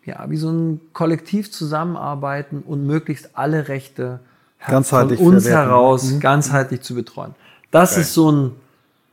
ja 0.04 0.28
wie 0.30 0.36
so 0.36 0.50
ein 0.50 0.80
Kollektiv 0.92 1.50
zusammenarbeiten 1.50 2.62
und 2.62 2.86
möglichst 2.86 3.36
alle 3.36 3.68
Rechte 3.68 4.20
ganzheitlich 4.66 5.18
von 5.18 5.34
uns 5.34 5.44
verwerten. 5.44 5.68
heraus 5.68 6.10
mhm. 6.10 6.20
ganzheitlich 6.20 6.80
zu 6.82 6.94
betreuen. 6.94 7.34
Das 7.70 7.92
okay. 7.92 8.00
ist 8.02 8.14
so 8.14 8.32
ein. 8.32 8.52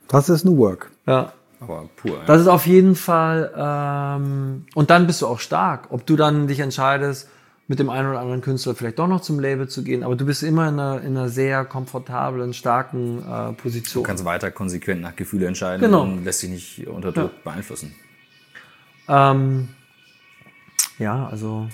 Das 0.07 0.29
ist 0.29 0.45
New 0.45 0.57
Work. 0.57 0.91
Ja. 1.05 1.33
Aber 1.59 1.89
pur. 1.95 2.11
Ja. 2.11 2.25
Das 2.25 2.41
ist 2.41 2.47
auf 2.47 2.67
jeden 2.67 2.95
Fall. 2.95 3.51
Ähm, 3.55 4.65
und 4.75 4.89
dann 4.89 5.07
bist 5.07 5.21
du 5.21 5.27
auch 5.27 5.39
stark. 5.39 5.87
Ob 5.89 6.05
du 6.05 6.15
dann 6.15 6.47
dich 6.47 6.59
entscheidest, 6.59 7.29
mit 7.67 7.79
dem 7.79 7.89
einen 7.89 8.09
oder 8.09 8.19
anderen 8.19 8.41
Künstler 8.41 8.75
vielleicht 8.75 8.99
doch 8.99 9.07
noch 9.07 9.21
zum 9.21 9.39
Label 9.39 9.69
zu 9.69 9.83
gehen, 9.83 10.03
aber 10.03 10.15
du 10.15 10.25
bist 10.25 10.43
immer 10.43 10.67
in 10.67 10.79
einer, 10.79 11.01
in 11.01 11.17
einer 11.17 11.29
sehr 11.29 11.63
komfortablen, 11.63 12.53
starken 12.53 13.19
äh, 13.19 13.53
Position. 13.53 14.03
Du 14.03 14.07
kannst 14.07 14.25
weiter 14.25 14.51
konsequent 14.51 15.01
nach 15.01 15.15
Gefühle 15.15 15.47
entscheiden 15.47 15.81
genau. 15.81 16.03
und 16.03 16.25
lässt 16.25 16.43
dich 16.43 16.49
nicht 16.49 16.87
unter 16.87 17.11
Druck 17.11 17.31
ja. 17.31 17.51
beeinflussen. 17.51 17.95
Ähm, 19.07 19.69
ja, 20.99 21.27
also 21.27 21.69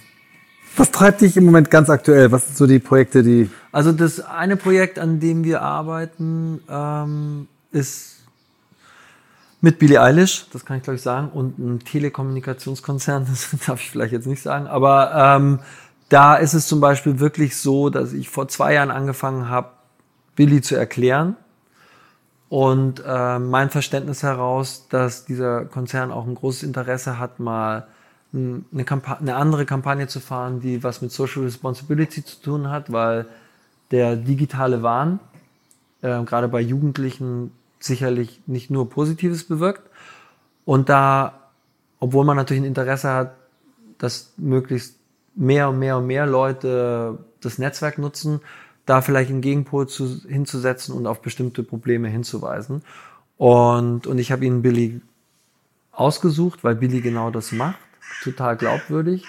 was 0.75 0.91
treibt 0.91 1.21
dich 1.21 1.35
im 1.37 1.45
Moment 1.45 1.69
ganz 1.69 1.89
aktuell? 1.89 2.31
Was 2.31 2.45
sind 2.45 2.57
so 2.57 2.67
die 2.67 2.79
Projekte, 2.79 3.23
die. 3.23 3.49
Also 3.71 3.91
das 3.91 4.19
eine 4.19 4.55
Projekt, 4.55 4.99
an 4.99 5.19
dem 5.19 5.43
wir 5.43 5.61
arbeiten, 5.61 6.61
ähm, 6.69 7.47
ist 7.71 8.17
Mit 9.61 9.77
Billie 9.77 10.01
Eilish, 10.01 10.47
das 10.53 10.65
kann 10.65 10.77
ich 10.77 10.83
glaube 10.83 10.95
ich 10.95 11.01
sagen, 11.01 11.29
und 11.29 11.59
ein 11.59 11.79
Telekommunikationskonzern, 11.79 13.27
das 13.29 13.49
darf 13.65 13.81
ich 13.81 13.91
vielleicht 13.91 14.13
jetzt 14.13 14.27
nicht 14.27 14.41
sagen, 14.41 14.67
aber 14.67 15.11
ähm, 15.13 15.59
da 16.07 16.35
ist 16.35 16.53
es 16.53 16.65
zum 16.67 16.79
Beispiel 16.79 17.19
wirklich 17.19 17.57
so, 17.57 17.89
dass 17.89 18.13
ich 18.13 18.29
vor 18.29 18.47
zwei 18.47 18.73
Jahren 18.73 18.89
angefangen 18.89 19.49
habe, 19.49 19.69
Billy 20.35 20.61
zu 20.61 20.75
erklären 20.75 21.35
und 22.47 23.03
äh, 23.05 23.37
mein 23.37 23.69
Verständnis 23.69 24.23
heraus, 24.23 24.87
dass 24.89 25.25
dieser 25.25 25.65
Konzern 25.65 26.11
auch 26.11 26.25
ein 26.25 26.35
großes 26.35 26.63
Interesse 26.63 27.19
hat, 27.19 27.39
mal 27.39 27.87
eine, 28.33 28.63
eine 29.19 29.35
andere 29.35 29.65
Kampagne 29.65 30.07
zu 30.07 30.19
fahren, 30.19 30.59
die 30.59 30.83
was 30.83 31.01
mit 31.01 31.11
Social 31.11 31.43
Responsibility 31.43 32.23
zu 32.23 32.41
tun 32.41 32.69
hat, 32.69 32.91
weil 32.91 33.25
der 33.91 34.15
digitale 34.15 34.83
Wahn 34.83 35.19
äh, 36.01 36.23
gerade 36.23 36.47
bei 36.47 36.61
Jugendlichen 36.61 37.51
sicherlich 37.79 38.41
nicht 38.45 38.69
nur 38.69 38.89
Positives 38.89 39.43
bewirkt. 39.45 39.81
Und 40.65 40.89
da, 40.89 41.49
obwohl 41.99 42.25
man 42.25 42.37
natürlich 42.37 42.61
ein 42.61 42.67
Interesse 42.67 43.09
hat, 43.09 43.35
dass 43.97 44.33
möglichst 44.37 44.95
mehr 45.35 45.69
und 45.69 45.79
mehr 45.79 45.97
und 45.97 46.07
mehr 46.07 46.27
Leute 46.27 47.17
das 47.41 47.57
Netzwerk 47.57 47.97
nutzen, 47.97 48.41
da 48.85 49.01
vielleicht 49.01 49.29
einen 49.29 49.41
Gegenpol 49.41 49.87
zu, 49.87 50.21
hinzusetzen 50.27 50.95
und 50.95 51.07
auf 51.07 51.21
bestimmte 51.21 51.63
Probleme 51.63 52.07
hinzuweisen. 52.09 52.83
Und, 53.37 54.07
und 54.07 54.17
ich 54.17 54.31
habe 54.31 54.45
ihn 54.45 54.61
Billy 54.61 55.01
ausgesucht, 55.91 56.63
weil 56.63 56.75
Billy 56.75 57.01
genau 57.01 57.29
das 57.29 57.51
macht, 57.51 57.79
total 58.23 58.57
glaubwürdig. 58.57 59.25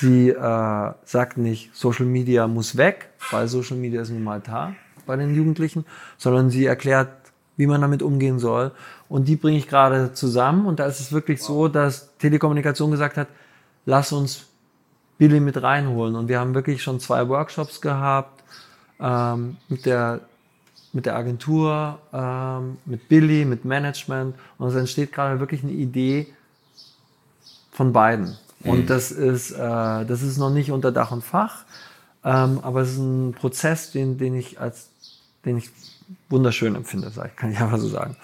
Sie 0.00 0.30
äh, 0.30 0.92
sagt 1.04 1.36
nicht, 1.36 1.74
Social 1.76 2.06
Media 2.06 2.46
muss 2.48 2.76
weg, 2.76 3.10
weil 3.30 3.48
Social 3.48 3.76
Media 3.76 4.02
ist 4.02 4.10
nun 4.10 4.24
mal 4.24 4.40
da 4.40 4.74
bei 5.06 5.16
den 5.16 5.34
Jugendlichen, 5.34 5.84
sondern 6.16 6.50
sie 6.50 6.64
erklärt, 6.64 7.10
wie 7.56 7.66
man 7.66 7.80
damit 7.80 8.02
umgehen 8.02 8.38
soll. 8.38 8.72
Und 9.08 9.28
die 9.28 9.36
bringe 9.36 9.58
ich 9.58 9.68
gerade 9.68 10.12
zusammen. 10.12 10.66
Und 10.66 10.80
da 10.80 10.86
ist 10.86 11.00
es 11.00 11.12
wirklich 11.12 11.42
so, 11.42 11.68
dass 11.68 12.16
Telekommunikation 12.18 12.90
gesagt 12.90 13.16
hat, 13.16 13.28
lass 13.84 14.12
uns 14.12 14.46
Billy 15.18 15.40
mit 15.40 15.62
reinholen. 15.62 16.16
Und 16.16 16.28
wir 16.28 16.40
haben 16.40 16.54
wirklich 16.54 16.82
schon 16.82 16.98
zwei 16.98 17.28
Workshops 17.28 17.80
gehabt 17.80 18.42
ähm, 19.00 19.56
mit 19.68 19.86
der 19.86 20.20
mit 20.92 21.06
der 21.06 21.16
Agentur, 21.16 21.98
ähm, 22.12 22.78
mit 22.84 23.08
Billy, 23.08 23.44
mit 23.44 23.64
Management. 23.64 24.36
Und 24.58 24.68
es 24.68 24.76
entsteht 24.76 25.12
gerade 25.12 25.40
wirklich 25.40 25.64
eine 25.64 25.72
Idee 25.72 26.28
von 27.74 27.92
beiden. 27.92 28.38
Mhm. 28.60 28.70
Und 28.70 28.90
das 28.90 29.12
ist, 29.12 29.50
äh, 29.50 29.56
das 29.58 30.22
ist 30.22 30.38
noch 30.38 30.50
nicht 30.50 30.70
unter 30.70 30.92
Dach 30.92 31.10
und 31.10 31.22
Fach, 31.22 31.64
ähm, 32.24 32.60
aber 32.62 32.80
es 32.80 32.92
ist 32.92 32.98
ein 32.98 33.34
Prozess, 33.34 33.90
den, 33.90 34.16
den 34.16 34.34
ich 34.34 34.58
als, 34.58 34.88
den 35.44 35.58
ich 35.58 35.68
wunderschön 36.30 36.74
empfinde, 36.74 37.10
sag 37.10 37.32
ich, 37.32 37.36
kann 37.36 37.52
ich 37.52 37.58
einfach 37.58 37.78
so 37.78 37.88
sagen. 37.88 38.16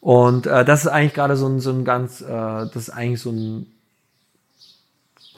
Und 0.00 0.46
äh, 0.46 0.66
das 0.66 0.84
ist 0.84 0.88
eigentlich 0.88 1.14
gerade 1.14 1.36
so 1.36 1.46
ein, 1.46 1.60
so 1.60 1.70
ein 1.70 1.84
ganz, 1.84 2.20
äh, 2.20 2.26
das 2.26 2.76
ist 2.76 2.90
eigentlich 2.90 3.22
so 3.22 3.30
ein 3.30 3.66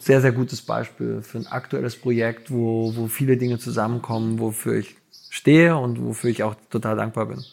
sehr, 0.01 0.21
sehr 0.21 0.33
gutes 0.33 0.63
Beispiel 0.63 1.23
für 1.23 1.39
ein 1.39 1.47
aktuelles 1.47 1.97
Projekt, 1.97 2.51
wo, 2.51 2.93
wo 2.97 3.07
viele 3.07 3.37
Dinge 3.37 3.59
zusammenkommen, 3.59 4.39
wofür 4.39 4.75
ich 4.75 4.97
stehe 5.31 5.77
und 5.77 6.03
wofür 6.05 6.31
ich 6.31 6.43
auch 6.43 6.55
total 6.71 6.97
dankbar 6.97 7.27
bin. 7.27 7.45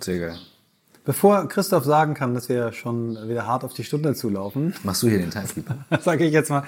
Sehr 0.00 0.18
geil. 0.18 0.38
Bevor 1.04 1.48
Christoph 1.48 1.84
sagen 1.84 2.14
kann, 2.14 2.34
dass 2.34 2.48
wir 2.48 2.72
schon 2.72 3.28
wieder 3.28 3.46
hart 3.46 3.64
auf 3.64 3.74
die 3.74 3.82
Stunde 3.82 4.14
zulaufen, 4.14 4.74
machst 4.84 5.02
du 5.02 5.08
hier 5.08 5.18
den 5.18 5.30
Timekeeper? 5.30 5.84
sage 6.00 6.24
ich 6.24 6.32
jetzt 6.32 6.50
mal, 6.50 6.64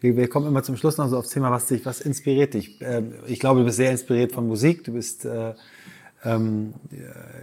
wir, 0.00 0.16
wir, 0.16 0.28
kommen 0.28 0.46
immer 0.46 0.62
zum 0.62 0.76
Schluss 0.76 0.98
noch 0.98 1.08
so 1.08 1.18
aufs 1.18 1.30
Thema, 1.30 1.50
was 1.50 1.66
dich, 1.66 1.84
was 1.84 2.00
inspiriert 2.00 2.54
dich. 2.54 2.80
Ähm, 2.80 3.14
ich 3.26 3.40
glaube, 3.40 3.60
du 3.60 3.66
bist 3.66 3.76
sehr 3.76 3.90
inspiriert 3.90 4.32
von 4.32 4.46
Musik. 4.46 4.84
Du 4.84 4.92
bist 4.92 5.24
äh, 5.24 5.54
ähm, 6.24 6.74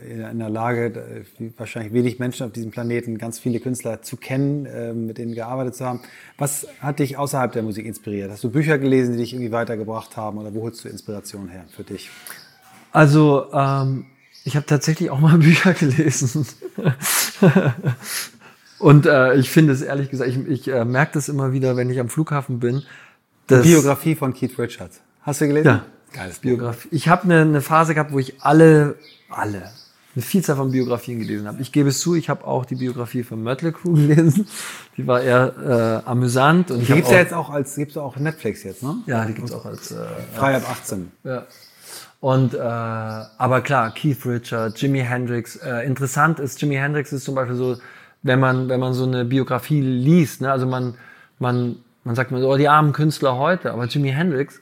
in 0.08 0.40
der 0.40 0.50
Lage, 0.50 1.26
wahrscheinlich 1.58 1.94
wenig 1.94 2.20
Menschen 2.20 2.46
auf 2.46 2.54
diesem 2.54 2.72
Planeten, 2.72 3.18
ganz 3.18 3.40
viele 3.40 3.60
Künstler 3.60 4.02
zu 4.02 4.16
kennen, 4.18 4.66
äh, 4.66 4.94
mit 4.94 5.18
denen 5.18 5.36
gearbeitet 5.36 5.76
zu 5.76 5.86
haben. 5.86 6.02
Was 6.38 6.68
hat 6.80 7.00
dich 7.00 7.18
außerhalb 7.18 7.52
der 7.52 7.64
Musik 7.64 7.86
inspiriert? 7.86 8.32
Hast 8.32 8.44
du 8.44 8.50
Bücher 8.50 8.78
gelesen, 8.78 9.14
die 9.14 9.20
dich 9.20 9.34
irgendwie 9.34 9.52
weitergebracht 9.52 10.16
haben 10.16 10.38
oder 10.38 10.54
wo 10.54 10.64
holst 10.64 10.86
du 10.86 10.90
Inspiration 10.90 11.50
her 11.50 11.66
für 11.70 11.84
dich? 11.84 12.10
Also 12.92 13.52
ähm, 13.54 14.06
ich 14.50 14.56
habe 14.56 14.66
tatsächlich 14.66 15.12
auch 15.12 15.20
mal 15.20 15.38
Bücher 15.48 15.74
gelesen. 15.74 16.46
Und 18.80 19.06
äh, 19.06 19.36
ich 19.36 19.52
finde 19.52 19.74
es 19.74 19.82
ehrlich 19.82 20.10
gesagt, 20.10 20.32
ich, 20.32 20.38
ich 20.48 20.68
äh, 20.68 20.86
merke 20.86 21.14
das 21.14 21.30
immer 21.30 21.54
wieder, 21.54 21.78
wenn 21.78 21.90
ich 21.90 22.00
am 22.00 22.10
Flughafen 22.10 22.60
bin. 22.60 22.82
Die 23.50 23.56
Biografie 23.58 24.16
von 24.16 24.34
Keith 24.34 24.58
Richards. 24.58 25.02
Hast 25.22 25.42
du 25.42 25.48
gelesen? 25.48 25.68
Ja. 25.68 25.86
Geiles 26.14 26.40
Biografie. 26.40 26.88
Ich 26.92 27.08
habe 27.08 27.24
eine, 27.26 27.42
eine 27.42 27.62
Phase 27.62 27.94
gehabt, 27.94 28.12
wo 28.12 28.18
ich 28.18 28.42
alle, 28.42 28.96
alle, 29.30 29.70
eine 30.16 30.24
Vielzahl 30.24 30.56
von 30.56 30.72
Biografien 30.72 31.20
gelesen 31.20 31.48
habe. 31.48 31.62
Ich 31.62 31.72
gebe 31.72 31.90
es 31.90 32.00
zu, 32.00 32.16
ich 32.16 32.30
habe 32.30 32.48
auch 32.48 32.66
die 32.66 32.76
Biografie 32.76 33.22
von 33.22 33.44
Mötley 33.44 33.72
Crew 33.72 33.94
gelesen. 33.94 34.48
Die 34.98 35.06
war 35.06 35.22
eher 35.22 36.02
äh, 36.06 36.10
amüsant. 36.10 36.72
Und 36.72 36.82
die 36.82 36.94
gibt's 36.94 37.12
ja 37.12 37.18
jetzt 37.18 37.34
auch 37.34 37.52
als, 37.52 37.76
gibt's 37.76 37.98
auch 37.98 38.16
Netflix 38.18 38.64
jetzt, 38.64 38.82
ne? 38.82 38.98
Ja, 39.06 39.26
die 39.26 39.34
gibt's 39.34 39.52
auch 39.52 39.66
als 39.66 39.92
äh, 39.92 39.98
frei 40.34 40.56
ab 40.56 40.64
18. 40.68 41.12
Ja. 41.24 41.46
Und 42.22 42.54
äh, 42.54 42.58
aber 42.60 43.62
klar, 43.62 43.94
Keith 43.94 44.26
Richard, 44.26 44.80
Jimi 44.82 45.00
Hendrix. 45.00 45.56
Äh, 45.56 45.86
interessant 45.86 46.40
ist, 46.40 46.62
Jimi 46.62 46.76
Hendrix 46.76 47.14
ist 47.14 47.24
zum 47.24 47.36
Beispiel 47.36 47.56
so, 47.56 47.78
wenn 48.24 48.40
man 48.40 48.68
wenn 48.68 48.80
man 48.80 48.94
so 48.94 49.06
eine 49.06 49.24
Biografie 49.24 49.82
liest, 49.82 50.42
ne, 50.42 50.52
also 50.52 50.66
man 50.66 50.96
man 51.38 51.78
man 52.04 52.16
sagt 52.16 52.32
man 52.32 52.42
so, 52.42 52.52
oh, 52.52 52.58
die 52.58 52.68
armen 52.68 52.92
Künstler 52.92 53.38
heute, 53.38 53.72
aber 53.72 53.86
Jimi 53.86 54.10
Hendrix 54.12 54.60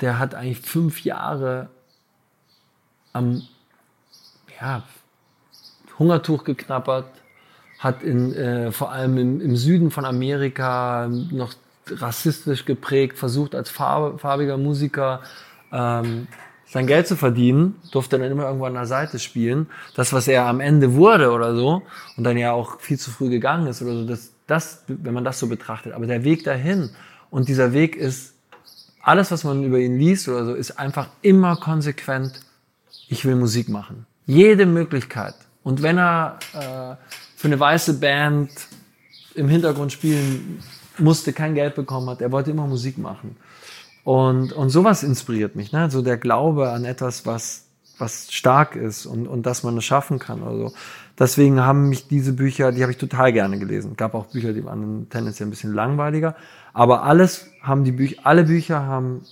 der 0.00 0.18
hat 0.18 0.34
eigentlich 0.34 0.60
fünf 0.60 1.04
Jahre 1.04 1.68
am 3.12 3.42
ja, 4.60 4.82
Hungertuch 5.98 6.44
geknappert, 6.44 7.06
hat 7.78 8.02
in, 8.02 8.34
äh, 8.34 8.72
vor 8.72 8.92
allem 8.92 9.16
im, 9.16 9.40
im, 9.40 9.56
Süden 9.56 9.90
von 9.90 10.04
Amerika 10.04 11.08
noch 11.08 11.54
rassistisch 11.88 12.64
geprägt, 12.64 13.18
versucht 13.18 13.54
als 13.54 13.70
farb, 13.70 14.20
farbiger 14.20 14.56
Musiker 14.56 15.22
ähm, 15.72 16.26
sein 16.68 16.86
Geld 16.86 17.06
zu 17.06 17.16
verdienen, 17.16 17.76
durfte 17.92 18.18
dann 18.18 18.30
immer 18.30 18.44
irgendwo 18.44 18.66
an 18.66 18.74
der 18.74 18.86
Seite 18.86 19.18
spielen. 19.18 19.68
Das, 19.94 20.12
was 20.12 20.28
er 20.28 20.46
am 20.46 20.60
Ende 20.60 20.94
wurde 20.94 21.30
oder 21.30 21.54
so, 21.54 21.82
und 22.16 22.24
dann 22.24 22.36
ja 22.36 22.52
auch 22.52 22.80
viel 22.80 22.98
zu 22.98 23.10
früh 23.10 23.30
gegangen 23.30 23.66
ist 23.68 23.82
oder 23.82 23.94
so, 23.94 24.06
das, 24.06 24.32
das, 24.46 24.84
wenn 24.88 25.14
man 25.14 25.24
das 25.24 25.38
so 25.38 25.46
betrachtet. 25.46 25.92
Aber 25.92 26.06
der 26.06 26.24
Weg 26.24 26.44
dahin 26.44 26.90
und 27.30 27.48
dieser 27.48 27.72
Weg 27.72 27.96
ist 27.96 28.34
alles, 29.00 29.30
was 29.30 29.44
man 29.44 29.62
über 29.62 29.78
ihn 29.78 29.98
liest 29.98 30.28
oder 30.28 30.44
so, 30.44 30.54
ist 30.54 30.78
einfach 30.80 31.08
immer 31.22 31.56
konsequent, 31.56 32.40
ich 33.08 33.24
will 33.24 33.36
Musik 33.36 33.68
machen. 33.68 34.04
Jede 34.26 34.66
Möglichkeit. 34.66 35.34
Und 35.62 35.82
wenn 35.82 35.98
er 35.98 36.38
äh, 36.52 36.96
für 37.36 37.46
eine 37.46 37.60
weiße 37.60 37.94
Band 38.00 38.50
im 39.36 39.48
Hintergrund 39.48 39.92
spielen 39.92 40.60
musste, 40.98 41.32
kein 41.32 41.54
Geld 41.54 41.76
bekommen 41.76 42.10
hat, 42.10 42.20
er 42.20 42.32
wollte 42.32 42.50
immer 42.50 42.66
Musik 42.66 42.98
machen. 42.98 43.36
Und, 44.06 44.52
und 44.52 44.70
sowas 44.70 45.02
inspiriert 45.02 45.56
mich, 45.56 45.72
ne? 45.72 45.90
so 45.90 46.00
der 46.00 46.16
Glaube 46.16 46.70
an 46.70 46.84
etwas, 46.84 47.26
was, 47.26 47.64
was 47.98 48.32
stark 48.32 48.76
ist 48.76 49.04
und, 49.04 49.26
und 49.26 49.46
dass 49.46 49.64
man 49.64 49.76
es 49.76 49.84
schaffen 49.84 50.20
kann 50.20 50.44
oder 50.44 50.68
so. 50.68 50.74
Deswegen 51.18 51.60
haben 51.60 51.88
mich 51.88 52.06
diese 52.06 52.32
Bücher, 52.32 52.70
die 52.70 52.82
habe 52.82 52.92
ich 52.92 52.98
total 52.98 53.32
gerne 53.32 53.58
gelesen. 53.58 53.96
Gab 53.96 54.14
auch 54.14 54.26
Bücher, 54.26 54.52
die 54.52 54.64
waren 54.64 55.08
tendenziell 55.10 55.48
ein 55.48 55.50
bisschen 55.50 55.74
langweiliger. 55.74 56.36
Aber 56.72 57.02
alles 57.02 57.48
haben 57.62 57.82
die 57.82 57.90
Bücher, 57.90 58.20
alle 58.22 58.44
Bücher 58.44 58.86
haben 58.86 59.22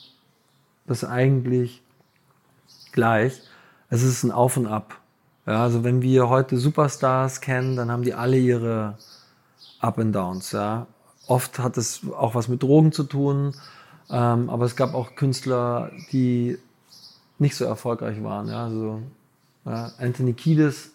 das 0.88 1.04
eigentlich 1.04 1.80
gleich. 2.90 3.42
Es 3.90 4.02
ist 4.02 4.24
ein 4.24 4.32
Auf 4.32 4.56
und 4.56 4.66
Ab. 4.66 4.98
Ja, 5.46 5.62
also 5.62 5.84
wenn 5.84 6.02
wir 6.02 6.28
heute 6.28 6.56
Superstars 6.56 7.40
kennen, 7.40 7.76
dann 7.76 7.92
haben 7.92 8.02
die 8.02 8.14
alle 8.14 8.38
ihre 8.38 8.98
Up 9.78 10.00
and 10.00 10.16
Downs. 10.16 10.50
Ja. 10.50 10.88
Oft 11.28 11.60
hat 11.60 11.76
es 11.76 12.00
auch 12.10 12.34
was 12.34 12.48
mit 12.48 12.64
Drogen 12.64 12.90
zu 12.90 13.04
tun, 13.04 13.54
ähm, 14.14 14.50
aber 14.50 14.64
es 14.64 14.76
gab 14.76 14.94
auch 14.94 15.14
Künstler, 15.16 15.90
die 16.12 16.58
nicht 17.38 17.56
so 17.56 17.64
erfolgreich 17.64 18.22
waren. 18.22 18.48
Ja. 18.48 18.64
Also 18.64 19.02
ja, 19.64 19.90
Anthony 19.98 20.32
Kiedis 20.34 20.94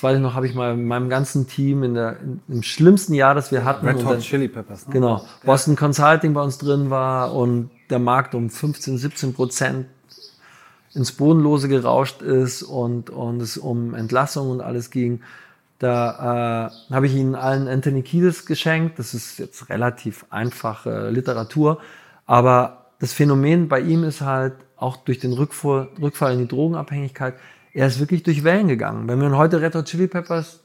das 0.00 0.04
weiß 0.04 0.16
ich 0.16 0.22
noch, 0.22 0.32
habe 0.32 0.46
ich 0.46 0.54
mal 0.54 0.72
in 0.72 0.86
meinem 0.86 1.10
ganzen 1.10 1.46
Team 1.46 1.82
in 1.82 1.92
der, 1.92 2.20
in, 2.20 2.40
im 2.48 2.62
schlimmsten 2.62 3.12
Jahr, 3.12 3.34
das 3.34 3.52
wir 3.52 3.66
hatten. 3.66 3.86
Red 3.86 4.02
Hot 4.06 4.20
Chili 4.20 4.48
Peppers. 4.48 4.86
Ne? 4.86 4.94
Genau. 4.94 5.26
Boston 5.44 5.76
Consulting 5.76 6.32
bei 6.32 6.40
uns 6.40 6.56
drin 6.56 6.88
war 6.88 7.34
und 7.34 7.68
der 7.90 7.98
Markt 7.98 8.34
um 8.34 8.48
15, 8.48 8.96
17 8.96 9.34
Prozent 9.34 9.86
ins 10.94 11.12
Bodenlose 11.12 11.68
gerauscht 11.68 12.22
ist 12.22 12.62
und, 12.62 13.10
und 13.10 13.42
es 13.42 13.58
um 13.58 13.92
Entlassung 13.92 14.48
und 14.50 14.62
alles 14.62 14.90
ging. 14.90 15.20
Da 15.78 16.70
äh, 16.88 16.94
habe 16.94 17.06
ich 17.06 17.14
ihnen 17.14 17.34
allen 17.34 17.68
Anthony 17.68 18.00
Kiedis 18.00 18.46
geschenkt. 18.46 18.98
Das 18.98 19.12
ist 19.12 19.38
jetzt 19.38 19.68
relativ 19.68 20.24
einfache 20.30 21.10
Literatur. 21.10 21.78
Aber 22.30 22.92
das 23.00 23.12
Phänomen 23.12 23.66
bei 23.66 23.80
ihm 23.80 24.04
ist 24.04 24.20
halt 24.20 24.54
auch 24.76 24.98
durch 24.98 25.18
den 25.18 25.32
Rückfall, 25.32 25.88
Rückfall 26.00 26.34
in 26.34 26.38
die 26.38 26.46
Drogenabhängigkeit, 26.46 27.34
er 27.72 27.88
ist 27.88 27.98
wirklich 27.98 28.22
durch 28.22 28.44
Wellen 28.44 28.68
gegangen. 28.68 29.08
Wenn 29.08 29.18
man 29.18 29.36
heute 29.36 29.60
Red 29.60 29.74
Hot 29.74 29.86
Chili 29.86 30.06
Peppers 30.06 30.60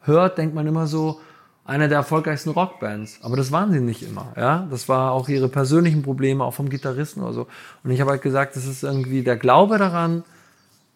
hört, 0.00 0.36
denkt 0.36 0.56
man 0.56 0.66
immer 0.66 0.88
so, 0.88 1.20
einer 1.64 1.86
der 1.86 1.98
erfolgreichsten 1.98 2.50
Rockbands. 2.50 3.20
Aber 3.22 3.36
das 3.36 3.52
waren 3.52 3.70
sie 3.70 3.78
nicht 3.78 4.02
immer. 4.02 4.32
Ja, 4.36 4.66
das 4.68 4.88
war 4.88 5.12
auch 5.12 5.28
ihre 5.28 5.48
persönlichen 5.48 6.02
Probleme, 6.02 6.42
auch 6.42 6.54
vom 6.54 6.68
Gitarristen 6.68 7.22
oder 7.22 7.32
so. 7.32 7.46
Und 7.84 7.92
ich 7.92 8.00
habe 8.00 8.10
halt 8.10 8.22
gesagt, 8.22 8.56
das 8.56 8.66
ist 8.66 8.82
irgendwie 8.82 9.22
der 9.22 9.36
Glaube 9.36 9.78
daran, 9.78 10.24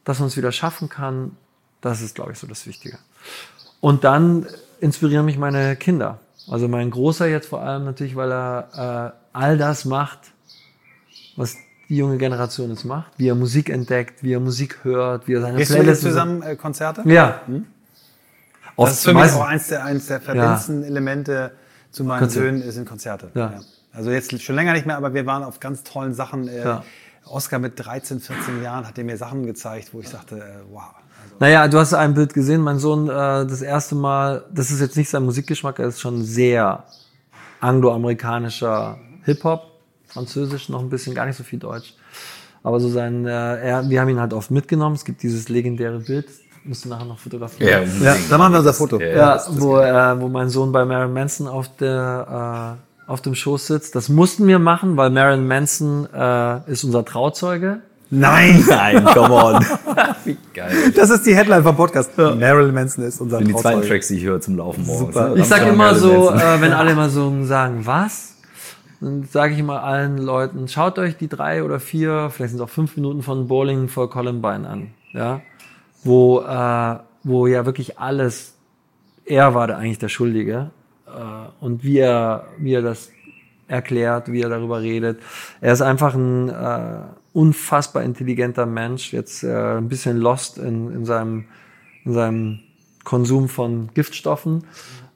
dass 0.02 0.18
man 0.18 0.26
es 0.26 0.36
wieder 0.36 0.50
schaffen 0.50 0.88
kann, 0.88 1.36
Das 1.82 2.02
ist, 2.02 2.16
glaube 2.16 2.32
ich, 2.32 2.38
so 2.40 2.48
das 2.48 2.66
Wichtige. 2.66 2.98
Und 3.80 4.02
dann 4.02 4.48
inspirieren 4.80 5.24
mich 5.24 5.38
meine 5.38 5.76
Kinder. 5.76 6.18
Also 6.48 6.68
mein 6.68 6.90
Großer 6.90 7.26
jetzt 7.28 7.48
vor 7.48 7.62
allem 7.62 7.84
natürlich, 7.84 8.16
weil 8.16 8.32
er 8.32 9.14
äh, 9.14 9.36
all 9.38 9.58
das 9.58 9.84
macht, 9.84 10.18
was 11.36 11.56
die 11.88 11.96
junge 11.96 12.18
Generation 12.18 12.70
jetzt 12.70 12.84
macht, 12.84 13.12
wie 13.18 13.28
er 13.28 13.34
Musik 13.34 13.68
entdeckt, 13.68 14.22
wie 14.22 14.32
er 14.32 14.40
Musik 14.40 14.78
hört, 14.84 15.26
wie 15.28 15.34
er 15.34 15.40
seine 15.40 15.58
Gehst 15.58 15.74
jetzt 15.74 16.02
zusammen 16.02 16.42
äh, 16.42 16.56
Konzerte? 16.56 17.02
Ja. 17.04 17.40
Das 18.76 18.92
ist 18.92 19.04
für 19.04 19.14
mich 19.14 19.32
auch 19.32 19.44
eins 19.46 19.68
der, 19.68 19.84
eins 19.84 20.06
der 20.06 20.20
verbindendsten 20.20 20.84
Elemente 20.84 21.52
zu 21.90 22.04
meinen 22.04 22.20
Konzerte. 22.20 22.58
Söhnen, 22.58 22.70
sind 22.70 22.88
Konzerte. 22.88 23.30
Ja. 23.34 23.60
Also 23.92 24.10
jetzt 24.10 24.40
schon 24.42 24.54
länger 24.54 24.72
nicht 24.72 24.86
mehr, 24.86 24.96
aber 24.96 25.12
wir 25.14 25.26
waren 25.26 25.42
auf 25.42 25.60
ganz 25.60 25.82
tollen 25.82 26.14
Sachen. 26.14 26.48
Äh, 26.48 26.64
Ja. 26.64 26.84
Oscar 27.26 27.58
mit 27.58 27.78
13, 27.78 28.18
14 28.20 28.62
Jahren 28.62 28.86
hat 28.86 28.98
er 28.98 29.04
mir 29.04 29.16
Sachen 29.16 29.46
gezeigt, 29.46 29.90
wo 29.92 30.00
ich 30.00 30.08
sagte, 30.08 30.36
äh, 30.38 30.72
wow. 30.72 30.82
Naja, 31.38 31.68
du 31.68 31.78
hast 31.78 31.94
ein 31.94 32.12
Bild 32.14 32.34
gesehen, 32.34 32.60
mein 32.60 32.78
Sohn 32.78 33.09
äh, 33.09 33.12
das 33.47 33.62
erste 33.62 33.94
Mal, 33.94 34.44
das 34.52 34.70
ist 34.70 34.80
jetzt 34.80 34.97
nicht 34.97 35.09
sein 35.09 35.24
Musikgeschmack, 35.24 35.78
er 35.78 35.88
ist 35.88 36.01
schon 36.01 36.22
sehr 36.22 36.84
angloamerikanischer 37.60 38.98
Hip-Hop, 39.24 39.62
französisch 40.06 40.68
noch 40.68 40.80
ein 40.80 40.90
bisschen, 40.90 41.14
gar 41.14 41.26
nicht 41.26 41.36
so 41.36 41.44
viel 41.44 41.59
Deutsch. 41.59 41.94
Aber 42.62 42.78
so 42.80 42.88
sein, 42.90 43.26
äh, 43.26 43.30
er, 43.30 43.88
wir 43.88 44.01
haben 44.01 44.09
ihn 44.10 44.20
halt 44.20 44.34
oft 44.34 44.51
mitgenommen. 44.51 44.94
Es 44.97 45.05
gibt 45.05 45.22
dieses 45.22 45.48
legendäre 45.48 45.98
Bild, 46.01 46.26
musst 46.64 46.84
du 46.84 46.90
nachher 46.90 47.06
noch 47.06 47.18
fotografieren. 47.18 47.70
ja, 48.02 48.14
da 48.28 48.36
machen 48.36 48.52
wir 48.52 48.59
unser 48.59 48.74
Foto. 48.74 49.01
Ja, 49.01 49.06
Ja, 49.09 49.32
das- 49.34 49.47
das 49.47 49.60
wo, 49.60 49.78
äh, 49.78 50.20
wo 50.20 50.28
mein 50.28 50.51
Sohn 50.51 50.72
bei 50.72 50.84
Marilyn 50.84 51.14
Manson 51.14 51.48
auf 51.48 51.74
der 51.76 52.76
äh, 52.78 53.10
auf 53.10 53.22
dem 53.22 53.34
Schoß 53.34 53.66
sitzt. 53.66 53.94
Das 53.97 54.09
mussten 54.09 54.47
wir 54.47 54.59
machen, 54.59 54.97
weil 54.97 55.10
Marilyn 55.10 55.48
Manson 55.48 56.06
äh, 56.14 56.70
ist 56.70 56.84
unser 56.84 57.05
Trauzeuge. 57.05 57.80
Nein! 58.10 58.64
Nein, 58.68 59.04
come 59.04 59.34
on. 59.34 59.64
Wie 60.24 60.36
geil. 60.52 60.92
Das 60.96 61.10
ist 61.10 61.24
die 61.26 61.34
Headline 61.34 61.62
vom 61.62 61.76
Podcast. 61.76 62.16
Marilyn 62.18 62.74
Manson 62.74 63.04
ist 63.04 63.20
unser 63.20 63.38
Das 63.38 63.46
sind 63.46 63.56
die 63.56 63.62
zweiten. 63.62 63.82
Tracks, 63.82 64.08
die 64.08 64.16
ich 64.16 64.24
höre 64.24 64.40
zum 64.40 64.56
Laufen 64.56 64.84
morgens. 64.84 65.14
Super. 65.14 65.28
ne? 65.30 65.40
Ich 65.40 65.46
sag 65.46 65.66
immer 65.66 65.94
so, 65.94 66.30
äh, 66.32 66.60
wenn 66.60 66.72
alle 66.72 66.90
immer 66.92 67.08
so 67.08 67.44
sagen, 67.44 67.86
was? 67.86 68.36
Dann 69.00 69.24
sage 69.24 69.54
ich 69.54 69.60
immer 69.60 69.82
allen 69.82 70.18
Leuten, 70.18 70.68
schaut 70.68 70.98
euch 70.98 71.16
die 71.16 71.28
drei 71.28 71.64
oder 71.64 71.80
vier, 71.80 72.30
vielleicht 72.30 72.50
sind 72.50 72.60
es 72.60 72.64
auch 72.64 72.68
fünf 72.68 72.96
Minuten 72.96 73.22
von 73.22 73.48
Bowling 73.48 73.88
for 73.88 74.10
Columbine 74.10 74.68
an, 74.68 74.90
ja, 75.12 75.40
wo 76.04 76.40
äh, 76.40 76.96
wo 77.22 77.46
ja 77.46 77.64
wirklich 77.64 77.98
alles, 77.98 78.54
er 79.24 79.54
war 79.54 79.68
da 79.68 79.78
eigentlich 79.78 79.98
der 79.98 80.08
Schuldige 80.10 80.70
äh, 81.06 81.64
und 81.64 81.82
wie 81.82 81.98
er 81.98 82.48
wie 82.58 82.74
er 82.74 82.82
das 82.82 83.10
erklärt, 83.68 84.30
wie 84.30 84.42
er 84.42 84.50
darüber 84.50 84.82
redet. 84.82 85.20
Er 85.62 85.72
ist 85.72 85.80
einfach 85.80 86.14
ein 86.14 86.50
äh, 86.50 86.98
unfassbar 87.32 88.02
intelligenter 88.02 88.66
Mensch, 88.66 89.12
jetzt 89.12 89.44
äh, 89.44 89.78
ein 89.78 89.89
bisschen 89.89 90.16
lost 90.16 90.59
in, 90.59 90.93
in 90.93 91.05
seinem 91.05 91.47
in 92.05 92.12
seinem 92.15 92.61
Konsum 93.05 93.48
von 93.48 93.90
Giftstoffen. 93.94 94.65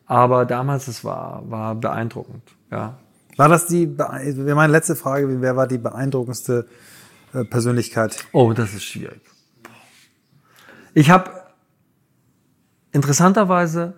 Aber 0.06 0.44
damals, 0.44 0.88
es 0.88 1.04
war, 1.04 1.42
war 1.50 1.74
beeindruckend. 1.74 2.42
Ja. 2.70 2.98
War 3.36 3.48
das 3.48 3.66
die, 3.66 3.86
meine 3.86 4.72
letzte 4.72 4.96
Frage, 4.96 5.40
wer 5.40 5.56
war 5.56 5.66
die 5.66 5.78
beeindruckendste 5.78 6.66
äh, 7.32 7.44
Persönlichkeit? 7.44 8.24
Oh, 8.32 8.52
das 8.52 8.74
ist 8.74 8.84
schwierig. 8.84 9.20
Ich 10.92 11.10
habe 11.10 11.30
interessanterweise, 12.92 13.94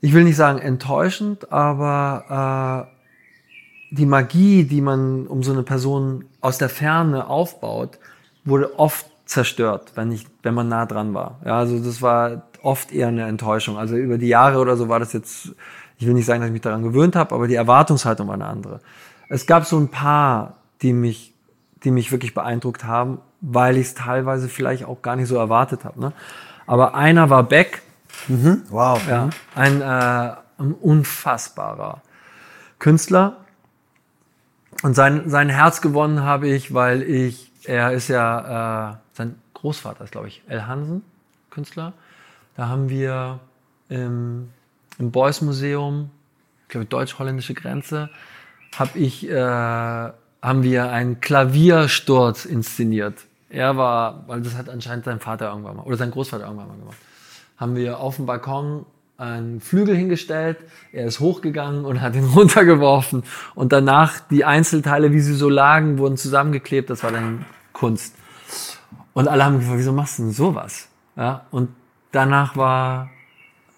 ich 0.00 0.14
will 0.14 0.24
nicht 0.24 0.36
sagen 0.36 0.58
enttäuschend, 0.58 1.52
aber 1.52 2.88
äh, 2.90 3.94
die 3.94 4.06
Magie, 4.06 4.64
die 4.64 4.80
man 4.80 5.26
um 5.26 5.42
so 5.42 5.52
eine 5.52 5.62
Person 5.62 6.24
aus 6.46 6.58
der 6.58 6.68
Ferne 6.68 7.26
aufbaut, 7.26 7.98
wurde 8.44 8.78
oft 8.78 9.06
zerstört, 9.24 9.92
wenn 9.96 10.12
ich, 10.12 10.28
wenn 10.44 10.54
man 10.54 10.68
nah 10.68 10.86
dran 10.86 11.12
war. 11.12 11.40
Ja, 11.44 11.58
also 11.58 11.80
das 11.80 12.00
war 12.00 12.42
oft 12.62 12.92
eher 12.92 13.08
eine 13.08 13.26
Enttäuschung. 13.26 13.76
Also 13.76 13.96
über 13.96 14.16
die 14.16 14.28
Jahre 14.28 14.60
oder 14.60 14.76
so 14.76 14.88
war 14.88 15.00
das 15.00 15.12
jetzt, 15.12 15.50
ich 15.98 16.06
will 16.06 16.14
nicht 16.14 16.24
sagen, 16.26 16.40
dass 16.40 16.46
ich 16.46 16.52
mich 16.52 16.62
daran 16.62 16.84
gewöhnt 16.84 17.16
habe, 17.16 17.34
aber 17.34 17.48
die 17.48 17.56
Erwartungshaltung 17.56 18.28
war 18.28 18.34
eine 18.34 18.46
andere. 18.46 18.80
Es 19.28 19.46
gab 19.46 19.64
so 19.64 19.76
ein 19.76 19.88
paar, 19.88 20.58
die 20.82 20.92
mich, 20.92 21.34
die 21.82 21.90
mich 21.90 22.12
wirklich 22.12 22.32
beeindruckt 22.32 22.84
haben, 22.84 23.18
weil 23.40 23.76
ich 23.76 23.88
es 23.88 23.94
teilweise 23.94 24.48
vielleicht 24.48 24.84
auch 24.84 25.02
gar 25.02 25.16
nicht 25.16 25.26
so 25.26 25.36
erwartet 25.36 25.84
habe. 25.84 25.98
Ne? 25.98 26.12
Aber 26.68 26.94
einer 26.94 27.28
war 27.28 27.42
Beck, 27.42 27.82
Wow. 28.70 29.00
ja, 29.08 29.30
ein, 29.56 29.82
äh, 29.82 29.84
ein 30.58 30.72
unfassbarer 30.80 32.02
Künstler. 32.78 33.38
Und 34.86 34.94
sein, 34.94 35.28
sein 35.28 35.48
Herz 35.48 35.80
gewonnen 35.80 36.22
habe 36.22 36.46
ich, 36.46 36.72
weil 36.72 37.02
ich, 37.02 37.50
er 37.64 37.90
ist 37.90 38.06
ja, 38.06 38.92
äh, 38.92 38.96
sein 39.14 39.34
Großvater 39.54 40.04
ist, 40.04 40.12
glaube 40.12 40.28
ich, 40.28 40.42
El 40.46 40.68
Hansen, 40.68 41.02
Künstler. 41.50 41.92
Da 42.56 42.68
haben 42.68 42.88
wir 42.88 43.40
im, 43.88 44.50
im 45.00 45.10
Beuys 45.10 45.40
Museum, 45.40 46.12
ich 46.62 46.68
glaube 46.68 46.86
deutsch-holländische 46.86 47.54
Grenze, 47.54 48.10
habe 48.78 48.96
ich, 48.96 49.28
äh, 49.28 49.34
haben 49.42 50.62
wir 50.62 50.92
einen 50.92 51.20
Klaviersturz 51.20 52.44
inszeniert. 52.44 53.26
Er 53.50 53.76
war, 53.76 54.22
weil 54.28 54.40
das 54.40 54.54
hat 54.54 54.68
anscheinend 54.68 55.04
sein 55.04 55.18
Vater 55.18 55.48
irgendwann 55.48 55.78
mal, 55.78 55.82
oder 55.82 55.96
sein 55.96 56.12
Großvater 56.12 56.44
irgendwann 56.44 56.68
mal 56.68 56.78
gemacht 56.78 56.98
haben 57.56 57.74
wir 57.74 58.00
auf 58.00 58.16
dem 58.16 58.26
Balkon 58.26 58.86
einen 59.18 59.60
Flügel 59.60 59.96
hingestellt, 59.96 60.58
er 60.92 61.06
ist 61.06 61.20
hochgegangen 61.20 61.84
und 61.84 62.00
hat 62.00 62.14
ihn 62.14 62.24
runtergeworfen 62.34 63.22
und 63.54 63.72
danach 63.72 64.20
die 64.20 64.44
Einzelteile, 64.44 65.12
wie 65.12 65.20
sie 65.20 65.34
so 65.34 65.48
lagen, 65.48 65.98
wurden 65.98 66.16
zusammengeklebt, 66.16 66.90
das 66.90 67.02
war 67.02 67.12
dann 67.12 67.44
Kunst. 67.72 68.14
Und 69.14 69.28
alle 69.28 69.44
haben 69.44 69.58
gefragt, 69.58 69.78
wieso 69.78 69.92
machst 69.92 70.18
du 70.18 70.24
denn 70.24 70.32
sowas? 70.32 70.88
Ja, 71.16 71.46
und 71.50 71.70
danach 72.12 72.56
war, 72.56 73.10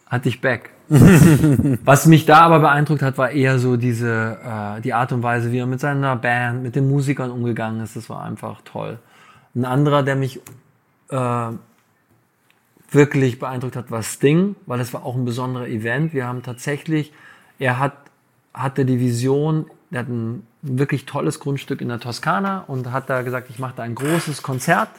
hatte 0.06 0.28
ich 0.28 0.40
Back. 0.40 0.70
Was 0.88 2.06
mich 2.06 2.24
da 2.24 2.40
aber 2.40 2.60
beeindruckt 2.60 3.02
hat, 3.02 3.18
war 3.18 3.30
eher 3.30 3.58
so 3.58 3.76
diese, 3.76 4.38
äh, 4.42 4.80
die 4.80 4.94
Art 4.94 5.12
und 5.12 5.22
Weise, 5.22 5.52
wie 5.52 5.58
er 5.58 5.66
mit 5.66 5.80
seiner 5.80 6.16
Band, 6.16 6.62
mit 6.62 6.74
den 6.74 6.88
Musikern 6.88 7.30
umgegangen 7.30 7.80
ist, 7.82 7.94
das 7.94 8.08
war 8.08 8.22
einfach 8.22 8.62
toll. 8.64 8.98
Ein 9.54 9.64
anderer, 9.64 10.02
der 10.02 10.16
mich 10.16 10.40
äh, 11.10 11.50
wirklich 12.90 13.38
beeindruckt 13.38 13.76
hat, 13.76 13.90
war 13.90 14.02
Sting, 14.02 14.56
weil 14.66 14.78
das 14.78 14.92
war 14.94 15.04
auch 15.04 15.14
ein 15.14 15.24
besonderer 15.24 15.68
Event. 15.68 16.12
Wir 16.14 16.26
haben 16.26 16.42
tatsächlich, 16.42 17.12
er 17.58 17.78
hat, 17.78 17.94
hatte 18.54 18.84
die 18.84 18.98
Vision, 18.98 19.66
er 19.90 20.00
hat 20.00 20.08
ein 20.08 20.46
wirklich 20.62 21.06
tolles 21.06 21.40
Grundstück 21.40 21.80
in 21.80 21.88
der 21.88 22.00
Toskana 22.00 22.64
und 22.66 22.90
hat 22.90 23.10
da 23.10 23.22
gesagt, 23.22 23.50
ich 23.50 23.58
mache 23.58 23.74
da 23.76 23.82
ein 23.82 23.94
großes 23.94 24.42
Konzert, 24.42 24.90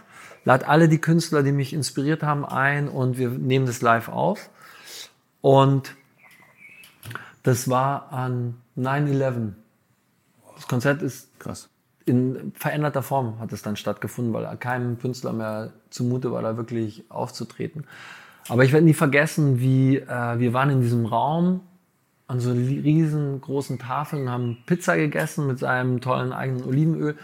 lade 0.45 0.67
alle 0.67 0.87
die 0.87 0.99
Künstler, 0.99 1.43
die 1.43 1.51
mich 1.51 1.73
inspiriert 1.73 2.23
haben, 2.23 2.45
ein 2.45 2.87
und 2.87 3.17
wir 3.17 3.29
nehmen 3.29 3.65
das 3.65 3.81
live 3.81 4.09
auf. 4.09 4.49
Und 5.41 5.95
das 7.43 7.69
war 7.69 8.11
an 8.11 8.55
9-11. 8.77 9.53
Das 10.55 10.67
Konzert 10.67 11.01
ist 11.01 11.29
Krass. 11.39 11.69
In 12.09 12.51
veränderter 12.55 13.03
Form 13.03 13.39
hat 13.39 13.53
es 13.53 13.61
dann 13.61 13.75
stattgefunden, 13.75 14.33
weil 14.33 14.57
keinem 14.57 14.99
Künstler 14.99 15.31
mehr 15.31 15.71
zumute 15.89 16.31
war, 16.31 16.41
da 16.41 16.57
wirklich 16.57 17.05
aufzutreten. 17.09 17.85
Aber 18.49 18.63
ich 18.63 18.73
werde 18.73 18.85
nie 18.85 18.93
vergessen, 18.93 19.59
wie 19.59 19.97
äh, 19.97 20.39
wir 20.39 20.53
waren 20.53 20.71
in 20.71 20.81
diesem 20.81 21.05
Raum 21.05 21.61
an 22.27 22.39
so 22.39 22.51
riesengroßen 22.51 23.79
Tafeln, 23.79 24.29
haben 24.29 24.57
Pizza 24.65 24.97
gegessen 24.97 25.47
mit 25.47 25.59
seinem 25.59 26.01
tollen 26.01 26.33
eigenen 26.33 26.63
Olivenöl 26.63 27.15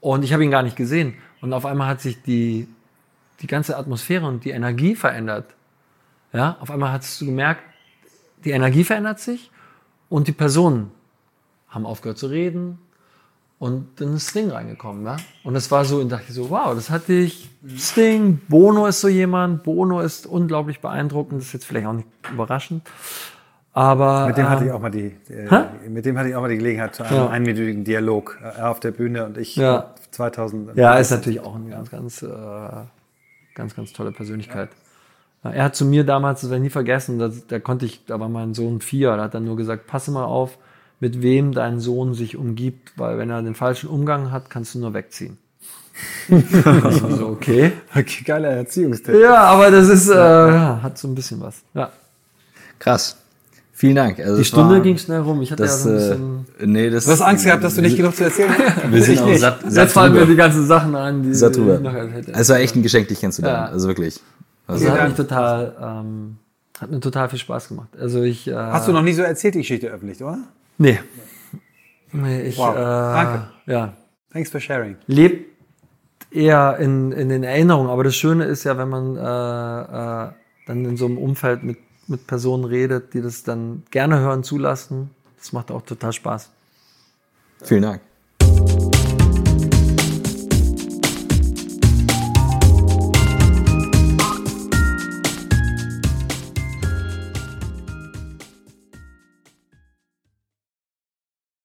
und 0.00 0.24
ich 0.24 0.32
habe 0.32 0.44
ihn 0.44 0.50
gar 0.50 0.62
nicht 0.62 0.76
gesehen. 0.76 1.14
Und 1.40 1.52
auf 1.52 1.66
einmal 1.66 1.88
hat 1.88 2.00
sich 2.00 2.22
die, 2.22 2.68
die 3.40 3.46
ganze 3.46 3.76
Atmosphäre 3.76 4.26
und 4.26 4.44
die 4.44 4.50
Energie 4.50 4.94
verändert. 4.94 5.54
Ja, 6.32 6.56
auf 6.60 6.70
einmal 6.70 6.92
hast 6.92 7.20
du 7.20 7.26
gemerkt, 7.26 7.62
die 8.44 8.50
Energie 8.50 8.84
verändert 8.84 9.20
sich 9.20 9.50
und 10.08 10.28
die 10.28 10.32
Personen 10.32 10.90
haben 11.68 11.86
aufgehört 11.86 12.18
zu 12.18 12.26
reden, 12.26 12.78
und 13.58 14.00
dann 14.00 14.14
ist 14.16 14.30
Sting 14.30 14.50
reingekommen, 14.50 15.04
ja. 15.04 15.16
Und 15.42 15.54
das 15.54 15.70
war 15.70 15.84
so, 15.84 15.98
und 15.98 16.10
dachte 16.10 16.26
ich 16.28 16.34
so, 16.34 16.48
wow, 16.50 16.74
das 16.74 16.90
hatte 16.90 17.12
ich. 17.12 17.48
Sting, 17.76 18.40
Bono 18.48 18.86
ist 18.86 19.00
so 19.00 19.08
jemand. 19.08 19.64
Bono 19.64 20.00
ist 20.00 20.26
unglaublich 20.26 20.80
beeindruckend. 20.80 21.40
Das 21.40 21.48
ist 21.48 21.52
jetzt 21.54 21.64
vielleicht 21.66 21.86
auch 21.86 21.92
nicht 21.94 22.06
überraschend. 22.32 22.82
Aber 23.72 24.26
Mit 24.26 24.36
dem 24.38 24.48
hatte 24.48 24.62
ähm, 24.62 24.68
ich 24.68 24.72
auch 24.74 24.80
mal 24.80 24.90
die, 24.90 25.14
äh, 25.30 25.88
mit 25.88 26.04
dem 26.04 26.18
hatte 26.18 26.28
ich 26.30 26.34
auch 26.34 26.40
mal 26.40 26.48
die 26.48 26.56
Gelegenheit 26.56 26.94
zu 26.94 27.04
einem 27.04 27.14
Ja. 27.16 27.28
einminütigen 27.28 27.84
Dialog. 27.84 28.38
äh, 28.42 28.58
Er 28.58 28.70
auf 28.70 28.80
der 28.80 28.90
Bühne 28.90 29.24
und 29.26 29.38
ich 29.38 29.54
Ja. 29.56 29.94
2000. 30.10 30.76
ja, 30.76 30.94
ist 30.96 31.10
natürlich 31.10 31.40
auch 31.40 31.54
eine 31.54 31.68
ganz, 31.70 31.90
ganz, 31.90 32.22
äh, 32.22 32.28
ganz, 33.54 33.76
ganz 33.76 33.92
tolle 33.92 34.10
Persönlichkeit. 34.12 34.70
Ja, 35.44 35.50
Er 35.50 35.64
hat 35.64 35.76
zu 35.76 35.84
mir 35.84 36.04
damals, 36.04 36.40
das 36.40 36.50
werde 36.50 36.62
ich 36.62 36.68
nie 36.68 36.70
vergessen, 36.70 37.18
da, 37.18 37.30
da 37.48 37.60
konnte 37.60 37.86
ich, 37.86 38.04
da 38.06 38.18
war 38.18 38.28
mein 38.28 38.54
Sohn 38.54 38.80
vier, 38.80 39.16
da 39.16 39.24
hat 39.24 39.34
er 39.34 39.40
nur 39.40 39.56
gesagt, 39.56 39.86
passe 39.86 40.10
mal 40.10 40.24
auf, 40.24 40.58
mit 41.00 41.22
wem 41.22 41.52
dein 41.52 41.80
Sohn 41.80 42.14
sich 42.14 42.36
umgibt, 42.36 42.92
weil 42.96 43.18
wenn 43.18 43.30
er 43.30 43.42
den 43.42 43.54
falschen 43.54 43.88
Umgang 43.88 44.30
hat, 44.32 44.50
kannst 44.50 44.74
du 44.74 44.78
nur 44.80 44.94
wegziehen. 44.94 45.38
So, 46.28 47.26
okay. 47.28 47.72
Okay, 47.92 48.22
geiler 48.24 48.50
Erziehungstipp. 48.50 49.14
Ja, 49.20 49.34
aber 49.44 49.70
das 49.70 49.88
ist, 49.88 50.08
äh, 50.08 50.14
ja, 50.14 50.80
hat 50.82 50.96
so 50.98 51.08
ein 51.08 51.14
bisschen 51.14 51.40
was. 51.40 51.56
Ja. 51.74 51.90
Krass. 52.78 53.16
Vielen 53.72 53.94
Dank. 53.96 54.18
Also 54.20 54.36
Die 54.38 54.44
Stunde 54.44 54.74
war- 54.74 54.80
ging 54.80 54.98
schnell 54.98 55.20
rum. 55.20 55.40
Ich 55.42 55.50
hatte 55.52 55.62
Das, 55.62 55.84
ja 55.84 55.90
so 55.90 55.90
ein 55.90 55.94
äh, 55.94 56.52
bisschen. 56.52 56.72
nee, 56.72 56.90
das, 56.90 57.04
Du 57.04 57.10
hast 57.12 57.20
Angst 57.22 57.44
gehabt, 57.44 57.62
dass 57.64 57.74
du 57.76 57.80
nicht 57.80 57.96
genug 57.96 58.14
zu 58.14 58.24
erzählen 58.24 58.50
hast? 58.56 58.90
Wir 58.92 59.02
sind 59.02 59.14
Ich 59.14 59.20
auch 59.20 59.34
satt, 59.36 59.60
satt 59.62 59.72
Jetzt 59.84 59.92
fallen 59.92 60.12
mir 60.12 60.26
die 60.26 60.34
ganzen 60.36 60.66
Sachen 60.66 60.94
an, 60.96 61.22
die 61.22 61.34
Satt 61.34 61.56
ich 61.56 61.62
noch 61.64 61.92
hätte. 61.92 62.32
Es 62.32 62.48
war 62.48 62.58
echt 62.58 62.74
ein 62.76 62.82
Geschenk, 62.82 63.08
dich 63.08 63.20
kennenzulernen. 63.20 63.66
Ja. 63.66 63.72
Also 63.72 63.86
wirklich. 63.88 64.20
Also 64.66 64.88
hat 64.90 65.08
mich 65.08 65.16
total, 65.16 65.74
ähm, 65.80 66.36
hat 66.80 66.90
mir 66.90 67.00
total 67.00 67.28
viel 67.28 67.38
Spaß 67.38 67.68
gemacht. 67.68 67.88
Also 67.98 68.22
ich. 68.22 68.46
Äh, 68.48 68.54
Hast 68.54 68.86
du 68.88 68.92
noch 68.92 69.02
nie 69.02 69.12
so 69.14 69.22
erzählt, 69.22 69.54
die 69.54 69.60
Geschichte 69.60 69.88
öffentlich, 69.88 70.22
oder? 70.22 70.38
Nee. 70.78 71.00
Nee, 72.12 72.42
ich. 72.42 72.56
Wow. 72.56 72.74
Äh, 72.74 72.78
Danke. 72.78 73.50
Ja. 73.66 73.92
Thanks 74.32 74.50
for 74.50 74.60
sharing. 74.60 74.96
lebt 75.06 75.48
eher 76.30 76.76
in, 76.78 77.12
in 77.12 77.28
den 77.28 77.42
Erinnerungen. 77.42 77.90
Aber 77.90 78.04
das 78.04 78.14
Schöne 78.14 78.44
ist 78.44 78.64
ja, 78.64 78.76
wenn 78.78 78.88
man 78.88 79.16
äh, 79.16 79.20
äh, 79.20 80.32
dann 80.66 80.84
in 80.84 80.96
so 80.96 81.06
einem 81.06 81.18
Umfeld 81.18 81.62
mit, 81.62 81.78
mit 82.06 82.26
Personen 82.26 82.64
redet, 82.64 83.14
die 83.14 83.22
das 83.22 83.42
dann 83.42 83.82
gerne 83.90 84.20
hören, 84.20 84.42
zulassen. 84.42 85.10
Das 85.38 85.52
macht 85.52 85.70
auch 85.70 85.82
total 85.82 86.12
Spaß. 86.12 86.50
Vielen 87.62 87.82
Dank. 87.82 88.00